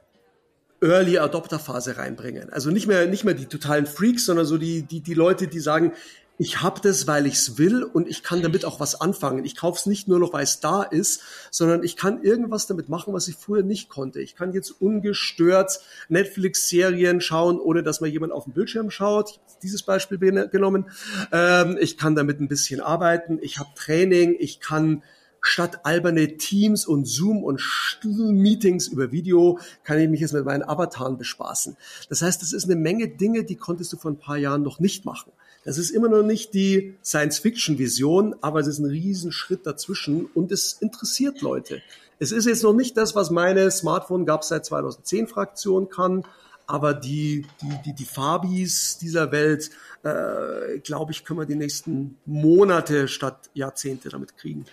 Early 0.82 1.18
Adopter 1.18 1.58
Phase 1.58 1.96
reinbringen. 1.96 2.52
Also 2.52 2.70
nicht 2.70 2.86
mehr 2.86 3.06
nicht 3.06 3.24
mehr 3.24 3.34
die 3.34 3.46
totalen 3.46 3.86
Freaks, 3.86 4.26
sondern 4.26 4.44
so 4.44 4.58
die 4.58 4.82
die 4.82 5.00
die 5.00 5.14
Leute, 5.14 5.46
die 5.46 5.60
sagen, 5.60 5.92
ich 6.38 6.60
habe 6.60 6.80
das, 6.80 7.06
weil 7.06 7.26
ich 7.26 7.34
es 7.34 7.58
will 7.58 7.84
und 7.84 8.08
ich 8.08 8.24
kann 8.24 8.42
damit 8.42 8.64
auch 8.64 8.80
was 8.80 9.00
anfangen. 9.00 9.44
Ich 9.44 9.54
kaufe 9.54 9.78
es 9.78 9.86
nicht 9.86 10.08
nur 10.08 10.18
noch, 10.18 10.32
weil 10.32 10.42
es 10.42 10.58
da 10.60 10.82
ist, 10.82 11.22
sondern 11.50 11.84
ich 11.84 11.96
kann 11.96 12.22
irgendwas 12.24 12.66
damit 12.66 12.88
machen, 12.88 13.12
was 13.12 13.28
ich 13.28 13.36
früher 13.36 13.62
nicht 13.62 13.88
konnte. 13.88 14.20
Ich 14.20 14.34
kann 14.34 14.52
jetzt 14.52 14.70
ungestört 14.70 15.78
Netflix-Serien 16.08 17.20
schauen, 17.20 17.60
ohne 17.60 17.82
dass 17.82 18.00
mal 18.00 18.08
jemand 18.08 18.32
auf 18.32 18.44
dem 18.44 18.54
Bildschirm 18.54 18.90
schaut. 18.90 19.40
Dieses 19.62 19.84
Beispiel 19.84 20.18
genommen. 20.48 20.90
Ähm, 21.30 21.78
ich 21.80 21.96
kann 21.96 22.16
damit 22.16 22.40
ein 22.40 22.48
bisschen 22.48 22.80
arbeiten. 22.80 23.38
Ich 23.40 23.58
habe 23.58 23.70
Training. 23.76 24.34
Ich 24.36 24.58
kann 24.58 25.04
statt 25.42 25.80
alberne 25.84 26.36
Teams 26.36 26.86
und 26.86 27.06
Zoom 27.06 27.42
und 27.42 27.60
Meetings 28.04 28.88
über 28.88 29.12
Video 29.12 29.58
kann 29.84 29.98
ich 29.98 30.08
mich 30.08 30.20
jetzt 30.20 30.32
mit 30.32 30.44
meinen 30.44 30.62
Avataren 30.62 31.18
bespaßen. 31.18 31.76
Das 32.08 32.22
heißt, 32.22 32.40
das 32.40 32.52
ist 32.52 32.64
eine 32.64 32.76
Menge 32.76 33.08
Dinge, 33.08 33.44
die 33.44 33.56
konntest 33.56 33.92
du 33.92 33.96
vor 33.96 34.12
ein 34.12 34.18
paar 34.18 34.38
Jahren 34.38 34.62
noch 34.62 34.78
nicht 34.80 35.04
machen. 35.04 35.32
Das 35.64 35.78
ist 35.78 35.90
immer 35.90 36.08
noch 36.08 36.22
nicht 36.22 36.54
die 36.54 36.94
Science-Fiction-Vision, 37.04 38.36
aber 38.40 38.60
es 38.60 38.66
ist 38.66 38.78
ein 38.78 38.86
Riesenschritt 38.86 39.66
dazwischen 39.66 40.26
und 40.26 40.50
es 40.50 40.74
interessiert 40.74 41.40
Leute. 41.40 41.82
Es 42.18 42.32
ist 42.32 42.46
jetzt 42.46 42.62
noch 42.62 42.72
nicht 42.72 42.96
das, 42.96 43.14
was 43.14 43.30
meine 43.30 43.70
Smartphone 43.70 44.26
gab 44.26 44.44
seit 44.44 44.64
2010 44.64 45.26
Fraktion 45.26 45.88
kann, 45.88 46.24
aber 46.66 46.94
die, 46.94 47.46
die, 47.60 47.82
die, 47.84 47.94
die 47.94 48.04
Fabis 48.04 48.98
dieser 48.98 49.32
Welt, 49.32 49.70
äh, 50.04 50.78
glaube 50.78 51.12
ich, 51.12 51.24
können 51.24 51.40
wir 51.40 51.46
die 51.46 51.56
nächsten 51.56 52.16
Monate 52.24 53.08
statt 53.08 53.50
Jahrzehnte 53.54 54.08
damit 54.08 54.36
kriegen. 54.36 54.64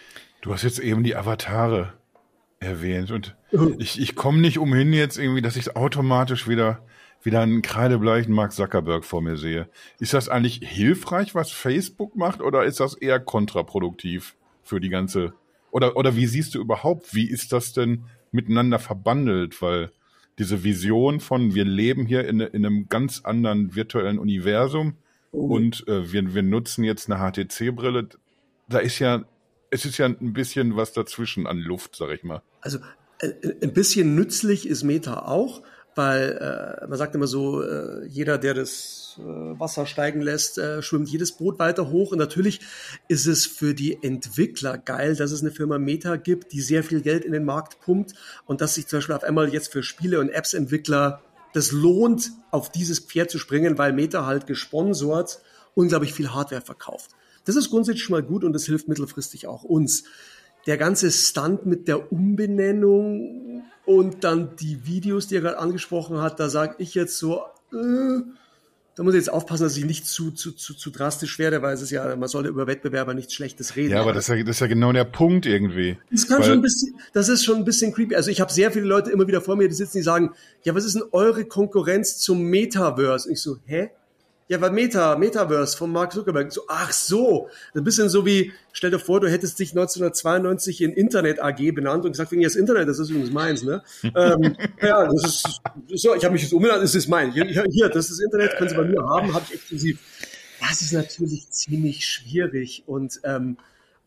Du 0.41 0.53
hast 0.53 0.63
jetzt 0.63 0.79
eben 0.79 1.03
die 1.03 1.15
Avatare 1.15 1.93
erwähnt 2.59 3.11
und 3.11 3.35
ich, 3.77 3.99
ich 3.99 4.15
komme 4.15 4.39
nicht 4.39 4.57
umhin 4.59 4.93
jetzt 4.93 5.17
irgendwie, 5.17 5.41
dass 5.41 5.55
ich 5.55 5.75
automatisch 5.75 6.47
wieder 6.47 6.81
wieder 7.21 7.41
einen 7.41 7.61
kreidebleichen 7.61 8.33
Mark 8.33 8.53
Zuckerberg 8.53 9.03
vor 9.03 9.21
mir 9.21 9.37
sehe. 9.37 9.67
Ist 9.99 10.13
das 10.13 10.29
eigentlich 10.29 10.61
hilfreich, 10.63 11.35
was 11.35 11.51
Facebook 11.51 12.15
macht, 12.15 12.41
oder 12.41 12.63
ist 12.63 12.79
das 12.79 12.93
eher 12.93 13.19
kontraproduktiv 13.19 14.35
für 14.63 14.79
die 14.79 14.89
ganze? 14.89 15.33
Oder 15.71 15.97
oder 15.97 16.15
wie 16.15 16.27
siehst 16.27 16.55
du 16.55 16.59
überhaupt, 16.59 17.13
wie 17.13 17.29
ist 17.29 17.51
das 17.51 17.73
denn 17.73 18.05
miteinander 18.31 18.79
verbandelt? 18.79 19.61
Weil 19.61 19.91
diese 20.37 20.63
Vision 20.63 21.19
von 21.19 21.53
wir 21.53 21.65
leben 21.65 22.05
hier 22.05 22.27
in, 22.27 22.39
in 22.39 22.65
einem 22.65 22.87
ganz 22.87 23.21
anderen 23.25 23.75
virtuellen 23.75 24.19
Universum 24.19 24.95
oh. 25.31 25.47
und 25.55 25.85
äh, 25.87 26.11
wir, 26.13 26.33
wir 26.33 26.43
nutzen 26.43 26.85
jetzt 26.85 27.11
eine 27.11 27.19
HTC-Brille, 27.19 28.07
da 28.69 28.79
ist 28.79 28.99
ja 28.99 29.25
es 29.69 29.85
ist 29.85 29.97
ja 29.97 30.05
ein 30.05 30.33
bisschen 30.33 30.75
was 30.75 30.93
dazwischen 30.93 31.47
an 31.47 31.57
Luft, 31.57 31.95
sag 31.95 32.11
ich 32.11 32.23
mal. 32.23 32.41
Also 32.61 32.79
äh, 33.19 33.31
ein 33.61 33.73
bisschen 33.73 34.15
nützlich 34.15 34.67
ist 34.67 34.83
Meta 34.83 35.25
auch, 35.27 35.61
weil 35.95 36.79
äh, 36.81 36.87
man 36.87 36.97
sagt 36.97 37.15
immer 37.15 37.27
so, 37.27 37.61
äh, 37.61 38.05
jeder, 38.05 38.37
der 38.37 38.53
das 38.53 39.19
äh, 39.19 39.23
Wasser 39.23 39.85
steigen 39.85 40.21
lässt, 40.21 40.57
äh, 40.57 40.81
schwimmt 40.81 41.09
jedes 41.09 41.33
Boot 41.33 41.59
weiter 41.59 41.89
hoch. 41.89 42.11
Und 42.11 42.19
natürlich 42.19 42.61
ist 43.07 43.27
es 43.27 43.45
für 43.45 43.73
die 43.73 44.01
Entwickler 44.01 44.77
geil, 44.77 45.15
dass 45.15 45.31
es 45.31 45.41
eine 45.41 45.51
Firma 45.51 45.77
Meta 45.77 46.15
gibt, 46.15 46.53
die 46.53 46.61
sehr 46.61 46.83
viel 46.83 47.01
Geld 47.01 47.25
in 47.25 47.33
den 47.33 47.45
Markt 47.45 47.81
pumpt 47.81 48.13
und 48.45 48.61
dass 48.61 48.75
sich 48.75 48.87
zum 48.87 48.97
Beispiel 48.97 49.15
auf 49.15 49.23
einmal 49.23 49.53
jetzt 49.53 49.71
für 49.71 49.83
Spiele- 49.83 50.19
und 50.19 50.29
Apps-Entwickler 50.29 51.21
das 51.53 51.71
lohnt, 51.71 52.31
auf 52.51 52.71
dieses 52.71 52.99
Pferd 52.99 53.31
zu 53.31 53.39
springen, 53.39 53.77
weil 53.77 53.91
Meta 53.91 54.25
halt 54.25 54.45
gesponsert 54.45 55.41
unglaublich 55.73 56.13
viel 56.13 56.33
Hardware 56.33 56.61
verkauft. 56.61 57.11
Das 57.49 57.55
ist 57.55 57.71
grundsätzlich 57.71 58.03
schon 58.03 58.13
mal 58.13 58.21
gut 58.21 58.43
und 58.43 58.53
das 58.53 58.65
hilft 58.65 58.87
mittelfristig 58.87 59.47
auch 59.47 59.63
uns. 59.63 60.03
Der 60.67 60.77
ganze 60.77 61.09
Stunt 61.09 61.65
mit 61.65 61.87
der 61.87 62.11
Umbenennung 62.11 63.63
und 63.87 64.23
dann 64.23 64.55
die 64.57 64.85
Videos, 64.85 65.25
die 65.25 65.35
er 65.37 65.41
gerade 65.41 65.57
angesprochen 65.57 66.21
hat, 66.21 66.39
da 66.39 66.47
sage 66.47 66.75
ich 66.77 66.93
jetzt 66.93 67.17
so, 67.17 67.41
äh, 67.73 68.21
da 68.93 69.01
muss 69.03 69.15
ich 69.15 69.21
jetzt 69.21 69.33
aufpassen, 69.33 69.63
dass 69.63 69.75
ich 69.77 69.85
nicht 69.85 70.05
zu, 70.05 70.29
zu, 70.29 70.51
zu, 70.51 70.75
zu 70.75 70.91
drastisch 70.91 71.39
werde, 71.39 71.63
weil 71.63 71.73
es 71.73 71.81
ist 71.81 71.89
ja, 71.89 72.15
man 72.15 72.29
sollte 72.29 72.49
über 72.49 72.67
Wettbewerber 72.67 73.15
nichts 73.15 73.33
Schlechtes 73.33 73.75
reden. 73.75 73.93
Ja, 73.93 74.01
aber 74.01 74.13
das 74.13 74.29
ist 74.29 74.35
ja, 74.35 74.43
das 74.43 74.57
ist 74.57 74.59
ja 74.59 74.67
genau 74.67 74.93
der 74.93 75.05
Punkt 75.05 75.47
irgendwie. 75.47 75.97
Das 76.11 76.27
kann 76.27 76.43
schon 76.43 76.59
ein 76.59 76.61
bisschen, 76.61 76.99
das 77.13 77.29
ist 77.29 77.43
schon 77.43 77.57
ein 77.57 77.65
bisschen 77.65 77.91
creepy. 77.91 78.15
Also 78.15 78.29
ich 78.29 78.41
habe 78.41 78.53
sehr 78.53 78.71
viele 78.71 78.85
Leute 78.85 79.09
immer 79.09 79.27
wieder 79.27 79.41
vor 79.41 79.55
mir, 79.55 79.67
die 79.67 79.73
sitzen, 79.73 79.97
die 79.97 80.03
sagen, 80.03 80.35
ja, 80.61 80.75
was 80.75 80.85
ist 80.85 80.93
denn 80.93 81.03
eure 81.13 81.45
Konkurrenz 81.45 82.19
zum 82.19 82.43
Metaverse? 82.43 83.27
Und 83.27 83.33
ich 83.33 83.41
so, 83.41 83.57
hä? 83.65 83.89
Ja, 84.49 84.59
war 84.59 84.71
Meta, 84.71 85.15
Metaverse 85.15 85.77
von 85.77 85.91
Mark 85.91 86.11
Zuckerberg. 86.11 86.51
So, 86.51 86.63
ach 86.67 86.91
so. 86.91 87.49
Ein 87.75 87.83
bisschen 87.83 88.09
so 88.09 88.25
wie, 88.25 88.51
stell 88.73 88.89
dir 88.89 88.97
vor, 88.97 89.21
du 89.21 89.29
hättest 89.29 89.59
dich 89.59 89.69
1992 89.71 90.81
in 90.81 90.91
Internet 90.91 91.39
AG 91.39 91.71
benannt 91.75 92.03
und 92.03 92.13
gesagt, 92.13 92.31
wegen 92.31 92.41
das 92.41 92.55
Internet, 92.55 92.89
das 92.89 92.97
ist 92.97 93.11
übrigens 93.11 93.31
meins, 93.31 93.61
ne? 93.61 93.83
ähm, 94.03 94.57
ja, 94.81 95.05
das 95.05 95.23
ist, 95.23 95.61
so, 96.01 96.15
ich 96.15 96.25
habe 96.25 96.33
mich 96.33 96.41
jetzt 96.41 96.53
umbenannt, 96.53 96.81
das 96.81 96.95
ist 96.95 97.07
mein. 97.07 97.31
Hier, 97.31 97.45
hier, 97.45 97.89
das 97.89 98.09
ist 98.09 98.17
das 98.17 98.25
Internet, 98.25 98.57
können 98.57 98.69
Sie 98.69 98.75
bei 98.75 98.85
mir 98.85 99.03
haben, 99.07 99.35
habe 99.35 99.45
ich 99.47 99.53
exklusiv. 99.53 99.99
Das 100.59 100.81
ist 100.81 100.93
natürlich 100.93 101.51
ziemlich 101.51 102.07
schwierig 102.07 102.83
und, 102.87 103.21
ähm, 103.25 103.57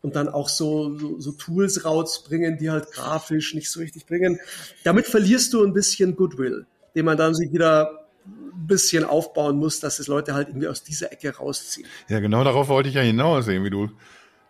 und 0.01 0.17
dann 0.17 0.27
auch 0.27 0.49
so, 0.49 0.97
so, 0.99 1.21
so 1.21 1.31
Tools 1.31 1.85
rausbringen, 1.85 2.57
die 2.57 2.69
halt 2.69 2.91
grafisch 2.91 3.53
nicht 3.53 3.71
so 3.71 3.79
richtig 3.79 4.05
bringen. 4.07 4.41
Damit 4.83 5.07
verlierst 5.07 5.53
du 5.53 5.63
ein 5.63 5.71
bisschen 5.71 6.17
Goodwill, 6.17 6.65
den 6.95 7.05
man 7.05 7.15
dann 7.15 7.33
sich 7.33 7.53
wieder 7.53 8.02
bisschen 8.25 9.03
aufbauen 9.03 9.57
muss, 9.57 9.79
dass 9.79 9.99
es 9.99 10.07
Leute 10.07 10.33
halt 10.33 10.49
irgendwie 10.49 10.67
aus 10.67 10.83
dieser 10.83 11.11
Ecke 11.11 11.35
rausziehen. 11.35 11.87
Ja, 12.07 12.19
genau 12.19 12.43
darauf 12.43 12.67
wollte 12.67 12.89
ich 12.89 12.95
ja 12.95 13.01
hinaus 13.01 13.45
sehen, 13.45 13.63
wie 13.63 13.69
du, 13.69 13.89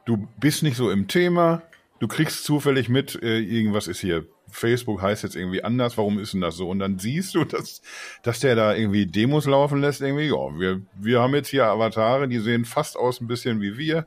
du 0.06 0.28
bist 0.40 0.64
nicht 0.64 0.78
so 0.78 0.92
im 0.92 1.08
Thema, 1.08 1.64
du 2.00 2.08
kriegst 2.08 2.44
zufällig 2.44 2.90
mit, 2.90 3.22
äh, 3.22 3.40
irgendwas 3.40 3.88
ist 3.88 4.00
hier, 4.00 4.26
Facebook 4.50 5.02
heißt 5.02 5.24
jetzt 5.24 5.36
irgendwie 5.36 5.64
anders, 5.64 5.98
warum 5.98 6.20
ist 6.20 6.34
denn 6.34 6.42
das 6.42 6.56
so? 6.56 6.70
Und 6.70 6.80
dann 6.80 7.00
siehst 7.00 7.34
du, 7.34 7.44
dass, 7.44 7.82
dass 8.22 8.40
der 8.40 8.56
da 8.56 8.76
irgendwie 8.76 9.08
Demos 9.08 9.46
laufen 9.46 9.82
lässt, 9.82 10.02
irgendwie, 10.02 10.28
ja, 10.28 10.60
wir, 10.60 10.82
wir 10.96 11.22
haben 11.22 11.34
jetzt 11.34 11.50
hier 11.50 11.66
Avatare, 11.66 12.28
die 12.28 12.40
sehen 12.40 12.66
fast 12.66 12.96
aus 12.96 13.20
ein 13.20 13.28
bisschen 13.28 13.62
wie 13.62 13.78
wir, 13.78 14.06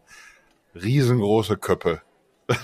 riesengroße 0.74 1.56
Köpfe. 1.56 2.02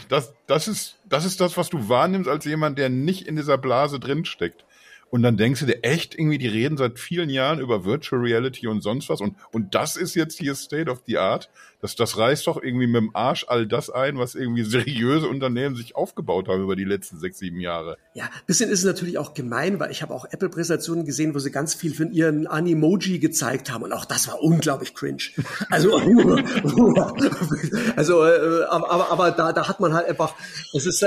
Das, 0.09 0.33
das 0.47 0.69
ist, 0.69 0.99
das 1.09 1.25
ist 1.25 1.41
das, 1.41 1.57
was 1.57 1.69
du 1.69 1.89
wahrnimmst 1.89 2.29
als 2.29 2.45
jemand, 2.45 2.79
der 2.79 2.89
nicht 2.89 3.27
in 3.27 3.35
dieser 3.35 3.59
Blase 3.59 3.99
drinsteckt. 3.99 4.65
Und 5.13 5.23
dann 5.23 5.37
denkst 5.37 5.61
du 5.61 5.67
dir 5.67 5.85
echt 5.85 6.19
irgendwie, 6.19 6.39
die 6.39 6.49
reden 6.49 6.79
seit 6.79 6.99
vielen 6.99 7.29
Jahren 7.29 7.61
über 7.61 7.85
Virtual 7.85 8.23
Reality 8.23 8.67
und 8.67 8.81
sonst 8.81 9.11
was. 9.11 9.21
Und, 9.21 9.37
und 9.53 9.75
das 9.75 9.97
ist 9.97 10.15
jetzt 10.15 10.39
hier 10.39 10.55
State 10.55 10.91
of 10.91 11.03
the 11.07 11.19
Art. 11.19 11.51
Das, 11.83 11.97
das 11.97 12.17
reißt 12.17 12.47
doch 12.47 12.63
irgendwie 12.63 12.87
mit 12.87 13.03
dem 13.03 13.15
Arsch 13.15 13.45
all 13.47 13.67
das 13.67 13.91
ein, 13.91 14.17
was 14.17 14.35
irgendwie 14.35 14.65
seriöse 14.65 15.29
Unternehmen 15.29 15.77
sich 15.77 15.97
aufgebaut 15.97 16.49
haben 16.49 16.63
über 16.63 16.77
die 16.77 16.85
letzten 16.85 17.19
sechs, 17.19 17.41
sieben 17.41 17.61
Jahre. 17.61 17.99
Ja, 18.15 18.31
bisschen 18.47 18.71
ist 18.71 18.79
es 18.79 18.85
natürlich 18.87 19.19
auch 19.19 19.35
gemein, 19.35 19.79
weil 19.81 19.91
ich 19.91 20.01
habe 20.01 20.15
auch 20.15 20.25
Apple-Präsentationen 20.25 21.05
gesehen, 21.05 21.35
wo 21.35 21.41
sie 21.41 21.51
ganz 21.51 21.75
viel 21.75 21.93
von 21.93 22.11
ihren 22.11 22.47
Animoji 22.47 23.19
gezeigt 23.19 23.71
haben. 23.71 23.83
Und 23.83 23.93
auch 23.93 24.07
das 24.07 24.29
war 24.29 24.41
unglaublich 24.41 24.95
cringe. 24.95 25.25
Also, 25.69 25.95
also 27.97 28.25
äh, 28.25 28.65
aber, 28.71 29.11
aber 29.11 29.31
da, 29.33 29.53
da 29.53 29.69
hat 29.69 29.79
man 29.79 29.93
halt 29.93 30.09
einfach, 30.09 30.35
es 30.73 30.87
ist, 30.87 31.05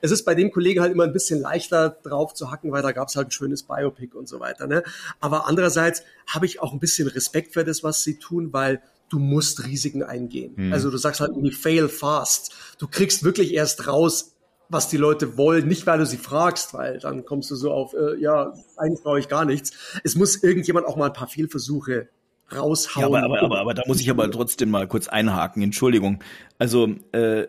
es 0.00 0.10
ist 0.10 0.24
bei 0.24 0.34
dem 0.34 0.50
Kollegen 0.50 0.80
halt 0.80 0.92
immer 0.92 1.04
ein 1.04 1.12
bisschen 1.12 1.42
leichter 1.42 1.90
drauf 1.90 2.32
zu 2.32 2.50
hacken, 2.50 2.72
weil 2.72 2.80
da 2.80 3.01
gab 3.02 3.08
es 3.08 3.16
halt 3.16 3.28
ein 3.28 3.32
schönes 3.32 3.64
Biopic 3.64 4.16
und 4.16 4.28
so 4.28 4.38
weiter. 4.38 4.68
Ne? 4.68 4.84
Aber 5.18 5.48
andererseits 5.48 6.04
habe 6.28 6.46
ich 6.46 6.60
auch 6.60 6.72
ein 6.72 6.78
bisschen 6.78 7.08
Respekt 7.08 7.52
für 7.52 7.64
das, 7.64 7.82
was 7.82 8.04
sie 8.04 8.20
tun, 8.20 8.52
weil 8.52 8.80
du 9.08 9.18
musst 9.18 9.66
Risiken 9.66 10.04
eingehen. 10.04 10.52
Mhm. 10.54 10.72
Also 10.72 10.88
du 10.88 10.98
sagst 10.98 11.20
halt 11.20 11.32
irgendwie 11.32 11.50
fail 11.50 11.88
fast. 11.88 12.54
Du 12.78 12.86
kriegst 12.86 13.24
wirklich 13.24 13.54
erst 13.54 13.88
raus, 13.88 14.36
was 14.68 14.88
die 14.88 14.98
Leute 14.98 15.36
wollen, 15.36 15.66
nicht 15.66 15.84
weil 15.84 15.98
du 15.98 16.06
sie 16.06 16.16
fragst, 16.16 16.74
weil 16.74 17.00
dann 17.00 17.24
kommst 17.24 17.50
du 17.50 17.56
so 17.56 17.72
auf, 17.72 17.92
äh, 17.92 18.20
ja, 18.20 18.54
eigentlich 18.76 19.02
brauche 19.02 19.18
ich 19.18 19.26
gar 19.26 19.44
nichts. 19.44 19.72
Es 20.04 20.14
muss 20.14 20.40
irgendjemand 20.40 20.86
auch 20.86 20.94
mal 20.94 21.06
ein 21.06 21.12
paar 21.12 21.26
Fehlversuche 21.26 22.08
raushauen. 22.56 23.12
Ja, 23.12 23.18
aber, 23.18 23.24
aber, 23.24 23.42
aber, 23.42 23.60
aber 23.60 23.74
da 23.74 23.82
muss 23.86 24.00
ich 24.00 24.10
aber 24.10 24.30
trotzdem 24.30 24.70
mal 24.70 24.86
kurz 24.86 25.08
einhaken. 25.08 25.62
Entschuldigung. 25.62 26.22
Also 26.58 26.94
äh, 27.12 27.42
äh, 27.42 27.48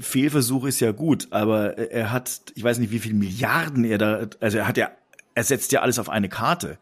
Fehlversuch 0.00 0.66
ist 0.66 0.80
ja 0.80 0.92
gut, 0.92 1.28
aber 1.30 1.78
er 1.78 2.12
hat, 2.12 2.40
ich 2.54 2.62
weiß 2.62 2.78
nicht, 2.78 2.92
wie 2.92 2.98
viele 2.98 3.14
Milliarden 3.14 3.84
er 3.84 3.98
da, 3.98 4.26
also 4.40 4.58
er 4.58 4.68
hat 4.68 4.76
ja, 4.76 4.90
er 5.34 5.44
setzt 5.44 5.72
ja 5.72 5.80
alles 5.80 5.98
auf 5.98 6.08
eine 6.08 6.28
Karte. 6.28 6.78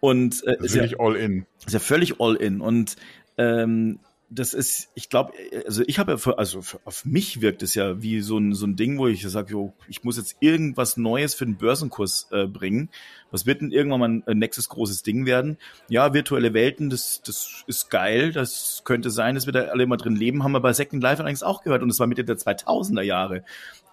Und 0.00 0.46
äh, 0.46 0.56
ist, 0.58 0.76
ist 0.76 0.92
ja, 0.92 0.98
all 0.98 1.16
in. 1.16 1.46
Ist 1.66 1.72
ja 1.72 1.78
völlig 1.78 2.20
all 2.20 2.36
in. 2.36 2.60
Und 2.60 2.96
ähm, 3.38 3.98
das 4.34 4.54
ist, 4.54 4.90
ich 4.94 5.08
glaube, 5.08 5.32
also 5.66 5.82
ich 5.86 5.98
habe 5.98 6.12
ja, 6.12 6.18
für, 6.18 6.38
also 6.38 6.62
für, 6.62 6.80
auf 6.84 7.04
mich 7.04 7.40
wirkt 7.40 7.62
es 7.62 7.74
ja 7.74 8.02
wie 8.02 8.20
so 8.20 8.38
ein, 8.38 8.54
so 8.54 8.66
ein 8.66 8.76
Ding, 8.76 8.98
wo 8.98 9.06
ich 9.06 9.22
sage, 9.22 9.52
jo, 9.52 9.72
ich 9.88 10.02
muss 10.04 10.16
jetzt 10.16 10.36
irgendwas 10.40 10.96
Neues 10.96 11.34
für 11.34 11.44
den 11.44 11.56
Börsenkurs 11.56 12.28
äh, 12.32 12.46
bringen. 12.46 12.90
Was 13.30 13.46
wird 13.46 13.60
denn 13.60 13.70
irgendwann 13.70 14.00
mal 14.00 14.22
ein, 14.26 14.38
nächstes 14.38 14.68
großes 14.68 15.02
Ding 15.02 15.26
werden? 15.26 15.58
Ja, 15.88 16.14
virtuelle 16.14 16.54
Welten, 16.54 16.90
das, 16.90 17.22
das 17.22 17.64
ist 17.66 17.90
geil, 17.90 18.32
das 18.32 18.82
könnte 18.84 19.10
sein, 19.10 19.34
dass 19.34 19.46
wir 19.46 19.52
da 19.52 19.62
alle 19.66 19.84
immer 19.84 19.96
drin 19.96 20.16
leben, 20.16 20.42
haben 20.42 20.52
wir 20.52 20.60
bei 20.60 20.72
Second 20.72 21.02
Life 21.02 21.20
allerdings 21.20 21.42
auch 21.42 21.62
gehört 21.62 21.82
und 21.82 21.88
das 21.88 22.00
war 22.00 22.06
Mitte 22.06 22.24
der 22.24 22.36
2000er 22.36 23.02
Jahre. 23.02 23.44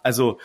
Also 0.03 0.39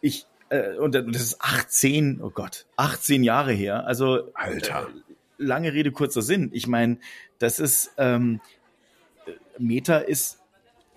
ich, 0.00 0.26
äh, 0.50 0.76
und 0.76 0.94
das 0.94 1.22
ist 1.22 1.40
18, 1.40 2.20
oh 2.22 2.30
Gott, 2.30 2.66
18 2.76 3.24
Jahre 3.24 3.52
her. 3.52 3.86
Also 3.86 4.32
Alter. 4.34 4.88
Äh, 4.88 5.12
lange 5.38 5.72
Rede, 5.72 5.90
kurzer 5.90 6.22
Sinn. 6.22 6.50
Ich 6.52 6.66
meine, 6.66 6.98
das 7.38 7.58
ist, 7.58 7.92
ähm, 7.98 8.40
Meta 9.58 9.98
ist 9.98 10.38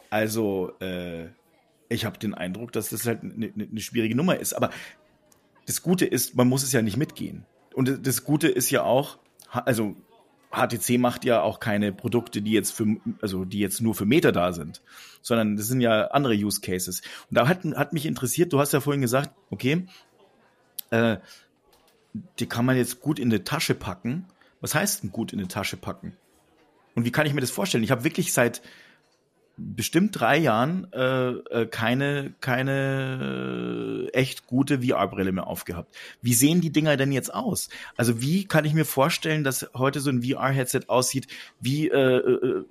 also, 0.09 0.71
äh, 0.79 1.27
ich 1.89 2.05
habe 2.05 2.17
den 2.17 2.33
Eindruck, 2.33 2.71
dass 2.71 2.89
das 2.89 3.05
halt 3.05 3.23
eine 3.23 3.33
ne, 3.33 3.51
ne 3.55 3.81
schwierige 3.81 4.15
Nummer 4.15 4.37
ist. 4.37 4.53
Aber 4.53 4.69
das 5.65 5.81
Gute 5.81 6.05
ist, 6.05 6.35
man 6.35 6.47
muss 6.47 6.63
es 6.63 6.71
ja 6.71 6.81
nicht 6.81 6.97
mitgehen. 6.97 7.45
Und 7.73 8.07
das 8.07 8.23
Gute 8.23 8.47
ist 8.47 8.69
ja 8.69 8.83
auch, 8.83 9.17
also 9.51 9.95
HTC 10.51 10.97
macht 10.99 11.25
ja 11.25 11.41
auch 11.41 11.59
keine 11.59 11.91
Produkte, 11.91 12.41
die 12.41 12.51
jetzt 12.51 12.71
für, 12.71 12.95
also 13.21 13.43
die 13.43 13.59
jetzt 13.59 13.81
nur 13.81 13.93
für 13.93 14.05
Meta 14.05 14.31
da 14.31 14.53
sind, 14.53 14.81
sondern 15.21 15.57
das 15.57 15.67
sind 15.67 15.81
ja 15.81 16.07
andere 16.07 16.35
Use 16.35 16.61
Cases. 16.61 17.01
Und 17.29 17.37
da 17.37 17.47
hat, 17.47 17.65
hat 17.65 17.93
mich 17.93 18.05
interessiert, 18.05 18.53
du 18.53 18.59
hast 18.59 18.71
ja 18.71 18.79
vorhin 18.79 19.01
gesagt, 19.01 19.31
okay, 19.49 19.85
äh, 20.91 21.17
die 22.39 22.45
kann 22.45 22.65
man 22.65 22.77
jetzt 22.77 23.01
gut 23.01 23.19
in 23.19 23.29
eine 23.29 23.43
Tasche 23.43 23.75
packen. 23.75 24.25
Was 24.61 24.73
heißt 24.73 25.03
denn 25.03 25.11
gut 25.11 25.33
in 25.33 25.39
eine 25.39 25.49
Tasche 25.49 25.75
packen? 25.75 26.15
Und 26.95 27.05
wie 27.05 27.11
kann 27.11 27.27
ich 27.27 27.33
mir 27.33 27.41
das 27.41 27.51
vorstellen? 27.51 27.83
Ich 27.83 27.91
habe 27.91 28.03
wirklich 28.03 28.33
seit 28.33 28.61
bestimmt 29.57 30.19
drei 30.19 30.37
Jahren 30.37 30.91
äh, 30.91 31.29
äh 31.29 31.65
keine 31.65 32.33
keine 32.41 34.09
echt 34.11 34.47
gute 34.47 34.81
VR-Brille 34.81 35.31
mehr 35.31 35.47
aufgehabt. 35.47 35.95
Wie 36.21 36.33
sehen 36.33 36.59
die 36.59 36.71
Dinger 36.71 36.97
denn 36.97 37.11
jetzt 37.11 37.33
aus? 37.33 37.69
Also 37.95 38.21
wie 38.21 38.45
kann 38.45 38.65
ich 38.65 38.73
mir 38.73 38.85
vorstellen, 38.85 39.43
dass 39.43 39.69
heute 39.73 40.01
so 40.01 40.09
ein 40.09 40.23
VR-Headset 40.23 40.81
aussieht? 40.87 41.27
Wie 41.61 41.87
äh, 41.87 42.17
äh, 42.17 42.65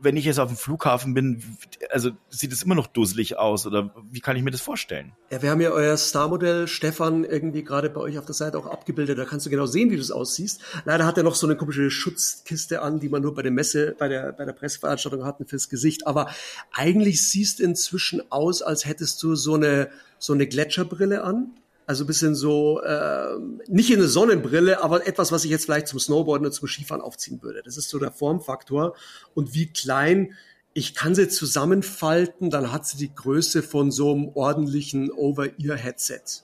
wenn 0.00 0.16
ich 0.16 0.24
jetzt 0.24 0.38
auf 0.38 0.48
dem 0.48 0.56
Flughafen 0.56 1.14
bin, 1.14 1.42
also 1.90 2.10
sieht 2.28 2.52
es 2.52 2.62
immer 2.62 2.74
noch 2.74 2.86
dusselig 2.86 3.36
aus 3.36 3.66
oder 3.66 3.94
wie 4.10 4.20
kann 4.20 4.36
ich 4.36 4.42
mir 4.42 4.50
das 4.50 4.60
vorstellen? 4.60 5.12
Ja, 5.30 5.42
wir 5.42 5.50
haben 5.50 5.60
ja 5.60 5.70
euer 5.70 5.96
Star-Modell 5.96 6.68
Stefan 6.68 7.24
irgendwie 7.24 7.64
gerade 7.64 7.90
bei 7.90 8.00
euch 8.00 8.18
auf 8.18 8.26
der 8.26 8.34
Seite 8.34 8.58
auch 8.58 8.66
abgebildet. 8.66 9.18
Da 9.18 9.24
kannst 9.24 9.46
du 9.46 9.50
genau 9.50 9.66
sehen, 9.66 9.90
wie 9.90 9.96
du 9.96 10.02
es 10.02 10.10
aussiehst. 10.10 10.60
Leider 10.84 11.06
hat 11.06 11.16
er 11.16 11.24
noch 11.24 11.34
so 11.34 11.46
eine 11.46 11.56
komische 11.56 11.90
Schutzkiste 11.90 12.82
an, 12.82 13.00
die 13.00 13.08
man 13.08 13.22
nur 13.22 13.34
bei 13.34 13.42
der 13.42 13.52
Messe, 13.52 13.94
bei 13.98 14.08
der, 14.08 14.32
bei 14.32 14.44
der 14.44 14.52
Presseveranstaltung 14.52 15.24
hatten 15.24 15.46
fürs 15.46 15.68
Gesicht. 15.68 16.06
Aber 16.06 16.30
eigentlich 16.72 17.28
siehst 17.28 17.58
du 17.58 17.64
inzwischen 17.64 18.22
aus, 18.30 18.62
als 18.62 18.84
hättest 18.84 19.22
du 19.22 19.34
so 19.34 19.54
eine, 19.54 19.88
so 20.18 20.32
eine 20.32 20.46
Gletscherbrille 20.46 21.22
an 21.24 21.52
also 21.88 22.04
bisschen 22.04 22.34
so, 22.34 22.82
äh, 22.82 23.38
nicht 23.66 23.90
in 23.90 23.96
eine 23.96 24.08
Sonnenbrille, 24.08 24.82
aber 24.84 25.06
etwas, 25.06 25.32
was 25.32 25.46
ich 25.46 25.50
jetzt 25.50 25.64
vielleicht 25.64 25.88
zum 25.88 25.98
Snowboarden 25.98 26.46
oder 26.46 26.54
zum 26.54 26.68
Skifahren 26.68 27.00
aufziehen 27.00 27.42
würde. 27.42 27.62
Das 27.64 27.78
ist 27.78 27.88
so 27.88 27.98
der 27.98 28.12
Formfaktor. 28.12 28.94
Und 29.34 29.54
wie 29.54 29.72
klein, 29.72 30.34
ich 30.74 30.94
kann 30.94 31.14
sie 31.14 31.28
zusammenfalten, 31.28 32.50
dann 32.50 32.72
hat 32.72 32.86
sie 32.86 32.98
die 32.98 33.14
Größe 33.14 33.62
von 33.62 33.90
so 33.90 34.12
einem 34.12 34.28
ordentlichen 34.34 35.10
Over-Ear-Headset, 35.10 36.42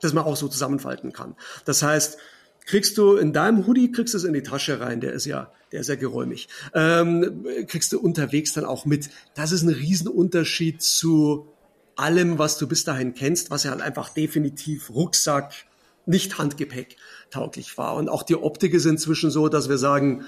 das 0.00 0.14
man 0.14 0.24
auch 0.24 0.36
so 0.36 0.48
zusammenfalten 0.48 1.12
kann. 1.12 1.36
Das 1.66 1.82
heißt, 1.82 2.16
kriegst 2.64 2.96
du 2.96 3.16
in 3.16 3.34
deinem 3.34 3.66
Hoodie, 3.66 3.92
kriegst 3.92 4.14
du 4.14 4.18
es 4.18 4.24
in 4.24 4.32
die 4.32 4.42
Tasche 4.42 4.80
rein, 4.80 5.02
der 5.02 5.12
ist 5.12 5.26
ja, 5.26 5.52
der 5.70 5.80
ist 5.80 5.88
ja 5.88 5.96
geräumig. 5.96 6.48
Ähm, 6.72 7.44
kriegst 7.66 7.92
du 7.92 8.00
unterwegs 8.00 8.54
dann 8.54 8.64
auch 8.64 8.86
mit. 8.86 9.10
Das 9.34 9.52
ist 9.52 9.64
ein 9.64 9.68
Riesenunterschied 9.68 10.80
zu 10.80 11.51
allem, 11.96 12.38
was 12.38 12.58
du 12.58 12.66
bis 12.66 12.84
dahin 12.84 13.14
kennst, 13.14 13.50
was 13.50 13.64
ja 13.64 13.70
halt 13.70 13.82
einfach 13.82 14.10
definitiv 14.10 14.90
Rucksack, 14.90 15.52
nicht 16.06 16.38
Handgepäck 16.38 16.96
tauglich 17.30 17.78
war. 17.78 17.96
Und 17.96 18.08
auch 18.08 18.22
die 18.22 18.36
Optik 18.36 18.74
ist 18.74 18.86
inzwischen 18.86 19.30
so, 19.30 19.48
dass 19.48 19.68
wir 19.68 19.78
sagen, 19.78 20.24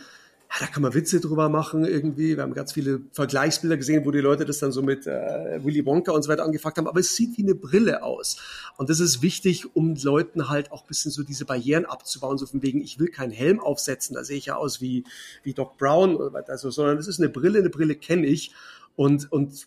ja, 0.51 0.67
da 0.67 0.67
kann 0.67 0.83
man 0.83 0.95
Witze 0.95 1.21
drüber 1.21 1.49
machen 1.49 1.85
irgendwie. 1.85 2.37
Wir 2.37 2.43
haben 2.43 2.55
ganz 2.55 2.73
viele 2.73 3.01
Vergleichsbilder 3.13 3.77
gesehen, 3.77 4.05
wo 4.05 4.11
die 4.11 4.21
Leute 4.21 4.45
das 4.45 4.59
dann 4.59 4.71
so 4.71 4.83
mit 4.83 5.07
äh, 5.07 5.59
Willy 5.65 5.85
Wonka 5.85 6.13
und 6.13 6.23
so 6.23 6.31
weiter 6.31 6.45
angefragt 6.45 6.79
haben. 6.79 6.87
Aber 6.87 7.01
es 7.01 7.17
sieht 7.17 7.37
wie 7.37 7.43
eine 7.43 7.57
Brille 7.57 8.03
aus. 8.05 8.37
Und 8.77 8.89
das 8.89 9.01
ist 9.01 9.21
wichtig, 9.21 9.75
um 9.75 9.97
Leuten 9.97 10.49
halt 10.49 10.71
auch 10.71 10.85
bisschen 10.85 11.11
so 11.11 11.23
diese 11.25 11.45
Barrieren 11.45 11.87
abzubauen, 11.87 12.39
so 12.39 12.47
von 12.47 12.63
wegen, 12.63 12.81
ich 12.83 12.99
will 12.99 13.09
keinen 13.09 13.33
Helm 13.33 13.59
aufsetzen, 13.59 14.15
da 14.15 14.23
sehe 14.23 14.37
ich 14.37 14.47
ja 14.47 14.57
aus 14.57 14.81
wie, 14.81 15.05
wie 15.43 15.55
Doc 15.55 15.77
Brown, 15.77 16.19
also, 16.47 16.71
sondern 16.71 16.99
es 16.99 17.09
ist 17.09 17.19
eine 17.19 17.31
Brille, 17.31 17.59
eine 17.59 17.71
Brille 17.71 17.97
kenne 17.97 18.27
ich. 18.27 18.53
Und, 18.97 19.33
und 19.33 19.67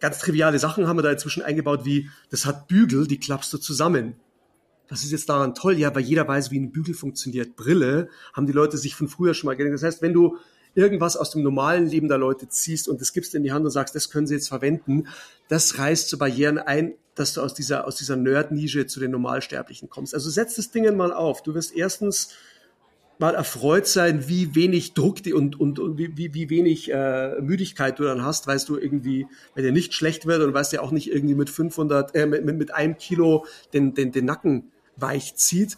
ganz 0.00 0.18
triviale 0.18 0.58
Sachen 0.58 0.86
haben 0.86 0.98
wir 0.98 1.02
da 1.02 1.10
inzwischen 1.10 1.42
eingebaut, 1.42 1.84
wie 1.84 2.10
das 2.30 2.46
hat 2.46 2.68
Bügel, 2.68 3.06
die 3.06 3.18
klappst 3.18 3.52
du 3.52 3.58
zusammen. 3.58 4.16
Was 4.88 5.04
ist 5.04 5.12
jetzt 5.12 5.28
daran 5.28 5.54
toll? 5.54 5.78
Ja, 5.78 5.94
weil 5.94 6.02
jeder 6.02 6.26
weiß, 6.26 6.50
wie 6.50 6.58
ein 6.58 6.72
Bügel 6.72 6.94
funktioniert. 6.94 7.56
Brille 7.56 8.08
haben 8.32 8.46
die 8.46 8.52
Leute 8.52 8.78
sich 8.78 8.94
von 8.94 9.08
früher 9.08 9.34
schon 9.34 9.48
mal 9.48 9.56
gedacht. 9.56 9.74
Das 9.74 9.82
heißt, 9.82 10.02
wenn 10.02 10.14
du 10.14 10.38
irgendwas 10.74 11.16
aus 11.16 11.30
dem 11.30 11.42
normalen 11.42 11.86
Leben 11.86 12.08
der 12.08 12.18
Leute 12.18 12.48
ziehst 12.48 12.88
und 12.88 13.00
das 13.00 13.12
gibst 13.12 13.34
in 13.34 13.42
die 13.42 13.52
Hand 13.52 13.64
und 13.64 13.70
sagst, 13.70 13.94
das 13.94 14.10
können 14.10 14.26
sie 14.26 14.34
jetzt 14.34 14.48
verwenden, 14.48 15.08
das 15.48 15.78
reißt 15.78 16.08
so 16.08 16.18
Barrieren 16.18 16.58
ein, 16.58 16.94
dass 17.14 17.34
du 17.34 17.42
aus 17.42 17.52
dieser, 17.52 17.86
aus 17.86 17.96
dieser 17.96 18.16
Nerd-Nische 18.16 18.86
zu 18.86 19.00
den 19.00 19.10
Normalsterblichen 19.10 19.90
kommst. 19.90 20.14
Also 20.14 20.30
setz 20.30 20.54
das 20.54 20.70
Ding 20.70 20.96
mal 20.96 21.12
auf. 21.12 21.42
Du 21.42 21.54
wirst 21.54 21.74
erstens 21.74 22.30
mal 23.18 23.34
erfreut 23.34 23.86
sein, 23.86 24.28
wie 24.28 24.54
wenig 24.54 24.94
Druck 24.94 25.22
die 25.22 25.32
und, 25.32 25.58
und, 25.58 25.78
und 25.78 25.98
wie, 25.98 26.16
wie, 26.16 26.50
wenig 26.50 26.90
äh, 26.92 27.40
Müdigkeit 27.40 27.98
du 27.98 28.04
dann 28.04 28.24
hast, 28.24 28.46
weißt 28.46 28.68
du 28.68 28.76
irgendwie, 28.76 29.26
wenn 29.54 29.64
dir 29.64 29.72
nicht 29.72 29.92
schlecht 29.92 30.26
wird 30.26 30.42
und 30.42 30.54
weißt 30.54 30.72
ja 30.72 30.80
auch 30.80 30.92
nicht 30.92 31.10
irgendwie 31.10 31.34
mit 31.34 31.50
500, 31.50 32.14
äh, 32.14 32.26
mit, 32.26 32.44
mit, 32.44 32.56
mit 32.56 32.74
einem 32.74 32.96
Kilo 32.96 33.44
den, 33.72 33.94
den, 33.94 34.12
den 34.12 34.24
Nacken 34.24 34.70
weich 34.96 35.34
zieht. 35.34 35.76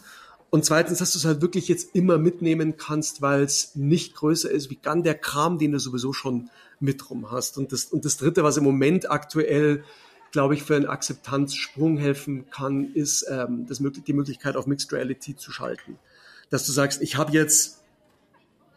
Und 0.51 0.65
zweitens, 0.65 0.99
dass 0.99 1.13
du 1.13 1.17
es 1.17 1.25
halt 1.25 1.41
wirklich 1.41 1.67
jetzt 1.67 1.95
immer 1.95 2.17
mitnehmen 2.17 2.77
kannst, 2.77 3.21
weil 3.21 3.41
es 3.43 3.75
nicht 3.75 4.15
größer 4.15 4.51
ist 4.51 4.69
wie 4.69 4.79
dann 4.81 5.01
der 5.01 5.15
Kram, 5.15 5.57
den 5.57 5.71
du 5.71 5.79
sowieso 5.79 6.13
schon 6.13 6.49
mit 6.79 7.09
rum 7.09 7.31
hast. 7.31 7.57
Und 7.57 7.71
das, 7.71 7.85
und 7.85 8.05
das 8.05 8.17
dritte, 8.17 8.43
was 8.43 8.57
im 8.57 8.63
Moment 8.63 9.09
aktuell 9.09 9.83
glaube 10.31 10.53
ich, 10.53 10.63
für 10.63 10.77
einen 10.77 10.85
Akzeptanzsprung 10.85 11.97
helfen 11.97 12.45
kann, 12.51 12.93
ist 12.93 13.25
ähm, 13.29 13.65
das, 13.67 13.79
die 13.79 14.13
Möglichkeit, 14.13 14.55
auf 14.55 14.65
Mixed 14.65 14.93
Reality 14.93 15.35
zu 15.35 15.51
schalten 15.51 15.97
dass 16.51 16.65
du 16.67 16.71
sagst, 16.71 17.01
ich 17.01 17.17
habe 17.17 17.31
jetzt 17.31 17.81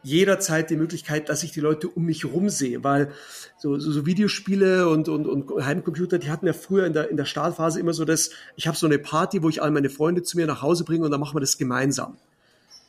jederzeit 0.02 0.70
die 0.70 0.76
Möglichkeit, 0.76 1.28
dass 1.28 1.42
ich 1.42 1.50
die 1.50 1.60
Leute 1.60 1.88
um 1.88 2.04
mich 2.04 2.24
herum 2.24 2.50
sehe, 2.50 2.84
weil 2.84 3.10
so, 3.58 3.78
so, 3.78 3.90
so 3.90 4.06
Videospiele 4.06 4.88
und, 4.88 5.08
und, 5.08 5.26
und 5.26 5.64
Heimcomputer, 5.64 6.18
die 6.18 6.30
hatten 6.30 6.46
ja 6.46 6.52
früher 6.52 6.86
in 6.86 6.92
der, 6.92 7.10
in 7.10 7.16
der 7.16 7.24
Startphase 7.24 7.80
immer 7.80 7.94
so 7.94 8.04
das, 8.04 8.30
ich 8.54 8.66
habe 8.66 8.76
so 8.76 8.86
eine 8.86 8.98
Party, 8.98 9.42
wo 9.42 9.48
ich 9.48 9.62
all 9.62 9.70
meine 9.70 9.90
Freunde 9.90 10.22
zu 10.22 10.36
mir 10.36 10.46
nach 10.46 10.62
Hause 10.62 10.84
bringe 10.84 11.04
und 11.04 11.10
dann 11.10 11.20
machen 11.20 11.34
wir 11.34 11.40
das 11.40 11.58
gemeinsam. 11.58 12.16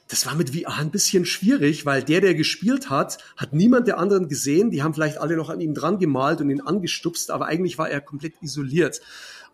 Das 0.08 0.28
war 0.28 0.36
mit 0.36 0.56
VR 0.56 0.78
ein 0.78 0.92
bisschen 0.92 1.26
schwierig, 1.26 1.86
weil 1.88 2.04
der, 2.04 2.22
der 2.22 2.36
gespielt 2.36 2.92
hat, 2.92 3.18
hat 3.38 3.54
niemand 3.54 3.88
der 3.88 3.98
anderen 3.98 4.28
gesehen. 4.28 4.70
Die 4.70 4.84
haben 4.84 4.94
vielleicht 4.94 5.18
alle 5.18 5.36
noch 5.36 5.50
an 5.50 5.62
ihm 5.62 5.74
dran 5.74 5.98
gemalt 5.98 6.42
und 6.42 6.52
ihn 6.52 6.62
angestupst, 6.62 7.32
aber 7.32 7.48
eigentlich 7.48 7.80
war 7.80 7.90
er 7.90 8.02
komplett 8.02 8.34
isoliert. 8.42 9.02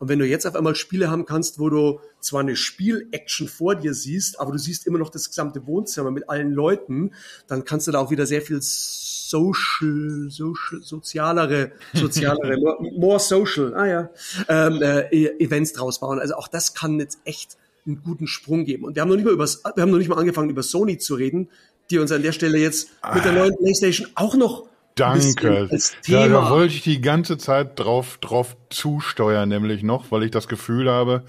Und 0.01 0.07
wenn 0.09 0.17
du 0.17 0.25
jetzt 0.25 0.47
auf 0.47 0.55
einmal 0.55 0.73
Spiele 0.73 1.11
haben 1.11 1.27
kannst, 1.27 1.59
wo 1.59 1.69
du 1.69 1.99
zwar 2.19 2.39
eine 2.39 2.55
Spiel-Action 2.55 3.47
vor 3.47 3.75
dir 3.75 3.93
siehst, 3.93 4.39
aber 4.39 4.51
du 4.51 4.57
siehst 4.57 4.87
immer 4.87 4.97
noch 4.97 5.11
das 5.11 5.27
gesamte 5.29 5.67
Wohnzimmer 5.67 6.09
mit 6.09 6.27
allen 6.27 6.51
Leuten, 6.51 7.11
dann 7.45 7.65
kannst 7.65 7.85
du 7.85 7.91
da 7.91 7.99
auch 7.99 8.09
wieder 8.09 8.25
sehr 8.25 8.41
viel 8.41 8.57
social, 8.63 10.25
social 10.29 10.81
sozialere, 10.81 11.73
sozialere, 11.93 12.57
more 12.97 13.19
social, 13.19 13.75
ah 13.75 13.85
ja, 13.85 14.09
ähm, 14.49 14.81
äh, 14.81 15.01
e-, 15.11 15.39
Events 15.39 15.73
draus 15.73 15.99
bauen. 15.99 16.17
Also 16.17 16.33
auch 16.33 16.47
das 16.47 16.73
kann 16.73 16.99
jetzt 16.99 17.19
echt 17.23 17.57
einen 17.85 18.01
guten 18.01 18.25
Sprung 18.25 18.65
geben. 18.65 18.85
Und 18.85 18.95
wir 18.95 19.03
haben 19.03 19.09
noch 19.09 19.17
nicht 19.17 19.25
mal 19.25 19.33
über, 19.33 19.45
wir 19.45 19.81
haben 19.83 19.91
noch 19.91 19.99
nicht 19.99 20.09
mal 20.09 20.17
angefangen 20.17 20.49
über 20.49 20.63
Sony 20.63 20.97
zu 20.97 21.13
reden, 21.13 21.47
die 21.91 21.99
uns 21.99 22.11
an 22.11 22.23
der 22.23 22.31
Stelle 22.31 22.57
jetzt 22.57 22.89
mit 23.13 23.23
der 23.23 23.33
neuen 23.33 23.55
PlayStation 23.55 24.07
auch 24.15 24.33
noch 24.33 24.70
Danke. 25.01 25.69
Ja, 26.05 26.27
da 26.27 26.49
wollte 26.49 26.75
ich 26.75 26.83
die 26.83 27.01
ganze 27.01 27.37
Zeit 27.37 27.79
drauf, 27.79 28.17
drauf 28.19 28.55
zusteuern, 28.69 29.49
nämlich 29.49 29.83
noch, 29.83 30.11
weil 30.11 30.23
ich 30.23 30.31
das 30.31 30.47
Gefühl 30.47 30.89
habe, 30.89 31.23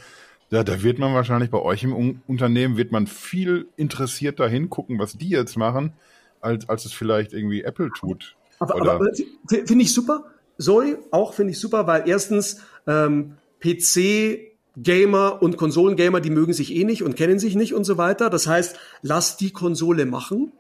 ja, 0.51 0.63
da 0.63 0.83
wird 0.83 0.99
man 0.99 1.15
wahrscheinlich 1.15 1.51
bei 1.51 1.59
euch 1.59 1.83
im 1.83 2.21
Unternehmen 2.27 2.77
wird 2.77 2.93
man 2.93 3.07
viel 3.07 3.69
interessierter 3.77 4.47
hingucken, 4.47 4.99
was 4.99 5.17
die 5.17 5.31
jetzt 5.31 5.57
machen, 5.57 5.95
als, 6.43 6.69
als 6.69 6.85
es 6.85 6.93
vielleicht 6.93 7.33
irgendwie 7.33 7.63
Apple 7.63 7.91
tut. 7.99 8.37
Aber, 8.59 8.77
aber 8.77 9.09
finde 9.49 9.83
ich 9.83 9.95
super. 9.95 10.25
Sony 10.59 10.97
auch 11.11 11.33
finde 11.33 11.53
ich 11.53 11.59
super, 11.59 11.87
weil 11.87 12.07
erstens 12.07 12.61
ähm, 12.87 13.37
PC 13.61 14.53
Gamer 14.77 15.41
und 15.41 15.57
Konsolengamer, 15.57 16.21
die 16.21 16.31
mögen 16.31 16.53
sich 16.53 16.75
eh 16.75 16.85
nicht 16.85 17.03
und 17.03 17.17
kennen 17.17 17.39
sich 17.39 17.55
nicht 17.55 17.75
und 17.75 17.85
so 17.85 17.97
weiter. 17.97 18.29
Das 18.31 18.47
heißt, 18.47 18.79
lass 19.01 19.37
die 19.37 19.53
Konsole 19.53 20.07
machen, 20.07 20.53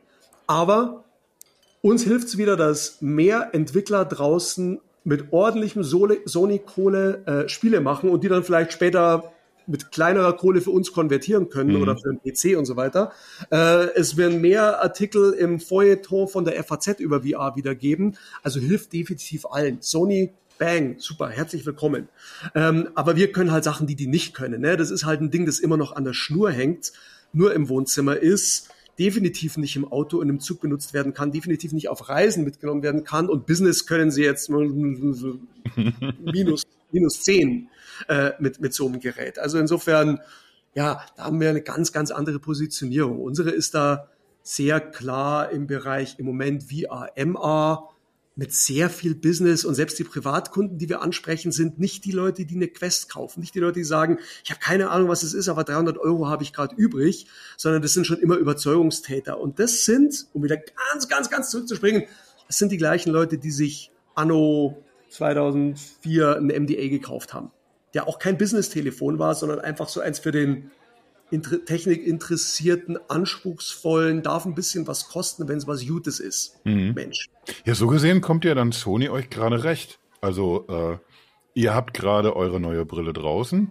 aber 0.46 1.04
uns 1.82 2.04
hilft 2.04 2.28
es 2.28 2.38
wieder, 2.38 2.56
dass 2.56 3.02
mehr 3.02 3.50
Entwickler 3.52 4.04
draußen 4.04 4.80
mit 5.04 5.32
ordentlichem 5.32 5.82
Sony-Kohle 5.82 7.26
äh, 7.26 7.48
Spiele 7.48 7.80
machen 7.80 8.08
und 8.08 8.24
die 8.24 8.28
dann 8.28 8.44
vielleicht 8.44 8.72
später 8.72 9.32
mit 9.66 9.92
kleinerer 9.92 10.32
Kohle 10.36 10.60
für 10.60 10.70
uns 10.70 10.92
konvertieren 10.92 11.48
können 11.48 11.76
mhm. 11.76 11.82
oder 11.82 11.96
für 11.96 12.10
einen 12.10 12.20
PC 12.20 12.56
und 12.56 12.66
so 12.66 12.76
weiter. 12.76 13.12
Äh, 13.50 13.94
es 13.94 14.16
werden 14.16 14.40
mehr 14.40 14.82
Artikel 14.82 15.32
im 15.32 15.60
Feuilleton 15.60 16.28
von 16.28 16.44
der 16.44 16.62
FAZ 16.62 17.00
über 17.00 17.22
VR 17.22 17.56
wieder 17.56 17.74
geben. 17.74 18.16
Also 18.42 18.60
hilft 18.60 18.92
definitiv 18.92 19.46
allen. 19.46 19.78
Sony 19.80 20.32
Bang, 20.58 20.96
super, 20.98 21.28
herzlich 21.28 21.66
willkommen. 21.66 22.08
Ähm, 22.54 22.90
aber 22.94 23.16
wir 23.16 23.32
können 23.32 23.50
halt 23.50 23.64
Sachen, 23.64 23.86
die 23.86 23.96
die 23.96 24.06
nicht 24.06 24.34
können. 24.34 24.60
Ne? 24.60 24.76
Das 24.76 24.90
ist 24.90 25.04
halt 25.04 25.20
ein 25.20 25.30
Ding, 25.30 25.46
das 25.46 25.58
immer 25.58 25.76
noch 25.76 25.96
an 25.96 26.04
der 26.04 26.12
Schnur 26.12 26.50
hängt, 26.52 26.92
nur 27.32 27.52
im 27.54 27.68
Wohnzimmer 27.68 28.16
ist, 28.16 28.68
definitiv 28.98 29.56
nicht 29.56 29.76
im 29.76 29.90
Auto 29.90 30.18
und 30.18 30.28
im 30.28 30.40
Zug 30.40 30.60
benutzt 30.60 30.92
werden 30.92 31.14
kann, 31.14 31.32
definitiv 31.32 31.72
nicht 31.72 31.88
auf 31.88 32.08
Reisen 32.08 32.44
mitgenommen 32.44 32.82
werden 32.82 33.04
kann 33.04 33.28
und 33.28 33.46
Business 33.46 33.86
können 33.86 34.10
sie 34.10 34.22
jetzt 34.22 34.50
minus, 36.20 36.62
minus 36.90 37.22
zehn 37.22 37.68
äh, 38.08 38.32
mit, 38.38 38.60
mit 38.60 38.74
so 38.74 38.86
einem 38.86 39.00
Gerät. 39.00 39.38
Also 39.38 39.58
insofern, 39.58 40.20
ja, 40.74 41.04
da 41.16 41.24
haben 41.24 41.40
wir 41.40 41.50
eine 41.50 41.62
ganz, 41.62 41.92
ganz 41.92 42.10
andere 42.10 42.38
Positionierung. 42.38 43.20
Unsere 43.20 43.50
ist 43.50 43.74
da 43.74 44.08
sehr 44.42 44.80
klar 44.80 45.50
im 45.50 45.66
Bereich 45.66 46.18
im 46.18 46.26
Moment 46.26 46.64
VR, 46.64 47.12
MR, 47.16 47.88
mit 48.34 48.52
sehr 48.52 48.88
viel 48.88 49.14
Business 49.14 49.64
und 49.64 49.74
selbst 49.74 49.98
die 49.98 50.04
Privatkunden, 50.04 50.78
die 50.78 50.88
wir 50.88 51.02
ansprechen, 51.02 51.52
sind 51.52 51.78
nicht 51.78 52.04
die 52.04 52.12
Leute, 52.12 52.46
die 52.46 52.56
eine 52.56 52.68
Quest 52.68 53.10
kaufen, 53.10 53.40
nicht 53.40 53.54
die 53.54 53.58
Leute, 53.58 53.80
die 53.80 53.84
sagen, 53.84 54.18
ich 54.42 54.50
habe 54.50 54.60
keine 54.60 54.90
Ahnung, 54.90 55.08
was 55.08 55.22
es 55.22 55.34
ist, 55.34 55.48
aber 55.48 55.64
300 55.64 55.98
Euro 55.98 56.28
habe 56.28 56.42
ich 56.42 56.52
gerade 56.52 56.74
übrig, 56.74 57.26
sondern 57.58 57.82
das 57.82 57.92
sind 57.92 58.06
schon 58.06 58.18
immer 58.18 58.36
Überzeugungstäter. 58.36 59.38
Und 59.38 59.58
das 59.58 59.84
sind, 59.84 60.26
um 60.32 60.42
wieder 60.42 60.56
ganz, 60.56 61.08
ganz, 61.08 61.28
ganz 61.28 61.50
zurückzuspringen, 61.50 62.04
das 62.46 62.58
sind 62.58 62.72
die 62.72 62.78
gleichen 62.78 63.12
Leute, 63.12 63.36
die 63.36 63.50
sich 63.50 63.90
anno 64.14 64.82
2004 65.10 66.36
ein 66.36 66.46
MDA 66.46 66.88
gekauft 66.88 67.34
haben, 67.34 67.50
der 67.92 68.08
auch 68.08 68.18
kein 68.18 68.38
Business-Telefon 68.38 69.18
war, 69.18 69.34
sondern 69.34 69.60
einfach 69.60 69.88
so 69.88 70.00
eins 70.00 70.18
für 70.18 70.32
den 70.32 70.70
technikinteressierten, 71.40 72.98
anspruchsvollen, 73.08 74.22
darf 74.22 74.44
ein 74.44 74.54
bisschen 74.54 74.86
was 74.86 75.08
kosten, 75.08 75.48
wenn 75.48 75.58
es 75.58 75.66
was 75.66 75.86
Gutes 75.86 76.20
ist. 76.20 76.60
Mhm. 76.64 76.92
Mensch. 76.94 77.28
Ja, 77.64 77.74
so 77.74 77.86
gesehen 77.86 78.20
kommt 78.20 78.44
ja 78.44 78.54
dann 78.54 78.72
Sony 78.72 79.08
euch 79.08 79.30
gerade 79.30 79.64
recht. 79.64 79.98
Also, 80.20 80.66
äh, 80.68 80.98
ihr 81.54 81.74
habt 81.74 81.94
gerade 81.94 82.36
eure 82.36 82.60
neue 82.60 82.84
Brille 82.84 83.12
draußen. 83.12 83.70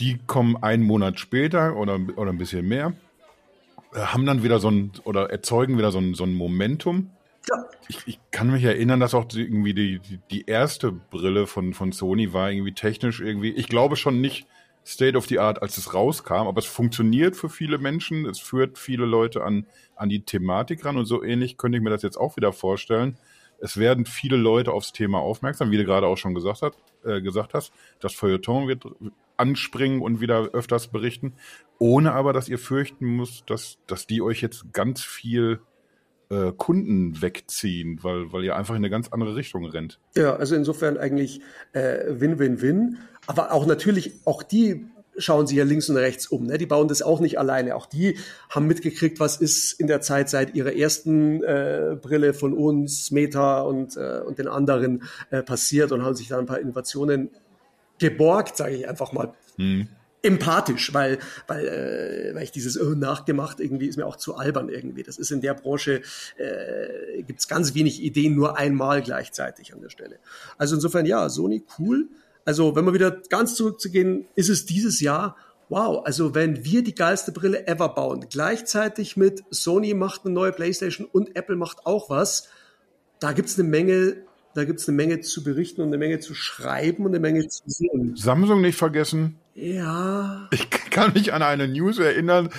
Die 0.00 0.18
kommen 0.26 0.56
einen 0.56 0.82
Monat 0.82 1.20
später 1.20 1.76
oder, 1.76 1.98
oder 2.16 2.30
ein 2.30 2.38
bisschen 2.38 2.66
mehr, 2.66 2.94
äh, 3.94 3.98
haben 4.00 4.26
dann 4.26 4.42
wieder 4.42 4.58
so 4.58 4.70
ein, 4.70 4.92
oder 5.04 5.30
erzeugen 5.30 5.78
wieder 5.78 5.92
so 5.92 5.98
ein, 5.98 6.14
so 6.14 6.24
ein 6.24 6.34
Momentum. 6.34 7.10
Ja. 7.48 7.64
Ich, 7.88 7.98
ich 8.06 8.20
kann 8.30 8.50
mich 8.50 8.64
erinnern, 8.64 9.00
dass 9.00 9.14
auch 9.14 9.24
die, 9.24 9.42
irgendwie 9.42 9.74
die, 9.74 9.98
die, 9.98 10.20
die 10.30 10.46
erste 10.46 10.92
Brille 10.92 11.46
von, 11.46 11.74
von 11.74 11.92
Sony 11.92 12.32
war 12.32 12.50
irgendwie 12.50 12.74
technisch 12.74 13.20
irgendwie, 13.20 13.50
ich 13.50 13.68
glaube 13.68 13.96
schon 13.96 14.20
nicht, 14.20 14.46
State 14.84 15.16
of 15.16 15.26
the 15.26 15.38
Art, 15.38 15.62
als 15.62 15.76
es 15.76 15.94
rauskam, 15.94 16.46
aber 16.46 16.58
es 16.58 16.66
funktioniert 16.66 17.36
für 17.36 17.48
viele 17.48 17.78
Menschen, 17.78 18.26
es 18.26 18.38
führt 18.38 18.78
viele 18.78 19.04
Leute 19.04 19.44
an, 19.44 19.66
an 19.94 20.08
die 20.08 20.24
Thematik 20.24 20.84
ran 20.84 20.96
und 20.96 21.06
so 21.06 21.22
ähnlich 21.22 21.56
könnte 21.56 21.78
ich 21.78 21.84
mir 21.84 21.90
das 21.90 22.02
jetzt 22.02 22.16
auch 22.16 22.36
wieder 22.36 22.52
vorstellen. 22.52 23.18
Es 23.58 23.76
werden 23.76 24.06
viele 24.06 24.36
Leute 24.36 24.72
aufs 24.72 24.92
Thema 24.92 25.18
aufmerksam, 25.18 25.70
wie 25.70 25.76
du 25.76 25.84
gerade 25.84 26.06
auch 26.06 26.16
schon 26.16 26.34
gesagt, 26.34 26.62
hat, 26.62 26.74
äh, 27.04 27.20
gesagt 27.20 27.52
hast. 27.52 27.72
Das 28.00 28.14
Feuilleton 28.14 28.68
wird 28.68 28.86
anspringen 29.36 30.00
und 30.00 30.20
wieder 30.20 30.50
öfters 30.52 30.88
berichten, 30.88 31.34
ohne 31.78 32.12
aber, 32.12 32.32
dass 32.32 32.48
ihr 32.48 32.58
fürchten 32.58 33.16
müsst, 33.16 33.48
dass, 33.48 33.78
dass 33.86 34.06
die 34.06 34.22
euch 34.22 34.40
jetzt 34.40 34.72
ganz 34.72 35.02
viel 35.02 35.60
äh, 36.30 36.52
Kunden 36.56 37.20
wegziehen, 37.20 37.98
weil, 38.02 38.32
weil 38.32 38.44
ihr 38.44 38.56
einfach 38.56 38.74
in 38.74 38.78
eine 38.78 38.90
ganz 38.90 39.08
andere 39.08 39.36
Richtung 39.36 39.66
rennt. 39.66 39.98
Ja, 40.14 40.36
also 40.36 40.54
insofern 40.54 40.96
eigentlich 40.96 41.40
Win-Win-Win. 41.72 42.94
Äh, 42.94 43.20
aber 43.26 43.52
auch 43.52 43.66
natürlich, 43.66 44.12
auch 44.24 44.42
die 44.42 44.86
schauen 45.18 45.46
sich 45.46 45.56
ja 45.56 45.64
links 45.64 45.88
und 45.88 45.96
rechts 45.96 46.26
um. 46.28 46.46
Ne? 46.46 46.56
Die 46.56 46.66
bauen 46.66 46.88
das 46.88 47.02
auch 47.02 47.20
nicht 47.20 47.38
alleine. 47.38 47.74
Auch 47.74 47.86
die 47.86 48.16
haben 48.48 48.66
mitgekriegt, 48.66 49.20
was 49.20 49.36
ist 49.36 49.72
in 49.72 49.86
der 49.86 50.00
Zeit 50.00 50.30
seit 50.30 50.54
ihrer 50.54 50.74
ersten 50.74 51.42
äh, 51.42 51.96
Brille 52.00 52.32
von 52.32 52.54
uns, 52.54 53.10
Meta 53.10 53.60
und, 53.60 53.96
äh, 53.96 54.20
und 54.24 54.38
den 54.38 54.48
anderen 54.48 55.02
äh, 55.30 55.42
passiert 55.42 55.92
und 55.92 56.02
haben 56.02 56.14
sich 56.14 56.28
da 56.28 56.38
ein 56.38 56.46
paar 56.46 56.60
Innovationen 56.60 57.30
geborgt, 57.98 58.56
sage 58.56 58.76
ich 58.76 58.88
einfach 58.88 59.12
mal. 59.12 59.34
Hm 59.56 59.88
empathisch, 60.22 60.92
weil, 60.92 61.18
weil, 61.46 61.66
äh, 61.66 62.34
weil 62.34 62.42
ich 62.42 62.50
dieses 62.50 62.80
oh, 62.80 62.94
nachgemacht 62.94 63.60
irgendwie 63.60 63.86
ist 63.86 63.96
mir 63.96 64.06
auch 64.06 64.16
zu 64.16 64.36
albern 64.36 64.68
irgendwie. 64.68 65.02
Das 65.02 65.18
ist 65.18 65.30
in 65.30 65.40
der 65.40 65.54
Branche, 65.54 66.02
äh, 66.36 67.22
gibt 67.22 67.48
ganz 67.48 67.74
wenig 67.74 68.02
Ideen 68.02 68.34
nur 68.34 68.56
einmal 68.56 69.02
gleichzeitig 69.02 69.72
an 69.72 69.80
der 69.80 69.90
Stelle. 69.90 70.18
Also 70.58 70.74
insofern 70.74 71.06
ja, 71.06 71.28
Sony 71.28 71.64
cool. 71.78 72.08
Also 72.44 72.74
wenn 72.76 72.84
wir 72.84 72.94
wieder 72.94 73.10
ganz 73.28 73.54
zurückzugehen, 73.54 74.26
ist 74.34 74.48
es 74.48 74.66
dieses 74.66 75.00
Jahr 75.00 75.36
wow, 75.70 76.04
also 76.04 76.34
wenn 76.34 76.64
wir 76.64 76.82
die 76.82 76.94
geilste 76.94 77.32
Brille 77.32 77.66
ever 77.66 77.90
bauen, 77.90 78.26
gleichzeitig 78.28 79.16
mit 79.16 79.44
Sony 79.50 79.94
macht 79.94 80.24
eine 80.24 80.34
neue 80.34 80.52
PlayStation 80.52 81.06
und 81.06 81.36
Apple 81.36 81.56
macht 81.56 81.86
auch 81.86 82.10
was, 82.10 82.48
da 83.20 83.32
gibt's 83.32 83.58
eine 83.58 83.68
Menge 83.68 84.16
da 84.54 84.64
gibt 84.64 84.80
es 84.80 84.88
eine 84.88 84.96
Menge 84.96 85.20
zu 85.20 85.44
berichten 85.44 85.80
und 85.80 85.88
eine 85.88 85.98
Menge 85.98 86.18
zu 86.18 86.34
schreiben 86.34 87.04
und 87.04 87.12
eine 87.12 87.20
Menge 87.20 87.46
zu 87.48 87.62
sehen. 87.66 88.16
Samsung 88.16 88.60
nicht 88.60 88.76
vergessen. 88.76 89.36
Ja. 89.54 90.48
Ich 90.52 90.68
kann 90.70 91.12
mich 91.12 91.32
an 91.32 91.42
eine 91.42 91.68
News 91.68 91.98
erinnern. 91.98 92.50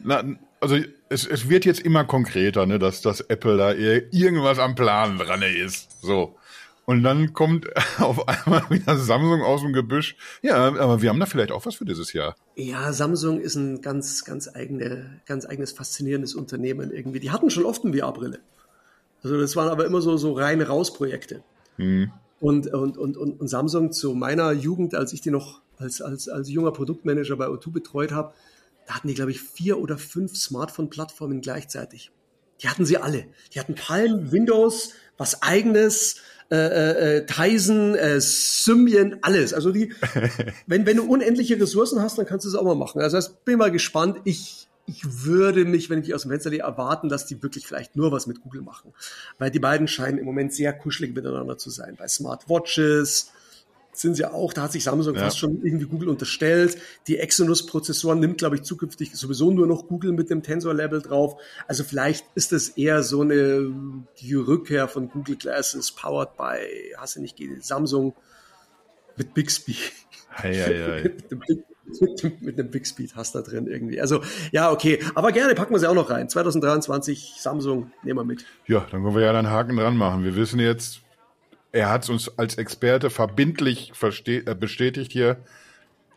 Na, 0.00 0.24
also 0.60 0.76
es, 1.08 1.26
es 1.26 1.48
wird 1.48 1.64
jetzt 1.64 1.80
immer 1.80 2.04
konkreter, 2.04 2.66
ne, 2.66 2.78
dass, 2.78 3.02
dass 3.02 3.20
Apple 3.20 3.56
da 3.56 3.72
irgendwas 3.72 4.58
am 4.58 4.74
Plan 4.74 5.18
dran 5.18 5.42
ist. 5.42 6.02
So. 6.02 6.36
Und 6.84 7.04
dann 7.04 7.32
kommt 7.34 7.68
auf 7.98 8.26
einmal 8.26 8.68
wieder 8.68 8.96
Samsung 8.96 9.42
aus 9.42 9.60
dem 9.60 9.72
Gebüsch. 9.72 10.16
Ja, 10.42 10.56
aber 10.56 11.02
wir 11.02 11.10
haben 11.10 11.20
da 11.20 11.26
vielleicht 11.26 11.52
auch 11.52 11.64
was 11.64 11.76
für 11.76 11.84
dieses 11.84 12.12
Jahr. 12.12 12.34
Ja, 12.56 12.92
Samsung 12.92 13.40
ist 13.40 13.54
ein 13.54 13.80
ganz, 13.80 14.24
ganz 14.24 14.48
eigene, 14.52 15.20
ganz 15.26 15.46
eigenes 15.46 15.72
faszinierendes 15.72 16.34
Unternehmen 16.34 16.90
irgendwie. 16.90 17.20
Die 17.20 17.30
hatten 17.30 17.50
schon 17.50 17.64
oft 17.64 17.84
eine 17.84 17.96
VR-Brille. 17.96 18.40
Also 19.22 19.38
das 19.38 19.56
waren 19.56 19.68
aber 19.68 19.84
immer 19.86 20.00
so, 20.00 20.16
so 20.16 20.32
reine 20.32 20.66
Rausprojekte. 20.66 21.42
Mhm. 21.76 22.12
Und, 22.40 22.72
und, 22.72 22.96
und, 22.96 23.16
und, 23.16 23.48
Samsung 23.48 23.92
zu 23.92 24.14
meiner 24.14 24.52
Jugend, 24.52 24.94
als 24.94 25.12
ich 25.12 25.20
die 25.20 25.30
noch 25.30 25.60
als, 25.76 26.00
als, 26.00 26.28
als 26.28 26.48
junger 26.48 26.72
Produktmanager 26.72 27.36
bei 27.36 27.46
O2 27.46 27.70
betreut 27.70 28.12
habe, 28.12 28.32
da 28.86 28.94
hatten 28.94 29.08
die, 29.08 29.14
glaube 29.14 29.30
ich, 29.30 29.40
vier 29.40 29.78
oder 29.78 29.98
fünf 29.98 30.36
Smartphone-Plattformen 30.36 31.42
gleichzeitig. 31.42 32.10
Die 32.62 32.68
hatten 32.68 32.86
sie 32.86 32.98
alle. 32.98 33.26
Die 33.54 33.60
hatten 33.60 33.74
Palm, 33.74 34.32
Windows, 34.32 34.92
was 35.16 35.42
eigenes, 35.42 36.16
äh, 36.50 36.56
äh, 36.56 37.16
äh 37.18 37.26
Tizen, 37.26 37.94
äh, 37.94 38.20
Symbian, 38.20 39.18
alles. 39.22 39.54
Also 39.54 39.70
die, 39.70 39.92
wenn, 40.66 40.86
wenn 40.86 40.96
du 40.96 41.04
unendliche 41.04 41.60
Ressourcen 41.60 42.00
hast, 42.00 42.18
dann 42.18 42.26
kannst 42.26 42.46
du 42.46 42.48
es 42.48 42.54
auch 42.54 42.64
mal 42.64 42.74
machen. 42.74 43.00
Also 43.00 43.18
ich 43.18 43.28
bin 43.44 43.58
mal 43.58 43.70
gespannt. 43.70 44.18
Ich 44.24 44.68
ich 44.86 45.24
würde 45.24 45.64
mich, 45.64 45.90
wenn 45.90 46.02
ich 46.02 46.14
aus 46.14 46.22
dem 46.22 46.30
Fenster 46.30 46.50
gehe, 46.50 46.60
erwarten, 46.60 47.08
dass 47.08 47.26
die 47.26 47.42
wirklich 47.42 47.66
vielleicht 47.66 47.96
nur 47.96 48.12
was 48.12 48.26
mit 48.26 48.40
Google 48.40 48.62
machen. 48.62 48.92
Weil 49.38 49.50
die 49.50 49.60
beiden 49.60 49.88
scheinen 49.88 50.18
im 50.18 50.24
Moment 50.24 50.52
sehr 50.52 50.72
kuschelig 50.72 51.14
miteinander 51.14 51.58
zu 51.58 51.70
sein. 51.70 51.96
Bei 51.96 52.08
Smartwatches 52.08 53.30
sind 53.92 54.14
sie 54.14 54.24
auch, 54.24 54.52
da 54.52 54.62
hat 54.62 54.72
sich 54.72 54.84
Samsung 54.84 55.14
ja. 55.14 55.22
fast 55.22 55.38
schon 55.38 55.64
irgendwie 55.64 55.86
Google 55.86 56.08
unterstellt. 56.08 56.78
Die 57.06 57.18
Exynos-Prozessoren 57.18 58.20
nimmt, 58.20 58.38
glaube 58.38 58.56
ich, 58.56 58.62
zukünftig 58.62 59.14
sowieso 59.14 59.50
nur 59.50 59.66
noch 59.66 59.88
Google 59.88 60.12
mit 60.12 60.30
dem 60.30 60.42
Tensor-Level 60.42 61.02
drauf. 61.02 61.40
Also 61.66 61.84
vielleicht 61.84 62.24
ist 62.34 62.52
das 62.52 62.70
eher 62.70 63.02
so 63.02 63.22
eine, 63.22 63.72
die 64.20 64.34
Rückkehr 64.34 64.88
von 64.88 65.08
Google 65.08 65.36
Glasses 65.36 65.92
powered 65.92 66.36
by, 66.36 66.94
hast 66.96 67.16
du 67.16 67.20
nicht, 67.20 67.38
Samsung 67.60 68.14
mit 69.16 69.34
Bixby. 69.34 69.76
Hei. 70.36 71.02
mit, 71.20 71.30
dem, 71.30 71.42
mit 72.40 72.58
einem 72.58 72.70
Big 72.70 72.86
Speed 72.86 73.16
hast 73.16 73.34
da 73.34 73.42
drin 73.42 73.66
irgendwie. 73.66 74.00
Also 74.00 74.22
ja, 74.52 74.70
okay, 74.70 75.00
aber 75.14 75.32
gerne 75.32 75.54
packen 75.54 75.74
wir 75.74 75.78
sie 75.78 75.88
auch 75.88 75.94
noch 75.94 76.10
rein. 76.10 76.28
2023 76.28 77.34
Samsung, 77.38 77.92
nehmen 78.02 78.18
wir 78.18 78.24
mit. 78.24 78.44
Ja, 78.66 78.86
dann 78.90 79.02
können 79.02 79.14
wir 79.14 79.22
ja 79.22 79.30
einen 79.30 79.50
Haken 79.50 79.76
dran 79.76 79.96
machen. 79.96 80.24
Wir 80.24 80.36
wissen 80.36 80.60
jetzt, 80.60 81.00
er 81.72 81.90
hat 81.90 82.04
es 82.04 82.10
uns 82.10 82.38
als 82.38 82.56
Experte 82.56 83.10
verbindlich 83.10 83.92
äh, 84.26 84.54
bestätigt 84.54 85.12
hier. 85.12 85.38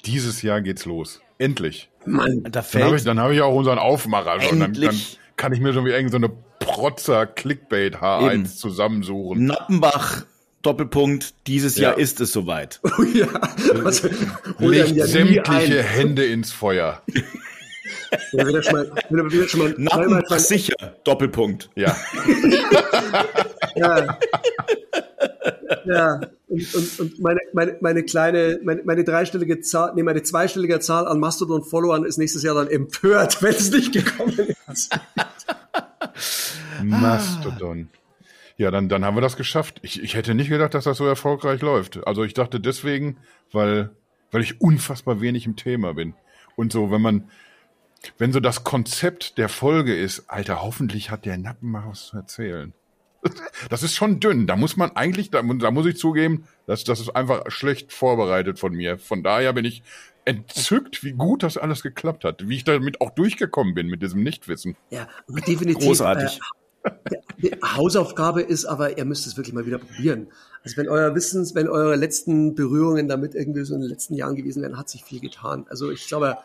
Dieses 0.05 0.41
Jahr 0.41 0.61
geht's 0.61 0.85
los. 0.85 1.21
Endlich. 1.37 1.89
Mann, 2.05 2.43
da 2.49 2.61
fällt. 2.61 2.81
Dann 2.81 2.87
habe 2.87 2.97
ich, 2.97 3.03
dann 3.03 3.19
hab 3.19 3.31
ich 3.31 3.41
auch 3.41 3.55
unseren 3.55 3.79
Aufmacher 3.79 4.41
schon. 4.41 4.59
Dann, 4.59 4.73
dann 4.73 4.99
kann 5.35 5.53
ich 5.53 5.59
mir 5.59 5.73
so 5.73 5.85
wie 5.85 5.91
irgendeine 5.91 6.27
so 6.27 6.33
Protzer 6.59 7.25
Clickbait 7.25 7.97
H1 7.97 8.33
Eben. 8.33 8.45
zusammensuchen. 8.45 9.45
Nappenbach 9.45 10.25
Doppelpunkt, 10.63 11.35
dieses 11.45 11.75
ja. 11.75 11.89
Jahr 11.89 11.99
ist 11.99 12.19
es 12.21 12.31
soweit. 12.31 12.79
Oh 12.97 13.03
ja. 13.03 13.27
Also, 13.83 14.07
Legt 14.59 14.91
ja 14.91 15.05
sämtliche 15.05 15.83
Hände 15.83 16.25
ins 16.25 16.51
Feuer. 16.51 17.01
Ja, 18.31 18.47
wieder 18.47 18.63
schon 18.63 18.73
mal, 18.73 19.31
wieder 19.31 19.47
schon 19.47 19.59
mal 19.59 19.75
Nappen 19.77 20.39
sicher, 20.39 20.75
Doppelpunkt. 21.03 21.69
Ja. 21.75 21.95
ja. 23.75 24.17
Ja, 25.85 26.21
und, 26.47 26.75
und, 26.75 26.99
und 26.99 27.19
meine, 27.19 27.39
meine, 27.53 27.77
meine 27.81 28.03
kleine, 28.03 28.59
meine, 28.63 28.83
meine 28.83 29.03
dreistellige 29.03 29.61
Zahl, 29.61 29.93
nee, 29.95 30.03
meine 30.03 30.23
zweistellige 30.23 30.79
Zahl 30.79 31.07
an 31.07 31.19
Mastodon-Followern 31.19 32.05
ist 32.05 32.17
nächstes 32.17 32.43
Jahr 32.43 32.55
dann 32.55 32.69
empört, 32.69 33.41
wenn 33.41 33.53
es 33.53 33.71
nicht 33.71 33.91
gekommen 33.91 34.55
ist. 34.71 34.97
Mastodon. 36.83 37.89
Ja, 38.63 38.71
dann, 38.71 38.89
dann 38.89 39.03
haben 39.03 39.17
wir 39.17 39.21
das 39.21 39.35
geschafft. 39.35 39.79
Ich, 39.81 40.01
ich 40.01 40.15
hätte 40.15 40.33
nicht 40.33 40.49
gedacht, 40.49 40.73
dass 40.73 40.85
das 40.85 40.97
so 40.97 41.05
erfolgreich 41.05 41.61
läuft. 41.61 42.05
Also 42.07 42.23
ich 42.23 42.33
dachte 42.33 42.59
deswegen, 42.59 43.17
weil 43.51 43.91
weil 44.33 44.41
ich 44.41 44.59
unfassbar 44.59 45.21
wenig 45.21 45.45
im 45.45 45.55
Thema 45.55 45.93
bin. 45.93 46.15
Und 46.55 46.73
so, 46.73 46.91
wenn 46.91 47.01
man, 47.01 47.29
wenn 48.17 48.33
so 48.33 48.39
das 48.39 48.63
Konzept 48.63 49.37
der 49.37 49.47
Folge 49.47 49.95
ist, 49.95 50.29
Alter, 50.29 50.61
hoffentlich 50.61 51.11
hat 51.11 51.25
der 51.25 51.37
Nappen 51.37 51.71
mal 51.71 51.83
was 51.87 52.07
zu 52.07 52.17
erzählen. 52.17 52.73
Das 53.69 53.83
ist 53.83 53.95
schon 53.95 54.19
dünn. 54.19 54.47
Da 54.47 54.57
muss 54.57 54.75
man 54.75 54.97
eigentlich, 54.97 55.31
da, 55.31 55.41
da 55.41 55.71
muss 55.71 55.85
ich 55.85 55.95
zugeben, 55.95 56.45
dass 56.65 56.83
das 56.83 56.99
ist 56.99 57.15
einfach 57.15 57.49
schlecht 57.49 57.93
vorbereitet 57.93 58.59
von 58.59 58.73
mir. 58.73 58.97
Von 58.97 59.23
daher 59.23 59.53
bin 59.53 59.63
ich 59.63 59.81
entzückt, 60.25 61.03
wie 61.05 61.13
gut 61.13 61.43
das 61.43 61.57
alles 61.57 61.83
geklappt 61.83 62.25
hat, 62.25 62.49
wie 62.49 62.57
ich 62.57 62.63
damit 62.65 62.99
auch 62.99 63.11
durchgekommen 63.11 63.75
bin 63.75 63.87
mit 63.87 64.01
diesem 64.01 64.23
Nichtwissen. 64.23 64.75
Ja, 64.89 65.07
definitiv. 65.29 65.85
Großartig. 65.85 66.37
Äh, 66.37 66.62
Hausaufgabe 67.63 68.41
ist 68.41 68.65
aber, 68.65 68.97
ihr 68.97 69.05
müsst 69.05 69.27
es 69.27 69.37
wirklich 69.37 69.53
mal 69.53 69.65
wieder 69.65 69.77
probieren. 69.77 70.27
Also 70.63 70.77
wenn 70.77 70.87
euer 70.87 71.13
Wissens, 71.15 71.55
wenn 71.55 71.67
eure 71.67 71.95
letzten 71.95 72.55
Berührungen 72.55 73.07
damit 73.07 73.35
irgendwie 73.35 73.65
so 73.65 73.75
in 73.75 73.81
den 73.81 73.89
letzten 73.89 74.15
Jahren 74.15 74.35
gewesen 74.35 74.61
wären, 74.61 74.77
hat 74.77 74.89
sich 74.89 75.03
viel 75.03 75.19
getan. 75.19 75.65
Also 75.69 75.91
ich 75.91 76.07
glaube, 76.07 76.37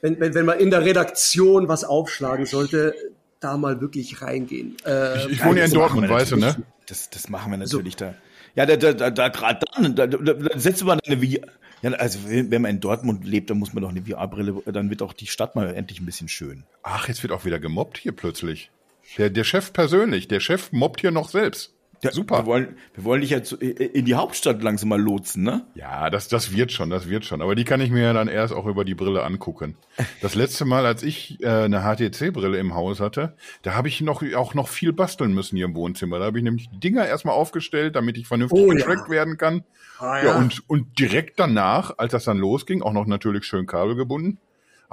wenn, 0.00 0.18
wenn, 0.18 0.34
wenn 0.34 0.46
man 0.46 0.58
in 0.58 0.70
der 0.70 0.84
Redaktion 0.84 1.68
was 1.68 1.84
aufschlagen 1.84 2.46
sollte, 2.46 2.94
da 3.40 3.56
mal 3.56 3.80
wirklich 3.80 4.22
reingehen. 4.22 4.76
Äh, 4.84 5.18
ich, 5.26 5.32
ich 5.32 5.44
wohne 5.44 5.60
ja 5.60 5.66
in 5.66 5.72
Dortmund, 5.72 6.08
weißt 6.08 6.32
du, 6.32 6.36
ne? 6.36 6.56
Das, 6.86 7.10
das 7.10 7.28
machen 7.28 7.52
wir 7.52 7.58
natürlich 7.58 7.94
so. 7.98 8.06
da. 8.06 8.14
Ja, 8.54 8.66
da, 8.66 8.76
da, 8.76 8.92
da, 8.92 9.10
da 9.10 9.28
gerade 9.28 9.60
dann, 9.74 9.94
da, 9.94 10.06
da, 10.06 10.32
da 10.34 10.58
setzt 10.58 10.84
man 10.84 11.00
eine 11.06 11.18
VR. 11.18 11.46
Ja, 11.82 11.90
also 11.92 12.20
wenn 12.28 12.62
man 12.62 12.70
in 12.70 12.80
Dortmund 12.80 13.24
lebt, 13.24 13.50
dann 13.50 13.58
muss 13.58 13.72
man 13.72 13.82
doch 13.82 13.90
eine 13.90 14.02
VR-Brille, 14.02 14.62
dann 14.66 14.88
wird 14.88 15.02
auch 15.02 15.12
die 15.12 15.26
Stadt 15.26 15.56
mal 15.56 15.74
endlich 15.74 16.00
ein 16.00 16.06
bisschen 16.06 16.28
schön. 16.28 16.62
Ach, 16.84 17.08
jetzt 17.08 17.24
wird 17.24 17.32
auch 17.32 17.44
wieder 17.44 17.58
gemobbt 17.58 17.98
hier 17.98 18.12
plötzlich. 18.12 18.70
Der, 19.18 19.30
der 19.30 19.44
Chef 19.44 19.72
persönlich, 19.72 20.28
der 20.28 20.40
Chef 20.40 20.72
mobbt 20.72 21.00
hier 21.00 21.10
noch 21.10 21.28
selbst. 21.28 21.74
Ja, 22.02 22.10
Super. 22.10 22.38
Wir 22.38 22.46
wollen, 22.46 22.76
wir 22.94 23.04
wollen 23.04 23.20
dich 23.20 23.30
jetzt 23.30 23.52
in 23.52 24.04
die 24.04 24.14
Hauptstadt 24.14 24.60
langsam 24.60 24.88
mal 24.88 25.00
lotsen, 25.00 25.44
ne? 25.44 25.64
Ja, 25.76 26.10
das, 26.10 26.26
das 26.26 26.52
wird 26.52 26.72
schon, 26.72 26.90
das 26.90 27.08
wird 27.08 27.24
schon. 27.24 27.40
Aber 27.40 27.54
die 27.54 27.62
kann 27.62 27.80
ich 27.80 27.90
mir 27.90 28.02
ja 28.02 28.12
dann 28.12 28.26
erst 28.26 28.52
auch 28.52 28.66
über 28.66 28.84
die 28.84 28.96
Brille 28.96 29.22
angucken. 29.22 29.76
Das 30.20 30.34
letzte 30.34 30.64
Mal, 30.64 30.84
als 30.84 31.04
ich 31.04 31.40
äh, 31.42 31.46
eine 31.46 31.82
HTC-Brille 31.82 32.58
im 32.58 32.74
Haus 32.74 32.98
hatte, 32.98 33.36
da 33.62 33.74
habe 33.74 33.86
ich 33.86 34.00
noch 34.00 34.24
auch 34.34 34.54
noch 34.54 34.66
viel 34.66 34.92
basteln 34.92 35.32
müssen 35.32 35.54
hier 35.54 35.66
im 35.66 35.76
Wohnzimmer. 35.76 36.18
Da 36.18 36.24
habe 36.24 36.38
ich 36.38 36.44
nämlich 36.44 36.68
die 36.70 36.80
Dinger 36.80 37.06
erstmal 37.06 37.36
aufgestellt, 37.36 37.94
damit 37.94 38.18
ich 38.18 38.26
vernünftig 38.26 38.60
oh, 38.60 38.68
getrackt 38.68 39.06
ja. 39.06 39.14
werden 39.14 39.36
kann. 39.36 39.62
Ah, 40.00 40.18
ja. 40.18 40.24
ja, 40.24 40.38
und, 40.38 40.68
und 40.68 40.98
direkt 40.98 41.38
danach, 41.38 41.98
als 41.98 42.10
das 42.10 42.24
dann 42.24 42.38
losging, 42.38 42.82
auch 42.82 42.92
noch 42.92 43.06
natürlich 43.06 43.44
schön 43.44 43.66
Kabel 43.66 43.94
gebunden, 43.94 44.38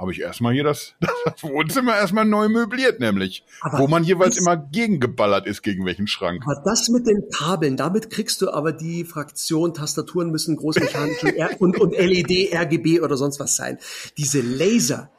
habe 0.00 0.12
ich 0.12 0.20
erstmal 0.20 0.54
hier 0.54 0.64
das, 0.64 0.94
das 1.24 1.42
Wohnzimmer 1.42 1.96
erstmal 1.96 2.24
neu 2.24 2.48
möbliert, 2.48 3.00
nämlich. 3.00 3.44
Aber 3.60 3.80
wo 3.80 3.86
man 3.86 4.02
jeweils 4.02 4.38
immer 4.38 4.56
gegengeballert 4.56 5.46
ist, 5.46 5.62
gegen 5.62 5.84
welchen 5.84 6.06
Schrank. 6.06 6.42
Aber 6.46 6.62
das 6.64 6.88
mit 6.88 7.06
den 7.06 7.28
Kabeln, 7.30 7.76
damit 7.76 8.10
kriegst 8.10 8.40
du 8.40 8.50
aber 8.50 8.72
die 8.72 9.04
Fraktion, 9.04 9.74
Tastaturen 9.74 10.30
müssen 10.30 10.56
großmechanisch 10.56 11.22
und, 11.58 11.78
und 11.78 11.92
LED, 11.92 12.54
RGB 12.54 13.00
oder 13.00 13.16
sonst 13.16 13.38
was 13.40 13.56
sein. 13.56 13.78
Diese 14.16 14.40
Laser, 14.40 15.10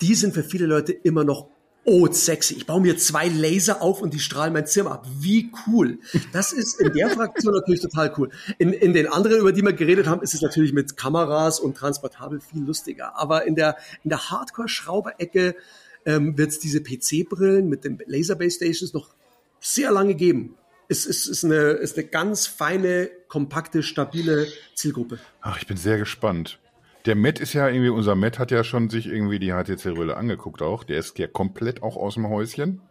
die 0.00 0.14
sind 0.14 0.34
für 0.34 0.44
viele 0.44 0.66
Leute 0.66 0.92
immer 0.92 1.24
noch 1.24 1.48
oh, 1.84 2.06
sexy, 2.10 2.54
ich 2.54 2.66
baue 2.66 2.80
mir 2.80 2.98
zwei 2.98 3.28
Laser 3.28 3.80
auf 3.80 4.02
und 4.02 4.12
die 4.12 4.18
strahlen 4.18 4.52
mein 4.52 4.66
Zimmer 4.66 4.92
ab. 4.92 5.06
Wie 5.18 5.50
cool. 5.66 5.98
Das 6.32 6.52
ist 6.52 6.80
in 6.80 6.92
der 6.92 7.10
Fraktion 7.10 7.54
natürlich 7.54 7.80
total 7.80 8.12
cool. 8.18 8.30
In, 8.58 8.72
in 8.72 8.92
den 8.92 9.06
anderen, 9.06 9.40
über 9.40 9.52
die 9.52 9.62
wir 9.62 9.72
geredet 9.72 10.06
haben, 10.06 10.22
ist 10.22 10.34
es 10.34 10.42
natürlich 10.42 10.72
mit 10.72 10.96
Kameras 10.96 11.60
und 11.60 11.76
transportabel 11.76 12.40
viel 12.40 12.62
lustiger. 12.62 13.18
Aber 13.18 13.46
in 13.46 13.54
der, 13.54 13.76
in 14.04 14.10
der 14.10 14.30
Hardcore-Schrauberecke 14.30 15.56
ähm, 16.04 16.36
wird 16.36 16.50
es 16.50 16.58
diese 16.58 16.82
PC-Brillen 16.82 17.68
mit 17.68 17.84
den 17.84 17.98
Laser-Base 18.06 18.56
Stations 18.56 18.92
noch 18.92 19.14
sehr 19.60 19.90
lange 19.90 20.14
geben. 20.14 20.56
Es 20.88 21.04
ist, 21.04 21.26
ist, 21.26 21.44
eine, 21.44 21.72
ist 21.72 21.98
eine 21.98 22.06
ganz 22.06 22.46
feine, 22.46 23.10
kompakte, 23.28 23.82
stabile 23.82 24.46
Zielgruppe. 24.74 25.18
Ach, 25.40 25.58
ich 25.58 25.66
bin 25.66 25.76
sehr 25.76 25.98
gespannt. 25.98 26.58
Der 27.08 27.16
Matt 27.16 27.40
ist 27.40 27.54
ja 27.54 27.66
irgendwie, 27.66 27.88
unser 27.88 28.14
Matt 28.14 28.38
hat 28.38 28.50
ja 28.50 28.62
schon 28.62 28.90
sich 28.90 29.06
irgendwie 29.06 29.38
die 29.38 29.50
HTC-Brille 29.50 30.14
angeguckt 30.14 30.60
auch. 30.60 30.84
Der 30.84 30.98
ist 30.98 31.18
ja 31.18 31.26
komplett 31.26 31.82
auch 31.82 31.96
aus 31.96 32.14
dem 32.14 32.28
Häuschen. 32.28 32.82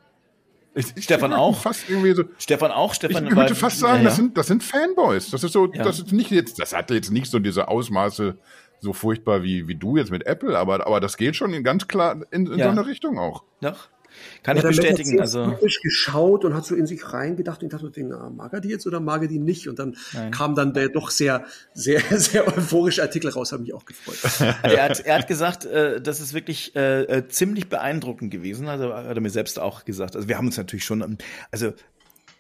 Ich, 0.73 0.87
ich 0.95 1.03
Stefan 1.03 1.33
auch. 1.33 1.61
Fast 1.61 1.87
irgendwie 1.87 2.13
so. 2.13 2.23
Stefan 2.39 2.71
auch. 2.71 2.95
Stefan 2.95 3.27
ich 3.27 3.35
würde 3.35 3.53
fast 3.53 3.77
sagen, 3.77 3.97
ja, 3.97 3.99
ja. 3.99 4.05
das 4.05 4.15
sind, 4.15 4.35
das 4.35 4.47
sind 4.47 4.63
Fanboys. 4.63 5.29
Das 5.29 5.43
ist 5.43 5.51
so, 5.51 5.71
ja. 5.71 5.83
das 5.83 5.99
ist 5.99 6.13
nicht 6.13 6.31
jetzt, 6.31 6.59
das 6.59 6.73
hat 6.73 6.89
jetzt 6.89 7.11
nicht 7.11 7.29
so 7.29 7.37
diese 7.37 7.67
Ausmaße 7.67 8.39
so 8.79 8.91
furchtbar 8.91 9.43
wie, 9.43 9.67
wie 9.67 9.75
du 9.75 9.97
jetzt 9.97 10.09
mit 10.09 10.25
Apple, 10.25 10.57
aber, 10.57 10.87
aber 10.87 10.99
das 10.99 11.17
geht 11.17 11.35
schon 11.35 11.63
ganz 11.63 11.87
klar 11.87 12.19
in, 12.31 12.47
in 12.47 12.57
so 12.57 12.69
eine 12.69 12.87
Richtung 12.87 13.19
auch. 13.19 13.43
Doch. 13.61 13.87
Kann 14.43 14.57
ja, 14.57 14.63
ich 14.63 14.77
bestätigen. 14.77 15.13
Hat 15.13 15.21
also 15.21 15.57
geschaut 15.83 16.45
und 16.45 16.53
hat 16.53 16.65
so 16.65 16.75
in 16.75 16.87
sich 16.87 17.13
reingedacht 17.13 17.63
und 17.63 17.73
dachte, 17.73 17.91
na, 18.03 18.29
mag 18.29 18.53
er 18.53 18.61
die 18.61 18.69
jetzt 18.69 18.87
oder 18.87 18.99
mag 18.99 19.21
er 19.21 19.27
die 19.27 19.39
nicht? 19.39 19.67
Und 19.67 19.79
dann 19.79 19.95
Nein. 20.13 20.31
kam 20.31 20.55
dann 20.55 20.73
der 20.73 20.89
doch 20.89 21.09
sehr, 21.09 21.45
sehr, 21.73 22.01
sehr 22.17 22.47
euphorische 22.47 23.01
Artikel 23.01 23.29
raus, 23.29 23.51
hat 23.51 23.61
mich 23.61 23.73
auch 23.73 23.85
gefreut. 23.85 24.17
er, 24.63 24.83
hat, 24.83 24.99
er 24.99 25.19
hat 25.19 25.27
gesagt, 25.27 25.65
äh, 25.65 26.01
das 26.01 26.19
ist 26.21 26.33
wirklich 26.33 26.75
äh, 26.75 27.03
äh, 27.03 27.27
ziemlich 27.27 27.69
beeindruckend 27.69 28.31
gewesen. 28.31 28.67
Also 28.67 28.93
hat 28.93 29.15
er 29.15 29.21
mir 29.21 29.29
selbst 29.29 29.59
auch 29.59 29.85
gesagt. 29.85 30.15
Also 30.15 30.27
wir 30.27 30.37
haben 30.37 30.47
uns 30.47 30.57
natürlich 30.57 30.85
schon, 30.85 31.17
also 31.51 31.73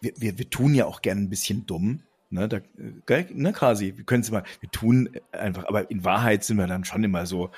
wir, 0.01 0.13
wir, 0.17 0.37
wir 0.37 0.49
tun 0.49 0.73
ja 0.73 0.85
auch 0.85 1.01
gerne 1.01 1.21
ein 1.21 1.29
bisschen 1.29 1.65
dumm. 1.65 2.03
Ne, 2.29 2.49
da, 2.49 2.59
gell, 3.05 3.25
ne, 3.33 3.53
quasi, 3.53 3.93
wir 3.95 4.03
können 4.03 4.21
es 4.21 4.31
mal, 4.31 4.43
wir 4.59 4.69
tun 4.69 5.09
einfach, 5.31 5.65
aber 5.65 5.89
in 5.89 6.03
Wahrheit 6.03 6.43
sind 6.43 6.57
wir 6.57 6.67
dann 6.67 6.83
schon 6.83 7.01
immer 7.05 7.25
so, 7.25 7.51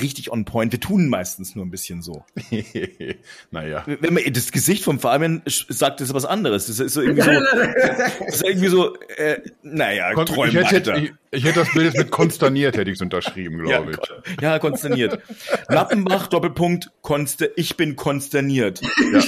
richtig 0.00 0.30
on 0.30 0.44
point. 0.44 0.72
Wir 0.72 0.80
tun 0.80 1.08
meistens 1.08 1.54
nur 1.54 1.64
ein 1.64 1.70
bisschen 1.70 2.02
so. 2.02 2.24
naja. 3.50 3.84
Wenn 3.86 4.14
man 4.14 4.22
das 4.32 4.50
Gesicht 4.52 4.84
vom 4.84 4.98
Fabian 4.98 5.42
sagt, 5.46 6.00
das 6.00 6.08
ist 6.08 6.14
was 6.14 6.24
anderes. 6.24 6.66
Das 6.66 6.80
ist 6.80 6.94
so 6.94 7.02
irgendwie 7.02 7.22
so, 7.22 7.30
das 7.30 8.34
ist 8.34 8.44
irgendwie 8.44 8.68
so, 8.68 8.96
äh, 9.16 9.40
naja, 9.62 10.12
Kon 10.14 10.26
träum 10.26 10.48
ich 10.48 10.70
hätte, 10.70 10.94
ich, 10.96 11.12
ich, 11.30 11.44
hätte 11.44 11.60
das 11.60 11.72
Bild 11.72 11.86
jetzt 11.86 11.98
mit 11.98 12.10
konsterniert, 12.10 12.76
hätte 12.76 12.90
ich 12.90 12.96
es 12.96 13.02
unterschrieben, 13.02 13.58
glaube 13.58 13.92
ja, 13.92 13.98
ich. 14.26 14.42
Ja, 14.42 14.58
konsterniert. 14.58 15.20
Lappenbach, 15.68 16.26
Doppelpunkt, 16.26 16.90
konster, 17.02 17.46
ich 17.56 17.76
bin 17.76 17.96
konsterniert. 17.96 18.80
Ja. 19.12 19.20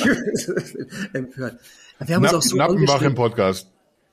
Empört. 1.12 1.60
Wir 2.06 2.16
haben 2.16 2.22
Napp, 2.22 2.32
uns 2.32 2.46
auch 2.46 2.50
so 2.50 2.56
Nappenbach 2.56 3.02
im 3.02 3.14
Podcast. 3.14 3.68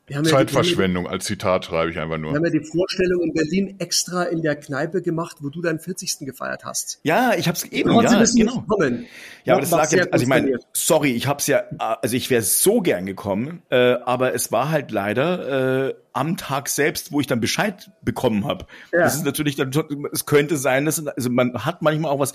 Zeitverschwendung 0.08 1.06
ja 1.06 1.12
als 1.12 1.26
Zitat 1.26 1.66
schreibe 1.66 1.92
ich 1.92 2.00
einfach 2.00 2.18
nur. 2.18 2.32
Wir 2.32 2.38
haben 2.38 2.46
ja 2.46 2.52
die 2.52 2.64
Vorstellung 2.64 3.24
in 3.24 3.34
Berlin 3.34 3.76
extra 3.80 4.24
in 4.24 4.42
der 4.42 4.56
Kneipe 4.56 5.02
gemacht, 5.02 5.38
wo 5.42 5.50
du 5.50 5.62
deinen 5.62 5.80
40. 5.80 6.20
gefeiert 6.20 6.64
hast. 6.64 7.00
Ja, 7.04 7.34
ich 7.38 7.48
habe 7.48 7.58
es 7.58 7.66
eben, 7.66 7.92
ja, 8.02 8.24
genau. 8.24 8.62
Kommen. 8.62 9.06
Ja, 9.44 9.54
aber 9.54 9.62
das 9.62 9.72
lag 9.72 9.92
ja, 9.92 10.06
also 10.12 10.24
ich 10.24 10.30
meine, 10.30 10.60
sorry, 10.72 11.12
ich 11.12 11.28
habe 11.28 11.40
es 11.40 11.48
ja, 11.48 11.64
also 11.78 12.16
ich 12.16 12.30
wäre 12.30 12.42
so 12.42 12.82
gern 12.82 13.06
gekommen, 13.06 13.62
äh, 13.70 13.94
aber 13.94 14.34
es 14.34 14.52
war 14.52 14.70
halt 14.70 14.92
leider 14.92 15.90
äh, 15.90 15.96
am 16.14 16.38
Tag 16.38 16.70
selbst, 16.70 17.12
wo 17.12 17.20
ich 17.20 17.28
dann 17.28 17.42
Bescheid 17.42 17.92
bekommen 18.02 18.46
habe. 18.46 18.66
Ja. 18.94 19.00
Das 19.00 19.16
ist 19.16 19.26
natürlich 19.26 19.56
dann, 19.56 19.72
es 20.14 20.26
könnte 20.26 20.56
sein, 20.56 20.86
dass 20.86 21.06
also 21.06 21.30
man 21.30 21.66
hat 21.66 21.82
manchmal 21.82 22.12
auch 22.12 22.20
was 22.20 22.34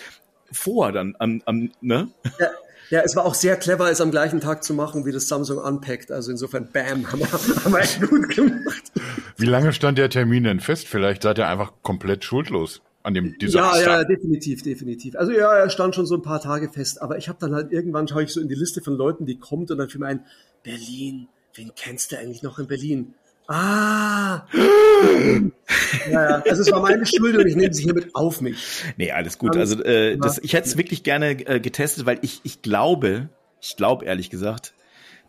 vor 0.51 0.93
dann 0.93 1.15
am, 1.19 1.43
am 1.47 1.73
ne? 1.81 2.09
Ja. 2.39 2.51
Ja, 2.93 3.01
es 3.01 3.17
war 3.17 3.25
auch 3.25 3.33
sehr 3.33 3.57
clever, 3.57 3.91
es 3.91 4.03
am 4.03 4.11
gleichen 4.11 4.41
Tag 4.41 4.63
zu 4.63 4.75
machen, 4.75 5.07
wie 5.07 5.13
das 5.13 5.27
Samsung 5.27 5.57
unpackt. 5.57 6.13
Also 6.13 6.31
insofern, 6.31 6.69
bam, 6.71 7.11
haben 7.11 7.21
wir, 7.21 7.33
haben 7.65 7.73
wir 7.73 7.81
echt 7.81 8.03
gut 8.03 8.29
gemacht. 8.29 8.93
Wie 9.39 9.47
lange 9.47 9.73
stand 9.73 9.97
der 9.97 10.11
Termin 10.11 10.45
denn 10.45 10.61
fest? 10.61 10.87
Vielleicht 10.87 11.23
seid 11.23 11.39
ihr 11.39 11.49
einfach 11.49 11.73
komplett 11.81 12.23
schuldlos 12.23 12.83
an 13.03 13.15
dem 13.15 13.39
Desaster. 13.39 13.81
Ja, 13.81 13.99
ja, 14.01 14.05
definitiv, 14.05 14.63
definitiv. 14.63 15.17
Also 15.17 15.33
ja, 15.33 15.55
er 15.55 15.71
stand 15.71 15.95
schon 15.95 16.05
so 16.05 16.17
ein 16.17 16.23
paar 16.23 16.43
Tage 16.43 16.69
fest. 16.69 17.01
Aber 17.01 17.17
ich 17.17 17.31
habe 17.31 17.39
dann 17.41 17.55
halt 17.55 17.73
irgendwann 17.73 18.09
schaue 18.09 18.25
ich 18.25 18.31
so 18.31 18.43
in 18.43 18.49
die 18.49 18.55
Liste 18.55 18.83
von 18.83 18.95
Leuten, 18.95 19.25
die 19.25 19.39
kommt 19.39 19.71
und 19.71 19.79
dann 19.79 19.89
für 19.89 20.05
ein 20.05 20.27
Berlin. 20.63 21.29
Wen 21.55 21.73
kennst 21.75 22.13
du 22.13 22.19
eigentlich 22.19 22.43
noch 22.43 22.59
in 22.59 22.67
Berlin? 22.67 23.15
Ah! 23.49 24.47
ja, 26.11 26.43
also 26.43 26.63
es 26.63 26.71
war 26.71 26.81
meine 26.81 27.05
Schuld 27.07 27.37
und 27.37 27.47
ich 27.47 27.57
nehme 27.57 27.75
sie 27.75 27.83
hiermit 27.85 28.15
auf 28.15 28.41
mich. 28.41 28.83
Nee, 28.97 29.13
alles 29.13 29.39
gut. 29.39 29.57
Also 29.57 29.83
äh, 29.83 30.17
das, 30.17 30.39
ich 30.39 30.53
hätte 30.53 30.69
es 30.69 30.77
wirklich 30.77 31.03
gerne 31.03 31.31
äh, 31.47 31.61
getestet, 31.61 32.07
weil 32.07 32.19
ich, 32.23 32.41
ich 32.45 32.63
glaube, 32.63 33.29
ich 33.61 33.77
glaube 33.77 34.05
ehrlich 34.05 34.31
gesagt, 34.31 34.75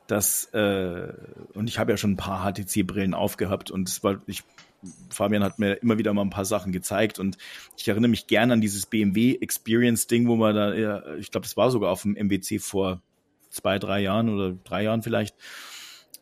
dass, 0.07 0.45
äh, 0.53 1.13
und 1.53 1.69
ich 1.69 1.79
habe 1.79 1.91
ja 1.91 1.97
schon 1.97 2.11
ein 2.11 2.17
paar 2.17 2.51
HTC-Brillen 2.51 3.13
aufgehabt 3.13 3.71
und 3.71 3.89
es 3.89 4.03
war, 4.03 4.21
ich, 4.27 4.43
Fabian 5.09 5.43
hat 5.43 5.59
mir 5.59 5.73
immer 5.75 5.97
wieder 5.97 6.13
mal 6.13 6.23
ein 6.23 6.29
paar 6.29 6.45
Sachen 6.45 6.71
gezeigt 6.71 7.19
und 7.19 7.37
ich 7.77 7.87
erinnere 7.87 8.09
mich 8.09 8.27
gerne 8.27 8.53
an 8.53 8.61
dieses 8.61 8.85
BMW 8.85 9.37
Experience-Ding, 9.39 10.27
wo 10.27 10.35
man 10.35 10.55
da, 10.55 10.73
ja, 10.73 11.15
ich 11.15 11.31
glaube, 11.31 11.45
das 11.45 11.57
war 11.57 11.71
sogar 11.71 11.91
auf 11.91 12.01
dem 12.03 12.15
MWC 12.15 12.59
vor 12.59 13.01
zwei, 13.49 13.79
drei 13.79 14.01
Jahren 14.01 14.29
oder 14.29 14.55
drei 14.63 14.83
Jahren 14.83 15.03
vielleicht. 15.03 15.35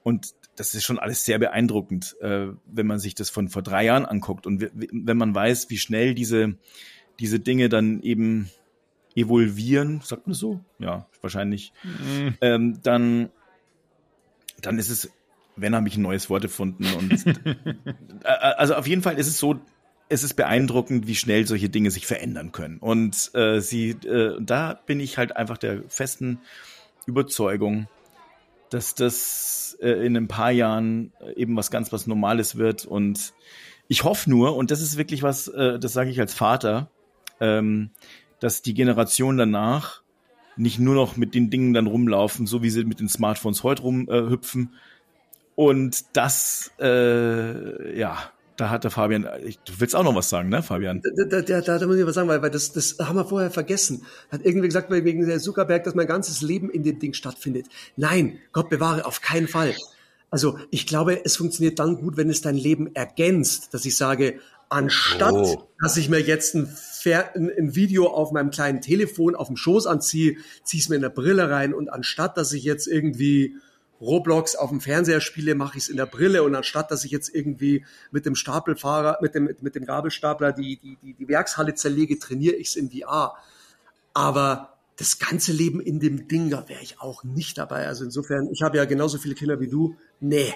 Und 0.03 0.33
das 0.55 0.73
ist 0.75 0.83
schon 0.83 0.99
alles 0.99 1.25
sehr 1.25 1.39
beeindruckend, 1.39 2.15
äh, 2.21 2.47
wenn 2.65 2.87
man 2.87 2.99
sich 2.99 3.15
das 3.15 3.29
von 3.29 3.49
vor 3.49 3.61
drei 3.61 3.85
Jahren 3.85 4.05
anguckt 4.05 4.45
und 4.45 4.69
wenn 4.73 5.17
man 5.17 5.33
weiß, 5.33 5.69
wie 5.69 5.77
schnell 5.77 6.13
diese, 6.13 6.55
diese 7.19 7.39
Dinge 7.39 7.69
dann 7.69 8.01
eben 8.01 8.49
evolvieren, 9.15 10.01
sagt 10.03 10.27
man 10.27 10.33
so? 10.33 10.59
Ja, 10.79 11.07
wahrscheinlich. 11.21 11.73
Mhm. 11.83 12.35
Ähm, 12.41 12.79
dann, 12.83 13.29
dann 14.61 14.79
ist 14.79 14.89
es, 14.89 15.09
wenn 15.55 15.75
habe 15.75 15.87
ich 15.87 15.97
ein 15.97 16.01
neues 16.01 16.29
Wort 16.29 16.43
gefunden. 16.43 16.85
Und 16.97 17.25
äh, 18.23 18.27
also 18.27 18.75
auf 18.75 18.87
jeden 18.87 19.01
Fall 19.01 19.17
ist 19.17 19.27
es 19.27 19.37
so, 19.37 19.59
es 20.09 20.23
ist 20.23 20.33
beeindruckend, 20.33 21.07
wie 21.07 21.15
schnell 21.15 21.47
solche 21.47 21.69
Dinge 21.69 21.91
sich 21.91 22.05
verändern 22.05 22.51
können. 22.51 22.79
Und 22.79 23.31
äh, 23.33 23.61
sie, 23.61 23.91
äh, 23.91 24.37
da 24.41 24.73
bin 24.85 24.99
ich 24.99 25.17
halt 25.17 25.35
einfach 25.37 25.57
der 25.57 25.83
festen 25.87 26.39
Überzeugung, 27.05 27.87
dass 28.71 28.95
das 28.95 29.77
äh, 29.81 30.05
in 30.05 30.17
ein 30.17 30.27
paar 30.27 30.51
Jahren 30.51 31.13
eben 31.35 31.55
was 31.55 31.69
ganz 31.69 31.91
was 31.93 32.07
Normales 32.07 32.57
wird 32.57 32.85
und 32.85 33.33
Ich 33.87 34.05
hoffe 34.05 34.29
nur, 34.29 34.55
und 34.55 34.71
das 34.71 34.81
ist 34.81 34.97
wirklich 34.97 35.21
was, 35.21 35.49
äh, 35.49 35.77
das 35.77 35.91
sage 35.91 36.09
ich 36.09 36.19
als 36.21 36.33
Vater, 36.33 36.89
ähm, 37.41 37.89
dass 38.39 38.61
die 38.61 38.73
Generation 38.73 39.35
danach 39.35 40.01
nicht 40.55 40.79
nur 40.79 40.95
noch 40.95 41.17
mit 41.17 41.35
den 41.35 41.49
Dingen 41.49 41.73
dann 41.73 41.87
rumlaufen, 41.87 42.47
so 42.47 42.63
wie 42.63 42.69
sie 42.69 42.85
mit 42.85 43.01
den 43.01 43.09
Smartphones 43.09 43.63
heute 43.63 43.81
rumhüpfen. 43.81 44.71
Äh, 44.71 44.77
und 45.55 46.05
das, 46.13 46.71
äh, 46.79 47.99
ja, 47.99 48.31
da 48.57 48.69
hat 48.69 48.83
der 48.83 48.91
Fabian, 48.91 49.27
ich, 49.43 49.59
du 49.59 49.73
willst 49.79 49.95
auch 49.95 50.03
noch 50.03 50.15
was 50.15 50.29
sagen, 50.29 50.49
ne, 50.49 50.61
Fabian? 50.61 51.01
Da, 51.01 51.41
da, 51.41 51.61
da, 51.61 51.79
da 51.79 51.87
muss 51.87 51.97
ich 51.97 52.05
was 52.05 52.15
sagen, 52.15 52.27
weil, 52.27 52.41
weil 52.41 52.51
das, 52.51 52.71
das 52.73 52.97
haben 52.99 53.15
wir 53.15 53.25
vorher 53.25 53.51
vergessen. 53.51 54.05
Hat 54.31 54.41
irgendwie 54.43 54.67
gesagt, 54.67 54.91
wegen 54.91 55.25
der 55.25 55.39
Zuckerberg, 55.39 55.83
dass 55.83 55.95
mein 55.95 56.07
ganzes 56.07 56.41
Leben 56.41 56.69
in 56.69 56.83
dem 56.83 56.99
Ding 56.99 57.13
stattfindet. 57.13 57.67
Nein, 57.95 58.39
Gott 58.51 58.69
bewahre, 58.69 59.05
auf 59.05 59.21
keinen 59.21 59.47
Fall. 59.47 59.75
Also 60.29 60.57
ich 60.69 60.87
glaube, 60.87 61.25
es 61.25 61.35
funktioniert 61.35 61.79
dann 61.79 61.97
gut, 61.97 62.17
wenn 62.17 62.29
es 62.29 62.41
dein 62.41 62.55
Leben 62.55 62.95
ergänzt, 62.95 63.73
dass 63.73 63.85
ich 63.85 63.97
sage, 63.97 64.39
anstatt 64.69 65.33
oh. 65.33 65.67
dass 65.81 65.97
ich 65.97 66.09
mir 66.09 66.21
jetzt 66.21 66.55
ein, 66.55 66.73
ein, 67.05 67.75
Video 67.75 68.07
auf 68.07 68.31
meinem 68.31 68.51
kleinen 68.51 68.79
Telefon 68.79 69.35
auf 69.35 69.47
dem 69.47 69.57
Schoß 69.57 69.87
anziehe, 69.87 70.37
ziehe 70.63 70.81
es 70.81 70.87
mir 70.87 70.95
in 70.95 71.01
der 71.01 71.09
Brille 71.09 71.49
rein 71.49 71.73
und 71.73 71.89
anstatt 71.89 72.37
dass 72.37 72.53
ich 72.53 72.63
jetzt 72.63 72.87
irgendwie 72.87 73.57
Roblox 74.01 74.55
auf 74.55 74.69
dem 74.69 74.81
Fernseher 74.81 75.21
spiele, 75.21 75.55
mache 75.55 75.77
ich 75.77 75.83
es 75.83 75.89
in 75.89 75.97
der 75.97 76.07
Brille 76.07 76.43
und 76.43 76.55
anstatt, 76.55 76.91
dass 76.91 77.05
ich 77.05 77.11
jetzt 77.11 77.33
irgendwie 77.33 77.85
mit 78.11 78.25
dem 78.25 78.35
Stapelfahrer, 78.35 79.19
mit 79.21 79.35
dem, 79.35 79.55
mit 79.61 79.75
dem 79.75 79.85
Gabelstapler 79.85 80.51
die, 80.51 80.77
die, 80.77 80.97
die, 81.01 81.13
die 81.13 81.27
Werkshalle 81.27 81.75
zerlege, 81.75 82.17
trainiere 82.19 82.55
ich 82.55 82.69
es 82.69 82.75
in 82.75 82.89
VR. 82.89 83.35
Aber 84.13 84.71
das 84.97 85.19
ganze 85.19 85.51
Leben 85.51 85.79
in 85.79 85.99
dem 85.99 86.27
Ding, 86.27 86.49
da 86.49 86.67
wäre 86.67 86.81
ich 86.81 86.99
auch 86.99 87.23
nicht 87.23 87.57
dabei. 87.57 87.87
Also 87.87 88.03
insofern, 88.03 88.49
ich 88.51 88.61
habe 88.61 88.77
ja 88.77 88.85
genauso 88.85 89.17
viele 89.17 89.35
Kinder 89.35 89.59
wie 89.59 89.67
du. 89.67 89.95
Nee. 90.19 90.53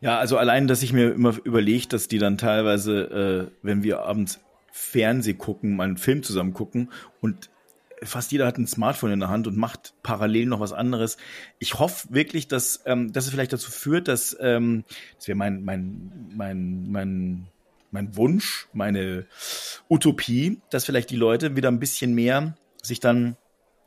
Ja, 0.00 0.18
also 0.18 0.36
allein, 0.36 0.66
dass 0.66 0.82
ich 0.82 0.92
mir 0.92 1.14
immer 1.14 1.36
überlege, 1.44 1.86
dass 1.88 2.08
die 2.08 2.18
dann 2.18 2.36
teilweise, 2.36 3.50
äh, 3.52 3.56
wenn 3.62 3.82
wir 3.82 4.02
abends 4.02 4.40
Fernseh 4.72 5.34
gucken, 5.34 5.76
mal 5.76 5.84
einen 5.84 5.96
Film 5.96 6.22
zusammen 6.22 6.52
gucken 6.52 6.90
und 7.20 7.48
fast 8.02 8.32
jeder 8.32 8.46
hat 8.46 8.58
ein 8.58 8.66
Smartphone 8.66 9.12
in 9.12 9.20
der 9.20 9.28
Hand 9.28 9.46
und 9.46 9.56
macht 9.56 9.94
parallel 10.02 10.46
noch 10.46 10.60
was 10.60 10.72
anderes. 10.72 11.16
Ich 11.58 11.78
hoffe 11.78 12.08
wirklich, 12.10 12.48
dass, 12.48 12.82
ähm, 12.86 13.12
dass 13.12 13.24
es 13.24 13.30
vielleicht 13.30 13.52
dazu 13.52 13.70
führt, 13.70 14.08
dass 14.08 14.36
ähm, 14.40 14.84
das 15.16 15.28
wäre 15.28 15.36
mein, 15.36 15.64
mein, 15.64 16.30
mein, 16.34 16.90
mein, 16.90 17.46
mein 17.90 18.16
Wunsch, 18.16 18.68
meine 18.72 19.26
Utopie, 19.88 20.60
dass 20.70 20.84
vielleicht 20.84 21.10
die 21.10 21.16
Leute 21.16 21.56
wieder 21.56 21.68
ein 21.68 21.80
bisschen 21.80 22.14
mehr 22.14 22.56
sich 22.82 23.00
dann 23.00 23.36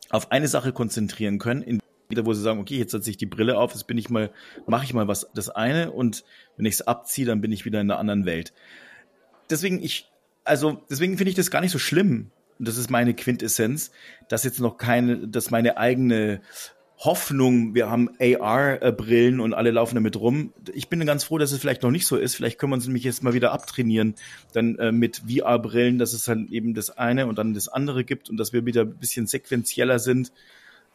auf 0.09 0.31
eine 0.31 0.47
Sache 0.47 0.73
konzentrieren 0.73 1.37
können, 1.37 1.61
in 1.61 1.79
wieder, 2.09 2.25
wo 2.25 2.33
sie 2.33 2.41
sagen, 2.41 2.59
okay, 2.59 2.77
jetzt 2.77 2.91
setze 2.91 3.11
ich 3.11 3.17
die 3.17 3.27
Brille 3.27 3.57
auf, 3.57 3.71
jetzt 3.73 3.85
bin 3.85 3.97
ich 3.97 4.09
mal, 4.09 4.31
mache 4.65 4.83
ich 4.83 4.95
mal 4.95 5.07
was 5.07 5.29
das 5.35 5.49
eine 5.49 5.91
und 5.91 6.23
wenn 6.57 6.65
ich 6.65 6.73
es 6.73 6.81
abziehe, 6.81 7.27
dann 7.27 7.39
bin 7.39 7.51
ich 7.51 7.65
wieder 7.65 7.79
in 7.79 7.91
einer 7.91 7.99
anderen 7.99 8.25
Welt. 8.25 8.51
Deswegen 9.51 9.81
ich, 9.81 10.09
also 10.43 10.83
deswegen 10.89 11.17
finde 11.17 11.29
ich 11.29 11.35
das 11.35 11.51
gar 11.51 11.61
nicht 11.61 11.71
so 11.71 11.77
schlimm, 11.77 12.31
und 12.59 12.67
das 12.67 12.77
ist 12.77 12.89
meine 12.89 13.13
Quintessenz, 13.13 13.91
dass 14.27 14.43
jetzt 14.43 14.59
noch 14.59 14.77
keine, 14.77 15.27
dass 15.27 15.49
meine 15.49 15.77
eigene 15.77 16.41
Hoffnung, 16.97 17.73
wir 17.73 17.89
haben 17.89 18.09
AR-Brillen 18.19 19.39
und 19.39 19.53
alle 19.53 19.71
laufen 19.71 19.95
damit 19.95 20.17
rum. 20.17 20.51
Ich 20.73 20.89
bin 20.89 21.05
ganz 21.05 21.23
froh, 21.23 21.37
dass 21.37 21.53
es 21.53 21.59
vielleicht 21.59 21.81
noch 21.81 21.91
nicht 21.91 22.05
so 22.05 22.17
ist. 22.17 22.35
Vielleicht 22.35 22.59
können 22.59 22.73
wir 22.73 22.75
uns 22.75 22.85
nämlich 22.85 23.05
jetzt 23.05 23.23
mal 23.23 23.33
wieder 23.33 23.53
abtrainieren, 23.53 24.15
dann 24.51 24.77
äh, 24.77 24.91
mit 24.91 25.23
VR-Brillen, 25.25 25.97
dass 25.97 26.11
es 26.11 26.25
dann 26.25 26.49
eben 26.49 26.73
das 26.73 26.89
eine 26.89 27.27
und 27.27 27.37
dann 27.37 27.53
das 27.53 27.69
andere 27.69 28.03
gibt 28.03 28.29
und 28.29 28.35
dass 28.35 28.51
wir 28.51 28.65
wieder 28.65 28.81
ein 28.81 28.97
bisschen 28.97 29.27
sequenzieller 29.27 29.97
sind 29.97 30.33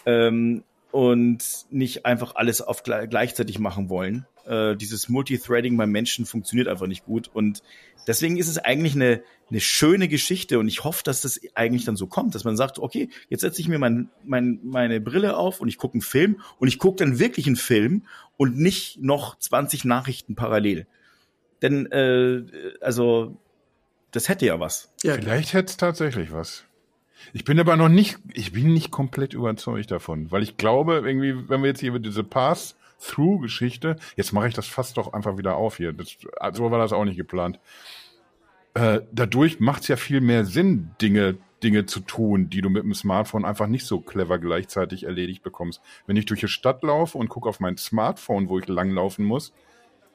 ähm, 0.05 0.63
und 0.91 1.43
nicht 1.71 2.05
einfach 2.05 2.35
alles 2.35 2.61
auf 2.61 2.83
gleichzeitig 2.83 3.59
machen 3.59 3.89
wollen 3.89 4.27
äh, 4.47 4.77
dieses 4.77 5.09
Multithreading 5.09 5.77
beim 5.77 5.91
Menschen 5.91 6.27
funktioniert 6.27 6.69
einfach 6.69 6.87
nicht 6.87 7.05
gut. 7.05 7.31
Und 7.33 7.63
deswegen 8.07 8.37
ist 8.37 8.49
es 8.49 8.59
eigentlich 8.59 8.95
eine, 8.95 9.23
eine 9.51 9.61
schöne 9.61 10.09
Geschichte 10.09 10.59
und 10.59 10.69
ich 10.69 10.85
hoffe, 10.85 11.03
dass 11.05 11.21
das 11.21 11.41
eigentlich 11.55 11.85
dann 11.85 11.97
so 11.97 12.07
kommt, 12.07 12.35
dass 12.35 12.45
man 12.45 12.57
sagt, 12.57 12.79
okay, 12.79 13.09
jetzt 13.29 13.43
setze 13.43 13.61
ich 13.61 13.69
mir 13.69 13.79
mein, 13.79 14.09
mein, 14.25 14.61
meine 14.63 15.01
Brille 15.01 15.37
auf 15.37 15.61
und 15.61 15.69
ich 15.69 15.79
gucke 15.79 15.95
einen 15.95 16.03
Film 16.03 16.41
und 16.59 16.69
ich 16.69 16.79
gucke 16.79 17.05
dann 17.05 17.19
wirklich 17.19 17.47
einen 17.47 17.57
Film 17.57 18.03
und 18.37 18.59
nicht 18.59 19.01
noch 19.03 19.39
20 19.39 19.85
Nachrichten 19.85 20.35
parallel. 20.35 20.87
Denn, 21.63 21.87
äh, 21.93 22.43
also, 22.81 23.37
das 24.11 24.29
hätte 24.29 24.47
ja 24.47 24.61
was. 24.61 24.93
Ja, 25.03 25.15
Vielleicht 25.15 25.53
hätte 25.55 25.71
es 25.71 25.77
tatsächlich 25.77 26.33
was. 26.33 26.65
Ich 27.33 27.45
bin 27.45 27.59
aber 27.59 27.77
noch 27.77 27.89
nicht, 27.89 28.19
ich 28.33 28.53
bin 28.53 28.73
nicht 28.73 28.91
komplett 28.91 29.35
überzeugt 29.35 29.91
davon, 29.91 30.31
weil 30.31 30.43
ich 30.43 30.57
glaube, 30.57 31.03
irgendwie, 31.05 31.49
wenn 31.49 31.63
wir 31.63 31.69
jetzt 31.69 31.81
hier 31.81 31.99
diese 31.99 32.25
Pass 32.25 32.77
Through-Geschichte. 33.01 33.97
Jetzt 34.17 34.33
mache 34.33 34.49
ich 34.49 34.55
das 34.55 34.67
fast 34.67 34.97
doch 34.97 35.13
einfach 35.13 35.39
wieder 35.39 35.57
auf 35.57 35.77
hier. 35.77 35.93
Das, 35.93 36.17
so 36.53 36.71
war 36.71 36.79
das 36.79 36.93
auch 36.93 37.05
nicht 37.05 37.17
geplant. 37.17 37.61
Äh, 38.75 39.03
dadurch 39.13 39.61
macht 39.61 39.83
es 39.83 39.89
ja 39.89 39.97
viel 39.97 40.21
mehr 40.21 40.45
Sinn, 40.45 40.91
Dinge, 41.01 41.39
Dinge 41.63 41.87
zu 41.87 42.01
tun, 42.01 42.51
die 42.51 42.61
du 42.61 42.71
mit 42.71 42.83
dem 42.83 42.95
Smartphone 42.95 43.45
einfach 43.45 43.69
nicht 43.69 43.87
so 43.87 44.01
clever 44.01 44.39
gleichzeitig 44.39 45.05
erledigt 45.05 45.43
bekommst. 45.43 45.81
Wenn 46.07 46.17
ich 46.17 46.27
durch 46.27 46.41
die 46.41 46.49
Stadt 46.49 46.83
laufe 46.83 47.17
und 47.17 47.29
gucke 47.29 47.49
auf 47.49 47.61
mein 47.61 47.77
Smartphone, 47.77 48.49
wo 48.49 48.59
ich 48.59 48.67
langlaufen 48.67 49.25
muss, 49.25 49.53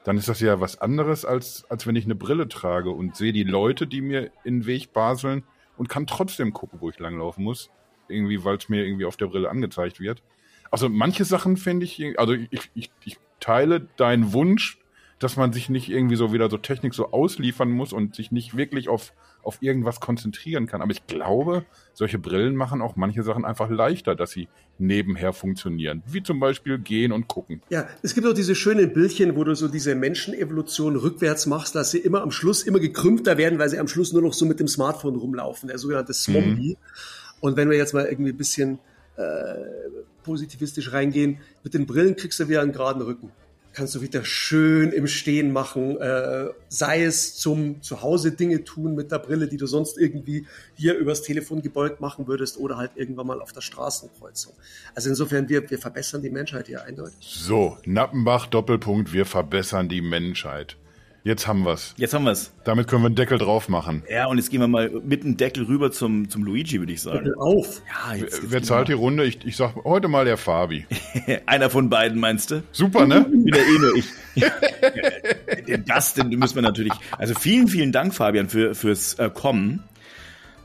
dann 0.04 0.16
ist 0.16 0.28
das 0.28 0.40
ja 0.40 0.60
was 0.60 0.80
anderes, 0.80 1.24
als, 1.24 1.64
als 1.70 1.86
wenn 1.86 1.96
ich 1.96 2.04
eine 2.04 2.14
Brille 2.14 2.48
trage 2.48 2.90
und 2.90 3.16
sehe 3.16 3.32
die 3.32 3.44
Leute, 3.44 3.86
die 3.86 4.00
mir 4.00 4.30
in 4.44 4.60
den 4.60 4.66
Weg 4.66 4.92
baseln 4.92 5.44
und 5.76 5.88
kann 5.88 6.06
trotzdem 6.06 6.52
gucken, 6.52 6.80
wo 6.80 6.90
ich 6.90 6.98
langlaufen 6.98 7.44
muss. 7.44 7.70
Irgendwie, 8.08 8.44
weil 8.44 8.56
es 8.56 8.68
mir 8.68 8.84
irgendwie 8.84 9.04
auf 9.04 9.16
der 9.16 9.26
Brille 9.26 9.50
angezeigt 9.50 10.00
wird. 10.00 10.22
Also 10.70 10.88
manche 10.88 11.24
Sachen 11.24 11.56
finde 11.56 11.84
ich, 11.84 12.18
also 12.18 12.32
ich, 12.32 12.70
ich, 12.74 12.90
ich 13.04 13.18
teile 13.40 13.88
deinen 13.96 14.32
Wunsch, 14.32 14.78
dass 15.20 15.36
man 15.36 15.52
sich 15.52 15.68
nicht 15.68 15.90
irgendwie 15.90 16.16
so 16.16 16.32
wieder 16.32 16.48
so 16.48 16.56
Technik 16.56 16.94
so 16.94 17.12
ausliefern 17.12 17.70
muss 17.70 17.92
und 17.92 18.14
sich 18.16 18.32
nicht 18.32 18.56
wirklich 18.56 18.88
auf, 18.88 19.12
auf 19.42 19.58
irgendwas 19.60 20.00
konzentrieren 20.00 20.66
kann. 20.66 20.80
Aber 20.80 20.92
ich 20.92 21.06
glaube, 21.06 21.66
solche 21.92 22.18
Brillen 22.18 22.56
machen 22.56 22.80
auch 22.80 22.96
manche 22.96 23.22
Sachen 23.22 23.44
einfach 23.44 23.68
leichter, 23.68 24.14
dass 24.14 24.30
sie 24.30 24.48
nebenher 24.78 25.34
funktionieren. 25.34 26.02
Wie 26.06 26.22
zum 26.22 26.40
Beispiel 26.40 26.78
gehen 26.78 27.12
und 27.12 27.28
gucken. 27.28 27.60
Ja, 27.68 27.86
es 28.02 28.14
gibt 28.14 28.26
auch 28.26 28.32
diese 28.32 28.54
schönen 28.54 28.94
Bildchen, 28.94 29.36
wo 29.36 29.44
du 29.44 29.54
so 29.54 29.68
diese 29.68 29.94
Menschenevolution 29.94 30.96
rückwärts 30.96 31.44
machst, 31.44 31.74
dass 31.74 31.90
sie 31.90 31.98
immer 31.98 32.22
am 32.22 32.30
Schluss 32.30 32.62
immer 32.62 32.80
gekrümmter 32.80 33.36
werden, 33.36 33.58
weil 33.58 33.68
sie 33.68 33.78
am 33.78 33.88
Schluss 33.88 34.14
nur 34.14 34.22
noch 34.22 34.32
so 34.32 34.46
mit 34.46 34.58
dem 34.58 34.68
Smartphone 34.68 35.16
rumlaufen, 35.16 35.68
der 35.68 35.76
sogenannte 35.76 36.14
Smombie. 36.14 36.78
Mhm. 36.80 37.40
Und 37.40 37.56
wenn 37.58 37.68
wir 37.68 37.76
jetzt 37.76 37.92
mal 37.92 38.06
irgendwie 38.06 38.30
ein 38.30 38.38
bisschen 38.38 38.78
äh, 39.20 39.90
positivistisch 40.22 40.92
reingehen, 40.92 41.38
mit 41.64 41.74
den 41.74 41.86
Brillen 41.86 42.16
kriegst 42.16 42.40
du 42.40 42.48
wieder 42.48 42.62
einen 42.62 42.72
geraden 42.72 43.02
Rücken. 43.02 43.30
Kannst 43.72 43.94
du 43.94 44.02
wieder 44.02 44.24
schön 44.24 44.90
im 44.90 45.06
Stehen 45.06 45.52
machen, 45.52 45.96
äh, 46.00 46.48
sei 46.68 47.04
es 47.04 47.36
zum 47.36 47.80
Zuhause 47.82 48.32
Dinge 48.32 48.64
tun 48.64 48.96
mit 48.96 49.12
der 49.12 49.20
Brille, 49.20 49.46
die 49.46 49.58
du 49.58 49.66
sonst 49.66 49.96
irgendwie 49.96 50.44
hier 50.74 50.96
übers 50.96 51.22
Telefon 51.22 51.62
gebeugt 51.62 52.00
machen 52.00 52.26
würdest 52.26 52.58
oder 52.58 52.76
halt 52.76 52.90
irgendwann 52.96 53.28
mal 53.28 53.40
auf 53.40 53.52
der 53.52 53.60
Straßenkreuzung. 53.60 54.54
Also 54.94 55.08
insofern, 55.08 55.48
wir, 55.48 55.70
wir 55.70 55.78
verbessern 55.78 56.20
die 56.20 56.30
Menschheit 56.30 56.66
hier 56.66 56.82
eindeutig. 56.82 57.16
So, 57.20 57.78
Nappenbach, 57.84 58.46
Doppelpunkt, 58.46 59.12
wir 59.12 59.24
verbessern 59.24 59.88
die 59.88 60.02
Menschheit. 60.02 60.76
Jetzt 61.22 61.46
haben 61.46 61.66
wir's. 61.66 61.94
Jetzt 61.98 62.14
haben 62.14 62.24
wir's. 62.24 62.52
Damit 62.64 62.88
können 62.88 63.02
wir 63.02 63.06
einen 63.06 63.14
Deckel 63.14 63.36
drauf 63.36 63.68
machen. 63.68 64.02
Ja, 64.08 64.26
und 64.26 64.38
jetzt 64.38 64.50
gehen 64.50 64.60
wir 64.60 64.68
mal 64.68 64.90
mit 65.04 65.22
dem 65.22 65.36
Deckel 65.36 65.64
rüber 65.64 65.92
zum, 65.92 66.30
zum 66.30 66.44
Luigi, 66.44 66.78
würde 66.78 66.92
ich 66.92 67.02
sagen. 67.02 67.18
Deckel 67.18 67.34
auf. 67.38 67.82
Ja, 67.86 68.14
jetzt, 68.14 68.42
jetzt 68.42 68.50
Wer 68.50 68.62
zahlt 68.62 68.88
die 68.88 68.94
Runde? 68.94 69.24
Ich, 69.24 69.44
ich 69.44 69.56
sag 69.56 69.74
heute 69.84 70.08
mal 70.08 70.24
der 70.24 70.38
Fabi. 70.38 70.86
Einer 71.46 71.68
von 71.68 71.90
beiden, 71.90 72.18
meinst 72.18 72.50
du? 72.50 72.62
Super, 72.72 73.06
ne? 73.06 73.26
Wieder 73.44 73.58
eh 73.58 73.78
nur 73.78 73.96
ich. 73.96 75.82
das 75.86 76.14
denn 76.14 76.30
müssen 76.30 76.54
wir 76.54 76.62
natürlich. 76.62 76.92
Also 77.18 77.34
vielen, 77.34 77.68
vielen 77.68 77.92
Dank, 77.92 78.14
Fabian, 78.14 78.48
für, 78.48 78.74
fürs 78.74 79.14
äh, 79.14 79.28
Kommen. 79.28 79.84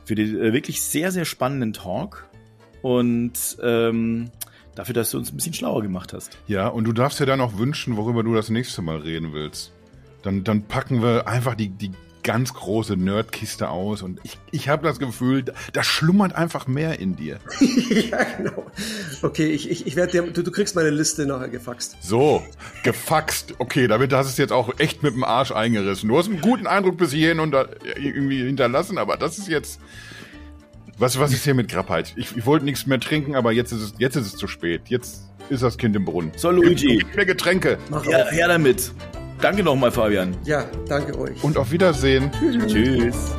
Für 0.06 0.14
den 0.14 0.40
äh, 0.40 0.52
wirklich 0.54 0.80
sehr, 0.80 1.12
sehr 1.12 1.26
spannenden 1.26 1.74
Talk. 1.74 2.24
Und 2.80 3.58
ähm, 3.62 4.30
dafür, 4.74 4.94
dass 4.94 5.10
du 5.10 5.18
uns 5.18 5.30
ein 5.30 5.36
bisschen 5.36 5.52
schlauer 5.52 5.82
gemacht 5.82 6.14
hast. 6.14 6.38
Ja, 6.46 6.68
und 6.68 6.84
du 6.84 6.94
darfst 6.94 7.20
dir 7.20 7.26
dann 7.26 7.42
auch 7.42 7.58
wünschen, 7.58 7.98
worüber 7.98 8.22
du 8.22 8.32
das 8.32 8.48
nächste 8.48 8.80
Mal 8.80 8.98
reden 8.98 9.34
willst 9.34 9.75
dann, 10.22 10.44
dann 10.44 10.62
packen 10.62 11.02
wir 11.02 11.28
einfach 11.28 11.54
die, 11.54 11.68
die 11.68 11.92
ganz 12.26 12.54
große 12.54 12.96
Nerdkiste 12.96 13.68
aus 13.68 14.02
und 14.02 14.18
ich, 14.24 14.36
ich 14.50 14.68
habe 14.68 14.82
das 14.82 14.98
Gefühl, 14.98 15.44
da 15.72 15.84
schlummert 15.84 16.34
einfach 16.34 16.66
mehr 16.66 16.98
in 16.98 17.14
dir. 17.14 17.38
ja, 17.60 18.24
genau. 18.36 18.66
Okay, 19.22 19.46
ich, 19.46 19.70
ich, 19.70 19.86
ich 19.86 19.94
werde 19.94 20.10
dir, 20.10 20.32
du, 20.32 20.42
du 20.42 20.50
kriegst 20.50 20.74
meine 20.74 20.90
Liste 20.90 21.24
nachher 21.24 21.48
gefaxt. 21.48 21.96
So, 22.00 22.42
gefaxt. 22.82 23.54
Okay, 23.58 23.86
damit 23.86 24.12
hast 24.12 24.26
du 24.26 24.30
es 24.30 24.38
jetzt 24.38 24.52
auch 24.52 24.80
echt 24.80 25.04
mit 25.04 25.14
dem 25.14 25.22
Arsch 25.22 25.52
eingerissen. 25.52 26.08
Du 26.08 26.18
hast 26.18 26.26
einen 26.26 26.40
guten 26.40 26.66
Eindruck 26.66 26.96
bis 26.96 27.12
hierhin 27.12 27.38
und 27.38 27.54
irgendwie 27.94 28.44
hinterlassen, 28.44 28.98
aber 28.98 29.16
das 29.16 29.38
ist 29.38 29.46
jetzt. 29.46 29.80
Was, 30.98 31.20
was 31.20 31.32
ist 31.32 31.44
hier 31.44 31.54
mit 31.54 31.68
Grappheit? 31.68 32.14
Ich, 32.16 32.36
ich 32.36 32.46
wollte 32.46 32.64
nichts 32.64 32.86
mehr 32.86 32.98
trinken, 32.98 33.36
aber 33.36 33.52
jetzt 33.52 33.70
ist 33.70 33.82
es, 33.82 33.94
jetzt 33.98 34.16
ist 34.16 34.26
es 34.26 34.36
zu 34.36 34.48
spät. 34.48 34.88
Jetzt 34.88 35.26
ist 35.48 35.62
das 35.62 35.76
Kind 35.78 35.94
im 35.94 36.06
Brunnen. 36.06 36.32
So, 36.36 36.50
Luigi. 36.50 36.98
Gib 36.98 37.14
mir 37.14 37.26
Getränke. 37.26 37.78
Mach 37.90 38.04
ja, 38.06 38.26
her 38.30 38.48
damit. 38.48 38.92
Danke 39.40 39.62
nochmal, 39.62 39.90
Fabian. 39.90 40.36
Ja, 40.44 40.64
danke 40.88 41.18
euch. 41.18 41.42
Und 41.42 41.56
auf 41.58 41.70
Wiedersehen. 41.70 42.30
Tschüss. 42.66 43.32